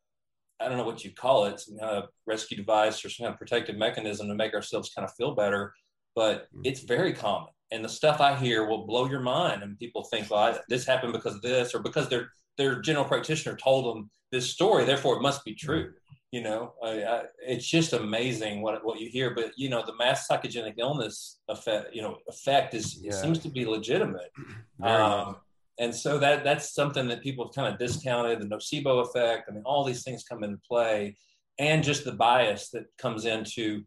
I 0.60 0.68
don't 0.68 0.76
know 0.76 0.84
what 0.84 1.04
you 1.04 1.12
call 1.12 1.44
it, 1.44 1.60
some 1.60 1.78
kind 1.78 1.90
of 1.90 2.04
rescue 2.26 2.56
device 2.56 3.04
or 3.04 3.10
some 3.10 3.24
kind 3.24 3.34
of 3.34 3.38
protective 3.38 3.76
mechanism 3.76 4.28
to 4.28 4.34
make 4.34 4.54
ourselves 4.54 4.90
kind 4.94 5.06
of 5.06 5.14
feel 5.14 5.34
better. 5.34 5.72
But 6.14 6.48
hmm. 6.52 6.62
it's 6.64 6.80
very 6.80 7.12
common. 7.12 7.48
And 7.70 7.84
the 7.84 7.88
stuff 7.88 8.20
I 8.20 8.34
hear 8.34 8.66
will 8.66 8.86
blow 8.86 9.08
your 9.08 9.20
mind. 9.20 9.62
And 9.62 9.78
people 9.78 10.04
think, 10.04 10.30
well, 10.30 10.40
I, 10.40 10.58
this 10.68 10.86
happened 10.86 11.12
because 11.12 11.34
of 11.34 11.42
this, 11.42 11.74
or 11.74 11.80
because 11.80 12.08
their 12.08 12.30
their 12.56 12.80
general 12.80 13.04
practitioner 13.04 13.56
told 13.56 13.86
them 13.86 14.10
this 14.32 14.50
story, 14.50 14.84
therefore 14.84 15.16
it 15.16 15.22
must 15.22 15.44
be 15.44 15.54
true. 15.54 15.92
You 16.32 16.42
know, 16.42 16.74
I, 16.84 17.04
I, 17.04 17.22
it's 17.46 17.66
just 17.66 17.94
amazing 17.94 18.60
what 18.60 18.84
what 18.84 19.00
you 19.00 19.08
hear. 19.08 19.34
But 19.34 19.52
you 19.56 19.70
know, 19.70 19.82
the 19.84 19.96
mass 19.96 20.28
psychogenic 20.28 20.74
illness 20.78 21.38
effect, 21.48 21.94
you 21.94 22.02
know, 22.02 22.18
effect 22.28 22.74
is 22.74 23.00
yeah. 23.02 23.12
seems 23.12 23.38
to 23.40 23.48
be 23.48 23.64
legitimate. 23.64 24.30
Um, 24.80 25.34
and 25.80 25.92
so 25.92 26.18
that 26.18 26.44
that's 26.44 26.72
something 26.72 27.08
that 27.08 27.20
people 27.20 27.46
have 27.46 27.54
kind 27.54 27.72
of 27.72 27.80
discounted 27.80 28.40
the 28.40 28.46
nocebo 28.46 29.04
effect. 29.04 29.48
I 29.48 29.52
mean, 29.52 29.64
all 29.64 29.82
these 29.82 30.04
things 30.04 30.22
come 30.22 30.44
into 30.44 30.58
play, 30.58 31.16
and 31.58 31.82
just 31.82 32.04
the 32.04 32.12
bias 32.12 32.70
that 32.70 32.84
comes 32.98 33.24
into. 33.24 33.84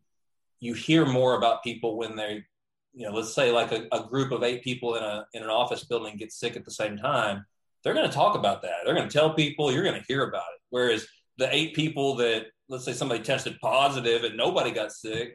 You 0.62 0.74
hear 0.74 1.06
more 1.06 1.36
about 1.36 1.64
people 1.64 1.98
when 1.98 2.16
they, 2.16 2.46
you 2.94 3.06
know, 3.06 3.14
let's 3.14 3.34
say 3.34 3.52
like 3.52 3.74
a, 3.74 3.88
a 3.92 4.08
group 4.08 4.32
of 4.32 4.44
eight 4.44 4.64
people 4.64 4.96
in 4.96 5.04
a 5.04 5.26
in 5.34 5.44
an 5.44 5.50
office 5.50 5.84
building 5.84 6.16
get 6.16 6.32
sick 6.32 6.56
at 6.56 6.64
the 6.64 6.72
same 6.72 6.98
time. 6.98 7.46
They're 7.84 7.94
going 7.94 8.10
to 8.10 8.16
talk 8.16 8.36
about 8.36 8.62
that. 8.62 8.78
They're 8.86 8.96
going 8.96 9.10
to 9.10 9.14
tell 9.14 9.34
people. 9.34 9.72
You're 9.72 9.84
going 9.84 10.00
to 10.00 10.08
hear 10.08 10.24
about 10.24 10.46
it. 10.56 10.62
Whereas 10.70 11.06
the 11.38 11.54
eight 11.54 11.76
people 11.76 12.16
that 12.18 12.46
let's 12.70 12.86
say 12.86 12.94
somebody 12.94 13.22
tested 13.22 13.60
positive 13.62 14.24
and 14.24 14.38
nobody 14.38 14.72
got 14.72 14.94
sick, 14.94 15.34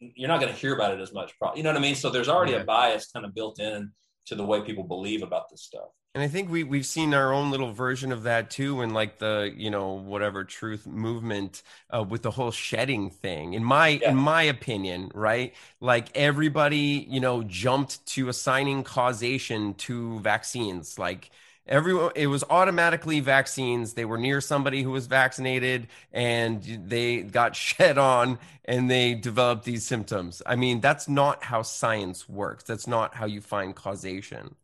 you're 0.00 0.28
not 0.28 0.40
going 0.40 0.52
to 0.52 0.58
hear 0.58 0.74
about 0.74 0.92
it 0.92 1.00
as 1.00 1.12
much. 1.12 1.32
Probably, 1.38 1.58
you 1.58 1.64
know 1.64 1.70
what 1.70 1.78
I 1.78 1.82
mean. 1.82 1.96
So 1.96 2.08
there's 2.08 2.28
already 2.28 2.54
a 2.54 2.64
bias 2.64 3.10
kind 3.10 3.26
of 3.26 3.34
built 3.34 3.58
in 3.58 3.90
to 4.26 4.34
the 4.34 4.44
way 4.44 4.60
people 4.60 4.84
believe 4.84 5.22
about 5.22 5.50
this 5.50 5.62
stuff. 5.62 5.88
And 6.14 6.22
I 6.24 6.28
think 6.28 6.50
we 6.50 6.64
we've 6.64 6.86
seen 6.86 7.14
our 7.14 7.32
own 7.32 7.50
little 7.50 7.72
version 7.72 8.10
of 8.12 8.24
that 8.24 8.50
too, 8.50 8.80
in 8.82 8.90
like 8.92 9.18
the 9.18 9.52
you 9.56 9.70
know 9.70 9.92
whatever 9.92 10.42
truth 10.42 10.86
movement 10.86 11.62
uh, 11.94 12.02
with 12.02 12.22
the 12.22 12.30
whole 12.32 12.50
shedding 12.50 13.10
thing. 13.10 13.54
In 13.54 13.62
my 13.62 13.88
yeah. 13.88 14.10
in 14.10 14.16
my 14.16 14.42
opinion, 14.42 15.10
right? 15.14 15.54
Like 15.80 16.16
everybody 16.16 17.06
you 17.08 17.20
know 17.20 17.42
jumped 17.44 18.04
to 18.06 18.28
assigning 18.28 18.82
causation 18.84 19.74
to 19.74 20.18
vaccines, 20.20 20.98
like 20.98 21.30
everyone 21.66 22.10
it 22.16 22.26
was 22.28 22.42
automatically 22.50 23.20
vaccines 23.20 23.92
they 23.94 24.04
were 24.04 24.18
near 24.18 24.40
somebody 24.40 24.82
who 24.82 24.90
was 24.90 25.06
vaccinated 25.06 25.86
and 26.12 26.62
they 26.88 27.22
got 27.22 27.54
shed 27.68 27.98
on 27.98 28.38
and 28.64 28.90
they 28.90 29.14
developed 29.14 29.64
these 29.64 29.84
symptoms 29.84 30.40
i 30.46 30.56
mean 30.56 30.80
that's 30.80 31.08
not 31.08 31.44
how 31.44 31.60
science 31.62 32.26
works 32.28 32.64
that's 32.64 32.86
not 32.86 33.14
how 33.14 33.26
you 33.26 33.40
find 33.40 33.76
causation 33.76 34.54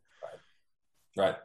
right 1.15 1.35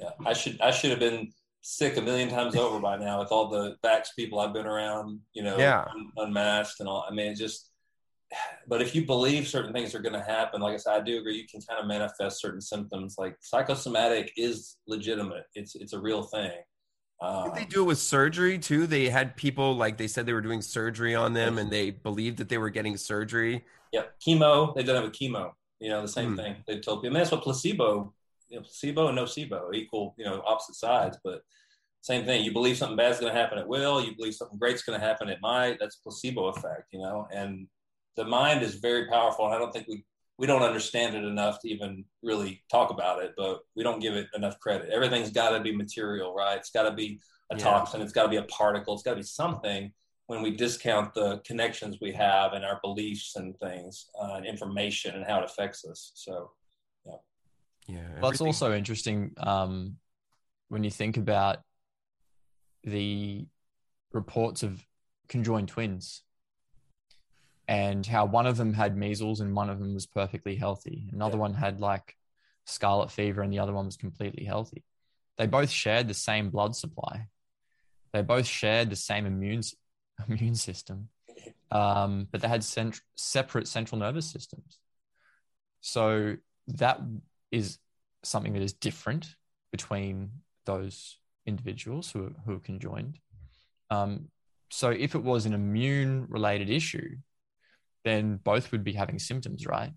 yeah 0.00 0.10
i 0.24 0.32
should 0.32 0.60
i 0.60 0.70
should 0.70 0.90
have 0.90 1.00
been 1.00 1.30
sick 1.62 1.96
a 1.96 2.00
million 2.00 2.28
times 2.28 2.54
over 2.54 2.78
by 2.78 2.96
now 2.96 3.18
with 3.18 3.32
all 3.32 3.48
the 3.48 3.76
vax 3.84 4.06
people 4.16 4.38
i've 4.38 4.52
been 4.52 4.66
around 4.66 5.18
you 5.32 5.42
know 5.42 5.58
yeah. 5.58 5.84
unmasked 6.16 6.80
and 6.80 6.88
all 6.88 7.04
i 7.08 7.12
mean 7.12 7.32
it 7.32 7.36
just 7.36 7.70
but 8.68 8.82
if 8.82 8.94
you 8.94 9.04
believe 9.04 9.46
certain 9.46 9.72
things 9.72 9.94
are 9.94 10.00
going 10.00 10.12
to 10.14 10.22
happen, 10.22 10.60
like 10.60 10.74
I 10.74 10.76
said, 10.78 10.94
I 10.94 11.00
do 11.00 11.18
agree. 11.18 11.36
You 11.36 11.46
can 11.46 11.60
kind 11.60 11.80
of 11.80 11.86
manifest 11.86 12.40
certain 12.40 12.60
symptoms. 12.60 13.16
Like 13.18 13.36
psychosomatic 13.40 14.32
is 14.36 14.76
legitimate. 14.86 15.44
It's 15.54 15.74
it's 15.76 15.92
a 15.92 16.00
real 16.00 16.22
thing. 16.22 16.52
Um, 17.20 17.52
they 17.54 17.64
do 17.64 17.82
it 17.82 17.86
with 17.86 17.98
surgery 17.98 18.58
too? 18.58 18.86
They 18.86 19.08
had 19.08 19.36
people 19.36 19.74
like 19.76 19.96
they 19.96 20.08
said 20.08 20.26
they 20.26 20.32
were 20.32 20.42
doing 20.42 20.60
surgery 20.60 21.14
on 21.14 21.32
them, 21.32 21.58
and 21.58 21.70
they 21.70 21.90
believed 21.90 22.38
that 22.38 22.48
they 22.48 22.58
were 22.58 22.70
getting 22.70 22.96
surgery. 22.96 23.64
Yep, 23.92 24.14
chemo. 24.26 24.74
They 24.74 24.82
did 24.82 24.94
have 24.94 25.04
with 25.04 25.12
chemo. 25.12 25.52
You 25.78 25.90
know, 25.90 26.02
the 26.02 26.08
same 26.08 26.34
mm. 26.34 26.36
thing. 26.36 26.56
They 26.66 26.80
told 26.80 27.02
people. 27.02 27.16
I 27.16 27.18
mean, 27.18 27.20
that's 27.20 27.32
what 27.32 27.42
placebo. 27.42 28.12
You 28.48 28.58
know, 28.58 28.62
placebo 28.62 29.08
and 29.08 29.16
no 29.16 29.24
nocebo 29.24 29.74
equal. 29.74 30.14
You 30.18 30.24
know, 30.24 30.42
opposite 30.46 30.76
sides, 30.76 31.18
but 31.24 31.42
same 32.00 32.24
thing. 32.24 32.44
You 32.44 32.52
believe 32.52 32.76
something 32.76 32.96
bad's 32.96 33.18
going 33.18 33.32
to 33.32 33.38
happen, 33.38 33.58
it 33.58 33.66
will. 33.66 34.00
You 34.02 34.14
believe 34.16 34.34
something 34.34 34.58
great's 34.58 34.82
going 34.82 34.98
to 34.98 35.04
happen, 35.04 35.28
it 35.28 35.38
might. 35.42 35.78
That's 35.80 35.96
placebo 35.96 36.46
effect. 36.46 36.84
You 36.92 37.00
know, 37.00 37.26
and 37.32 37.66
the 38.16 38.24
mind 38.24 38.62
is 38.62 38.76
very 38.76 39.08
powerful, 39.08 39.46
and 39.46 39.54
I 39.54 39.58
don't 39.58 39.72
think 39.72 39.88
we 39.88 40.04
we 40.38 40.46
don't 40.46 40.62
understand 40.62 41.16
it 41.16 41.24
enough 41.24 41.60
to 41.62 41.68
even 41.68 42.04
really 42.22 42.62
talk 42.70 42.90
about 42.90 43.22
it. 43.22 43.32
But 43.36 43.60
we 43.74 43.82
don't 43.82 44.00
give 44.00 44.14
it 44.14 44.28
enough 44.34 44.58
credit. 44.60 44.90
Everything's 44.90 45.30
got 45.30 45.50
to 45.50 45.60
be 45.60 45.74
material, 45.74 46.34
right? 46.34 46.58
It's 46.58 46.70
got 46.70 46.88
to 46.88 46.94
be 46.94 47.20
a 47.50 47.56
yeah. 47.56 47.64
toxin. 47.64 48.02
It's 48.02 48.12
got 48.12 48.24
to 48.24 48.28
be 48.28 48.36
a 48.36 48.42
particle. 48.44 48.94
It's 48.94 49.02
got 49.02 49.12
to 49.12 49.16
be 49.16 49.22
something. 49.22 49.92
When 50.28 50.42
we 50.42 50.50
discount 50.50 51.14
the 51.14 51.40
connections 51.44 51.98
we 52.00 52.12
have 52.12 52.52
and 52.52 52.64
our 52.64 52.80
beliefs 52.82 53.36
and 53.36 53.56
things, 53.58 54.10
uh, 54.20 54.34
and 54.34 54.46
information 54.46 55.14
and 55.14 55.24
how 55.24 55.38
it 55.38 55.44
affects 55.44 55.84
us. 55.84 56.12
So, 56.14 56.50
yeah. 57.86 58.20
Well, 58.20 58.30
it's 58.30 58.40
also 58.40 58.74
interesting 58.74 59.32
um, 59.38 59.96
when 60.68 60.84
you 60.84 60.90
think 60.90 61.16
about 61.16 61.58
the 62.84 63.46
reports 64.12 64.62
of 64.62 64.84
conjoined 65.28 65.68
twins 65.68 66.22
and 67.68 68.06
how 68.06 68.24
one 68.24 68.46
of 68.46 68.56
them 68.56 68.72
had 68.72 68.96
measles 68.96 69.40
and 69.40 69.54
one 69.54 69.70
of 69.70 69.78
them 69.78 69.94
was 69.94 70.06
perfectly 70.06 70.56
healthy. 70.56 71.08
Another 71.12 71.36
yeah. 71.36 71.40
one 71.40 71.54
had 71.54 71.80
like 71.80 72.16
scarlet 72.64 73.10
fever 73.10 73.42
and 73.42 73.52
the 73.52 73.58
other 73.58 73.72
one 73.72 73.86
was 73.86 73.96
completely 73.96 74.44
healthy. 74.44 74.84
They 75.38 75.46
both 75.46 75.70
shared 75.70 76.08
the 76.08 76.14
same 76.14 76.50
blood 76.50 76.74
supply. 76.74 77.28
They 78.12 78.22
both 78.22 78.46
shared 78.46 78.90
the 78.90 78.96
same 78.96 79.26
immune 79.26 79.62
immune 80.28 80.54
system, 80.54 81.08
um, 81.70 82.28
but 82.30 82.40
they 82.40 82.48
had 82.48 82.64
cent- 82.64 83.02
separate 83.16 83.68
central 83.68 83.98
nervous 83.98 84.30
systems. 84.30 84.78
So 85.80 86.36
that 86.68 87.00
is 87.50 87.78
something 88.22 88.52
that 88.52 88.62
is 88.62 88.72
different 88.72 89.34
between 89.72 90.30
those 90.64 91.18
individuals 91.46 92.10
who 92.10 92.26
are, 92.26 92.32
who 92.44 92.56
are 92.56 92.60
conjoined. 92.60 93.18
Um, 93.90 94.28
so 94.70 94.90
if 94.90 95.14
it 95.14 95.22
was 95.22 95.46
an 95.46 95.54
immune 95.54 96.26
related 96.28 96.70
issue, 96.70 97.16
then 98.04 98.36
both 98.42 98.72
would 98.72 98.84
be 98.84 98.92
having 98.92 99.18
symptoms, 99.18 99.66
right? 99.66 99.92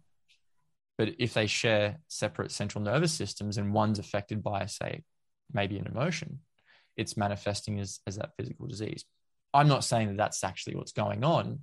But 0.97 1.15
if 1.17 1.33
they 1.33 1.47
share 1.47 1.99
separate 2.07 2.51
central 2.51 2.83
nervous 2.83 3.13
systems 3.13 3.57
and 3.57 3.73
one's 3.73 3.99
affected 3.99 4.43
by, 4.43 4.65
say, 4.65 5.03
maybe 5.51 5.77
an 5.77 5.87
emotion, 5.87 6.39
it's 6.97 7.17
manifesting 7.17 7.79
as, 7.79 7.99
as 8.05 8.17
that 8.17 8.31
physical 8.37 8.67
disease. 8.67 9.05
I'm 9.53 9.67
not 9.67 9.83
saying 9.83 10.09
that 10.09 10.17
that's 10.17 10.43
actually 10.43 10.75
what's 10.75 10.91
going 10.91 11.23
on, 11.23 11.59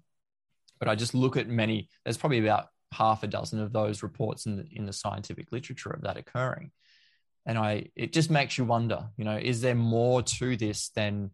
but 0.81 0.89
I 0.89 0.95
just 0.95 1.15
look 1.15 1.37
at 1.37 1.49
many, 1.49 1.89
there's 2.05 2.17
probably 2.17 2.39
about 2.39 2.69
half 2.93 3.23
a 3.23 3.27
dozen 3.27 3.61
of 3.61 3.73
those 3.73 4.03
reports 4.03 4.47
in 4.47 4.57
the, 4.57 4.67
in 4.73 4.87
the 4.87 4.93
scientific 4.93 5.53
literature 5.53 5.91
of 5.91 6.03
that 6.03 6.17
occurring. 6.17 6.71
and 7.47 7.59
I 7.59 7.87
it 7.95 8.13
just 8.13 8.31
makes 8.31 8.59
you 8.59 8.65
wonder, 8.65 9.09
you 9.17 9.25
know, 9.25 9.37
is 9.37 9.61
there 9.61 9.75
more 9.75 10.23
to 10.23 10.57
this 10.57 10.91
than 10.91 11.31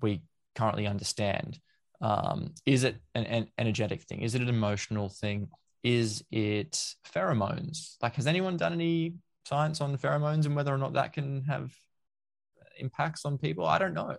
we 0.00 0.22
currently 0.54 0.86
understand? 0.86 1.58
Um, 2.00 2.54
is 2.66 2.84
it 2.84 2.96
an, 3.14 3.24
an 3.26 3.48
energetic 3.56 4.02
thing? 4.02 4.22
Is 4.22 4.34
it 4.34 4.42
an 4.42 4.48
emotional 4.48 5.08
thing? 5.08 5.48
Is 5.82 6.24
it 6.30 6.94
pheromones? 7.14 7.96
Like, 8.02 8.16
has 8.16 8.26
anyone 8.26 8.56
done 8.56 8.72
any 8.72 9.14
science 9.46 9.80
on 9.80 9.96
pheromones 9.96 10.44
and 10.46 10.56
whether 10.56 10.74
or 10.74 10.78
not 10.78 10.94
that 10.94 11.12
can 11.12 11.44
have 11.44 11.72
impacts 12.78 13.24
on 13.24 13.38
people? 13.38 13.64
I 13.64 13.78
don't 13.78 13.94
know. 13.94 14.16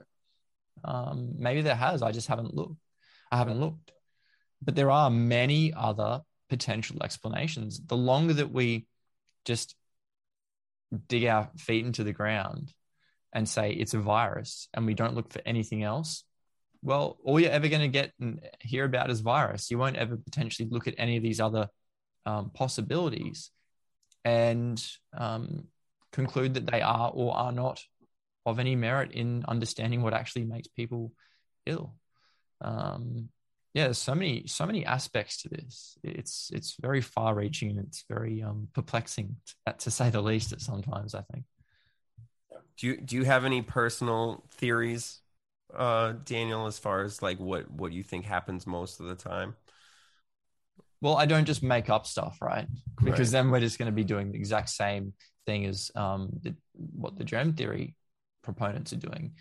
Um, 0.84 1.34
maybe 1.38 1.61
there 1.61 1.76
has. 1.76 2.02
I 2.02 2.11
just 2.11 2.27
haven't 2.27 2.53
looked. 2.53 2.76
I 3.31 3.38
haven't 3.38 3.60
looked. 3.60 3.91
But 4.61 4.76
there 4.76 4.91
are 4.91 5.10
many 5.10 5.73
other 5.73 6.22
potential 6.49 6.97
explanations. 7.03 7.80
The 7.85 7.97
longer 7.97 8.34
that 8.35 8.51
we 8.51 8.88
just 9.45 9.76
dig 11.07 11.26
our 11.26 11.49
feet 11.57 11.85
into 11.85 12.03
the 12.03 12.13
ground 12.13 12.73
and 13.31 13.47
say 13.47 13.71
it's 13.71 13.93
a 13.93 13.99
virus 13.99 14.67
and 14.73 14.85
we 14.85 14.93
don't 14.93 15.15
look 15.15 15.31
for 15.31 15.41
anything 15.45 15.84
else, 15.84 16.23
well, 16.81 17.17
all 17.23 17.39
you're 17.39 17.51
ever 17.51 17.67
going 17.67 17.81
to 17.81 17.88
get 17.88 18.13
and 18.19 18.41
hear 18.61 18.85
about 18.85 19.09
is 19.09 19.19
virus. 19.19 19.69
You 19.69 19.77
won't 19.77 19.97
ever 19.97 20.17
potentially 20.17 20.69
look 20.69 20.88
at 20.88 20.95
any 20.97 21.17
of 21.17 21.23
these 21.23 21.39
other 21.39 21.67
um, 22.26 22.51
possibilities 22.51 23.51
and 24.23 24.81
um, 25.17 25.65
conclude 26.11 26.55
that 26.55 26.65
they 26.65 26.81
are 26.81 27.11
or 27.13 27.35
are 27.35 27.51
not 27.51 27.81
of 28.45 28.59
any 28.59 28.76
merit 28.76 29.11
in 29.11 29.43
understanding 29.47 30.01
what 30.01 30.13
actually 30.13 30.45
makes 30.45 30.67
people 30.67 31.11
ill. 31.65 31.93
Um, 32.61 33.30
yeah, 33.73 33.85
there's 33.85 33.99
so 33.99 34.15
many 34.15 34.47
so 34.47 34.65
many 34.65 34.85
aspects 34.85 35.43
to 35.43 35.49
this. 35.49 35.97
It's 36.03 36.49
it's 36.53 36.75
very 36.81 37.01
far 37.01 37.35
reaching 37.35 37.69
and 37.69 37.79
it's 37.79 38.03
very 38.09 38.41
um, 38.41 38.67
perplexing 38.73 39.35
to, 39.65 39.73
to 39.73 39.91
say 39.91 40.09
the 40.09 40.21
least. 40.21 40.51
At 40.51 40.61
sometimes, 40.61 41.13
I 41.13 41.21
think. 41.31 41.45
Do 42.77 42.87
you 42.87 42.97
do 42.97 43.15
you 43.15 43.25
have 43.25 43.45
any 43.45 43.61
personal 43.61 44.43
theories, 44.51 45.19
uh, 45.75 46.13
Daniel, 46.25 46.65
as 46.65 46.79
far 46.79 47.03
as 47.03 47.21
like 47.21 47.39
what 47.39 47.69
what 47.69 47.91
you 47.91 48.01
think 48.01 48.25
happens 48.25 48.65
most 48.65 48.99
of 48.99 49.07
the 49.07 49.15
time? 49.15 49.55
Well, 51.01 51.15
I 51.15 51.25
don't 51.25 51.45
just 51.45 51.63
make 51.63 51.89
up 51.89 52.07
stuff, 52.07 52.37
right? 52.41 52.67
Because 53.01 53.33
right. 53.33 53.43
then 53.43 53.51
we're 53.51 53.61
just 53.61 53.77
going 53.77 53.85
to 53.85 53.95
be 53.95 54.03
doing 54.03 54.31
the 54.31 54.37
exact 54.37 54.69
same 54.69 55.13
thing 55.45 55.65
as 55.65 55.91
um, 55.95 56.29
the, 56.41 56.55
what 56.73 57.17
the 57.17 57.23
germ 57.23 57.53
theory 57.53 57.95
proponents 58.43 58.91
are 58.91 58.97
doing. 58.97 59.33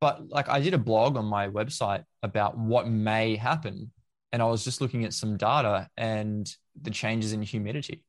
But 0.00 0.28
like 0.28 0.48
I 0.48 0.60
did 0.60 0.74
a 0.74 0.78
blog 0.78 1.16
on 1.16 1.24
my 1.24 1.48
website 1.48 2.04
about 2.22 2.56
what 2.56 2.88
may 2.88 3.36
happen. 3.36 3.92
And 4.32 4.42
I 4.42 4.46
was 4.46 4.62
just 4.62 4.80
looking 4.80 5.04
at 5.04 5.14
some 5.14 5.36
data 5.36 5.88
and 5.96 6.48
the 6.80 6.90
changes 6.90 7.32
in 7.32 7.42
humidity 7.42 8.04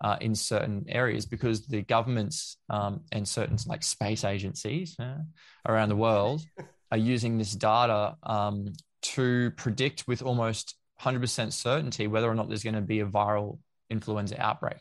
uh, 0.00 0.16
in 0.20 0.34
certain 0.34 0.86
areas 0.88 1.26
because 1.26 1.66
the 1.66 1.82
governments 1.82 2.56
um, 2.70 3.02
and 3.12 3.26
certain 3.26 3.56
like 3.66 3.82
space 3.82 4.24
agencies 4.24 4.96
uh, 4.98 5.18
around 5.66 5.88
the 5.88 5.96
world 5.96 6.42
are 6.92 6.98
using 6.98 7.38
this 7.38 7.52
data 7.52 8.16
um, 8.22 8.72
to 9.02 9.50
predict 9.52 10.06
with 10.06 10.22
almost 10.22 10.76
100% 11.00 11.52
certainty 11.52 12.06
whether 12.06 12.30
or 12.30 12.34
not 12.34 12.48
there's 12.48 12.62
going 12.62 12.74
to 12.74 12.80
be 12.80 13.00
a 13.00 13.06
viral 13.06 13.58
influenza 13.90 14.40
outbreak 14.40 14.80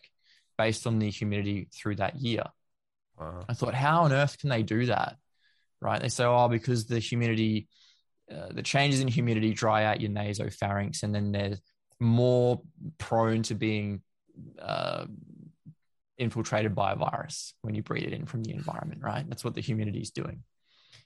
based 0.57 0.87
on 0.87 0.99
the 0.99 1.09
humidity 1.09 1.67
through 1.73 1.95
that 1.95 2.15
year. 2.15 2.43
Wow. 3.19 3.45
I 3.47 3.53
thought, 3.53 3.73
how 3.73 4.03
on 4.03 4.13
earth 4.13 4.37
can 4.37 4.49
they 4.49 4.63
do 4.63 4.87
that? 4.87 5.17
Right? 5.85 6.01
They 6.01 6.09
say, 6.09 6.25
oh, 6.25 6.49
because 6.49 6.87
the 6.87 6.97
humidity, 6.97 7.67
uh, 8.31 8.49
the 8.51 8.63
changes 8.63 9.01
in 9.01 9.07
humidity 9.07 9.53
dry 9.53 9.85
out 9.85 10.01
your 10.01 10.09
nasopharynx, 10.09 11.03
and 11.03 11.13
then 11.13 11.31
they're 11.31 11.57
more 11.99 12.63
prone 12.97 13.43
to 13.43 13.53
being 13.53 14.01
uh, 14.59 15.05
infiltrated 16.17 16.73
by 16.73 16.93
a 16.93 16.95
virus 16.95 17.53
when 17.61 17.75
you 17.75 17.83
breathe 17.83 18.07
it 18.07 18.13
in 18.13 18.25
from 18.25 18.43
the 18.43 18.53
environment. 18.53 19.03
Right? 19.03 19.23
That's 19.29 19.43
what 19.43 19.53
the 19.53 19.61
humidity 19.61 19.99
is 19.99 20.09
doing, 20.09 20.41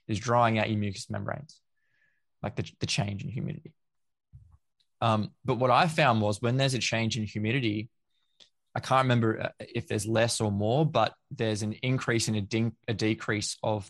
is 0.07 0.17
drying 0.17 0.57
out 0.57 0.69
your 0.69 0.79
mucous 0.79 1.09
membranes, 1.09 1.59
like 2.41 2.55
the, 2.55 2.71
the 2.79 2.87
change 2.87 3.25
in 3.25 3.29
humidity. 3.29 3.73
Um, 5.01 5.31
but 5.43 5.55
what 5.55 5.71
I 5.71 5.87
found 5.87 6.21
was 6.21 6.41
when 6.41 6.55
there's 6.55 6.73
a 6.73 6.79
change 6.79 7.17
in 7.17 7.23
humidity, 7.23 7.89
I 8.75 8.79
can't 8.79 9.03
remember 9.03 9.41
uh, 9.41 9.49
if 9.59 9.87
there's 9.87 10.07
less 10.07 10.39
or 10.39 10.51
more, 10.51 10.85
but 10.85 11.13
there's 11.31 11.63
an 11.63 11.73
increase 11.81 12.29
in 12.29 12.35
a, 12.35 12.41
de- 12.41 12.71
a 12.87 12.93
decrease 12.93 13.57
of 13.61 13.89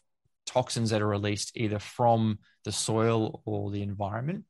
toxins 0.49 0.89
that 0.89 1.01
are 1.01 1.07
released 1.07 1.51
either 1.55 1.80
from 1.80 2.39
the 2.65 2.71
soil 2.71 3.41
or 3.45 3.69
the 3.69 3.84
environment 3.84 4.45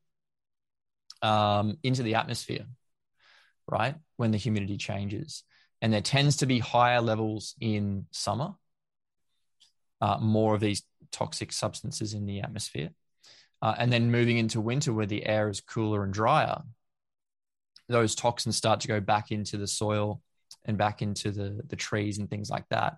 um, 1.20 1.76
into 1.82 2.02
the 2.02 2.14
atmosphere, 2.14 2.64
right? 3.66 3.94
When 4.16 4.30
the 4.30 4.38
humidity 4.38 4.78
changes. 4.78 5.44
And 5.82 5.92
there 5.92 6.00
tends 6.00 6.38
to 6.38 6.46
be 6.46 6.58
higher 6.58 7.02
levels 7.02 7.54
in 7.60 8.06
summer, 8.10 8.54
uh, 10.00 10.18
more 10.18 10.54
of 10.54 10.60
these 10.60 10.82
toxic 11.12 11.52
substances 11.52 12.14
in 12.14 12.24
the 12.24 12.40
atmosphere. 12.40 12.90
Uh, 13.62 13.74
and 13.76 13.92
then 13.92 14.10
moving 14.10 14.38
into 14.38 14.60
winter 14.60 14.92
where 14.92 15.06
the 15.06 15.26
air 15.26 15.50
is 15.50 15.60
cooler 15.60 16.02
and 16.02 16.14
drier, 16.14 16.62
those 17.88 18.14
toxins 18.14 18.56
start 18.56 18.80
to 18.80 18.88
go 18.88 19.00
back 19.00 19.30
into 19.30 19.58
the 19.58 19.66
soil 19.66 20.22
and 20.64 20.78
back 20.78 21.02
into 21.02 21.30
the 21.30 21.60
the 21.68 21.76
trees 21.76 22.18
and 22.18 22.30
things 22.30 22.48
like 22.48 22.66
that. 22.70 22.96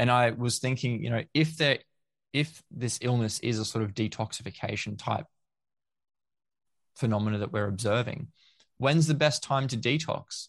And 0.00 0.10
I 0.10 0.30
was 0.30 0.60
thinking, 0.60 1.04
you 1.04 1.10
know, 1.10 1.24
if 1.34 1.58
there 1.58 1.80
if 2.32 2.62
this 2.70 2.98
illness 3.02 3.38
is 3.40 3.58
a 3.58 3.66
sort 3.66 3.84
of 3.84 3.92
detoxification 3.92 4.96
type 4.96 5.26
phenomena 6.96 7.36
that 7.36 7.52
we're 7.52 7.66
observing, 7.66 8.28
when's 8.78 9.08
the 9.08 9.14
best 9.14 9.42
time 9.42 9.68
to 9.68 9.76
detox? 9.76 10.48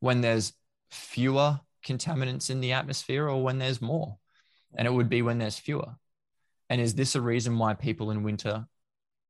When 0.00 0.20
there's 0.20 0.52
fewer 0.90 1.60
contaminants 1.86 2.50
in 2.50 2.60
the 2.60 2.72
atmosphere 2.72 3.28
or 3.28 3.40
when 3.40 3.58
there's 3.58 3.80
more? 3.80 4.16
And 4.74 4.88
it 4.88 4.92
would 4.92 5.08
be 5.08 5.22
when 5.22 5.38
there's 5.38 5.60
fewer. 5.60 5.94
And 6.68 6.80
is 6.80 6.96
this 6.96 7.14
a 7.14 7.20
reason 7.20 7.56
why 7.56 7.74
people 7.74 8.10
in 8.10 8.24
winter 8.24 8.66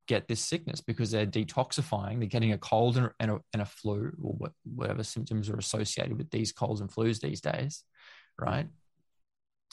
get 0.06 0.28
this 0.28 0.40
sickness 0.40 0.80
because 0.80 1.10
they're 1.10 1.26
detoxifying. 1.26 2.20
They're 2.20 2.26
getting 2.28 2.54
a 2.54 2.58
cold 2.58 2.96
and, 2.96 3.10
a, 3.20 3.38
and 3.52 3.60
a, 3.60 3.66
flu 3.66 4.12
or 4.22 4.50
whatever 4.64 5.02
symptoms 5.02 5.50
are 5.50 5.58
associated 5.58 6.16
with 6.16 6.30
these 6.30 6.52
colds 6.52 6.80
and 6.80 6.90
flus 6.90 7.20
these 7.20 7.42
days, 7.42 7.84
right? 8.38 8.66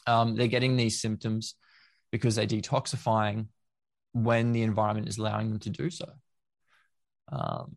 Um, 0.08 0.36
they're 0.36 0.48
getting 0.48 0.78
these 0.78 1.02
symptoms 1.02 1.56
because 2.12 2.36
they're 2.36 2.48
detoxifying 2.48 3.48
when 4.14 4.52
the 4.52 4.62
environment 4.62 5.10
is 5.10 5.18
allowing 5.18 5.50
them 5.50 5.60
to 5.60 5.70
do 5.70 5.90
so. 5.90 6.08
Um, 7.32 7.76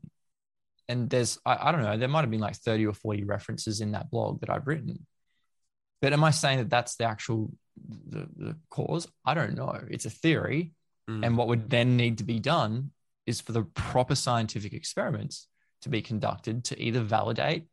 and 0.88 1.10
there's, 1.10 1.38
I, 1.44 1.68
I 1.68 1.72
don't 1.72 1.82
know, 1.82 1.96
there 1.96 2.08
might 2.08 2.20
have 2.20 2.30
been 2.30 2.40
like 2.40 2.56
30 2.56 2.86
or 2.86 2.94
40 2.94 3.24
references 3.24 3.80
in 3.80 3.92
that 3.92 4.10
blog 4.10 4.40
that 4.40 4.50
I've 4.50 4.66
written. 4.66 5.06
But 6.00 6.12
am 6.12 6.22
I 6.22 6.30
saying 6.30 6.58
that 6.58 6.70
that's 6.70 6.96
the 6.96 7.04
actual 7.04 7.50
the, 8.08 8.28
the 8.36 8.56
cause? 8.70 9.08
I 9.24 9.34
don't 9.34 9.54
know. 9.54 9.80
It's 9.90 10.06
a 10.06 10.10
theory 10.10 10.72
Mm. 11.08 11.24
And 11.24 11.36
what 11.36 11.48
would 11.48 11.70
then 11.70 11.96
need 11.96 12.18
to 12.18 12.24
be 12.24 12.38
done 12.38 12.90
is 13.26 13.40
for 13.40 13.52
the 13.52 13.62
proper 13.62 14.14
scientific 14.14 14.72
experiments 14.72 15.48
to 15.82 15.88
be 15.88 16.02
conducted 16.02 16.64
to 16.64 16.80
either 16.80 17.00
validate 17.00 17.66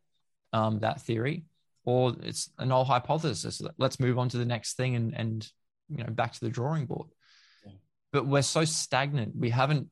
um, 0.52 0.80
that 0.80 1.02
theory 1.02 1.44
or 1.86 2.14
it's 2.22 2.50
a 2.58 2.66
null 2.66 2.84
hypothesis. 2.84 3.62
Let's 3.78 4.00
move 4.00 4.18
on 4.18 4.28
to 4.30 4.36
the 4.36 4.44
next 4.44 4.76
thing 4.76 4.96
and, 4.96 5.14
and 5.14 5.48
you 5.88 6.04
know, 6.04 6.10
back 6.10 6.32
to 6.32 6.40
the 6.40 6.50
drawing 6.50 6.84
board. 6.84 7.08
Yeah. 7.64 7.72
But 8.12 8.26
we're 8.26 8.42
so 8.42 8.64
stagnant. 8.64 9.34
We 9.36 9.50
haven't, 9.50 9.88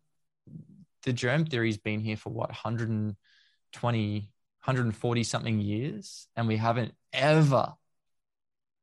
the 1.05 1.13
germ 1.13 1.47
theory's 1.47 1.79
been 1.79 2.01
here 2.01 2.17
for 2.17 2.31
what, 2.31 2.49
120, 2.49 4.19
140 4.19 5.23
something 5.23 5.61
years, 5.61 6.27
and 6.35 6.49
we 6.49 6.57
haven't 6.57 6.95
ever 7.13 7.73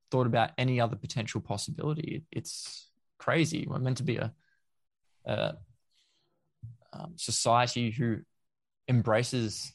thought 0.09 0.27
about 0.27 0.51
any 0.57 0.79
other 0.79 0.95
potential 0.95 1.41
possibility. 1.41 2.23
It's 2.31 2.87
crazy. 3.19 3.67
We're 3.69 3.79
meant 3.79 3.97
to 3.97 4.03
be 4.03 4.17
a 4.17 4.33
uh, 5.27 5.51
um, 6.93 7.13
society 7.17 7.91
who 7.91 8.19
embraces 8.87 9.73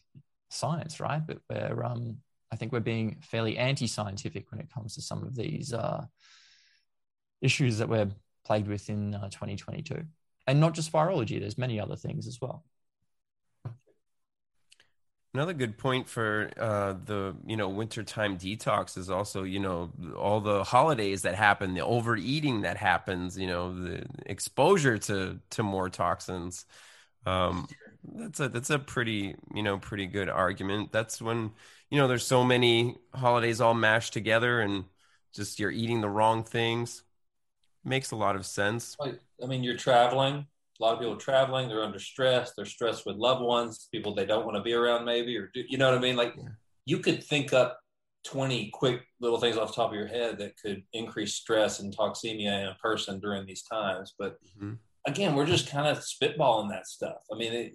science, 0.48 1.00
right? 1.00 1.20
But 1.26 1.38
we're, 1.50 1.84
um, 1.84 2.18
I 2.52 2.56
think 2.56 2.72
we're 2.72 2.80
being 2.80 3.16
fairly 3.22 3.58
anti-scientific 3.58 4.50
when 4.50 4.60
it 4.60 4.72
comes 4.72 4.94
to 4.94 5.02
some 5.02 5.22
of 5.22 5.34
these 5.34 5.72
uh, 5.72 6.04
issues 7.40 7.78
that 7.78 7.88
we're 7.88 8.10
plagued 8.44 8.68
with 8.68 8.88
in 8.88 9.14
uh, 9.14 9.28
2022, 9.30 10.02
and 10.46 10.60
not 10.60 10.74
just 10.74 10.92
virology. 10.92 11.40
There's 11.40 11.58
many 11.58 11.80
other 11.80 11.96
things 11.96 12.26
as 12.26 12.40
well. 12.40 12.64
Another 15.34 15.52
good 15.52 15.76
point 15.76 16.08
for 16.08 16.50
uh, 16.58 16.94
the 17.04 17.36
you 17.44 17.58
know 17.58 17.68
wintertime 17.68 18.38
detox 18.38 18.96
is 18.96 19.10
also 19.10 19.42
you 19.42 19.58
know 19.58 19.90
all 20.16 20.40
the 20.40 20.64
holidays 20.64 21.22
that 21.22 21.34
happen, 21.34 21.74
the 21.74 21.84
overeating 21.84 22.62
that 22.62 22.78
happens, 22.78 23.36
you 23.36 23.46
know 23.46 23.78
the 23.78 24.06
exposure 24.24 24.96
to 24.96 25.38
to 25.50 25.62
more 25.62 25.90
toxins. 25.90 26.64
Um, 27.26 27.68
that's 28.14 28.40
a 28.40 28.48
that's 28.48 28.70
a 28.70 28.78
pretty 28.78 29.34
you 29.54 29.62
know 29.62 29.78
pretty 29.78 30.06
good 30.06 30.28
argument. 30.28 30.92
That's 30.92 31.20
when 31.20 31.52
you 31.90 31.98
know 31.98 32.08
there's 32.08 32.26
so 32.26 32.44
many 32.44 32.96
holidays 33.14 33.60
all 33.60 33.74
mashed 33.74 34.12
together 34.12 34.60
and 34.60 34.84
just 35.34 35.58
you're 35.58 35.70
eating 35.70 36.00
the 36.00 36.08
wrong 36.08 36.44
things. 36.44 37.02
Makes 37.84 38.10
a 38.10 38.16
lot 38.16 38.36
of 38.36 38.44
sense. 38.44 38.96
I 39.00 39.46
mean, 39.46 39.62
you're 39.62 39.76
traveling 39.76 40.46
a 40.78 40.84
lot 40.84 40.92
of 40.92 40.98
people 40.98 41.14
are 41.14 41.18
traveling 41.18 41.68
they're 41.68 41.82
under 41.82 41.98
stress 41.98 42.52
they're 42.54 42.66
stressed 42.66 43.06
with 43.06 43.16
loved 43.16 43.40
ones 43.40 43.88
people 43.90 44.14
they 44.14 44.26
don't 44.26 44.44
want 44.44 44.54
to 44.54 44.62
be 44.62 44.74
around 44.74 45.06
maybe 45.06 45.34
or 45.34 45.50
do, 45.54 45.62
you 45.66 45.78
know 45.78 45.88
what 45.88 45.96
i 45.96 46.00
mean 46.02 46.16
like 46.16 46.34
yeah. 46.36 46.48
you 46.84 46.98
could 46.98 47.24
think 47.24 47.54
up 47.54 47.78
20 48.26 48.70
quick 48.70 49.02
little 49.20 49.38
things 49.38 49.56
off 49.56 49.68
the 49.68 49.74
top 49.74 49.90
of 49.90 49.96
your 49.96 50.06
head 50.06 50.38
that 50.38 50.56
could 50.60 50.82
increase 50.92 51.34
stress 51.34 51.80
and 51.80 51.96
toxemia 51.96 52.62
in 52.62 52.68
a 52.68 52.76
person 52.82 53.20
during 53.20 53.46
these 53.46 53.62
times. 53.62 54.14
But 54.18 54.36
mm-hmm. 54.44 54.74
again, 55.06 55.34
we're 55.34 55.46
just 55.46 55.70
kind 55.70 55.86
of 55.86 55.98
spitballing 55.98 56.70
that 56.70 56.86
stuff. 56.86 57.18
I 57.32 57.38
mean, 57.38 57.52
it, 57.52 57.72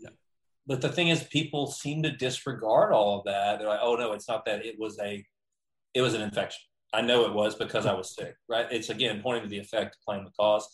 but 0.72 0.80
the 0.80 0.88
thing 0.88 1.10
is, 1.10 1.24
people 1.24 1.68
seem 1.68 2.02
to 2.04 2.12
disregard 2.12 2.94
all 2.94 3.20
of 3.20 3.26
that. 3.26 3.60
They're 3.60 3.68
like, 3.68 3.82
"Oh 3.84 3.96
no, 3.96 4.14
it's 4.14 4.30
not 4.30 4.46
that. 4.46 4.66
It 4.66 4.80
was 4.80 4.98
a, 5.00 5.22
it 5.94 6.02
was 6.02 6.14
an 6.14 6.22
infection. 6.22 6.62
I 6.94 7.02
know 7.02 7.26
it 7.26 7.34
was 7.34 7.56
because 7.56 7.86
I 7.86 7.94
was 7.94 8.16
sick." 8.16 8.36
Right? 8.48 8.68
It's 8.72 8.90
again 8.90 9.20
pointing 9.22 9.44
to 9.44 9.50
the 9.50 9.60
effect, 9.60 9.98
playing 10.06 10.24
the 10.24 10.32
cause. 10.32 10.66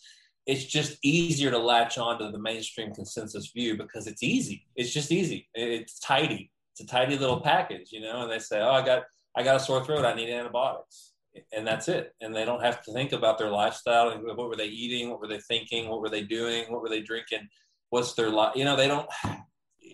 It's 0.46 0.64
just 0.64 0.98
easier 1.02 1.50
to 1.50 1.58
latch 1.58 1.98
on 1.98 2.20
to 2.20 2.30
the 2.30 2.38
mainstream 2.38 2.94
consensus 2.94 3.50
view 3.50 3.76
because 3.76 4.06
it's 4.06 4.22
easy. 4.22 4.66
It's 4.76 4.92
just 4.92 5.10
easy. 5.10 5.48
It's 5.52 5.98
tidy. 5.98 6.52
It's 6.72 6.80
a 6.80 6.86
tidy 6.86 7.18
little 7.18 7.40
package, 7.40 7.90
you 7.90 8.00
know. 8.00 8.22
And 8.22 8.30
they 8.30 8.38
say, 8.38 8.60
"Oh, 8.60 8.70
I 8.70 8.86
got 8.86 9.02
I 9.34 9.42
got 9.42 9.56
a 9.56 9.60
sore 9.60 9.84
throat. 9.84 10.04
I 10.04 10.14
need 10.14 10.30
antibiotics. 10.30 11.14
And 11.52 11.66
that's 11.66 11.88
it. 11.88 12.14
And 12.20 12.32
they 12.32 12.44
don't 12.44 12.62
have 12.62 12.82
to 12.82 12.92
think 12.92 13.12
about 13.12 13.36
their 13.36 13.50
lifestyle 13.50 14.10
and 14.10 14.24
what 14.24 14.48
were 14.48 14.56
they 14.56 14.66
eating? 14.66 15.10
What 15.10 15.20
were 15.20 15.28
they 15.28 15.40
thinking? 15.40 15.88
What 15.88 16.00
were 16.00 16.08
they 16.08 16.22
doing? 16.22 16.72
What 16.72 16.82
were 16.82 16.88
they 16.88 17.02
drinking? 17.02 17.48
What's 17.90 18.14
their 18.14 18.30
life? 18.30 18.54
You 18.54 18.64
know, 18.64 18.76
they 18.76 18.88
don't, 18.88 19.08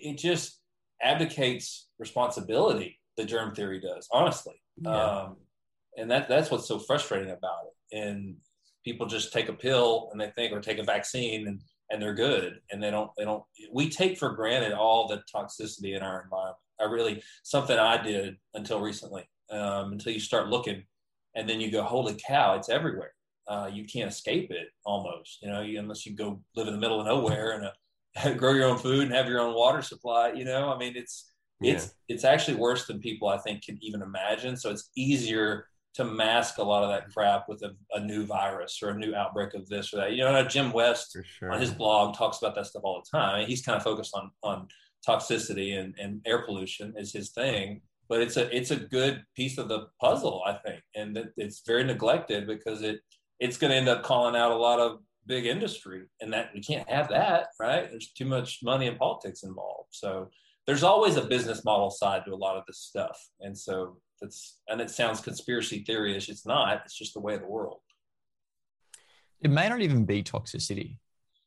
it 0.04 0.18
just 0.18 0.60
abdicates 1.02 1.88
responsibility. 1.98 3.00
The 3.16 3.24
germ 3.24 3.54
theory 3.54 3.80
does, 3.80 4.08
honestly. 4.12 4.54
Yeah. 4.80 4.90
Um, 4.90 5.36
and 5.96 6.10
that, 6.10 6.28
that's 6.28 6.50
what's 6.50 6.68
so 6.68 6.78
frustrating 6.78 7.30
about 7.30 7.64
it. 7.66 7.96
And 7.96 8.36
people 8.84 9.06
just 9.06 9.32
take 9.32 9.48
a 9.48 9.52
pill 9.52 10.08
and 10.12 10.20
they 10.20 10.30
think, 10.30 10.52
or 10.52 10.60
take 10.60 10.78
a 10.78 10.84
vaccine 10.84 11.46
and, 11.48 11.60
and 11.90 12.00
they're 12.00 12.14
good. 12.14 12.60
And 12.70 12.82
they 12.82 12.90
don't, 12.90 13.10
they 13.16 13.24
don't, 13.24 13.44
we 13.72 13.88
take 13.88 14.18
for 14.18 14.30
granted 14.30 14.72
all 14.72 15.08
the 15.08 15.22
toxicity 15.34 15.96
in 15.96 16.02
our 16.02 16.22
environment. 16.22 16.58
I 16.80 16.84
really, 16.84 17.22
something 17.44 17.78
I 17.78 18.02
did 18.02 18.36
until 18.54 18.80
recently 18.80 19.28
um, 19.50 19.92
until 19.92 20.12
you 20.12 20.20
start 20.20 20.48
looking, 20.48 20.84
and 21.34 21.48
then 21.48 21.60
you 21.60 21.70
go, 21.70 21.82
"Holy 21.82 22.16
cow, 22.26 22.56
it's 22.56 22.68
everywhere!" 22.68 23.12
Uh, 23.46 23.68
you 23.72 23.84
can't 23.84 24.10
escape 24.10 24.50
it 24.50 24.68
almost, 24.84 25.38
you 25.42 25.50
know, 25.50 25.60
you, 25.60 25.78
unless 25.78 26.06
you 26.06 26.16
go 26.16 26.40
live 26.56 26.66
in 26.66 26.74
the 26.74 26.80
middle 26.80 27.00
of 27.00 27.06
nowhere 27.06 27.52
and 27.52 27.66
uh, 27.66 27.70
grow 28.36 28.52
your 28.52 28.66
own 28.66 28.78
food 28.78 29.02
and 29.02 29.12
have 29.12 29.28
your 29.28 29.40
own 29.40 29.54
water 29.54 29.82
supply. 29.82 30.32
You 30.32 30.44
know, 30.44 30.72
I 30.72 30.78
mean, 30.78 30.94
it's 30.96 31.32
yeah. 31.60 31.74
it's 31.74 31.94
it's 32.08 32.24
actually 32.24 32.56
worse 32.56 32.86
than 32.86 33.00
people 33.00 33.28
I 33.28 33.38
think 33.38 33.64
can 33.64 33.78
even 33.82 34.02
imagine. 34.02 34.56
So 34.56 34.70
it's 34.70 34.90
easier 34.96 35.66
to 35.94 36.04
mask 36.04 36.58
a 36.58 36.62
lot 36.62 36.82
of 36.82 36.90
that 36.90 37.12
crap 37.12 37.48
with 37.48 37.62
a, 37.62 37.76
a 37.92 38.00
new 38.00 38.26
virus 38.26 38.80
or 38.82 38.90
a 38.90 38.98
new 38.98 39.14
outbreak 39.14 39.54
of 39.54 39.68
this 39.68 39.94
or 39.94 39.98
that. 39.98 40.12
You 40.12 40.24
know, 40.24 40.34
uh, 40.34 40.42
Jim 40.42 40.72
West 40.72 41.16
sure. 41.38 41.52
on 41.52 41.60
his 41.60 41.70
blog 41.70 42.16
talks 42.16 42.38
about 42.38 42.56
that 42.56 42.66
stuff 42.66 42.82
all 42.84 43.00
the 43.00 43.16
time. 43.16 43.46
He's 43.46 43.62
kind 43.62 43.76
of 43.76 43.82
focused 43.82 44.14
on 44.14 44.30
on 44.42 44.68
toxicity 45.06 45.78
and, 45.78 45.94
and 45.98 46.22
air 46.26 46.44
pollution 46.46 46.94
is 46.96 47.12
his 47.12 47.30
thing 47.30 47.82
but 48.08 48.20
it's 48.20 48.36
a 48.36 48.54
it's 48.54 48.70
a 48.70 48.76
good 48.76 49.22
piece 49.34 49.58
of 49.58 49.68
the 49.68 49.86
puzzle, 50.00 50.42
I 50.46 50.54
think, 50.54 50.82
and 50.94 51.18
it's 51.36 51.62
very 51.66 51.84
neglected 51.84 52.46
because 52.46 52.82
it 52.82 53.00
it's 53.40 53.56
going 53.56 53.70
to 53.70 53.76
end 53.76 53.88
up 53.88 54.02
calling 54.02 54.36
out 54.36 54.52
a 54.52 54.56
lot 54.56 54.78
of 54.78 54.98
big 55.26 55.46
industry, 55.46 56.02
and 56.20 56.32
that 56.32 56.50
we 56.54 56.60
can't 56.60 56.88
have 56.88 57.08
that, 57.08 57.48
right? 57.60 57.90
There's 57.90 58.12
too 58.12 58.24
much 58.24 58.60
money 58.62 58.86
and 58.86 58.98
politics 58.98 59.42
involved, 59.42 59.88
so 59.90 60.30
there's 60.66 60.82
always 60.82 61.16
a 61.16 61.22
business 61.22 61.64
model 61.64 61.90
side 61.90 62.24
to 62.24 62.32
a 62.32 62.36
lot 62.36 62.56
of 62.56 62.64
this 62.66 62.78
stuff, 62.78 63.18
and 63.40 63.56
so 63.56 63.98
that's 64.20 64.58
and 64.68 64.80
it 64.80 64.90
sounds 64.90 65.20
conspiracy 65.20 65.84
theory-ish. 65.84 66.28
It's 66.28 66.46
not. 66.46 66.82
It's 66.84 66.96
just 66.96 67.14
the 67.14 67.20
way 67.20 67.34
of 67.34 67.40
the 67.40 67.48
world. 67.48 67.80
It 69.40 69.50
may 69.50 69.68
not 69.68 69.80
even 69.80 70.04
be 70.04 70.22
toxicity 70.22 70.98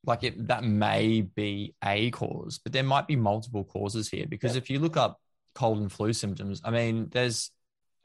like 0.06 0.24
it 0.24 0.48
that 0.48 0.64
may 0.64 1.22
be 1.22 1.74
a 1.84 2.12
cause 2.12 2.60
but 2.64 2.72
there 2.72 2.84
might 2.84 3.08
be 3.08 3.16
multiple 3.16 3.64
causes 3.64 4.08
here 4.08 4.28
because 4.30 4.54
yeah. 4.54 4.60
if 4.60 4.70
you 4.70 4.78
look 4.78 4.96
up 4.96 5.20
cold 5.58 5.80
and 5.80 5.92
flu 5.92 6.14
symptoms. 6.14 6.62
I 6.64 6.70
mean, 6.70 7.10
there's 7.12 7.50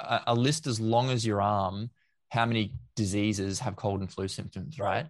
a, 0.00 0.20
a 0.28 0.34
list 0.34 0.66
as 0.66 0.80
long 0.80 1.10
as 1.10 1.24
your 1.24 1.42
arm 1.42 1.90
how 2.30 2.46
many 2.46 2.72
diseases 2.96 3.58
have 3.60 3.76
cold 3.76 4.00
and 4.00 4.10
flu 4.10 4.26
symptoms, 4.26 4.78
right? 4.78 5.06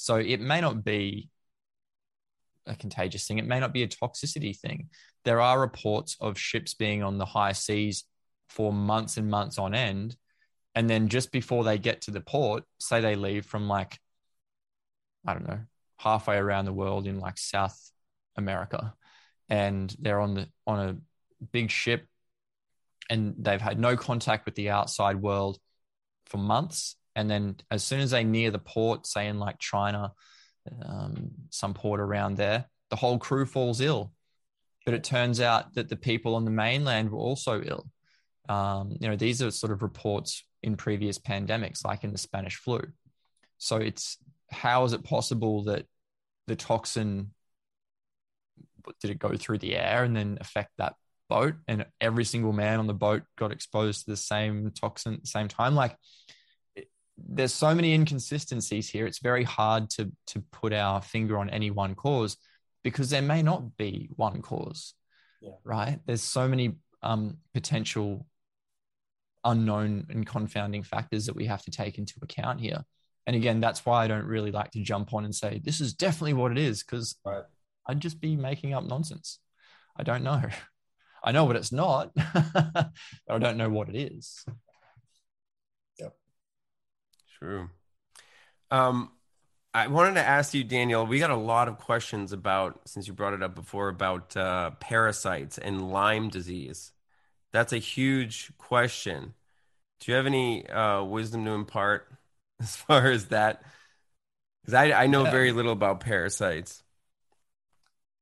So 0.00 0.16
it 0.16 0.40
may 0.40 0.60
not 0.60 0.84
be 0.84 1.28
a 2.66 2.74
contagious 2.74 3.26
thing. 3.26 3.38
It 3.38 3.46
may 3.46 3.60
not 3.60 3.72
be 3.72 3.82
a 3.82 3.88
toxicity 3.88 4.56
thing. 4.56 4.90
There 5.24 5.40
are 5.40 5.60
reports 5.60 6.16
of 6.20 6.38
ships 6.38 6.74
being 6.74 7.02
on 7.02 7.18
the 7.18 7.26
high 7.26 7.52
seas 7.52 8.04
for 8.48 8.72
months 8.72 9.16
and 9.16 9.30
months 9.30 9.58
on 9.58 9.74
end. 9.74 10.16
And 10.74 10.88
then 10.88 11.08
just 11.08 11.32
before 11.32 11.64
they 11.64 11.78
get 11.78 12.02
to 12.02 12.10
the 12.10 12.20
port, 12.20 12.64
say 12.78 13.00
they 13.00 13.16
leave 13.16 13.44
from 13.44 13.68
like, 13.68 13.98
I 15.26 15.34
don't 15.34 15.46
know, 15.46 15.60
halfway 15.98 16.36
around 16.36 16.64
the 16.64 16.72
world 16.72 17.06
in 17.06 17.18
like 17.18 17.38
South 17.38 17.78
America, 18.36 18.94
and 19.48 19.94
they're 19.98 20.20
on 20.20 20.34
the 20.34 20.48
on 20.66 20.88
a 20.88 20.96
big 21.52 21.70
ship 21.70 22.06
and 23.10 23.34
they've 23.38 23.60
had 23.60 23.78
no 23.78 23.96
contact 23.96 24.46
with 24.46 24.54
the 24.54 24.70
outside 24.70 25.16
world 25.16 25.58
for 26.26 26.38
months. 26.38 26.96
And 27.20 27.30
then 27.30 27.56
as 27.70 27.84
soon 27.84 28.00
as 28.00 28.10
they 28.10 28.24
near 28.24 28.50
the 28.50 28.58
port, 28.58 29.06
say 29.06 29.28
in 29.28 29.38
like 29.38 29.58
China, 29.58 30.12
um, 30.84 31.30
some 31.50 31.74
port 31.74 32.00
around 32.00 32.36
there, 32.36 32.64
the 32.88 32.96
whole 32.96 33.18
crew 33.18 33.46
falls 33.46 33.80
ill. 33.80 34.12
But 34.86 34.94
it 34.94 35.04
turns 35.04 35.40
out 35.40 35.74
that 35.74 35.88
the 35.88 35.96
people 35.96 36.34
on 36.34 36.44
the 36.44 36.50
mainland 36.50 37.10
were 37.10 37.18
also 37.18 37.62
ill. 37.62 37.86
Um, 38.48 38.96
you 38.98 39.08
know, 39.08 39.16
these 39.16 39.42
are 39.42 39.50
sort 39.50 39.72
of 39.72 39.82
reports 39.82 40.44
in 40.62 40.76
previous 40.76 41.18
pandemics, 41.18 41.84
like 41.84 42.04
in 42.04 42.12
the 42.12 42.18
Spanish 42.18 42.56
flu. 42.56 42.80
So 43.58 43.76
it's 43.76 44.16
how 44.50 44.84
is 44.84 44.94
it 44.94 45.04
possible 45.04 45.64
that 45.64 45.84
the 46.46 46.56
toxin 46.56 47.32
did 49.00 49.10
it 49.10 49.18
go 49.18 49.36
through 49.36 49.58
the 49.58 49.76
air 49.76 50.02
and 50.02 50.16
then 50.16 50.38
affect 50.40 50.70
that 50.78 50.94
boat 51.28 51.54
and 51.68 51.86
every 52.00 52.24
single 52.24 52.52
man 52.52 52.80
on 52.80 52.86
the 52.86 52.94
boat 52.94 53.22
got 53.38 53.52
exposed 53.52 54.04
to 54.04 54.10
the 54.10 54.16
same 54.16 54.72
toxin 54.72 55.14
at 55.14 55.20
the 55.20 55.28
same 55.28 55.46
time 55.46 55.76
like 55.76 55.96
there's 57.28 57.54
so 57.54 57.74
many 57.74 57.92
inconsistencies 57.92 58.88
here 58.88 59.06
it's 59.06 59.18
very 59.18 59.44
hard 59.44 59.90
to 59.90 60.10
to 60.26 60.40
put 60.52 60.72
our 60.72 61.00
finger 61.00 61.38
on 61.38 61.50
any 61.50 61.70
one 61.70 61.94
cause 61.94 62.36
because 62.82 63.10
there 63.10 63.22
may 63.22 63.42
not 63.42 63.76
be 63.76 64.08
one 64.16 64.42
cause 64.42 64.94
yeah. 65.40 65.50
right 65.64 65.98
there's 66.06 66.22
so 66.22 66.48
many 66.48 66.74
um, 67.02 67.38
potential 67.54 68.26
unknown 69.44 70.06
and 70.10 70.26
confounding 70.26 70.82
factors 70.82 71.26
that 71.26 71.36
we 71.36 71.46
have 71.46 71.62
to 71.62 71.70
take 71.70 71.96
into 71.96 72.14
account 72.22 72.60
here 72.60 72.84
and 73.26 73.34
again 73.34 73.60
that's 73.60 73.86
why 73.86 74.04
i 74.04 74.06
don't 74.06 74.26
really 74.26 74.50
like 74.50 74.70
to 74.70 74.82
jump 74.82 75.14
on 75.14 75.24
and 75.24 75.34
say 75.34 75.60
this 75.64 75.80
is 75.80 75.94
definitely 75.94 76.34
what 76.34 76.52
it 76.52 76.58
is 76.58 76.82
because 76.82 77.16
right. 77.24 77.44
i'd 77.88 78.00
just 78.00 78.20
be 78.20 78.36
making 78.36 78.74
up 78.74 78.84
nonsense 78.84 79.38
i 79.96 80.02
don't 80.02 80.22
know 80.22 80.42
I 81.22 81.32
know 81.32 81.44
what 81.44 81.56
it's 81.56 81.72
not, 81.72 82.14
but 82.14 82.90
I 83.28 83.38
don't 83.38 83.58
know 83.58 83.68
what 83.68 83.88
it 83.88 83.96
is. 83.96 84.44
Yep. 87.40 87.48
True. 87.48 87.70
Um, 88.70 89.10
I 89.72 89.86
wanted 89.86 90.14
to 90.14 90.26
ask 90.26 90.52
you, 90.52 90.64
Daniel. 90.64 91.06
We 91.06 91.18
got 91.18 91.30
a 91.30 91.36
lot 91.36 91.68
of 91.68 91.78
questions 91.78 92.32
about 92.32 92.80
since 92.86 93.06
you 93.06 93.14
brought 93.14 93.34
it 93.34 93.42
up 93.42 93.54
before 93.54 93.88
about 93.88 94.36
uh, 94.36 94.70
parasites 94.72 95.58
and 95.58 95.90
Lyme 95.90 96.28
disease. 96.28 96.92
That's 97.52 97.72
a 97.72 97.78
huge 97.78 98.52
question. 98.58 99.34
Do 100.00 100.10
you 100.10 100.16
have 100.16 100.26
any 100.26 100.68
uh, 100.68 101.04
wisdom 101.04 101.44
to 101.44 101.52
impart 101.52 102.10
as 102.60 102.76
far 102.76 103.10
as 103.10 103.26
that? 103.26 103.62
Because 104.62 104.74
I, 104.74 104.92
I 104.92 105.06
know 105.06 105.24
yeah. 105.24 105.30
very 105.30 105.52
little 105.52 105.72
about 105.72 106.00
parasites. 106.00 106.82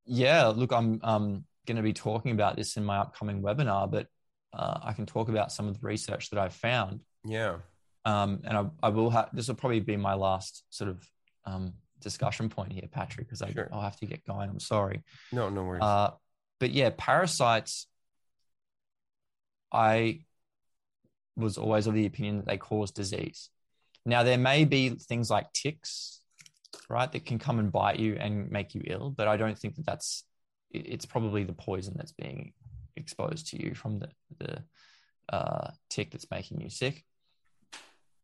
Yeah, 0.05 0.47
look, 0.47 0.73
I'm 0.73 1.01
um, 1.03 1.45
going 1.67 1.77
to 1.77 1.83
be 1.83 1.93
talking 1.93 2.33
about 2.33 2.57
this 2.57 2.77
in 2.77 2.85
my 2.85 2.99
upcoming 2.99 3.43
webinar, 3.43 3.91
but 3.91 4.07
uh, 4.53 4.79
I 4.83 4.93
can 4.93 5.07
talk 5.07 5.29
about 5.29 5.53
some 5.53 5.69
of 5.69 5.81
the 5.81 5.87
research 5.87 6.31
that 6.31 6.39
I've 6.39 6.55
found. 6.55 7.01
Yeah. 7.25 7.59
Um, 8.05 8.41
and 8.45 8.57
I, 8.57 8.67
I 8.83 8.89
will 8.91 9.11
have, 9.11 9.29
this 9.33 9.49
will 9.49 9.55
probably 9.55 9.81
be 9.81 9.97
my 9.97 10.15
last 10.15 10.65
sort 10.71 10.91
of 10.91 11.11
um, 11.45 11.75
discussion 12.01 12.49
point 12.49 12.73
here, 12.73 12.89
Patrick, 12.91 13.29
because 13.29 13.43
sure. 13.53 13.69
I'll 13.73 13.83
have 13.83 13.99
to 13.99 14.07
get 14.07 14.25
going. 14.25 14.49
I'm 14.49 14.61
sorry. 14.61 15.03
No, 15.33 15.49
no 15.51 15.65
worries. 15.65 15.83
Uh, 15.83 16.11
but 16.61 16.71
yeah, 16.71 16.91
parasites, 16.97 17.87
I 19.73 20.21
was 21.37 21.59
always 21.59 21.87
of 21.87 21.95
the 21.95 22.07
opinion 22.07 22.39
that 22.39 22.47
they 22.47 22.57
cause 22.57 22.91
disease. 22.91 23.51
Now, 24.07 24.23
there 24.23 24.39
may 24.39 24.65
be 24.65 24.91
things 24.91 25.31
like 25.31 25.53
ticks, 25.53 26.21
right, 26.89 27.11
that 27.13 27.27
can 27.27 27.39
come 27.39 27.59
and 27.59 27.71
bite 27.71 27.99
you 27.99 28.17
and 28.19 28.51
make 28.51 28.75
you 28.75 28.83
ill, 28.87 29.11
but 29.11 29.29
I 29.29 29.37
don't 29.37 29.59
think 29.59 29.77
that 29.77 29.87
that's 29.87 30.25
it's 30.71 31.07
probably 31.07 31.45
the 31.45 31.53
poison 31.53 31.95
that's 31.97 32.13
being 32.13 32.53
exposed 32.97 33.49
to 33.49 33.63
you 33.63 33.75
from 33.75 33.99
the, 34.01 34.09
the 34.39 34.63
uh, 35.33 35.71
tick 35.89 36.11
that's 36.11 36.31
making 36.31 36.61
you 36.61 36.69
sick. 36.71 37.05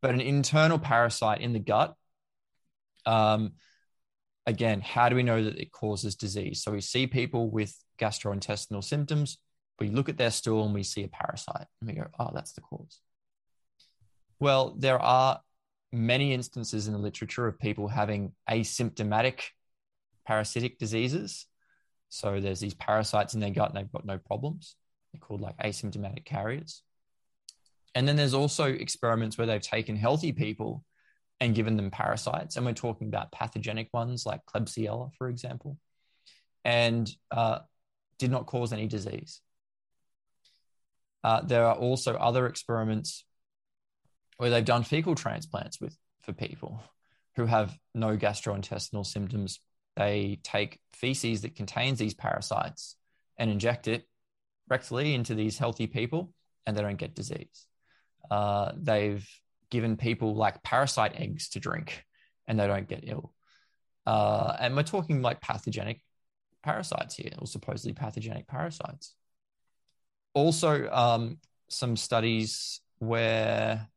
But 0.05 0.12
an 0.12 0.20
internal 0.20 0.78
parasite 0.78 1.40
in 1.40 1.55
the 1.55 1.59
gut, 1.59 1.94
um, 3.06 3.55
again, 4.44 4.82
how 4.82 5.09
do 5.09 5.16
we 5.16 5.22
know 5.22 5.43
that 5.43 5.59
it 5.59 5.72
causes 5.72 6.14
disease? 6.14 6.62
So 6.62 6.72
we 6.72 6.82
see 6.82 7.06
people 7.06 7.48
with 7.48 7.74
gastrointestinal 7.98 8.85
symptoms, 8.85 9.39
we 9.81 9.89
look 9.89 10.10
at 10.10 10.18
their 10.18 10.31
stool 10.31 10.66
and 10.66 10.74
we 10.74 10.82
see 10.82 11.05
a 11.05 11.09
parasite, 11.09 11.66
and 11.81 11.89
we 11.89 11.94
go, 11.94 12.06
oh, 12.18 12.32
that's 12.35 12.52
the 12.52 12.60
cause. 12.60 13.01
Well, 14.39 14.74
there 14.78 14.98
are 14.98 15.40
many 15.90 16.35
instances 16.35 16.86
in 16.86 16.93
the 16.93 16.98
literature 16.98 17.47
of 17.47 17.59
people 17.59 17.89
having 17.89 18.32
asymptomatic 18.51 19.40
parasitic 20.26 20.78
diseases 20.78 21.47
so 22.14 22.40
there's 22.40 22.60
these 22.60 22.74
parasites 22.74 23.35
in 23.35 23.40
their 23.40 23.51
gut 23.51 23.70
and 23.70 23.76
they've 23.78 23.90
got 23.90 24.06
no 24.06 24.18
problems. 24.18 24.76
They're 25.12 25.18
called 25.18 25.40
like 25.40 25.56
asymptomatic 25.59 26.24
carriers. 26.24 26.82
And 27.95 28.09
then 28.09 28.16
there's 28.16 28.35
also 28.35 28.65
experiments 28.65 29.39
where 29.39 29.47
they've 29.47 29.61
taken 29.61 29.97
healthy 29.97 30.33
people 30.33 30.85
and 31.41 31.55
given 31.55 31.77
them 31.77 31.91
parasites. 31.91 32.57
And 32.57 32.66
we're 32.66 32.73
talking 32.73 33.09
about 33.09 33.33
pathogenic 33.33 33.89
ones 33.93 34.27
like 34.27 34.41
Klebsiella, 34.47 35.12
for 35.16 35.29
example, 35.29 35.79
and 36.65 37.11
uh, 37.31 37.61
did 38.19 38.31
not 38.31 38.47
cause 38.47 38.73
any 38.73 38.87
disease. 38.87 39.41
Uh, 41.23 41.41
there 41.41 41.66
are 41.66 41.75
also 41.75 42.15
other 42.15 42.47
experiments 42.47 43.25
where 44.37 44.51
they've 44.51 44.65
done 44.65 44.83
fecal 44.83 45.15
transplants 45.15 45.81
with 45.81 45.97
for 46.23 46.33
people 46.33 46.83
who 47.37 47.47
have 47.47 47.77
no 47.95 48.16
gastrointestinal 48.16 49.07
symptoms. 49.07 49.61
They 49.97 50.41
take 50.43 50.81
feces 50.93 51.43
that 51.43 51.57
contains 51.57 51.99
these 51.99 52.15
parasites 52.15 52.97
and 53.39 53.51
inject 53.51 53.89
it 53.89 54.07
rectally 54.71 55.15
into 55.15 55.35
these 55.35 55.59
healthy 55.59 55.87
people, 55.87 56.33
and 56.66 56.77
they 56.77 56.83
don't 56.83 56.97
get 56.97 57.15
disease. 57.15 57.66
Uh, 58.30 58.72
they've 58.76 59.28
given 59.70 59.96
people 59.96 60.34
like 60.34 60.62
parasite 60.62 61.14
eggs 61.16 61.51
to 61.51 61.60
drink, 61.60 62.05
and 62.46 62.59
they 62.59 62.66
don't 62.66 62.88
get 62.88 63.05
ill. 63.05 63.32
Uh, 64.06 64.56
and 64.60 64.76
we're 64.76 64.82
talking 64.82 65.22
like 65.22 65.40
pathogenic 65.40 66.01
parasites 66.62 67.16
here, 67.16 67.32
or 67.38 67.46
supposedly 67.46 67.92
pathogenic 67.92 68.46
parasites. 68.46 69.14
Also, 70.34 70.90
um, 70.90 71.38
some 71.68 71.96
studies 71.96 72.80
where 72.98 73.88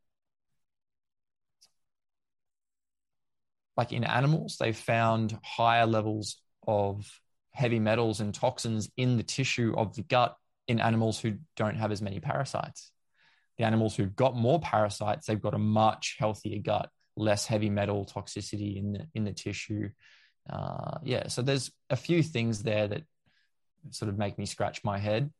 like 3.77 3.93
in 3.93 4.03
animals, 4.03 4.57
they 4.57 4.73
found 4.73 5.37
higher 5.43 5.85
levels 5.85 6.41
of 6.67 7.07
heavy 7.51 7.79
metals 7.79 8.19
and 8.19 8.33
toxins 8.33 8.89
in 8.97 9.17
the 9.17 9.23
tissue 9.23 9.73
of 9.77 9.95
the 9.95 10.01
gut 10.03 10.35
in 10.67 10.79
animals 10.79 11.19
who 11.19 11.35
don't 11.55 11.77
have 11.77 11.91
as 11.91 12.01
many 12.01 12.19
parasites. 12.19 12.91
The 13.57 13.65
animals 13.65 13.95
who've 13.95 14.15
got 14.15 14.35
more 14.35 14.59
parasites, 14.59 15.25
they've 15.25 15.41
got 15.41 15.53
a 15.53 15.59
much 15.59 16.15
healthier 16.19 16.59
gut, 16.61 16.89
less 17.15 17.45
heavy 17.45 17.69
metal 17.69 18.05
toxicity 18.05 18.77
in 18.77 18.93
the 18.93 19.07
in 19.15 19.23
the 19.23 19.33
tissue. 19.33 19.89
Uh, 20.49 20.99
yeah, 21.03 21.27
so 21.27 21.41
there's 21.41 21.71
a 21.89 21.95
few 21.95 22.23
things 22.23 22.63
there 22.63 22.87
that 22.87 23.03
sort 23.89 24.09
of 24.09 24.17
make 24.17 24.37
me 24.37 24.45
scratch 24.45 24.83
my 24.83 24.97
head 24.97 25.31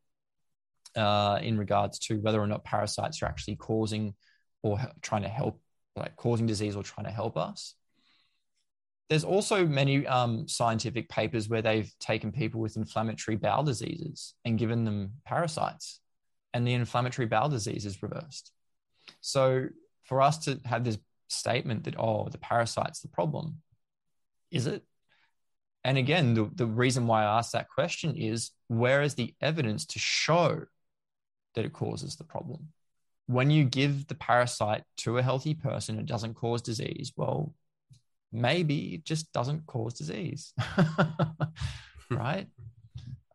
uh, 0.96 1.38
in 1.42 1.58
regards 1.58 1.98
to 1.98 2.16
whether 2.16 2.40
or 2.40 2.46
not 2.46 2.64
parasites 2.64 3.22
are 3.22 3.26
actually 3.26 3.56
causing 3.56 4.14
or 4.62 4.78
trying 5.02 5.22
to 5.22 5.28
help, 5.28 5.60
like 5.96 6.16
causing 6.16 6.46
disease 6.46 6.76
or 6.76 6.82
trying 6.82 7.06
to 7.06 7.12
help 7.12 7.36
us. 7.36 7.74
There's 9.08 9.24
also 9.24 9.66
many 9.66 10.06
um, 10.06 10.48
scientific 10.48 11.08
papers 11.08 11.48
where 11.48 11.62
they've 11.62 11.90
taken 11.98 12.30
people 12.30 12.60
with 12.60 12.76
inflammatory 12.76 13.36
bowel 13.36 13.62
diseases 13.62 14.34
and 14.44 14.58
given 14.58 14.84
them 14.84 15.12
parasites, 15.24 16.00
and 16.58 16.66
the 16.66 16.72
inflammatory 16.72 17.28
bowel 17.28 17.48
disease 17.48 17.86
is 17.86 18.02
reversed. 18.02 18.50
So, 19.20 19.68
for 20.02 20.20
us 20.20 20.38
to 20.46 20.58
have 20.64 20.82
this 20.82 20.98
statement 21.28 21.84
that, 21.84 21.94
oh, 21.96 22.28
the 22.28 22.38
parasite's 22.38 23.00
the 23.00 23.06
problem, 23.06 23.58
is 24.50 24.66
it? 24.66 24.82
And 25.84 25.96
again, 25.96 26.34
the, 26.34 26.50
the 26.52 26.66
reason 26.66 27.06
why 27.06 27.22
I 27.22 27.38
asked 27.38 27.52
that 27.52 27.68
question 27.68 28.16
is 28.16 28.50
where 28.66 29.02
is 29.02 29.14
the 29.14 29.36
evidence 29.40 29.86
to 29.86 30.00
show 30.00 30.64
that 31.54 31.64
it 31.64 31.72
causes 31.72 32.16
the 32.16 32.24
problem? 32.24 32.72
When 33.26 33.52
you 33.52 33.62
give 33.62 34.08
the 34.08 34.16
parasite 34.16 34.82
to 34.98 35.18
a 35.18 35.22
healthy 35.22 35.54
person, 35.54 36.00
it 36.00 36.06
doesn't 36.06 36.34
cause 36.34 36.60
disease. 36.60 37.12
Well, 37.14 37.54
maybe 38.32 38.94
it 38.94 39.04
just 39.04 39.32
doesn't 39.32 39.64
cause 39.66 39.94
disease, 39.94 40.52
right? 42.10 42.48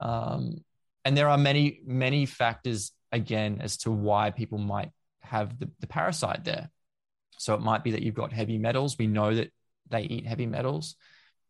Um, 0.02 0.66
and 1.06 1.18
there 1.18 1.30
are 1.30 1.38
many, 1.38 1.82
many 1.86 2.26
factors 2.26 2.92
again 3.14 3.60
as 3.62 3.78
to 3.78 3.92
why 3.92 4.32
people 4.32 4.58
might 4.58 4.92
have 5.22 5.58
the, 5.58 5.70
the 5.80 5.88
parasite 5.88 6.44
there. 6.44 6.70
So 7.38 7.54
it 7.54 7.62
might 7.62 7.84
be 7.84 7.92
that 7.92 8.02
you've 8.02 8.14
got 8.14 8.34
heavy 8.34 8.58
metals. 8.58 8.98
We 8.98 9.08
know 9.08 9.34
that 9.34 9.52
they 9.90 10.02
eat 10.02 10.28
heavy 10.28 10.46
metals. 10.46 10.96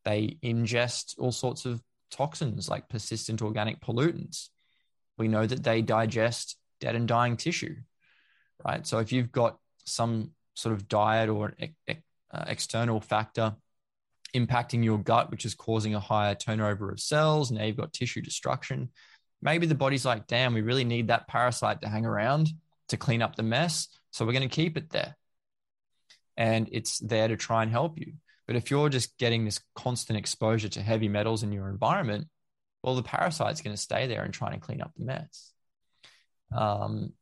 They 0.05 0.37
ingest 0.43 1.15
all 1.17 1.31
sorts 1.31 1.65
of 1.65 1.81
toxins 2.11 2.69
like 2.69 2.89
persistent 2.89 3.41
organic 3.41 3.79
pollutants. 3.79 4.49
We 5.17 5.27
know 5.27 5.45
that 5.45 5.63
they 5.63 5.81
digest 5.81 6.57
dead 6.79 6.95
and 6.95 7.07
dying 7.07 7.37
tissue, 7.37 7.75
right? 8.65 8.85
So 8.85 8.99
if 8.99 9.11
you've 9.11 9.31
got 9.31 9.57
some 9.85 10.31
sort 10.55 10.73
of 10.73 10.87
diet 10.87 11.29
or 11.29 11.53
uh, 11.89 11.93
external 12.47 12.99
factor 12.99 13.55
impacting 14.35 14.83
your 14.83 14.97
gut, 14.97 15.29
which 15.31 15.45
is 15.45 15.53
causing 15.53 15.95
a 15.95 15.99
higher 15.99 16.35
turnover 16.35 16.91
of 16.91 16.99
cells. 16.99 17.51
Now 17.51 17.63
you've 17.63 17.77
got 17.77 17.93
tissue 17.93 18.21
destruction. 18.21 18.89
Maybe 19.43 19.67
the 19.67 19.75
body's 19.75 20.05
like, 20.05 20.25
damn, 20.25 20.53
we 20.53 20.61
really 20.61 20.85
need 20.85 21.09
that 21.09 21.27
parasite 21.27 21.81
to 21.81 21.89
hang 21.89 22.05
around 22.05 22.49
to 22.87 22.97
clean 22.97 23.21
up 23.21 23.35
the 23.35 23.43
mess. 23.43 23.89
So 24.11 24.25
we're 24.25 24.31
going 24.31 24.47
to 24.47 24.55
keep 24.55 24.77
it 24.77 24.89
there. 24.89 25.17
And 26.37 26.69
it's 26.71 26.99
there 26.99 27.27
to 27.27 27.35
try 27.35 27.61
and 27.61 27.71
help 27.71 27.99
you. 27.99 28.13
But 28.47 28.55
if 28.55 28.71
you're 28.71 28.89
just 28.89 29.17
getting 29.17 29.43
this 29.43 29.59
constant 29.75 30.17
exposure 30.17 30.69
to 30.69 30.81
heavy 30.81 31.09
metals 31.09 31.43
in 31.43 31.51
your 31.51 31.69
environment, 31.69 32.27
well, 32.81 32.95
the 32.95 33.03
parasite's 33.03 33.61
going 33.61 33.75
to 33.75 33.81
stay 33.81 34.07
there 34.07 34.23
and 34.23 34.33
try 34.33 34.51
and 34.51 34.61
clean 34.61 34.81
up 34.81 34.91
the 34.97 35.05
mess. 35.05 35.51
Um, 36.55 37.13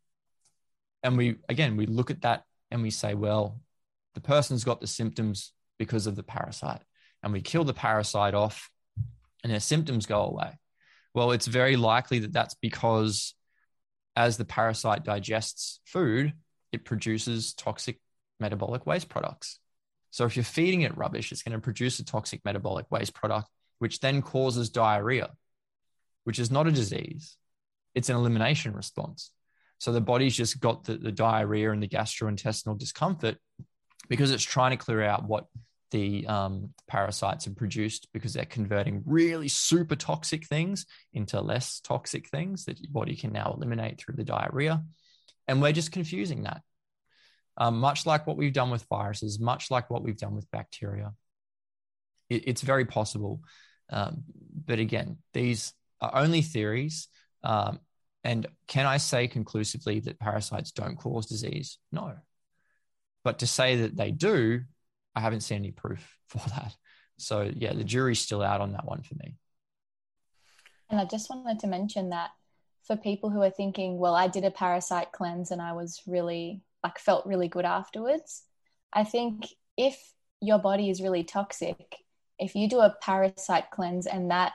and 1.02 1.18
we, 1.18 1.38
again, 1.50 1.76
we 1.76 1.88
look 1.88 2.12
at 2.12 2.22
that 2.22 2.44
and 2.70 2.84
we 2.84 2.92
say, 2.92 3.16
well, 3.16 3.60
the 4.14 4.22
person's 4.22 4.64
got 4.64 4.80
the 4.80 4.88
symptoms 4.88 5.54
because 5.80 6.06
of 6.06 6.16
the 6.16 6.24
parasite 6.24 6.82
and 7.24 7.34
we 7.34 7.42
kill 7.42 7.64
the 7.64 7.74
parasite 7.74 8.36
off 8.36 8.70
and 9.44 9.52
their 9.52 9.60
symptoms 9.60 10.06
go 10.06 10.24
away. 10.24 10.60
Well, 11.14 11.32
it's 11.32 11.48
very 11.48 11.76
likely 11.76 12.20
that 12.20 12.34
that's 12.34 12.56
because 12.56 13.36
as 14.16 14.38
the 14.38 14.46
parasite 14.46 15.04
digests 15.04 15.80
food, 15.86 16.34
it 16.72 16.86
produces 16.86 17.54
toxic 17.54 18.00
metabolic 18.40 18.86
waste 18.86 19.10
products. 19.10 19.60
So 20.10 20.26
if 20.26 20.36
you're 20.36 20.44
feeding 20.44 20.82
it 20.82 20.98
rubbish, 20.98 21.32
it's 21.32 21.44
going 21.44 21.58
to 21.58 21.62
produce 21.62 22.00
a 22.00 22.06
toxic 22.06 22.44
metabolic 22.44 22.86
waste 22.90 23.14
product, 23.14 23.48
which 23.80 24.00
then 24.00 24.22
causes 24.22 24.70
diarrhea, 24.70 25.30
which 26.26 26.40
is 26.40 26.52
not 26.52 26.68
a 26.68 26.72
disease. 26.72 27.38
It's 27.96 28.10
an 28.10 28.16
elimination 28.16 28.74
response. 28.74 29.32
So 29.80 29.92
the 29.92 30.02
body's 30.02 30.36
just 30.36 30.60
got 30.60 30.84
the, 30.84 30.98
the 30.98 31.12
diarrhea 31.12 31.72
and 31.72 31.82
the 31.82 31.88
gastrointestinal 31.88 32.78
discomfort 32.78 33.38
because 34.10 34.32
it's 34.32 34.44
trying 34.44 34.72
to 34.72 34.78
clear 34.78 35.02
out 35.02 35.28
what 35.28 35.46
the 35.92 36.26
um, 36.28 36.74
parasites 36.88 37.46
have 37.46 37.56
produced 37.56 38.08
because 38.14 38.34
they're 38.34 38.46
converting 38.46 39.04
really 39.06 39.48
super 39.48 39.96
toxic 39.96 40.48
things 40.48 40.86
into 41.14 41.40
less 41.42 41.80
toxic 41.82 42.30
things 42.30 42.66
that 42.66 42.80
your 42.80 42.92
body 42.92 43.16
can 43.16 43.32
now 43.32 43.54
eliminate 43.54 44.00
through 44.00 44.16
the 44.16 44.24
diarrhea. 44.24 44.84
And 45.48 45.62
we're 45.62 45.74
just 45.74 45.92
confusing 45.92 46.44
that. 46.44 46.62
Um, 47.58 47.80
much 47.80 48.06
like 48.06 48.26
what 48.26 48.38
we've 48.38 48.54
done 48.54 48.72
with 48.72 48.86
viruses, 48.90 49.40
much 49.40 49.70
like 49.70 49.90
what 49.90 50.02
we've 50.02 50.18
done 50.18 50.34
with 50.34 50.50
bacteria. 50.52 51.14
It, 52.30 52.48
it's 52.48 52.62
very 52.62 52.86
possible. 52.86 53.42
Um, 53.90 54.24
but 54.66 54.80
again, 54.80 55.18
these 55.34 55.74
are 56.00 56.16
only 56.16 56.42
theories. 56.42 57.10
Um, 57.44 57.80
and 58.24 58.48
can 58.68 58.86
I 58.86 58.98
say 58.98 59.28
conclusively 59.28 60.00
that 60.02 60.20
parasites 60.20 60.72
don't 60.72 60.96
cause 60.96 61.26
disease? 61.26 61.78
No. 61.92 62.14
But 63.24 63.40
to 63.40 63.48
say 63.48 63.78
that 63.78 63.98
they 63.98 64.12
do, 64.12 64.62
I 65.16 65.20
haven't 65.20 65.42
seen 65.42 65.58
any 65.58 65.72
proof 65.72 66.18
for 66.28 66.40
that. 66.50 66.76
So 67.18 67.52
yeah, 67.56 67.74
the 67.74 67.84
jury's 67.84 68.20
still 68.20 68.42
out 68.42 68.62
on 68.62 68.74
that 68.74 68.86
one 68.86 69.02
for 69.04 69.16
me. 69.16 69.38
And 70.90 71.00
I 71.00 71.06
just 71.06 71.30
wanted 71.30 71.60
to 71.60 71.68
mention 71.68 72.10
that 72.10 72.32
for 72.84 72.98
people 72.98 73.30
who 73.30 73.42
are 73.42 73.50
thinking, 73.50 73.98
well, 73.98 74.16
I 74.16 74.28
did 74.28 74.44
a 74.44 74.52
parasite 74.52 75.12
cleanse 75.12 75.52
and 75.52 75.62
I 75.62 75.74
was 75.74 76.02
really 76.08 76.64
like 76.84 77.00
felt 77.00 77.26
really 77.26 77.48
good 77.48 77.66
afterwards. 77.66 78.44
I 78.92 79.04
think 79.04 79.48
if 79.78 80.14
your 80.42 80.58
body 80.58 80.90
is 80.90 81.02
really 81.02 81.24
toxic, 81.24 81.96
if 82.40 82.56
you 82.56 82.68
do 82.68 82.80
a 82.80 82.96
parasite 83.02 83.70
cleanse 83.72 84.08
and 84.08 84.32
that, 84.32 84.54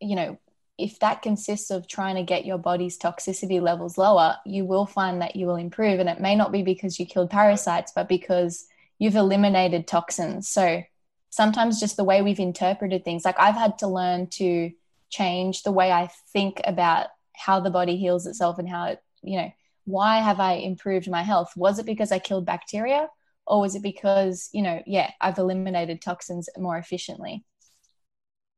you 0.00 0.14
know, 0.14 0.38
if 0.78 0.98
that 1.00 1.22
consists 1.22 1.70
of 1.70 1.88
trying 1.88 2.16
to 2.16 2.22
get 2.22 2.46
your 2.46 2.58
body's 2.58 2.98
toxicity 2.98 3.60
levels 3.60 3.98
lower, 3.98 4.36
you 4.44 4.64
will 4.64 4.86
find 4.86 5.22
that 5.22 5.34
you 5.34 5.46
will 5.46 5.56
improve. 5.56 5.98
And 6.00 6.08
it 6.08 6.20
may 6.20 6.36
not 6.36 6.52
be 6.52 6.62
because 6.62 7.00
you 7.00 7.06
killed 7.06 7.30
parasites, 7.30 7.92
but 7.94 8.08
because 8.08 8.66
you've 8.98 9.16
eliminated 9.16 9.86
toxins. 9.86 10.48
So 10.48 10.82
sometimes 11.30 11.80
just 11.80 11.96
the 11.96 12.04
way 12.04 12.22
we've 12.22 12.40
interpreted 12.40 13.04
things, 13.04 13.24
like 13.24 13.38
I've 13.38 13.54
had 13.54 13.78
to 13.78 13.86
learn 13.86 14.28
to 14.28 14.70
change 15.10 15.62
the 15.62 15.72
way 15.72 15.92
I 15.92 16.08
think 16.32 16.60
about 16.64 17.08
how 17.34 17.60
the 17.60 17.70
body 17.70 17.96
heals 17.96 18.26
itself 18.26 18.58
and 18.58 18.68
how 18.68 18.86
it, 18.86 19.02
you 19.22 19.38
know, 19.38 19.52
why 19.84 20.18
have 20.18 20.40
I 20.40 20.54
improved 20.54 21.08
my 21.08 21.22
health? 21.22 21.52
Was 21.56 21.78
it 21.78 21.86
because 21.86 22.10
I 22.10 22.18
killed 22.18 22.44
bacteria? 22.44 23.08
Or 23.46 23.60
was 23.60 23.76
it 23.76 23.82
because, 23.82 24.48
you 24.52 24.62
know, 24.62 24.82
yeah, 24.86 25.10
I've 25.20 25.38
eliminated 25.38 26.02
toxins 26.02 26.48
more 26.58 26.76
efficiently? 26.76 27.44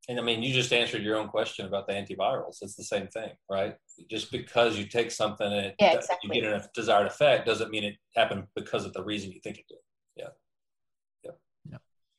And 0.09 0.19
I 0.19 0.23
mean, 0.23 0.43
you 0.43 0.55
just 0.55 0.73
answered 0.73 1.03
your 1.03 1.19
own 1.19 1.29
question 1.29 1.67
about 1.67 1.87
the 1.87 1.93
antivirals. 1.93 2.63
It's 2.63 2.77
the 2.77 2.85
same 2.85 3.09
thing, 3.09 3.31
right? 3.51 3.77
Just 4.09 4.33
because 4.33 4.79
you 4.79 4.87
take 4.87 5.11
something 5.11 5.47
and 5.47 5.67
it, 5.67 5.75
yeah, 5.79 5.93
exactly. 5.93 6.31
you 6.35 6.43
get 6.43 6.51
a 6.51 6.67
desired 6.75 7.07
effect 7.07 7.45
doesn't 7.45 7.71
mean 7.71 7.85
it 7.85 7.97
happened 8.17 8.45
because 8.57 8.87
of 8.87 8.95
the 8.95 9.05
reason 9.05 9.31
you 9.31 9.41
think 9.45 9.59
it 9.59 9.67
did. 9.69 9.79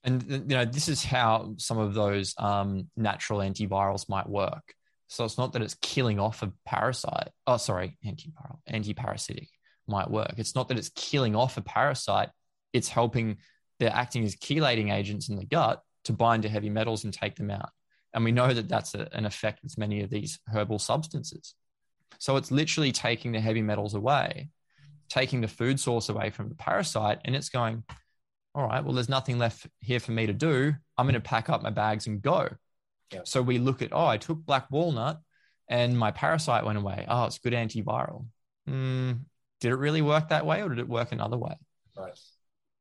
And, 0.04 0.24
you 0.30 0.56
know, 0.56 0.66
this 0.66 0.88
is 0.88 1.04
how 1.04 1.56
some 1.58 1.78
of 1.78 1.94
those 1.94 2.34
um, 2.38 2.90
natural 2.96 3.40
antivirals 3.40 4.08
might 4.08 4.30
work. 4.30 4.74
So 5.08 5.26
it's 5.26 5.38
not 5.38 5.54
that 5.54 5.62
it's 5.62 5.76
killing 5.82 6.20
off 6.20 6.42
a 6.42 6.54
parasite. 6.66 7.30
Oh, 7.48 7.58
sorry, 7.58 7.98
antiviral, 8.06 8.60
antiparasitic 8.70 9.48
might 9.88 10.10
work. 10.10 10.36
It's 10.38 10.56
not 10.56 10.68
that 10.70 10.78
it's 10.78 10.90
killing 10.90 11.36
off 11.36 11.58
a 11.58 11.62
parasite, 11.62 12.30
it's 12.74 12.88
helping, 12.88 13.38
they're 13.80 13.92
acting 13.94 14.24
as 14.24 14.36
chelating 14.36 14.94
agents 14.94 15.30
in 15.30 15.36
the 15.36 15.46
gut 15.46 15.82
to 16.06 16.14
bind 16.14 16.44
to 16.44 16.50
heavy 16.50 16.70
metals 16.70 17.04
and 17.04 17.14
take 17.14 17.36
them 17.36 17.50
out. 17.50 17.70
And 18.14 18.24
we 18.24 18.32
know 18.32 18.54
that 18.54 18.70
that's 18.70 18.96
a, 18.96 19.08
an 19.12 19.26
effect 19.26 19.64
with 19.64 19.78
many 19.78 20.02
of 20.02 20.10
these 20.10 20.40
herbal 20.48 20.80
substances. 20.80 21.56
So 22.20 22.38
it's 22.38 22.52
literally 22.52 22.92
taking 22.92 23.32
the 23.32 23.40
heavy 23.40 23.62
metals 23.62 23.96
away, 23.96 24.50
taking 25.10 25.42
the 25.42 25.48
food 25.48 25.80
source 25.80 26.10
away 26.10 26.30
from 26.30 26.50
the 26.50 26.56
parasite, 26.56 27.20
and 27.26 27.36
it's 27.36 27.50
going, 27.50 27.84
all 28.56 28.68
right, 28.68 28.84
well, 28.84 28.94
there's 28.94 29.10
nothing 29.10 29.38
left 29.38 29.68
here 29.80 30.00
for 30.00 30.12
me 30.12 30.26
to 30.26 30.34
do. 30.34 30.74
I'm 30.98 31.06
going 31.06 31.14
to 31.14 31.20
pack 31.20 31.50
up 31.50 31.62
my 31.62 31.70
bags 31.70 32.08
and 32.08 32.22
go. 32.22 32.50
Yeah. 33.12 33.22
So 33.24 33.42
we 33.42 33.58
look 33.58 33.82
at, 33.82 33.94
oh, 33.94 34.06
I 34.06 34.18
took 34.18 34.46
black 34.46 34.70
walnut 34.72 35.20
and 35.68 35.98
my 35.98 36.12
parasite 36.12 36.66
went 36.66 36.78
away. 36.78 37.06
Oh, 37.08 37.26
it's 37.26 37.40
good 37.40 37.54
antiviral. 37.54 38.26
Mm, 38.68 39.22
did 39.62 39.72
it 39.72 39.76
really 39.76 40.02
work 40.02 40.30
that 40.30 40.46
way 40.46 40.62
or 40.62 40.70
did 40.70 40.80
it 40.80 40.90
work 40.90 41.12
another 41.12 41.38
way? 41.38 41.56
Right. 41.98 42.18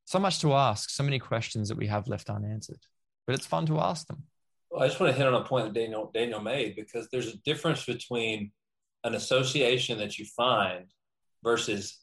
So 0.05 0.19
much 0.19 0.41
to 0.41 0.55
ask, 0.55 0.91
so 0.91 1.03
many 1.03 1.19
questions 1.19 1.69
that 1.69 1.77
we 1.77 1.87
have 1.87 2.09
left 2.09 2.31
unanswered, 2.31 2.81
but 3.27 3.35
it's 3.35 3.47
fun 3.47 3.67
to 3.67 3.79
ask 3.79 4.07
them. 4.07 4.23
Well, 4.71 4.83
I 4.83 4.89
just 4.89 5.01
want 5.01 5.13
to 5.13 5.19
hit 5.19 5.27
on 5.27 5.35
a 5.35 5.45
point 5.45 5.67
that 5.67 5.79
Daniel 5.79 6.11
Daniel 6.15 6.41
made 6.41 6.77
because 6.77 7.09
there's 7.11 7.29
a 7.29 7.37
difference 7.39 7.85
between 7.85 8.53
an 9.05 9.15
association 9.15 9.99
that 9.99 10.19
you 10.19 10.25
find 10.25 10.87
versus 11.43 11.99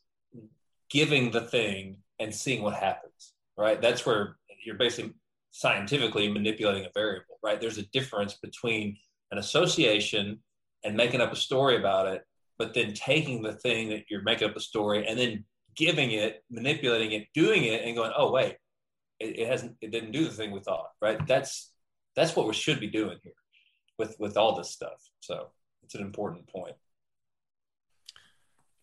giving 0.90 1.32
the 1.32 1.42
thing 1.42 1.98
and 2.20 2.34
seeing 2.34 2.62
what 2.62 2.76
happens. 2.76 3.34
Right. 3.58 3.82
That's 3.82 4.06
where 4.06 4.38
you're 4.66 4.76
basically 4.76 5.14
scientifically 5.52 6.32
manipulating 6.32 6.86
a 6.86 6.90
variable. 6.94 7.40
Right. 7.44 7.60
There's 7.60 7.78
a 7.78 7.88
difference 7.88 8.34
between 8.34 8.98
an 9.32 9.38
association 9.38 10.40
and 10.84 10.98
making 10.98 11.22
up 11.22 11.32
a 11.32 11.38
story 11.38 11.78
about 11.78 12.08
it, 12.08 12.24
but 12.58 12.74
then 12.74 12.94
taking 12.94 13.42
the 13.42 13.54
thing 13.54 13.90
that 13.90 14.04
you're 14.10 14.24
making 14.24 14.50
up 14.50 14.56
a 14.56 14.60
story 14.60 15.08
and 15.08 15.18
then 15.18 15.46
giving 15.76 16.12
it, 16.12 16.44
manipulating 16.50 17.12
it, 17.14 17.28
doing 17.34 17.64
it, 17.64 17.84
and 17.84 17.96
going, 17.96 18.12
oh 18.16 18.32
wait, 18.32 18.58
it, 19.20 19.40
it 19.40 19.48
hasn't, 19.48 19.76
it 19.82 19.92
didn't 19.92 20.12
do 20.12 20.26
the 20.26 20.32
thing 20.32 20.52
we 20.52 20.60
thought. 20.60 20.90
Right. 21.02 21.26
That's 21.28 21.72
that's 22.16 22.36
what 22.36 22.48
we 22.48 22.54
should 22.54 22.80
be 22.80 22.88
doing 22.88 23.18
here 23.24 23.34
with 23.98 24.16
with 24.20 24.38
all 24.38 24.56
this 24.56 24.72
stuff. 24.72 25.02
So 25.22 25.48
it's 25.84 25.96
an 25.96 26.02
important 26.02 26.48
point. 26.48 26.76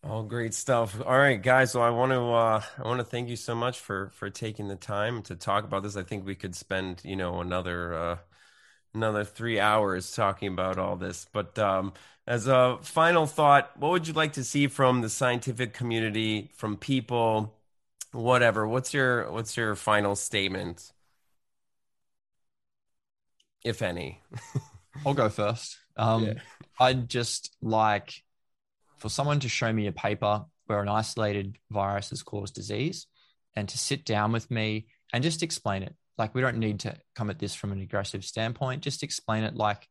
All 0.05 0.25
great 0.25 0.53
stuff. 0.53 1.01
All 1.01 1.17
right, 1.17 1.41
guys. 1.41 1.73
So 1.73 1.81
I 1.81 1.91
want 1.91 2.11
to 2.11 2.21
uh, 2.21 2.63
I 2.79 2.83
want 2.89 2.99
to 2.99 3.05
thank 3.05 3.29
you 3.29 3.37
so 3.37 3.55
much 3.55 3.79
for 3.79 4.11
for 4.11 4.31
taking 4.31 4.67
the 4.69 4.77
time 4.77 5.23
to 5.23 5.37
talk 5.37 5.65
about 5.65 5.85
this. 5.85 5.97
I 5.97 6.03
think 6.03 6.27
we 6.27 6.35
could 6.35 6.57
spend 6.57 7.03
you 7.05 7.15
know 7.15 7.41
another 7.41 7.95
uh, 7.95 8.19
another 8.95 9.25
three 9.25 9.61
hours 9.61 10.13
talking 10.13 10.49
about 10.53 10.79
all 10.79 10.97
this. 10.97 11.27
But 11.33 11.59
um, 11.59 11.93
as 12.27 12.49
a 12.49 12.79
final 12.83 13.27
thought, 13.27 13.77
what 13.79 13.93
would 13.93 14.09
you 14.09 14.15
like 14.15 14.35
to 14.35 14.45
see 14.45 14.69
from 14.69 15.03
the 15.03 15.09
scientific 15.11 15.75
community, 15.75 16.51
from 16.57 16.77
people, 16.77 17.55
whatever? 18.13 18.67
What's 18.69 18.95
your 18.95 19.31
what's 19.33 19.57
your 19.57 19.77
final 19.77 20.17
statement? 20.17 20.93
if 23.65 23.83
any? 23.83 24.21
I'll 25.07 25.15
go 25.15 25.29
first. 25.29 25.79
Um, 25.97 26.25
yeah. 26.25 26.35
I'd 26.79 27.09
just 27.09 27.57
like 27.63 28.23
for 29.03 29.09
someone 29.09 29.41
to 29.41 29.49
show 29.49 29.73
me 29.73 29.87
a 29.87 29.93
paper 29.93 30.45
where 30.67 30.81
an 30.81 30.89
isolated 30.89 31.59
virus 31.71 32.11
has 32.11 32.23
caused 32.23 32.55
disease 32.55 33.07
and 33.55 33.69
to 33.69 33.77
sit 33.77 34.05
down 34.05 34.33
with 34.33 34.51
me 34.51 34.87
and 35.13 35.23
just 35.23 35.43
explain 35.43 35.83
it. 35.83 35.95
Like, 36.17 36.35
we 36.35 36.41
don't 36.41 36.59
need 36.59 36.81
to 36.81 36.95
come 37.15 37.29
at 37.29 37.39
this 37.39 37.55
from 37.55 37.73
an 37.73 37.81
aggressive 37.81 38.25
standpoint. 38.25 38.83
Just 38.83 39.03
explain 39.03 39.45
it 39.45 39.57
like 39.57 39.89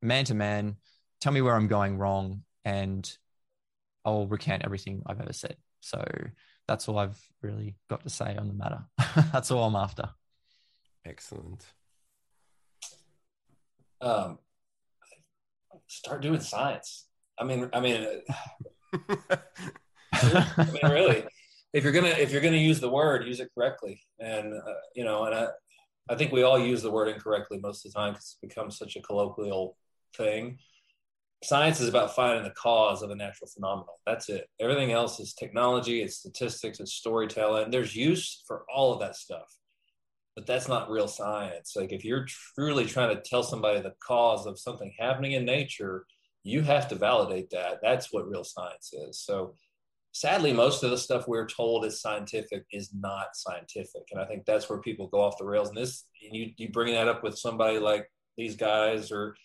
man 0.00 0.24
to 0.26 0.34
man. 0.34 0.76
Tell 1.20 1.32
me 1.32 1.42
where 1.42 1.54
I'm 1.54 1.68
going 1.68 1.98
wrong, 1.98 2.42
and 2.64 3.10
I'll 4.04 4.26
recant 4.26 4.64
everything 4.64 5.02
I've 5.06 5.20
ever 5.20 5.32
said. 5.32 5.56
So 5.80 6.04
that's 6.68 6.88
all 6.88 6.98
I've 6.98 7.20
really 7.40 7.76
got 7.88 8.02
to 8.02 8.10
say 8.10 8.36
on 8.36 8.48
the 8.48 8.54
matter. 8.54 8.84
that's 9.32 9.50
all 9.50 9.64
I'm 9.64 9.76
after. 9.76 10.10
Excellent 11.04 11.64
um, 14.02 14.38
start 15.86 16.20
doing 16.20 16.40
science. 16.40 17.06
I 17.42 17.44
mean, 17.44 17.68
I 17.72 17.80
mean, 17.80 18.06
I 20.12 20.70
mean, 20.70 20.80
really, 20.84 21.24
if 21.72 21.82
you're 21.82 21.92
gonna 21.92 22.10
if 22.10 22.30
you're 22.30 22.40
gonna 22.40 22.56
use 22.56 22.78
the 22.78 22.88
word, 22.88 23.26
use 23.26 23.40
it 23.40 23.48
correctly. 23.52 24.00
And 24.20 24.54
uh, 24.54 24.74
you 24.94 25.02
know, 25.02 25.24
and 25.24 25.34
I, 25.34 25.48
I 26.08 26.14
think 26.14 26.30
we 26.30 26.44
all 26.44 26.56
use 26.56 26.82
the 26.82 26.90
word 26.92 27.08
incorrectly 27.08 27.58
most 27.58 27.84
of 27.84 27.92
the 27.92 27.98
time 27.98 28.12
because 28.12 28.36
it's 28.40 28.54
become 28.54 28.70
such 28.70 28.94
a 28.94 29.02
colloquial 29.02 29.76
thing. 30.16 30.58
Science 31.42 31.80
is 31.80 31.88
about 31.88 32.14
finding 32.14 32.44
the 32.44 32.50
cause 32.50 33.02
of 33.02 33.10
a 33.10 33.16
natural 33.16 33.50
phenomenon. 33.52 33.96
That's 34.06 34.28
it. 34.28 34.48
Everything 34.60 34.92
else 34.92 35.18
is 35.18 35.34
technology, 35.34 36.00
it's 36.00 36.18
statistics, 36.18 36.78
it's 36.78 36.92
storytelling. 36.92 37.72
There's 37.72 37.96
use 37.96 38.44
for 38.46 38.64
all 38.72 38.92
of 38.92 39.00
that 39.00 39.16
stuff 39.16 39.52
but 40.34 40.46
that's 40.46 40.68
not 40.68 40.90
real 40.90 41.08
science. 41.08 41.74
Like 41.76 41.92
if 41.92 42.04
you're 42.04 42.26
truly 42.54 42.86
trying 42.86 43.14
to 43.14 43.22
tell 43.22 43.42
somebody 43.42 43.80
the 43.80 43.94
cause 44.02 44.46
of 44.46 44.58
something 44.58 44.92
happening 44.98 45.32
in 45.32 45.44
nature, 45.44 46.06
you 46.44 46.62
have 46.62 46.88
to 46.88 46.94
validate 46.94 47.50
that. 47.50 47.80
That's 47.82 48.12
what 48.12 48.28
real 48.28 48.44
science 48.44 48.92
is. 48.92 49.20
So 49.20 49.54
sadly, 50.12 50.52
most 50.52 50.82
of 50.82 50.90
the 50.90 50.98
stuff 50.98 51.28
we're 51.28 51.46
told 51.46 51.84
is 51.84 52.00
scientific 52.00 52.64
is 52.72 52.90
not 52.94 53.34
scientific. 53.34 54.02
And 54.10 54.20
I 54.20 54.24
think 54.24 54.44
that's 54.44 54.68
where 54.68 54.80
people 54.80 55.06
go 55.08 55.20
off 55.20 55.38
the 55.38 55.44
rails. 55.44 55.68
And 55.68 55.76
this, 55.76 56.04
and 56.24 56.34
you, 56.34 56.50
you 56.56 56.70
bring 56.70 56.94
that 56.94 57.08
up 57.08 57.22
with 57.22 57.38
somebody 57.38 57.78
like 57.78 58.10
these 58.36 58.56
guys 58.56 59.12
or 59.12 59.36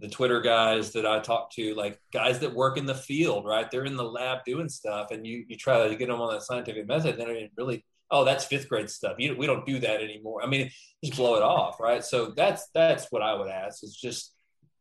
the 0.00 0.08
Twitter 0.08 0.40
guys 0.40 0.92
that 0.92 1.06
I 1.06 1.20
talk 1.20 1.52
to, 1.52 1.74
like 1.74 2.00
guys 2.12 2.38
that 2.40 2.54
work 2.54 2.78
in 2.78 2.86
the 2.86 2.94
field, 2.94 3.44
right? 3.44 3.70
They're 3.70 3.84
in 3.84 3.96
the 3.96 4.04
lab 4.04 4.44
doing 4.44 4.68
stuff 4.68 5.10
and 5.10 5.26
you, 5.26 5.44
you 5.48 5.56
try 5.56 5.86
to 5.86 5.96
get 5.96 6.08
them 6.08 6.20
on 6.20 6.32
that 6.32 6.42
scientific 6.42 6.86
method. 6.86 7.18
Then 7.18 7.26
they're 7.26 7.48
really 7.56 7.84
oh, 8.10 8.24
that's 8.24 8.44
fifth 8.44 8.68
grade 8.68 8.90
stuff. 8.90 9.16
You, 9.18 9.36
we 9.36 9.46
don't 9.46 9.66
do 9.66 9.78
that 9.80 10.00
anymore. 10.00 10.42
I 10.42 10.46
mean, 10.46 10.70
just 11.04 11.16
blow 11.16 11.36
it 11.36 11.42
off, 11.42 11.78
right? 11.80 12.04
So 12.04 12.32
that's 12.36 12.68
that's 12.74 13.06
what 13.10 13.22
I 13.22 13.34
would 13.34 13.48
ask 13.48 13.82
is 13.82 13.94
just 13.94 14.32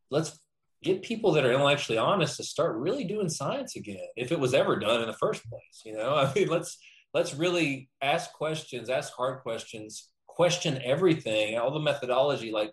let's 0.10 0.40
get 0.84 1.02
people 1.02 1.32
that 1.34 1.46
are 1.46 1.52
intellectually 1.52 1.98
honest 1.98 2.38
to 2.38 2.44
start 2.44 2.78
really 2.78 3.04
doing 3.04 3.30
science 3.30 3.76
again, 3.76 4.06
if 4.16 4.32
it 4.32 4.40
was 4.40 4.54
ever 4.54 4.78
done 4.78 5.02
in 5.02 5.08
the 5.08 5.14
first 5.14 5.48
place. 5.50 5.82
You 5.86 5.98
know, 5.98 6.16
I 6.16 6.34
mean, 6.34 6.48
let's 6.48 6.78
let's 7.14 7.34
really 7.34 7.90
ask 8.02 8.32
questions, 8.34 8.90
ask 8.90 9.14
hard 9.14 9.42
questions, 9.42 10.10
question 10.28 10.80
everything, 10.84 11.58
all 11.58 11.72
the 11.72 11.80
methodology, 11.80 12.52
like 12.52 12.72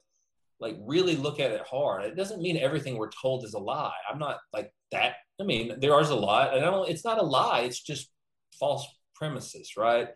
like 0.60 0.76
really 0.80 1.16
look 1.16 1.40
at 1.40 1.50
it 1.50 1.62
hard. 1.68 2.04
It 2.04 2.16
doesn't 2.16 2.40
mean 2.40 2.56
everything 2.56 2.96
we're 2.96 3.10
told 3.10 3.44
is 3.44 3.54
a 3.54 3.58
lie. 3.58 3.92
I'm 4.10 4.18
not 4.18 4.38
like 4.52 4.72
that. 4.92 5.16
I 5.40 5.44
mean, 5.44 5.80
there 5.80 5.98
is 6.00 6.10
a 6.10 6.14
lot, 6.14 6.54
and 6.54 6.64
I 6.64 6.70
don't. 6.70 6.88
It's 6.88 7.04
not 7.04 7.18
a 7.18 7.24
lie. 7.24 7.60
It's 7.60 7.82
just 7.82 8.10
false 8.58 8.86
premises, 9.16 9.72
right? 9.76 10.08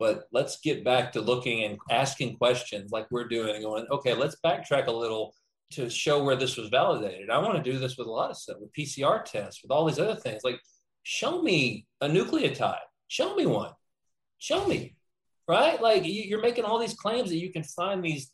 but 0.00 0.24
let's 0.32 0.58
get 0.60 0.82
back 0.82 1.12
to 1.12 1.20
looking 1.20 1.62
and 1.62 1.78
asking 1.90 2.38
questions 2.38 2.90
like 2.90 3.06
we're 3.10 3.28
doing 3.28 3.54
and 3.54 3.62
going, 3.62 3.86
okay, 3.90 4.14
let's 4.14 4.36
backtrack 4.44 4.86
a 4.86 4.90
little 4.90 5.34
to 5.72 5.88
show 5.88 6.22
where 6.22 6.36
this 6.36 6.56
was 6.56 6.68
validated. 6.68 7.30
I 7.30 7.38
want 7.38 7.56
to 7.56 7.70
do 7.70 7.78
this 7.78 7.96
with 7.96 8.06
a 8.06 8.10
lot 8.10 8.30
of 8.30 8.36
stuff, 8.36 8.56
with 8.60 8.72
PCR 8.72 9.24
tests, 9.24 9.62
with 9.62 9.70
all 9.70 9.86
these 9.86 9.98
other 9.98 10.16
things. 10.16 10.42
Like, 10.44 10.60
show 11.02 11.42
me 11.42 11.86
a 12.00 12.08
nucleotide. 12.08 12.78
Show 13.08 13.34
me 13.36 13.46
one. 13.46 13.72
Show 14.38 14.66
me, 14.66 14.96
right? 15.48 15.80
Like, 15.80 16.02
you're 16.04 16.40
making 16.40 16.64
all 16.64 16.78
these 16.78 16.94
claims 16.94 17.30
that 17.30 17.38
you 17.38 17.52
can 17.52 17.62
find 17.62 18.02
these 18.02 18.32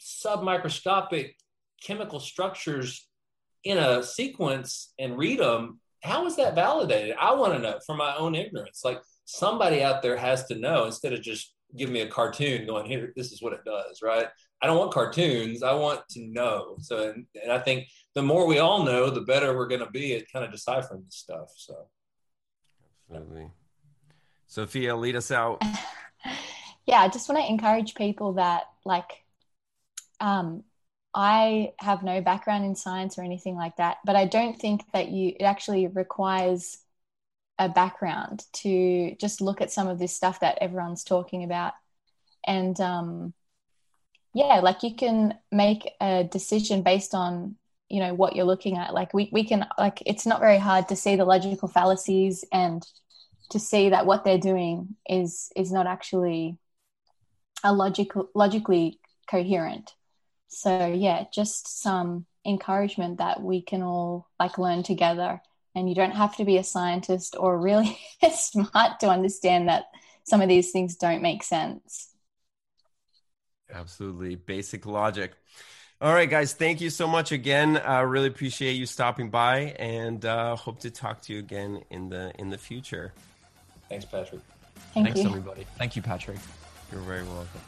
submicroscopic 0.00 1.32
chemical 1.82 2.20
structures 2.20 3.08
in 3.64 3.78
a 3.78 4.02
sequence 4.02 4.92
and 4.98 5.16
read 5.16 5.38
them. 5.38 5.80
How 6.02 6.26
is 6.26 6.36
that 6.36 6.54
validated? 6.54 7.16
I 7.18 7.34
want 7.34 7.54
to 7.54 7.58
know 7.58 7.78
from 7.86 7.96
my 7.96 8.14
own 8.16 8.34
ignorance. 8.34 8.82
Like, 8.84 9.00
somebody 9.24 9.82
out 9.82 10.02
there 10.02 10.16
has 10.16 10.44
to 10.46 10.54
know 10.54 10.84
instead 10.84 11.12
of 11.12 11.22
just 11.22 11.54
giving 11.76 11.94
me 11.94 12.02
a 12.02 12.08
cartoon 12.08 12.66
going 12.66 12.86
here 12.86 13.12
this 13.16 13.32
is 13.32 13.42
what 13.42 13.52
it 13.52 13.64
does 13.64 14.00
right 14.02 14.28
i 14.64 14.66
don't 14.66 14.78
want 14.78 14.92
cartoons. 14.92 15.62
I 15.62 15.74
want 15.74 16.08
to 16.10 16.20
know. 16.26 16.76
So 16.80 17.10
and, 17.10 17.26
and 17.42 17.52
i 17.52 17.58
think 17.58 17.88
the 18.14 18.22
more 18.22 18.46
we 18.46 18.58
all 18.58 18.82
know 18.82 19.10
the 19.10 19.20
better 19.20 19.56
we're 19.56 19.68
going 19.68 19.84
to 19.84 19.90
be 19.90 20.14
at 20.14 20.30
kind 20.32 20.44
of 20.44 20.50
deciphering 20.50 21.04
this 21.04 21.16
stuff 21.16 21.50
so. 21.56 21.86
Absolutely. 23.10 23.50
Sophia 24.46 24.96
lead 24.96 25.16
us 25.16 25.30
out. 25.30 25.62
Yeah 26.86 26.98
i 26.98 27.08
just 27.08 27.30
want 27.30 27.40
to 27.40 27.50
encourage 27.50 27.94
people 27.94 28.34
that 28.34 28.64
like 28.84 29.24
um 30.20 30.64
i 31.14 31.72
have 31.78 32.02
no 32.02 32.20
background 32.20 32.66
in 32.66 32.76
science 32.76 33.16
or 33.16 33.22
anything 33.22 33.56
like 33.56 33.76
that 33.76 33.96
but 34.04 34.16
i 34.16 34.26
don't 34.26 34.60
think 34.60 34.82
that 34.92 35.08
you 35.08 35.28
it 35.40 35.44
actually 35.44 35.86
requires 35.86 36.84
a 37.58 37.68
background 37.68 38.44
to 38.52 39.14
just 39.20 39.40
look 39.40 39.60
at 39.60 39.70
some 39.70 39.88
of 39.88 39.98
this 39.98 40.14
stuff 40.14 40.40
that 40.40 40.58
everyone's 40.60 41.04
talking 41.04 41.44
about. 41.44 41.72
And 42.46 42.78
um, 42.80 43.32
yeah 44.34 44.60
like 44.60 44.82
you 44.82 44.94
can 44.94 45.34
make 45.50 45.90
a 46.00 46.24
decision 46.24 46.82
based 46.82 47.14
on 47.14 47.56
you 47.88 48.00
know 48.00 48.14
what 48.14 48.34
you're 48.34 48.44
looking 48.44 48.76
at. 48.76 48.94
Like 48.94 49.14
we, 49.14 49.28
we 49.32 49.44
can 49.44 49.66
like 49.78 50.02
it's 50.06 50.26
not 50.26 50.40
very 50.40 50.58
hard 50.58 50.88
to 50.88 50.96
see 50.96 51.16
the 51.16 51.24
logical 51.24 51.68
fallacies 51.68 52.44
and 52.52 52.84
to 53.50 53.58
see 53.58 53.90
that 53.90 54.06
what 54.06 54.24
they're 54.24 54.38
doing 54.38 54.96
is 55.08 55.52
is 55.54 55.70
not 55.70 55.86
actually 55.86 56.58
a 57.62 57.72
logical 57.72 58.30
logically 58.34 58.98
coherent. 59.30 59.94
So 60.48 60.86
yeah 60.86 61.24
just 61.32 61.80
some 61.82 62.26
encouragement 62.44 63.18
that 63.18 63.42
we 63.42 63.62
can 63.62 63.82
all 63.82 64.28
like 64.40 64.58
learn 64.58 64.82
together. 64.82 65.40
And 65.76 65.88
you 65.88 65.94
don't 65.94 66.12
have 66.12 66.36
to 66.36 66.44
be 66.44 66.56
a 66.56 66.64
scientist 66.64 67.36
or 67.38 67.60
really 67.60 67.98
smart 68.32 69.00
to 69.00 69.08
understand 69.08 69.68
that 69.68 69.86
some 70.24 70.40
of 70.40 70.48
these 70.48 70.70
things 70.70 70.96
don't 70.96 71.20
make 71.20 71.42
sense. 71.42 72.13
Absolutely. 73.72 74.34
Basic 74.36 74.86
logic. 74.86 75.32
All 76.00 76.12
right, 76.12 76.28
guys. 76.28 76.52
Thank 76.52 76.80
you 76.80 76.90
so 76.90 77.06
much 77.06 77.32
again. 77.32 77.78
I 77.78 78.00
uh, 78.00 78.02
really 78.02 78.26
appreciate 78.26 78.72
you 78.72 78.84
stopping 78.84 79.30
by, 79.30 79.74
and 79.78 80.24
uh, 80.24 80.56
hope 80.56 80.80
to 80.80 80.90
talk 80.90 81.22
to 81.22 81.32
you 81.32 81.38
again 81.38 81.82
in 81.90 82.08
the 82.08 82.32
in 82.38 82.50
the 82.50 82.58
future. 82.58 83.14
Thanks, 83.88 84.04
Patrick. 84.04 84.40
Thank 84.92 85.06
Thanks, 85.06 85.20
you. 85.20 85.28
everybody. 85.28 85.66
Thank 85.78 85.96
you, 85.96 86.02
Patrick. 86.02 86.38
You're 86.90 87.00
very 87.00 87.22
welcome. 87.22 87.60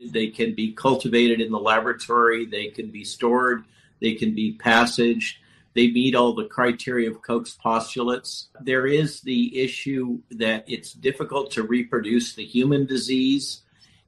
They 0.00 0.28
can 0.28 0.54
be 0.54 0.72
cultivated 0.72 1.40
in 1.40 1.52
the 1.52 1.60
laboratory. 1.60 2.46
They 2.46 2.66
can 2.68 2.90
be 2.90 3.04
stored. 3.04 3.64
They 4.00 4.14
can 4.14 4.34
be 4.34 4.54
passaged. 4.54 5.38
They 5.74 5.90
meet 5.90 6.14
all 6.14 6.34
the 6.34 6.46
criteria 6.46 7.10
of 7.10 7.22
Koch's 7.22 7.54
postulates. 7.54 8.48
There 8.60 8.86
is 8.86 9.20
the 9.20 9.60
issue 9.60 10.20
that 10.32 10.64
it's 10.66 10.92
difficult 10.92 11.50
to 11.52 11.62
reproduce 11.62 12.34
the 12.34 12.44
human 12.44 12.86
disease 12.86 13.62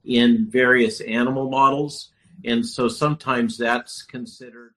in 0.04 0.50
various 0.50 1.00
animal 1.00 1.48
models. 1.48 2.10
And 2.44 2.66
so 2.66 2.88
sometimes 2.88 3.56
that's 3.56 4.02
considered. 4.02 4.74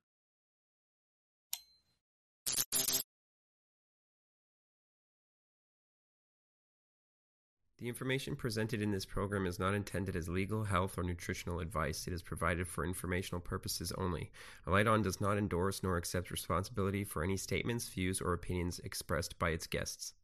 The 7.80 7.88
information 7.88 8.36
presented 8.36 8.82
in 8.82 8.90
this 8.90 9.06
program 9.06 9.46
is 9.46 9.60
not 9.60 9.76
intended 9.76 10.16
as 10.16 10.28
legal, 10.28 10.64
health, 10.64 10.98
or 10.98 11.04
nutritional 11.04 11.60
advice. 11.60 12.08
It 12.08 12.14
is 12.14 12.24
provided 12.24 12.68
for 12.68 12.84
informational 12.84 13.40
purposes 13.40 13.92
only. 14.00 14.32
A 14.66 14.72
Light 14.72 14.88
On 14.88 15.04
does 15.04 15.22
not 15.22 15.38
endorse 15.38 15.84
nor 15.84 15.96
accept 15.96 16.32
responsibility 16.32 17.04
for 17.04 17.24
any 17.24 17.38
statements, 17.38 17.88
views, 17.88 18.20
or 18.20 18.34
opinions 18.34 18.80
expressed 18.80 19.38
by 19.38 19.52
its 19.52 19.68
guests. 19.68 20.16